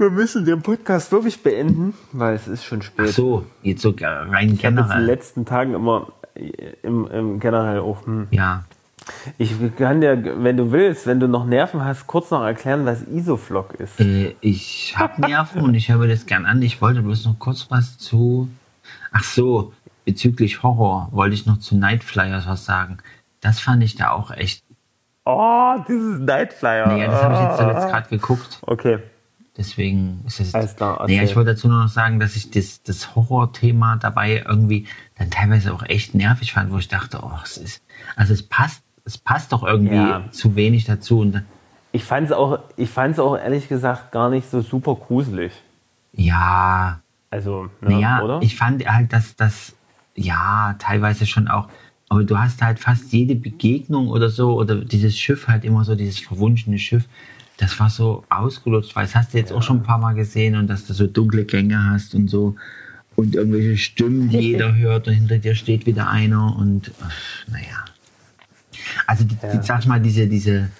wir 0.00 0.10
müssen 0.10 0.44
den 0.44 0.62
Podcast 0.62 1.12
wirklich 1.12 1.42
beenden, 1.42 1.94
weil 2.12 2.34
es 2.34 2.48
ist 2.48 2.64
schon 2.64 2.80
Ach 2.80 2.84
spät. 2.86 3.08
so, 3.10 3.44
jetzt 3.62 3.82
so 3.82 3.94
rein 4.00 4.48
ich 4.48 4.52
jetzt 4.54 4.64
in 4.64 4.76
den 4.76 4.84
generell. 4.84 5.04
letzten 5.04 5.44
Tagen 5.44 5.74
immer 5.74 6.08
äh, 6.34 6.50
im, 6.82 7.06
im 7.08 7.38
generell 7.40 7.80
auch. 7.80 8.04
Hm. 8.06 8.26
Ja, 8.30 8.64
Ich 9.38 9.52
kann 9.76 10.00
dir, 10.00 10.42
wenn 10.42 10.56
du 10.56 10.72
willst, 10.72 11.06
wenn 11.06 11.20
du 11.20 11.28
noch 11.28 11.44
Nerven 11.44 11.84
hast, 11.84 12.06
kurz 12.06 12.30
noch 12.30 12.42
erklären, 12.44 12.86
was 12.86 13.02
Isoflock 13.02 13.74
ist. 13.74 14.00
äh, 14.00 14.34
ich 14.40 14.94
habe 14.96 15.20
Nerven 15.20 15.62
und 15.62 15.74
ich 15.74 15.90
höre 15.90 16.06
das 16.08 16.26
gern 16.26 16.46
an. 16.46 16.62
Ich 16.62 16.80
wollte 16.80 17.02
bloß 17.02 17.26
noch 17.26 17.38
kurz 17.38 17.66
was 17.70 17.98
zu. 17.98 18.48
Ach 19.12 19.24
so, 19.24 19.72
bezüglich 20.04 20.62
Horror 20.62 21.08
wollte 21.12 21.34
ich 21.34 21.44
noch 21.46 21.58
zu 21.58 21.76
Night 21.76 22.04
Flyers 22.04 22.46
was 22.46 22.64
sagen. 22.64 22.98
Das 23.42 23.60
fand 23.60 23.82
ich 23.82 23.96
da 23.96 24.12
auch 24.12 24.30
echt. 24.30 24.62
Oh, 25.26 25.74
dieses 25.86 26.18
Nightflyer. 26.20 26.86
Naja, 26.86 27.06
das 27.10 27.22
habe 27.22 27.34
ich 27.34 27.40
jetzt 27.40 27.58
zuletzt 27.58 27.88
gerade 27.88 28.08
geguckt. 28.08 28.58
Okay. 28.62 28.98
Deswegen 29.60 30.22
ist 30.26 30.40
es. 30.40 30.54
Alles 30.54 30.74
klar, 30.74 30.94
naja, 31.02 31.16
erzähl. 31.20 31.28
ich 31.28 31.36
wollte 31.36 31.50
dazu 31.50 31.68
nur 31.68 31.82
noch 31.82 31.90
sagen, 31.90 32.18
dass 32.18 32.34
ich 32.34 32.50
das, 32.50 32.82
das 32.82 33.14
Horrorthema 33.14 33.96
dabei 33.96 34.42
irgendwie 34.48 34.86
dann 35.18 35.30
teilweise 35.30 35.74
auch 35.74 35.82
echt 35.82 36.14
nervig 36.14 36.54
fand, 36.54 36.72
wo 36.72 36.78
ich 36.78 36.88
dachte, 36.88 37.20
oh, 37.22 37.30
es 37.44 37.58
ist. 37.58 37.82
Also 38.16 38.32
es 38.32 38.42
passt, 38.42 38.82
es 39.04 39.18
passt 39.18 39.52
doch 39.52 39.62
irgendwie 39.62 39.96
Ja. 39.96 40.24
zu 40.30 40.56
wenig 40.56 40.86
dazu. 40.86 41.18
Und 41.20 41.42
Ich 41.92 42.04
fand 42.04 42.28
es 42.28 42.32
auch, 42.32 42.60
ich 42.78 42.96
auch 42.98 43.36
ehrlich 43.36 43.68
gesagt 43.68 44.12
gar 44.12 44.30
nicht 44.30 44.50
so 44.50 44.62
super 44.62 44.94
gruselig. 44.94 45.52
ja, 46.14 47.00
Also, 47.30 47.64
ne, 47.82 47.90
naja, 47.90 48.22
oder? 48.22 48.40
ich 48.40 48.56
fand 48.56 48.82
halt, 48.90 49.12
dass 49.12 49.36
das, 49.36 49.74
ja, 50.14 50.74
teilweise 50.78 51.26
schon 51.26 51.48
auch. 51.48 51.68
Aber 52.08 52.24
du 52.24 52.38
hast 52.38 52.62
halt 52.62 52.78
fast 52.78 53.12
jede 53.12 53.34
Begegnung 53.34 54.08
oder 54.08 54.30
so, 54.30 54.54
oder 54.54 54.76
dieses 54.76 55.18
Schiff 55.18 55.48
halt 55.48 55.64
immer 55.64 55.84
so, 55.84 55.94
dieses 55.94 56.18
verwunschene 56.18 56.78
Schiff, 56.78 57.04
das 57.60 57.78
war 57.78 57.90
so 57.90 58.24
ausgelutscht, 58.30 58.96
weil 58.96 59.04
das 59.04 59.14
hast 59.14 59.34
du 59.34 59.38
jetzt 59.38 59.52
auch 59.52 59.62
schon 59.62 59.78
ein 59.78 59.82
paar 59.82 59.98
Mal 59.98 60.14
gesehen 60.14 60.56
und 60.56 60.66
dass 60.66 60.86
du 60.86 60.94
so 60.94 61.06
dunkle 61.06 61.44
Gänge 61.44 61.82
hast 61.90 62.14
und 62.14 62.28
so 62.28 62.56
und 63.16 63.34
irgendwelche 63.34 63.76
Stimmen, 63.76 64.28
die 64.30 64.38
jeder 64.38 64.74
hört 64.76 65.06
und 65.08 65.14
hinter 65.14 65.38
dir 65.38 65.54
steht 65.54 65.84
wieder 65.86 66.08
einer 66.08 66.56
und 66.56 66.92
naja. 67.50 67.84
Also 69.06 69.24
die, 69.24 69.36
die, 69.52 69.62
sag 69.62 69.80
ich 69.80 69.86
mal, 69.86 70.00
diese, 70.00 70.26
diese 70.26 70.70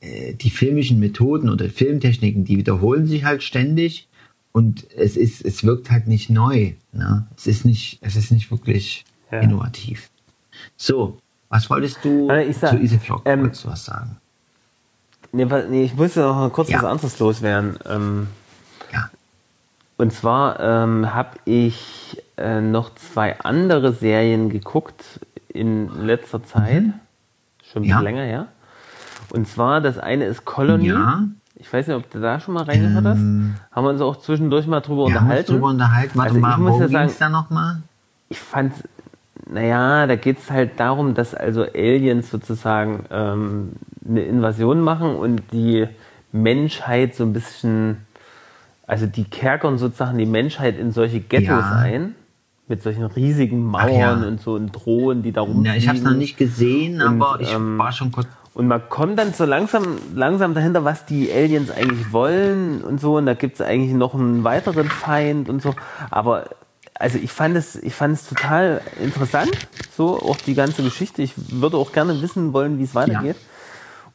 äh, 0.00 0.32
die 0.34 0.50
filmischen 0.50 0.98
Methoden 1.00 1.50
oder 1.50 1.68
Filmtechniken, 1.68 2.44
die 2.44 2.56
wiederholen 2.56 3.06
sich 3.06 3.24
halt 3.24 3.42
ständig 3.42 4.08
und 4.52 4.86
es 4.96 5.16
ist, 5.16 5.44
es 5.44 5.64
wirkt 5.64 5.90
halt 5.90 6.06
nicht 6.06 6.30
neu. 6.30 6.72
Ne? 6.92 7.26
Es 7.36 7.46
ist 7.46 7.64
nicht, 7.64 7.98
es 8.00 8.16
ist 8.16 8.30
nicht 8.32 8.50
wirklich 8.50 9.04
Ja. 9.30 9.40
innovativ. 9.40 10.08
So, 10.76 11.18
was 11.50 11.68
wolltest 11.68 12.02
du 12.04 12.28
Also 12.30 12.52
sag, 12.52 12.70
zu 12.70 12.78
Iseflock? 12.78 13.22
ähm, 13.26 13.50
was 13.64 13.84
sagen? 13.84 14.16
Nee, 15.32 15.46
nee, 15.68 15.84
ich 15.84 15.94
muss 15.94 16.14
ja 16.14 16.26
noch 16.26 16.36
mal 16.36 16.50
kurz 16.50 16.70
Ja. 16.70 16.78
was 16.78 16.84
anderes 16.84 17.18
loswerden. 17.18 17.78
Ähm, 17.86 18.28
Ja. 18.92 19.10
und 19.98 20.12
zwar 20.12 20.58
ähm, 20.60 21.14
habe 21.14 21.30
ich 21.44 22.22
äh, 22.36 22.60
noch 22.60 22.94
zwei 22.94 23.38
andere 23.40 23.92
Serien 23.92 24.48
geguckt 24.48 25.04
in 25.48 25.88
letzter 26.06 26.42
Zeit. 26.44 26.84
Schon 26.84 26.92
ein 26.92 26.92
bisschen 27.62 27.82
Mhm. 27.82 27.88
Ja. 27.88 28.00
länger 28.00 28.22
her. 28.22 28.46
Und 29.30 29.46
zwar, 29.48 29.80
das 29.80 29.98
eine 29.98 30.24
ist 30.26 30.44
Colony. 30.44 30.88
Ja. 30.88 31.24
Ich 31.56 31.70
weiß 31.72 31.88
nicht, 31.88 31.96
ob 31.96 32.08
du 32.10 32.20
da 32.20 32.38
schon 32.40 32.54
mal 32.54 32.62
reingehört 32.62 33.04
hast. 33.04 33.18
Ähm, 33.18 33.56
Haben 33.72 33.84
wir 33.84 33.90
uns 33.90 34.00
auch 34.00 34.16
zwischendurch 34.20 34.66
mal 34.66 34.80
drüber 34.80 35.04
uns 35.04 35.14
unterhalten. 35.16 35.52
drüber 35.52 35.66
unterhalten. 35.68 36.16
Warte 36.16 36.28
Also 36.28 36.36
ich 36.36 36.42
mal, 36.42 36.56
muss 36.58 36.68
worum 36.70 36.82
ja 36.82 36.88
sagen- 36.88 37.14
da 37.18 37.28
nochmal? 37.28 37.82
ich 38.30 38.38
fand, 38.38 38.72
naja, 39.50 40.06
da 40.06 40.14
geht 40.16 40.38
es 40.38 40.50
halt 40.50 40.78
darum, 40.78 41.14
dass 41.14 41.34
also 41.34 41.62
Aliens 41.64 42.30
sozusagen 42.30 43.04
ähm, 43.10 43.72
eine 44.08 44.22
Invasion 44.22 44.80
machen 44.80 45.14
und 45.16 45.42
die 45.52 45.86
Menschheit 46.32 47.14
so 47.14 47.24
ein 47.24 47.32
bisschen, 47.32 47.98
also 48.86 49.06
die 49.06 49.24
kerkern 49.24 49.78
sozusagen 49.78 50.18
die 50.18 50.26
Menschheit 50.26 50.78
in 50.78 50.92
solche 50.92 51.20
Ghettos 51.20 51.48
Ja. 51.48 51.78
ein, 51.78 52.14
mit 52.68 52.82
solchen 52.82 53.04
riesigen 53.04 53.64
Mauern 53.64 54.22
ja. 54.22 54.28
und 54.28 54.40
so 54.40 54.54
und 54.54 54.72
Drohnen, 54.72 55.22
die 55.22 55.32
da 55.32 55.40
rumfliegen. 55.40 55.64
Ja, 55.64 55.74
ich 55.74 55.88
habe 55.88 55.98
es 55.98 56.04
noch 56.04 56.12
nicht 56.14 56.36
gesehen, 56.36 57.00
Und, 57.00 57.22
aber 57.22 57.40
ich 57.40 57.52
ähm, 57.52 57.78
war 57.78 57.92
schon 57.92 58.12
kurz. 58.12 58.26
Und 58.54 58.66
man 58.66 58.88
kommt 58.88 59.18
dann 59.18 59.32
so 59.32 59.44
langsam, 59.44 59.84
langsam 60.14 60.52
dahinter, 60.52 60.84
was 60.84 61.06
die 61.06 61.32
Aliens 61.32 61.70
eigentlich 61.70 62.12
wollen 62.12 62.82
und 62.82 63.00
so. 63.00 63.16
Und 63.16 63.26
da 63.26 63.34
gibt 63.34 63.54
es 63.54 63.60
eigentlich 63.60 63.92
noch 63.94 64.14
einen 64.14 64.42
weiteren 64.42 64.88
Feind 64.88 65.48
und 65.48 65.62
so. 65.62 65.74
Aber 66.10 66.46
also 66.94 67.18
ich 67.18 67.30
fand 67.30 67.56
es, 67.56 67.76
ich 67.76 67.94
fand 67.94 68.14
es 68.14 68.28
total 68.28 68.80
interessant, 69.00 69.52
so 69.96 70.20
auch 70.20 70.36
die 70.38 70.54
ganze 70.54 70.82
Geschichte. 70.82 71.22
Ich 71.22 71.34
würde 71.36 71.76
auch 71.76 71.92
gerne 71.92 72.20
wissen 72.20 72.52
wollen, 72.52 72.78
wie 72.78 72.84
es 72.84 72.94
weitergeht. 72.96 73.36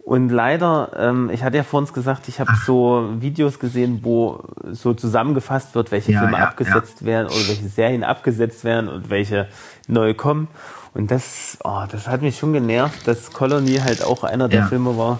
Und 0.05 0.29
leider, 0.29 0.89
ähm, 0.97 1.29
ich 1.31 1.43
hatte 1.43 1.55
ja 1.57 1.63
vor 1.63 1.79
uns 1.79 1.93
gesagt, 1.93 2.27
ich 2.27 2.39
habe 2.41 2.51
so 2.65 3.07
Videos 3.19 3.57
gesehen, 3.57 3.99
wo 4.03 4.43
so 4.71 4.93
zusammengefasst 4.93 5.75
wird, 5.75 5.91
welche 5.91 6.11
Ja, 6.11 6.19
Filme 6.19 6.37
ja, 6.39 6.43
abgesetzt 6.43 7.05
werden 7.05 7.27
oder 7.27 7.47
welche 7.47 7.69
Serien 7.69 8.03
abgesetzt 8.03 8.65
werden 8.65 8.89
und 8.89 9.09
welche 9.09 9.47
neu 9.87 10.13
kommen. 10.13 10.49
Und 10.93 11.09
das, 11.09 11.57
oh, 11.63 11.83
das 11.89 12.07
hat 12.09 12.21
mich 12.21 12.37
schon 12.37 12.51
genervt, 12.51 13.07
dass 13.07 13.31
Colony 13.31 13.77
halt 13.77 14.03
auch 14.03 14.23
einer 14.25 14.49
der 14.49 14.61
Ja. 14.61 14.65
Filme 14.67 14.97
war, 14.97 15.19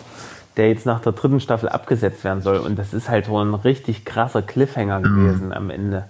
der 0.58 0.68
jetzt 0.70 0.86
nach 0.86 1.00
der 1.00 1.14
dritten 1.14 1.40
Staffel 1.40 1.70
abgesetzt 1.70 2.24
werden 2.26 2.42
soll. 2.42 2.58
Und 2.58 2.78
das 2.78 2.94
ist 2.94 3.10
halt 3.10 3.30
wohl 3.30 3.44
ein 3.44 3.54
richtig 3.54 4.04
krasser 4.04 4.42
Cliffhanger 4.42 5.00
Mhm. 5.00 5.04
gewesen 5.04 5.54
am 5.54 5.70
Ende. 5.70 6.04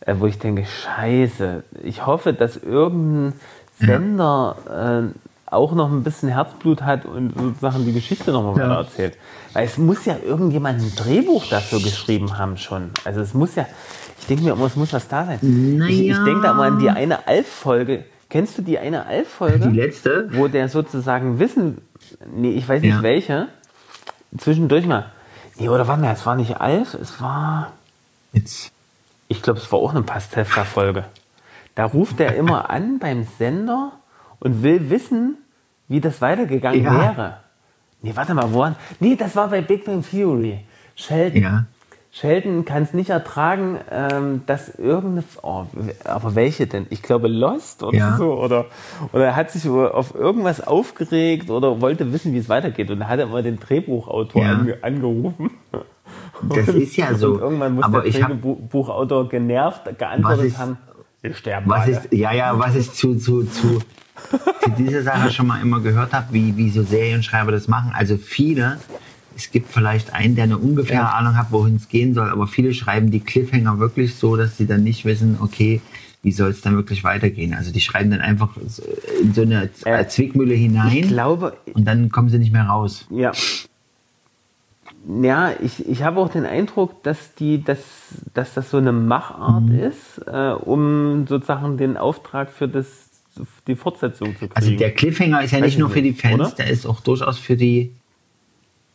Äh, 0.00 0.14
wo 0.18 0.26
ich 0.26 0.38
denke, 0.38 0.64
scheiße, 0.64 1.62
ich 1.84 2.06
hoffe, 2.06 2.32
dass 2.32 2.56
irgendein 2.56 3.34
Sender 3.78 4.56
äh, 5.14 5.18
auch 5.50 5.72
noch 5.72 5.90
ein 5.90 6.02
bisschen 6.02 6.28
Herzblut 6.28 6.82
hat 6.82 7.04
und 7.06 7.34
sozusagen 7.36 7.84
die 7.84 7.92
Geschichte 7.92 8.32
nochmal 8.32 8.58
Ja. 8.58 8.78
erzählt. 8.80 9.16
Weil 9.52 9.64
es 9.66 9.78
muss 9.78 10.04
ja 10.04 10.16
irgendjemand 10.24 10.80
ein 10.80 10.92
Drehbuch 10.94 11.46
dafür 11.48 11.80
geschrieben 11.80 12.38
haben 12.38 12.56
schon. 12.56 12.90
Also 13.04 13.20
es 13.20 13.34
muss 13.34 13.54
ja, 13.54 13.66
ich 14.20 14.26
denke 14.26 14.44
mir 14.44 14.52
immer, 14.52 14.66
es 14.66 14.76
muss 14.76 14.92
was 14.92 15.08
da 15.08 15.24
sein. 15.26 15.38
Ich, 15.88 16.00
ich 16.00 16.08
Naja. 16.10 16.24
denke 16.24 16.40
da 16.42 16.52
mal 16.54 16.68
an 16.72 16.78
die 16.78 16.90
eine 16.90 17.26
Alf-Folge. 17.26 18.04
Kennst 18.30 18.58
du 18.58 18.62
die 18.62 18.78
eine 18.78 19.06
Alf-Folge? 19.06 19.68
Die 19.70 19.76
letzte? 19.76 20.28
Wo 20.32 20.48
der 20.48 20.68
sozusagen 20.68 21.38
Wissen, 21.38 21.78
nee, 22.34 22.50
ich 22.52 22.68
weiß 22.68 22.82
nicht 22.82 22.96
Ja. 22.96 23.02
welche, 23.02 23.48
zwischendurch 24.36 24.86
mal. 24.86 25.06
Nee, 25.56 25.68
oder 25.70 25.88
warte 25.88 26.02
mal, 26.02 26.12
es 26.12 26.24
war 26.26 26.36
nicht 26.36 26.60
Alf, 26.60 26.94
es 26.94 27.20
war. 27.20 27.72
Jetzt. 28.32 28.70
Ich 29.28 29.42
glaube, 29.42 29.58
es 29.58 29.70
war 29.72 29.78
auch 29.78 29.90
eine 29.90 30.02
Pastewka-Folge. 30.02 31.04
Da 31.74 31.84
ruft 31.86 32.20
er 32.20 32.34
immer 32.36 32.70
an 32.70 32.98
beim 32.98 33.26
Sender 33.38 33.92
und 34.40 34.62
will 34.62 34.90
wissen, 34.90 35.36
wie 35.88 36.00
das 36.00 36.20
weitergegangen 36.20 36.82
Ja. 36.84 37.00
wäre. 37.16 37.36
Nee, 38.02 38.12
warte 38.14 38.34
mal, 38.34 38.52
wo? 38.52 38.68
Nee, 39.00 39.16
das 39.16 39.34
war 39.36 39.48
bei 39.48 39.60
Big 39.60 39.84
Bang 39.84 40.02
Theory. 40.08 40.60
Sheldon. 40.94 41.42
Ja. 41.42 41.64
Sheldon 42.10 42.64
kann 42.64 42.82
es 42.84 42.94
nicht 42.94 43.10
ertragen, 43.10 43.76
ähm, 43.90 44.42
dass 44.46 44.68
irgendeine. 44.74 45.24
Oh, 45.42 45.66
aber 46.04 46.34
welche 46.34 46.66
denn? 46.66 46.86
Ich 46.90 47.02
glaube 47.02 47.28
Lost 47.28 47.82
oder 47.82 47.96
Ja. 47.98 48.16
so. 48.16 48.32
Oder, 48.32 48.64
oder 49.12 49.26
er 49.26 49.36
hat 49.36 49.50
sich 49.50 49.68
auf 49.68 50.14
irgendwas 50.14 50.66
aufgeregt 50.66 51.50
oder 51.50 51.80
wollte 51.80 52.12
wissen, 52.12 52.32
wie 52.32 52.38
es 52.38 52.48
weitergeht. 52.48 52.90
Und 52.90 53.06
hat 53.06 53.18
er 53.20 53.26
mal 53.26 53.42
den 53.42 53.60
Drehbuchautor 53.60 54.42
Ja. 54.42 54.52
ange 54.52 54.78
angerufen. 54.82 55.50
Das 56.54 56.68
ist 56.68 56.96
ja 56.96 57.14
so. 57.14 57.32
Und 57.34 57.40
irgendwann 57.40 57.74
muss 57.74 57.84
aber 57.84 58.00
der 58.00 58.08
ich 58.10 58.20
Drehbuchautor 58.20 59.28
genervt 59.28 59.98
geantwortet 59.98 60.46
ist- 60.46 60.58
haben: 60.58 60.78
Wir 61.20 61.34
sterben 61.34 61.68
Was 61.68 61.82
alle. 61.82 62.02
ich, 62.10 62.18
ja, 62.18 62.32
ja, 62.32 62.58
was 62.58 62.74
ich 62.76 62.90
zu, 62.92 63.16
zu, 63.16 63.42
zu, 63.44 63.80
zu 64.62 64.70
dieser 64.70 65.02
Sache 65.02 65.30
schon 65.32 65.46
mal 65.46 65.60
immer 65.60 65.80
gehört 65.80 66.12
habe, 66.12 66.26
wie, 66.32 66.56
wie 66.56 66.70
so 66.70 66.82
Serienschreiber 66.82 67.52
das 67.52 67.68
machen. 67.68 67.92
Also 67.94 68.16
viele, 68.16 68.78
es 69.36 69.50
gibt 69.50 69.72
vielleicht 69.72 70.12
einen, 70.12 70.34
der 70.34 70.44
eine 70.44 70.58
ungefähre 70.58 71.02
Ja. 71.04 71.08
Ahnung 71.10 71.36
hat, 71.36 71.48
wohin 71.50 71.76
es 71.76 71.88
gehen 71.88 72.14
soll, 72.14 72.28
aber 72.30 72.46
viele 72.46 72.74
schreiben 72.74 73.10
die 73.10 73.20
Cliffhanger 73.20 73.78
wirklich 73.78 74.14
so, 74.16 74.36
dass 74.36 74.56
sie 74.56 74.66
dann 74.66 74.82
nicht 74.84 75.04
wissen, 75.04 75.38
okay, 75.40 75.80
wie 76.22 76.32
soll 76.32 76.50
es 76.50 76.60
dann 76.60 76.74
wirklich 76.74 77.04
weitergehen. 77.04 77.54
Also 77.54 77.70
die 77.72 77.80
schreiben 77.80 78.10
dann 78.10 78.20
einfach 78.20 78.50
in 79.22 79.32
so 79.32 79.42
eine 79.42 79.70
Äh, 79.84 80.06
Zwickmühle 80.08 80.54
Ich 80.54 80.60
hinein 80.62 81.06
glaube, 81.08 81.56
und 81.74 81.84
dann 81.84 82.10
kommen 82.10 82.28
sie 82.28 82.38
nicht 82.38 82.52
mehr 82.52 82.64
raus. 82.64 83.06
Ja. 83.10 83.30
Ja, 85.22 85.52
ich, 85.62 85.88
ich 85.88 86.02
habe 86.02 86.20
auch 86.20 86.28
den 86.28 86.44
Eindruck, 86.44 87.02
dass, 87.02 87.34
die, 87.34 87.62
dass, 87.64 87.78
dass 88.34 88.52
das 88.54 88.70
so 88.70 88.76
eine 88.76 88.92
Machart 88.92 89.62
Mhm. 89.62 89.78
ist, 89.78 90.20
äh, 90.26 90.50
um 90.52 91.26
sozusagen 91.26 91.78
den 91.78 91.96
Auftrag 91.96 92.50
für 92.50 92.68
das, 92.68 93.07
die 93.66 93.76
Fortsetzung 93.76 94.32
zu 94.34 94.48
kriegen. 94.48 94.52
Also 94.54 94.70
der 94.72 94.92
Cliffhanger 94.92 95.42
ist 95.42 95.52
ja 95.52 95.60
nicht 95.60 95.74
ich 95.74 95.78
nur 95.78 95.90
für 95.90 96.02
die 96.02 96.12
Fans, 96.12 96.34
oder? 96.34 96.50
der 96.50 96.68
ist 96.68 96.86
auch 96.86 97.00
durchaus 97.00 97.38
für 97.38 97.56
die, 97.56 97.92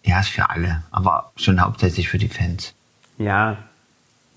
ja, 0.04 0.20
ist 0.20 0.30
für 0.30 0.50
alle, 0.50 0.84
aber 0.92 1.32
schon 1.36 1.62
hauptsächlich 1.62 2.10
für 2.10 2.18
die 2.18 2.30
Fans. 2.30 2.74
Ja, 3.18 3.58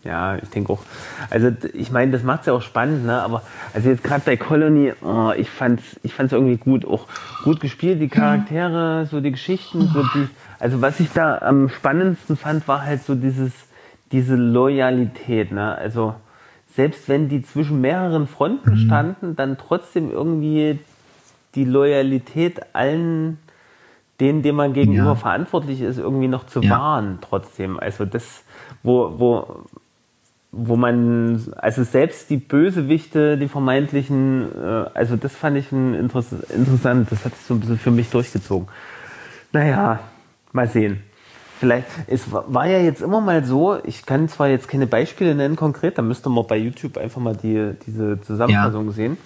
ja, 0.07 0.37
ich 0.37 0.49
denke 0.51 0.73
auch. 0.73 0.83
Also 1.31 1.51
ich 1.73 1.91
meine, 1.91 2.13
das 2.13 2.23
macht 2.23 2.41
es 2.41 2.47
ja 2.47 2.53
auch 2.53 2.63
spannend, 2.63 3.07
ne? 3.07 3.21
Aber 3.23 3.43
also 3.75 3.89
jetzt 3.89 4.05
gerade 4.05 4.23
bei 4.25 4.37
Colony, 4.37 4.93
oh, 5.03 5.33
ich 5.37 5.51
fand's, 5.51 5.83
ich 6.03 6.15
fand's 6.15 6.33
irgendwie 6.33 6.57
gut, 6.57 6.85
auch 6.85 7.07
gut 7.43 7.61
gespielt, 7.61 8.01
die 8.01 8.09
Charaktere, 8.09 9.07
so 9.11 9.21
die 9.21 9.33
Geschichten, 9.33 9.89
so 9.93 10.05
die. 10.15 10.29
Also 10.61 10.81
was 10.81 11.01
ich 11.01 11.11
da 11.13 11.39
am 11.39 11.69
spannendsten 11.69 12.37
fand, 12.37 12.69
war 12.69 12.83
halt 12.83 13.05
so 13.05 13.15
dieses, 13.15 13.53
diese 14.13 14.37
Loyalität, 14.37 15.51
ne? 15.51 15.75
Also 15.75 16.15
selbst 16.77 17.09
wenn 17.09 17.29
die 17.29 17.43
zwischen 17.43 17.81
mehreren 17.81 18.27
Fronten 18.29 18.73
Mhm. 18.73 18.77
standen, 18.77 19.37
dann 19.37 19.57
trotzdem 19.59 20.11
irgendwie 20.11 20.79
die 21.55 21.65
Loyalität 21.65 22.61
allen 22.75 23.39
denen, 24.21 24.43
dem 24.43 24.57
man 24.57 24.73
gegenüber 24.73 25.09
Ja. 25.11 25.15
verantwortlich 25.15 25.81
ist, 25.81 25.99
irgendwie 25.99 26.29
noch 26.29 26.47
zu 26.47 26.61
Ja. 26.61 26.71
wahren 26.71 27.19
trotzdem. 27.21 27.79
Also 27.79 28.05
das, 28.05 28.45
wo, 28.83 29.19
wo, 29.19 29.65
wo 30.53 30.77
man, 30.77 31.53
also 31.57 31.83
selbst 31.83 32.31
die 32.31 32.39
Bösewichte, 32.39 33.37
die 33.37 33.49
vermeintlichen, 33.49 34.49
äh, 34.55 34.85
also 34.95 35.17
das 35.17 35.35
fand 35.37 35.57
ich 35.59 35.71
ein 35.73 35.95
Interess 35.95 36.33
interessant, 36.33 37.11
das 37.13 37.25
hat 37.27 37.35
sich 37.35 37.45
so 37.47 37.55
ein 37.55 37.61
bisschen 37.61 37.79
für 37.79 37.91
mich 37.91 38.09
durchgezogen. 38.11 38.69
Naja, 39.53 40.01
mal 40.53 40.69
sehen. 40.69 41.03
Vielleicht, 41.59 41.87
es 42.07 42.31
wa- 42.33 42.45
war 42.49 42.67
ja 42.67 42.79
jetzt 42.79 43.01
immer 43.01 43.21
mal 43.21 43.45
so, 43.45 43.79
ich 43.85 44.05
kann 44.05 44.29
zwar 44.29 44.49
jetzt 44.49 44.69
keine 44.69 44.87
Beispiele 44.87 45.35
nennen 45.35 45.57
konkret, 45.57 45.97
da 45.99 46.03
müsste 46.03 46.29
man 46.29 46.47
bei 46.47 46.57
YouTube 46.59 46.99
einfach 46.99 47.21
mal 47.21 47.35
die, 47.37 47.73
diese 47.87 48.21
Zusammenfassung 48.21 48.93
sehen. 48.93 49.17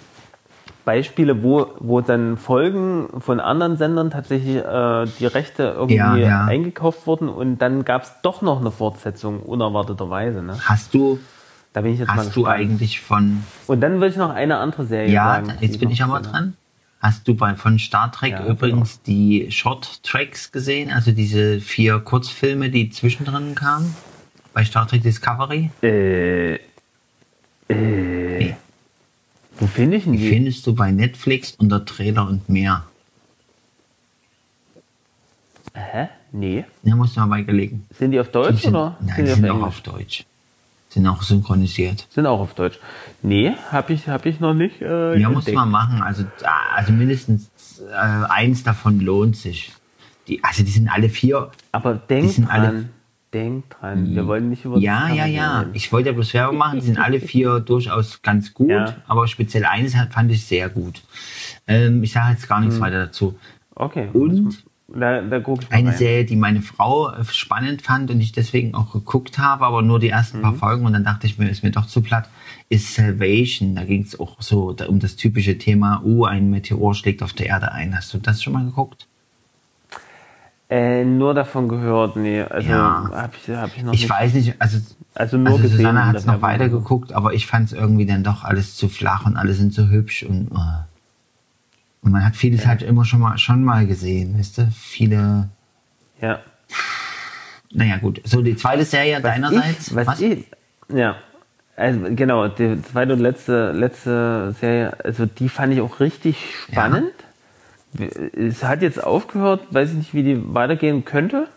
Beispiele, 0.83 1.43
wo, 1.43 1.67
wo 1.79 2.01
dann 2.01 2.37
Folgen 2.37 3.07
von 3.19 3.39
anderen 3.39 3.77
Sendern 3.77 4.09
tatsächlich 4.09 4.55
äh, 4.57 5.05
die 5.19 5.27
Rechte 5.27 5.63
irgendwie 5.77 5.95
Ja, 5.95 6.15
ja. 6.15 6.45
eingekauft 6.45 7.05
wurden 7.05 7.29
und 7.29 7.59
dann 7.59 7.85
gab 7.85 8.03
es 8.03 8.13
doch 8.23 8.41
noch 8.41 8.59
eine 8.61 8.71
Fortsetzung, 8.71 9.41
unerwarteterweise. 9.41 10.41
Ne? 10.41 10.57
Hast 10.65 10.93
du, 10.95 11.19
Da 11.73 11.81
bin 11.81 11.93
ich 11.93 11.99
jetzt 11.99 12.07
mal 12.07 12.17
hast 12.17 12.35
du 12.35 12.41
gespannt. 12.43 12.59
eigentlich 12.59 12.99
von, 13.01 13.43
Und 13.67 13.81
dann 13.81 14.01
will 14.01 14.09
ich 14.09 14.17
noch 14.17 14.31
eine 14.33 14.57
andere 14.57 14.85
Serie 14.87 15.11
ja, 15.13 15.25
sagen. 15.35 15.53
die 15.61 15.65
jetzt 15.67 15.79
bin 15.79 15.91
ich 15.91 16.01
aber 16.03 16.19
dran. 16.21 16.55
Hast 17.01 17.27
du 17.27 17.33
bei, 17.33 17.55
von 17.55 17.79
Star 17.79 18.11
Trek 18.11 18.31
Ja, 18.33 18.45
übrigens 18.45 19.01
die 19.01 19.51
Short 19.51 20.03
Tracks 20.03 20.51
gesehen? 20.51 20.91
Also 20.91 21.11
diese 21.11 21.59
vier 21.59 21.99
Kurzfilme, 21.99 22.69
die 22.69 22.91
zwischendrin 22.91 23.55
kamen? 23.55 23.95
Bei 24.53 24.63
Star 24.63 24.87
Trek 24.87 25.01
Discovery? 25.01 25.71
Äh, 25.81 26.55
äh, 27.69 28.53
wo 29.59 29.65
finde 29.67 29.97
ich 29.97 30.03
denn 30.03 30.13
Die 30.13 30.19
die? 30.19 30.29
findest 30.29 30.67
du 30.67 30.75
bei 30.75 30.91
Netflix 30.91 31.55
unter 31.57 31.83
Trailer 31.85 32.27
und 32.27 32.47
mehr. 32.49 32.85
Hä? 35.73 36.07
Nee. 36.31 36.65
Da 36.83 36.95
musst 36.95 37.15
du 37.15 37.19
mal 37.21 37.27
beigelegen. 37.27 37.85
Sind 37.97 38.11
die 38.11 38.19
auf 38.19 38.29
Deutsch 38.29 38.57
Die 38.57 38.61
sind, 38.63 38.75
oder 38.75 38.97
nein, 39.01 39.15
sind 39.15 39.25
die 39.27 39.31
sind 39.33 39.49
auf 39.49 39.61
auch 39.61 39.67
auf 39.67 39.81
Deutsch. 39.81 40.25
Sind 40.91 41.07
auch 41.07 41.21
synchronisiert. 41.21 42.05
Sind 42.09 42.25
auch 42.25 42.41
auf 42.41 42.53
Deutsch. 42.53 42.77
Nee, 43.21 43.53
habe 43.71 43.93
ich, 43.93 44.09
hab 44.09 44.25
ich 44.25 44.41
noch 44.41 44.53
nicht. 44.53 44.81
Äh, 44.81 45.17
Ja, 45.17 45.29
muss 45.29 45.49
man 45.49 45.71
machen. 45.71 46.01
Also, 46.01 46.25
also 46.75 46.91
mindestens 46.91 47.49
äh, 47.89 47.93
eins 47.95 48.63
davon 48.63 48.99
lohnt 48.99 49.37
sich. 49.37 49.71
Die, 50.27 50.43
also 50.43 50.63
die 50.63 50.69
sind 50.71 50.89
alle 50.89 51.07
vier. 51.07 51.49
Aber 51.71 51.93
denk 51.95 52.31
sind 52.31 52.49
alle- 52.51 52.67
dran. 52.67 52.89
Denk 53.33 53.69
dran. 53.69 54.13
Wir 54.13 54.27
wollen 54.27 54.49
nicht 54.49 54.65
über 54.65 54.77
Ja, 54.77 55.07
ja, 55.07 55.25
ja. 55.25 55.59
reden. 55.61 55.71
Ich 55.75 55.93
wollte 55.93 56.09
ja 56.09 56.13
bloß 56.13 56.33
Werbung 56.33 56.57
machen. 56.57 56.79
Die 56.81 56.85
sind 56.85 56.99
alle 56.99 57.21
vier 57.21 57.59
durchaus 57.65 58.21
ganz 58.21 58.53
gut. 58.53 58.69
Ja. 58.71 58.97
Aber 59.07 59.25
speziell 59.29 59.63
eines 59.63 59.95
fand 60.09 60.29
ich 60.33 60.45
sehr 60.45 60.67
gut. 60.67 61.01
Ähm, 61.67 62.03
ich 62.03 62.11
sage 62.11 62.33
jetzt 62.33 62.49
gar 62.49 62.59
nichts 62.59 62.81
weiter 62.81 63.05
dazu. 63.05 63.39
Okay. 63.73 64.09
Und 64.11 64.65
Da, 64.93 65.21
da 65.21 65.39
eine. 65.89 65.97
Serie, 65.97 66.25
die 66.25 66.35
meine 66.35 66.61
Frau 66.61 67.11
äh, 67.11 67.23
spannend 67.25 67.81
fand 67.81 68.11
und 68.11 68.19
ich 68.19 68.31
deswegen 68.33 68.75
auch 68.75 68.91
geguckt 68.91 69.37
habe, 69.37 69.65
aber 69.65 69.81
nur 69.81 69.99
die 69.99 70.09
ersten 70.09 70.39
Mhm. 70.39 70.41
paar 70.41 70.53
Folgen 70.53 70.85
und 70.85 70.93
dann 70.93 71.03
dachte 71.03 71.27
ich 71.27 71.37
mir, 71.37 71.49
ist 71.49 71.63
mir 71.63 71.71
doch 71.71 71.85
zu 71.87 72.01
platt, 72.01 72.27
ist 72.69 72.93
Salvation. 72.93 73.75
Da 73.75 73.83
ging 73.85 74.03
es 74.03 74.19
auch 74.19 74.41
so 74.41 74.75
um 74.87 74.99
das 74.99 75.15
typische 75.15 75.57
Thema, 75.57 76.01
uh, 76.03 76.25
ein 76.25 76.49
Meteor 76.49 76.93
schlägt 76.93 77.23
auf 77.23 77.33
der 77.33 77.45
Erde 77.47 77.71
ein. 77.71 77.95
Hast 77.95 78.13
du 78.13 78.17
das 78.17 78.43
schon 78.43 78.53
mal 78.53 78.65
geguckt? 78.65 79.07
Äh, 80.69 81.03
nur 81.03 81.33
davon 81.33 81.67
gehört, 81.67 82.15
nee. 82.15 82.41
Also 82.41 82.69
Ja. 82.69 83.09
habe 83.13 83.33
ich, 83.41 83.49
hab 83.53 83.75
ich 83.75 83.83
noch 83.83 83.93
Ich 83.93 84.01
nicht. 84.01 84.09
weiß 84.09 84.33
nicht, 84.33 84.55
also, 84.59 84.77
Also 85.15 85.37
nur 85.37 85.47
also 85.53 85.63
gesehen. 85.63 85.77
Susanne 85.79 86.05
hat 86.05 86.15
es 86.15 86.25
noch 86.25 86.35
Werbung. 86.41 86.49
weiter 86.49 86.69
geguckt, 86.69 87.11
aber 87.11 87.33
ich 87.33 87.45
fand 87.45 87.67
es 87.67 87.73
irgendwie 87.73 88.05
dann 88.05 88.23
doch 88.23 88.43
alles 88.45 88.75
zu 88.77 88.87
flach 88.87 89.25
und 89.25 89.35
alle 89.35 89.53
sind 89.53 89.73
so 89.73 89.87
hübsch 89.89 90.23
und 90.23 90.49
uh. 90.51 90.57
Und 92.01 92.11
man 92.11 92.25
hat 92.25 92.35
vieles 92.35 92.65
halt 92.65 92.81
immer 92.81 93.05
schon 93.05 93.19
mal 93.19 93.37
schon 93.37 93.63
mal 93.63 93.85
gesehen, 93.85 94.37
weißt 94.37 94.57
du? 94.59 94.67
Viele, 94.75 95.49
Ja. 96.19 96.39
naja 97.73 97.97
gut. 97.97 98.21
So 98.23 98.41
die 98.41 98.55
zweite 98.55 98.85
Serie 98.85 99.21
deinerseits. 99.21 99.87
Ich, 99.89 99.95
was, 99.95 100.19
ich, 100.19 100.45
ja. 100.89 101.15
Also, 101.77 101.99
genau, 102.15 102.47
die 102.47 102.81
zweite 102.83 103.13
und 103.13 103.19
letzte, 103.21 103.71
letzte 103.71 104.53
Serie, 104.59 104.93
also 105.03 105.25
die 105.25 105.49
fand 105.49 105.73
ich 105.73 105.81
auch 105.81 105.99
richtig 105.99 106.37
spannend. 106.63 107.11
Es 108.37 108.63
hat 108.63 108.81
jetzt 108.81 109.03
aufgehört, 109.03 109.61
weiß 109.71 109.91
ich 109.91 109.95
nicht, 109.97 110.13
wie 110.13 110.23
die 110.23 110.53
weitergehen 110.53 111.05
könnte. 111.05 111.47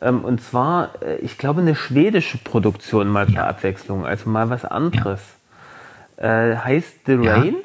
Ähm, 0.00 0.24
Und 0.24 0.40
zwar, 0.42 0.90
äh, 1.02 1.16
ich 1.16 1.36
glaube, 1.36 1.60
eine 1.60 1.74
schwedische 1.74 2.38
Produktion 2.38 3.08
mal 3.08 3.26
zur 3.26 3.36
Ja. 3.36 3.46
Abwechslung, 3.48 4.06
also 4.06 4.30
mal 4.30 4.48
was 4.50 4.64
anderes. 4.64 5.20
Äh, 6.16 6.56
heißt 6.56 6.94
The 7.06 7.12
Ja. 7.14 7.34
Rain? 7.36 7.56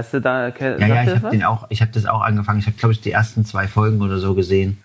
Hast 0.00 0.14
du 0.14 0.20
da, 0.20 0.48
Ja, 0.48 0.76
ja, 0.86 1.02
ich 1.04 1.10
habe 1.22 1.30
den 1.30 1.44
auch, 1.44 1.66
ich 1.68 1.80
habe 1.82 1.92
das 1.92 2.06
auch 2.06 2.22
angefangen. 2.22 2.58
Ich 2.58 2.66
habe 2.66 2.76
glaube 2.76 2.92
ich 2.92 3.00
die 3.00 3.10
ersten 3.12 3.44
zwei 3.44 3.68
Folgen 3.68 4.00
oder 4.02 4.18
so 4.18 4.34
gesehen. 4.34 4.78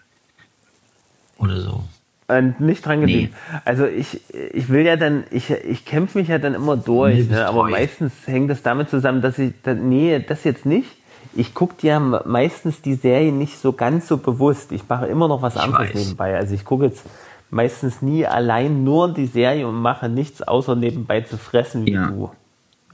Oder 1.38 1.60
so. 1.62 1.84
Und 2.28 2.60
nicht 2.60 2.86
dran 2.86 3.02
geblieben. 3.02 3.34
Also 3.66 3.86
ich, 3.86 4.20
ich 4.54 4.70
will 4.70 4.84
ja 4.86 4.96
dann, 4.96 5.26
ich, 5.32 5.52
ich 5.52 5.86
kämpfe 5.86 6.18
mich 6.18 6.28
ja 6.28 6.40
dann 6.40 6.54
immer 6.56 6.76
durch, 6.76 7.28
Nee, 7.28 7.36
ne? 7.36 7.46
aber 7.48 7.62
treu. 7.64 7.70
meistens 7.72 8.14
hängt 8.26 8.50
das 8.50 8.64
damit 8.64 8.90
zusammen, 8.90 9.22
dass 9.22 9.38
ich, 9.38 9.54
da, 9.64 9.74
nee, 9.74 10.20
das 10.20 10.44
jetzt 10.44 10.66
nicht. 10.66 10.90
Ich 11.36 11.54
gucke 11.54 11.86
ja 11.86 12.00
meistens 12.00 12.82
die 12.82 12.96
Serie 12.96 13.32
nicht 13.32 13.60
so 13.60 13.74
ganz 13.74 14.08
so 14.08 14.18
bewusst. 14.18 14.72
Ich 14.72 14.88
mache 14.90 15.06
immer 15.08 15.28
noch 15.28 15.42
was 15.42 15.56
anderes 15.58 15.90
weiß. 15.90 15.96
nebenbei. 15.96 16.36
Also 16.36 16.56
ich 16.56 16.66
gucke 16.66 16.86
jetzt 16.86 17.04
meistens 17.52 18.02
nie 18.02 18.26
allein 18.26 18.84
nur 18.84 19.14
die 19.14 19.28
Serie 19.28 19.68
und 19.68 19.76
mache 19.76 20.10
nichts 20.10 20.42
außer 20.42 20.76
nebenbei 20.76 21.22
zu 21.22 21.38
fressen 21.38 21.86
wie 21.86 21.92
Ja. 21.94 22.08
du. 22.08 22.32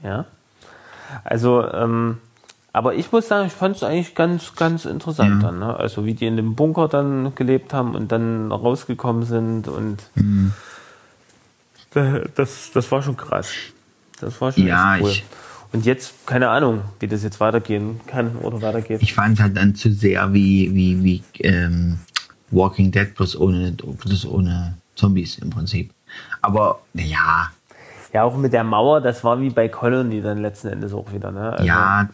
Ja. 0.04 0.26
Also, 1.24 1.66
ähm, 1.72 2.18
aber 2.72 2.94
ich 2.94 3.12
muss 3.12 3.28
sagen, 3.28 3.46
ich 3.46 3.52
fand 3.52 3.76
es 3.76 3.82
eigentlich 3.82 4.14
ganz, 4.14 4.54
ganz 4.54 4.84
interessant 4.86 5.42
Ja. 5.42 5.48
dann. 5.50 5.58
Ne? 5.58 5.76
Also 5.76 6.04
wie 6.06 6.14
die 6.14 6.26
in 6.26 6.36
dem 6.36 6.54
Bunker 6.54 6.88
dann 6.88 7.34
gelebt 7.34 7.74
haben 7.74 7.94
und 7.94 8.10
dann 8.12 8.50
rausgekommen 8.50 9.24
sind 9.24 9.68
und 9.68 9.98
Da- 11.94 12.20
das, 12.34 12.70
das 12.72 12.90
war 12.90 13.02
schon 13.02 13.16
krass. 13.16 13.50
Das 14.20 14.40
war 14.40 14.52
schon 14.52 14.66
Ja, 14.66 14.96
cool. 15.00 15.10
ich- 15.10 15.24
Und 15.72 15.86
jetzt, 15.86 16.26
keine 16.26 16.50
Ahnung, 16.50 16.82
wie 17.00 17.08
das 17.08 17.22
jetzt 17.22 17.40
weitergehen 17.40 18.00
kann 18.06 18.36
oder 18.36 18.60
weitergeht. 18.60 19.00
Ich 19.02 19.14
fand 19.14 19.38
es 19.38 19.42
halt 19.42 19.56
dann 19.56 19.74
zu 19.74 19.90
sehr 19.92 20.30
wie, 20.34 20.74
wie, 20.74 21.02
wie 21.02 21.22
ähm, 21.40 21.98
Walking 22.50 22.90
Dead, 22.92 23.14
bloß 23.14 23.36
ohne, 23.36 23.72
bloß 23.72 24.26
ohne 24.26 24.76
Zombies 24.96 25.38
im 25.38 25.48
Prinzip. 25.48 25.90
Aber 26.42 26.80
ja, 26.92 27.50
Ja, 28.12 28.24
auch 28.24 28.36
mit 28.36 28.52
der 28.52 28.64
Mauer, 28.64 29.00
das 29.00 29.24
war 29.24 29.40
wie 29.40 29.50
bei 29.50 29.68
Colony 29.68 30.20
dann 30.20 30.38
letzten 30.38 30.68
Endes 30.68 30.92
auch 30.92 31.12
wieder. 31.12 31.30
Ne? 31.30 31.52
Also, 31.52 31.64
ja, 31.64 32.08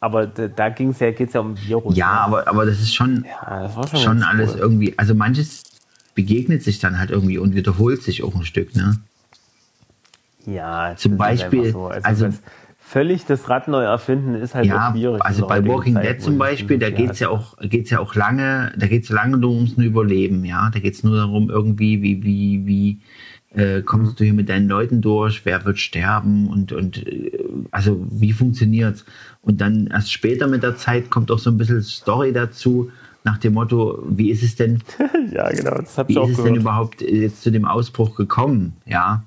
Aber 0.00 0.26
da, 0.26 0.68
ging's 0.70 0.98
ja, 1.00 1.12
geht's 1.12 1.32
ja 1.34 1.40
um 1.40 1.56
Virus. 1.60 1.96
ja, 1.96 2.12
ne? 2.12 2.20
aber, 2.20 2.48
aber 2.48 2.66
das 2.66 2.80
ist 2.80 2.94
schon, 2.94 3.24
ja, 3.24 3.62
das 3.62 3.76
war 3.76 3.86
schon, 3.86 4.00
schon 4.00 4.22
alles 4.22 4.54
cool. 4.54 4.60
irgendwie, 4.60 4.94
also 4.98 5.14
manches 5.14 5.62
begegnet 6.14 6.62
sich 6.64 6.80
dann 6.80 6.98
halt 6.98 7.10
irgendwie 7.10 7.38
und 7.38 7.54
wiederholt 7.54 8.02
sich 8.02 8.24
auch 8.24 8.34
ein 8.34 8.44
Stück, 8.44 8.74
ne? 8.74 8.98
Ja, 10.46 10.94
Zum 10.96 11.16
Beispiel, 11.16 11.72
so. 11.72 11.86
Also, 11.88 12.06
also- 12.08 12.26
das 12.26 12.40
völlig 12.80 13.26
das 13.26 13.48
Rad 13.50 13.68
neu 13.68 13.82
erfinden 13.84 14.34
ist 14.34 14.54
halt 14.54 14.64
Ja, 14.64 14.90
schwierig. 14.92 15.22
also 15.22 15.46
bei 15.46 15.64
Walking 15.66 15.94
Zeit, 15.94 16.04
Dead 16.04 16.22
zum 16.22 16.38
Beispiel, 16.38 16.78
da 16.78 16.88
geht's 16.90 17.10
hast. 17.10 17.20
ja 17.20 17.28
auch, 17.28 17.54
geht's 17.60 17.90
ja 17.90 18.00
auch 18.00 18.14
lange, 18.14 18.72
da 18.78 18.86
geht's 18.86 19.10
ja 19.10 19.14
lange 19.16 19.36
nur 19.36 19.50
ums 19.50 19.72
Überleben, 19.74 20.44
ja. 20.46 20.70
Da 20.72 20.80
geht's 20.80 21.04
nur 21.04 21.16
darum, 21.16 21.50
irgendwie, 21.50 22.00
wie, 22.00 22.22
wie, 22.24 22.66
wie 22.66 22.98
äh, 23.58 23.82
kommst 23.82 24.20
du 24.20 24.24
hier 24.24 24.34
mit 24.34 24.48
deinen 24.48 24.68
Leuten 24.68 25.00
durch, 25.00 25.44
wer 25.44 25.64
wird 25.64 25.78
sterben 25.78 26.46
und, 26.48 26.72
und 26.72 27.04
äh, 27.06 27.32
also 27.72 28.06
wie 28.08 28.32
funktioniert's? 28.32 29.04
Und 29.42 29.60
dann 29.60 29.88
erst 29.88 30.12
später 30.12 30.46
mit 30.46 30.62
der 30.62 30.76
Zeit 30.76 31.10
kommt 31.10 31.30
auch 31.30 31.40
so 31.40 31.50
ein 31.50 31.58
bisschen 31.58 31.82
Story 31.82 32.32
dazu, 32.32 32.90
nach 33.24 33.38
dem 33.38 33.54
Motto, 33.54 34.02
wie 34.08 34.30
ist 34.30 34.42
es 34.44 34.54
denn, 34.54 34.80
Ja, 35.32 35.50
genau, 35.50 35.74
das 35.78 35.98
hab 35.98 36.08
wie 36.08 36.12
ich 36.12 36.18
auch 36.18 36.28
ist 36.28 36.38
es 36.38 36.44
denn 36.44 36.54
überhaupt 36.54 37.02
äh, 37.02 37.22
jetzt 37.22 37.42
zu 37.42 37.50
dem 37.50 37.64
Ausbruch 37.64 38.14
gekommen, 38.14 38.74
ja? 38.86 39.24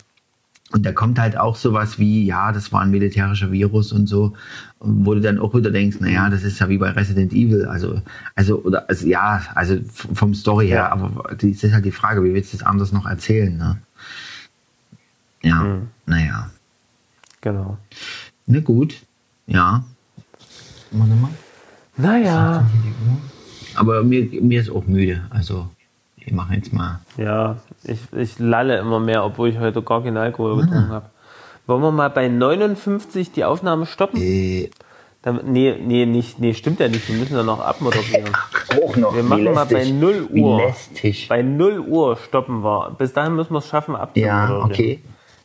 Und 0.73 0.85
da 0.85 0.93
kommt 0.93 1.19
halt 1.19 1.37
auch 1.37 1.57
sowas 1.57 1.99
wie, 1.99 2.25
ja, 2.25 2.53
das 2.53 2.71
war 2.71 2.79
ein 2.79 2.91
militärischer 2.91 3.51
Virus 3.51 3.91
und 3.91 4.07
so, 4.07 4.31
wo 4.79 5.13
du 5.13 5.19
dann 5.19 5.37
auch 5.37 5.53
wieder 5.53 5.69
denkst, 5.69 5.97
naja, 5.99 6.29
das 6.29 6.43
ist 6.43 6.59
ja 6.59 6.69
wie 6.69 6.77
bei 6.77 6.91
Resident 6.91 7.33
Evil, 7.33 7.65
also, 7.65 8.01
also, 8.35 8.63
oder, 8.63 8.87
also, 8.89 9.05
ja, 9.05 9.41
also 9.53 9.75
vom 10.13 10.33
Story 10.33 10.67
her, 10.67 10.77
Ja. 10.77 10.91
aber 10.93 11.35
das 11.35 11.43
ist 11.43 11.73
halt 11.73 11.83
die 11.83 11.91
Frage, 11.91 12.23
wie 12.23 12.33
willst 12.33 12.53
du 12.53 12.57
das 12.57 12.65
anders 12.65 12.93
noch 12.93 13.05
erzählen, 13.05 13.57
ne? 13.57 13.79
Ja, 15.41 15.55
Mhm. 15.63 15.87
naja. 16.05 16.49
Genau. 17.41 17.77
Ne, 18.45 18.61
gut, 18.61 18.95
ja. 19.47 19.83
Warte 20.91 21.13
mal. 21.15 21.29
Naja, 21.97 22.65
Aber 23.75 24.03
mir, 24.03 24.27
mir 24.41 24.59
ist 24.61 24.69
auch 24.69 24.85
müde, 24.85 25.21
also, 25.29 25.67
ich 26.17 26.31
mache 26.33 26.55
jetzt 26.55 26.73
mal. 26.73 26.99
ja, 27.17 27.57
ich, 27.83 27.99
ich 28.15 28.37
lalle 28.39 28.77
immer 28.79 28.99
mehr, 28.99 29.23
obwohl 29.23 29.49
ich 29.49 29.57
heute 29.59 29.81
gar 29.81 30.03
keinen 30.03 30.17
Alkohol 30.17 30.61
getrunken 30.61 30.89
habe. 30.89 31.05
Wollen 31.67 31.81
wir 31.81 31.91
mal 31.91 32.09
bei 32.09 32.27
59 32.27 33.31
die 33.31 33.45
Aufnahme 33.45 33.85
stoppen? 33.85 34.19
Äh, 34.21 34.69
Damit, 35.21 35.47
nee, 35.47 35.75
nee, 35.79 36.05
nicht, 36.05 36.39
nee, 36.39 36.53
stimmt 36.55 36.79
ja 36.79 36.87
nicht. 36.87 37.07
Wir 37.07 37.15
müssen 37.15 37.35
ja 37.35 37.43
noch 37.43 37.59
abmoderieren. 37.59 38.29
auch 38.83 38.95
noch. 38.97 39.15
Wir 39.15 39.23
machen 39.23 39.43
mal 39.53 39.65
bei 39.65 39.83
lästig. 39.83 39.93
0 39.93 40.29
Wie 40.33 40.41
Uhr. 40.41 40.73
Bei 41.29 41.41
0 41.43 41.79
Uhr 41.79 42.17
stoppen 42.17 42.63
wir. 42.63 42.95
Bis 42.97 43.13
dahin 43.13 43.35
müssen 43.35 43.53
wir 43.53 43.59
es 43.59 43.67
schaffen 43.67 43.95
abzumoderieren. 43.95 44.49
Ja, 44.59 44.65
okay. 44.65 44.99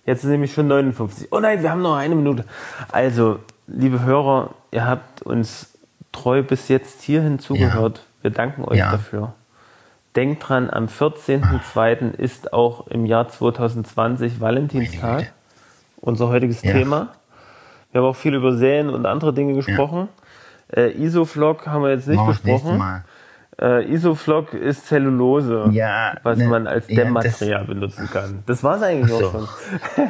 Jetzt 0.07 0.23
ist 0.25 0.31
nämlich 0.31 0.53
schon 0.55 0.69
59. 0.69 1.29
Oh 1.33 1.41
nein, 1.41 1.63
wir 1.63 1.71
haben 1.71 1.83
noch 1.83 1.97
eine 1.97 2.15
Minute. 2.15 2.45
Also, 2.93 3.41
liebe 3.67 4.03
Hörer, 4.05 4.51
ihr 4.71 4.87
habt 4.87 5.23
uns 5.23 5.71
treu 6.13 6.43
bis 6.43 6.69
jetzt 6.69 7.03
hierhin 7.03 7.39
zugehört. 7.39 8.03
Wir 8.23 8.31
danken 8.31 8.65
euch 8.65 8.79
Ja. 8.79 8.93
dafür. 8.93 9.33
Denkt 10.15 10.49
dran, 10.49 10.71
am 10.71 10.87
14.02. 10.89 12.15
ist 12.15 12.53
auch 12.53 12.87
im 12.87 13.05
Jahr 13.05 13.29
2020 13.29 14.41
Valentinstag. 14.41 15.33
Unser 16.01 16.29
heutiges 16.29 16.63
Ja. 16.63 16.73
Thema. 16.73 17.09
Wir 17.93 18.01
haben 18.01 18.09
auch 18.09 18.17
viel 18.17 18.35
über 18.35 18.57
Serien 18.57 18.89
und 18.91 19.07
andere 19.07 19.33
Dinge 19.35 19.55
gesprochen. 19.55 20.09
Äh, 20.75 20.93
Isoflog 21.03 21.67
haben 21.67 21.83
wir 21.83 21.91
jetzt 21.91 22.07
nicht 22.09 22.21
nächste 22.21 22.45
besprochen. 22.45 23.05
Äh, 23.61 23.91
Isoflog 23.91 24.53
ist 24.53 24.87
Zellulose, 24.87 25.69
Ja, 25.73 26.15
was 26.23 26.37
ne, 26.37 26.47
man 26.47 26.67
als 26.67 26.89
ja, 26.89 26.97
Dämmmaterial 26.97 27.65
benutzen 27.65 28.09
kann. 28.13 28.43
Das 28.47 28.63
war 28.63 28.77
es 28.77 28.83
eigentlich 28.83 29.11
so. 29.11 29.27
auch 29.29 29.33
schon. 29.33 29.49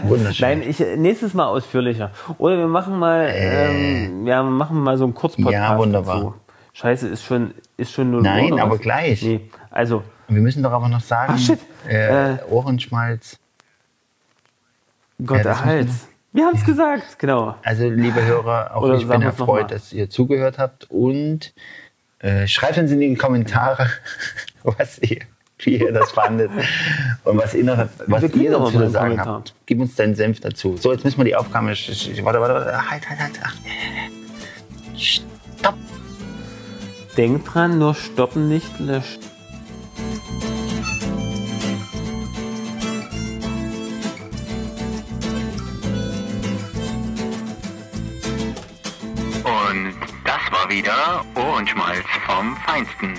Wunderschön. 0.09 0.49
Nein, 0.49 0.63
ich, 0.69 0.81
äh, 0.81 0.97
nächstes 0.97 1.33
Mal 1.33 1.47
ausführlicher. 1.47 2.11
Oder 2.39 2.59
wir 2.59 2.67
machen 2.67 2.99
mal, 2.99 3.29
ähm, 3.33 4.27
ja, 4.27 4.43
machen 4.43 4.81
mal 4.81 4.97
so 4.99 5.05
einen 5.05 5.15
Kurzpodcast 5.15 5.53
Ja, 5.53 5.79
wunderbar. 5.79 6.17
dazu. 6.17 6.35
Scheiße, 6.73 7.07
ist 7.09 7.23
schon, 7.25 7.55
ist 7.77 7.93
schon 7.93 8.11
nur 8.11 8.21
Nein, 8.21 8.59
aber 8.59 8.79
gleich. 8.79 9.23
Nee, 9.23 9.49
also, 9.71 10.03
Wir 10.29 10.43
müssen 10.43 10.63
doch 10.65 10.73
aber 10.73 10.89
noch 10.89 11.01
sagen, 11.01 11.35
Ach, 11.37 11.39
shit. 11.39 11.61
Äh, 11.89 12.33
Äh, 12.33 12.37
Ohrenschmalz. 12.51 13.39
Gott 15.25 15.39
Ja, 15.45 15.51
erhalt. 15.53 15.89
Wir 16.33 16.45
haben 16.45 16.57
es 16.57 16.65
gesagt, 16.65 17.19
genau. 17.19 17.55
Also, 17.63 17.89
liebe 17.89 18.23
Hörer, 18.23 18.77
auch 18.77 18.83
Oder 18.83 18.97
ich 18.97 19.09
bin 19.09 19.23
erfreut, 19.23 19.71
dass 19.71 19.93
ihr 19.93 20.11
zugehört 20.11 20.59
habt 20.59 20.91
und 20.91 21.55
äh, 22.27 22.49
schreibt 22.49 22.77
uns 22.79 22.91
in 22.91 23.01
die 23.01 23.15
Kommentare, 23.15 23.89
was 24.65 24.99
ihr, 24.99 25.21
wie 25.61 25.77
ihr 25.77 25.93
das 25.93 26.11
fandet 26.11 26.51
und 27.25 27.39
was, 27.39 27.55
ihr, 27.55 27.89
was 28.07 28.23
ihr 28.35 28.51
dazu 28.51 28.71
zu 28.73 28.91
sagen 28.91 29.11
Kommentar. 29.11 29.27
habt. 29.27 29.55
Gib 29.67 29.81
uns 29.81 29.95
deinen 29.95 30.17
Senf 30.17 30.41
dazu. 30.41 30.77
So, 30.77 30.93
jetzt 30.93 31.05
müssen 31.05 31.19
wir 31.19 31.25
die 31.25 31.37
Aufgabe. 31.37 31.69
Warte, 31.69 32.25
warte, 32.25 32.41
warte. 32.41 32.91
Halt, 32.91 33.09
halt, 33.09 33.21
halt. 33.21 33.41
Ach, 33.43 33.55
Stopp. 34.97 35.75
Denkt 37.17 37.55
dran, 37.55 37.79
nur 37.79 37.95
stoppen 37.95 38.49
nicht 38.49 38.79
löscht. 38.81 39.21
War 50.67 50.75
wieder 50.75 51.25
Ohrenschmalz 51.37 52.05
vom 52.27 52.57
Feinsten. 52.57 53.15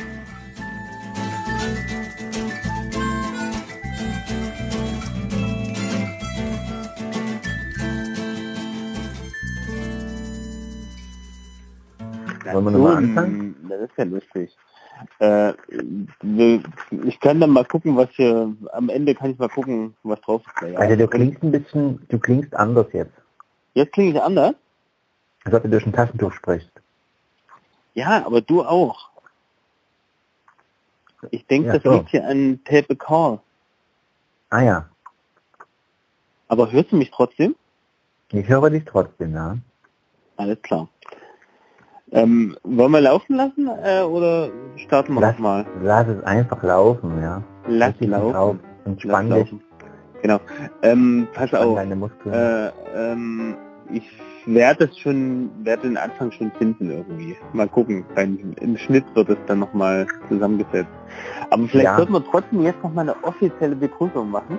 Wollen 12.51 12.65
wir 12.65 12.71
nochmal 12.71 12.97
anfangen? 12.97 13.55
Das 13.69 13.81
ist 13.81 13.97
ja 13.97 14.03
lustig. 14.03 14.57
Äh, 15.19 15.53
wir, 16.21 16.63
ich 17.05 17.19
kann 17.19 17.39
dann 17.39 17.51
mal 17.51 17.63
gucken, 17.65 17.95
was 17.95 18.09
hier, 18.11 18.51
am 18.73 18.89
Ende 18.89 19.13
kann 19.15 19.31
ich 19.31 19.37
mal 19.37 19.49
gucken, 19.49 19.95
was 20.03 20.19
drauf 20.21 20.41
ist. 20.45 20.69
Ja. 20.69 20.79
Also 20.79 20.95
du 20.95 21.07
klingst 21.07 21.43
ein 21.43 21.51
bisschen, 21.51 22.05
du 22.09 22.19
klingst 22.19 22.53
anders 22.55 22.87
jetzt. 22.93 23.13
Jetzt 23.73 23.93
klinge 23.93 24.11
ich 24.11 24.21
anders? 24.21 24.55
Als 25.45 25.55
ob 25.55 25.63
du 25.63 25.69
durch 25.69 25.85
ein 25.85 25.93
Taschentuch 25.93 26.33
sprichst. 26.33 26.76
Ja, 27.97 28.23
aber 28.27 28.41
du 28.41 28.63
auch. 28.63 29.09
Ich 31.31 31.47
denke, 31.47 31.69
Ja, 31.69 31.73
das 31.73 31.83
so. 31.83 31.91
liegt 31.93 32.09
hier 32.09 32.27
an 32.27 32.59
Tape 32.63 32.95
Call. 32.95 33.39
Ah 34.51 34.61
ja, 34.61 34.85
Aber 36.47 36.71
hörst 36.71 36.91
du 36.91 36.95
mich 36.95 37.09
trotzdem? 37.09 37.55
ich 38.31 38.47
höre 38.47 38.69
dich 38.69 38.85
trotzdem, 38.85 39.33
ja. 39.33 39.57
Alles 40.37 40.61
klar. 40.61 40.87
Ähm, 42.11 42.55
wollen 42.63 42.91
wir 42.91 43.01
laufen 43.01 43.35
lassen 43.35 43.67
äh, 43.83 44.01
oder 44.03 44.49
starten 44.75 45.15
wir 45.15 45.21
Lass, 45.21 45.33
nochmal? 45.33 45.65
lass 45.81 46.07
es 46.07 46.23
einfach 46.23 46.61
laufen, 46.61 47.19
ja. 47.21 47.41
Lass 47.67 47.89
Richte 47.89 47.99
dich 48.01 48.09
laufen. 48.09 48.35
Auf. 48.35 48.55
Lass 48.61 48.85
Entspann 48.85 49.25
dich, 49.31 49.37
laufen. 49.51 49.63
Genau. 50.21 50.39
Ähm, 50.83 51.27
pass 51.33 51.51
auf. 51.55 51.75
deine 51.75 51.95
Muskeln. 51.95 52.33
Äh, 52.33 52.71
ähm, 52.95 53.57
ich 53.91 54.07
werde 54.47 54.85
es 54.85 54.97
schon, 54.97 55.49
werde 55.63 55.83
den 55.83 55.97
Anfang 55.97 56.31
schon 56.31 56.51
finden 56.57 56.89
irgendwie. 56.89 57.35
Mal 57.53 57.67
gucken. 57.67 58.03
Im 58.15 58.77
Schnitt 58.77 59.03
wird 59.13 59.29
es 59.29 59.37
dann 59.45 59.59
nochmal 59.59 60.07
zusammengesetzt. 60.29 60.89
Aber 61.49 61.63
vielleicht 61.67 61.85
Ja. 61.85 61.97
sollten 61.97 62.13
wir 62.13 62.25
trotzdem 62.25 62.61
jetzt 62.63 62.81
noch 62.83 62.93
mal 62.93 63.01
eine 63.01 63.23
offizielle 63.23 63.75
Begrüßung 63.75 64.31
machen. 64.31 64.57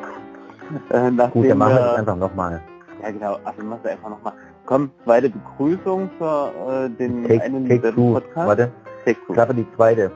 Äh, 0.90 1.10
Gut, 1.30 1.48
dann 1.48 1.58
machen 1.58 1.74
wir 1.74 1.80
das 1.80 1.98
einfach 1.98 2.16
nochmal. 2.16 2.60
Ja 3.02 3.10
genau, 3.10 3.38
also 3.44 3.62
machen 3.64 3.80
wir 3.82 3.92
einfach 3.92 4.10
nochmal. 4.10 4.32
Komm, 4.66 4.90
zweite 5.04 5.30
Begrüßung 5.30 6.10
für 6.18 6.52
äh, 6.68 6.90
den 6.90 7.24
Take, 7.26 7.42
einen 7.42 7.68
take 7.68 7.94
two. 7.94 8.12
Podcast. 8.14 8.46
Warte, 8.48 8.72
Take 9.04 9.18
two. 9.26 9.32
klappe 9.32 9.54
die 9.54 9.66
zweite. 9.76 10.10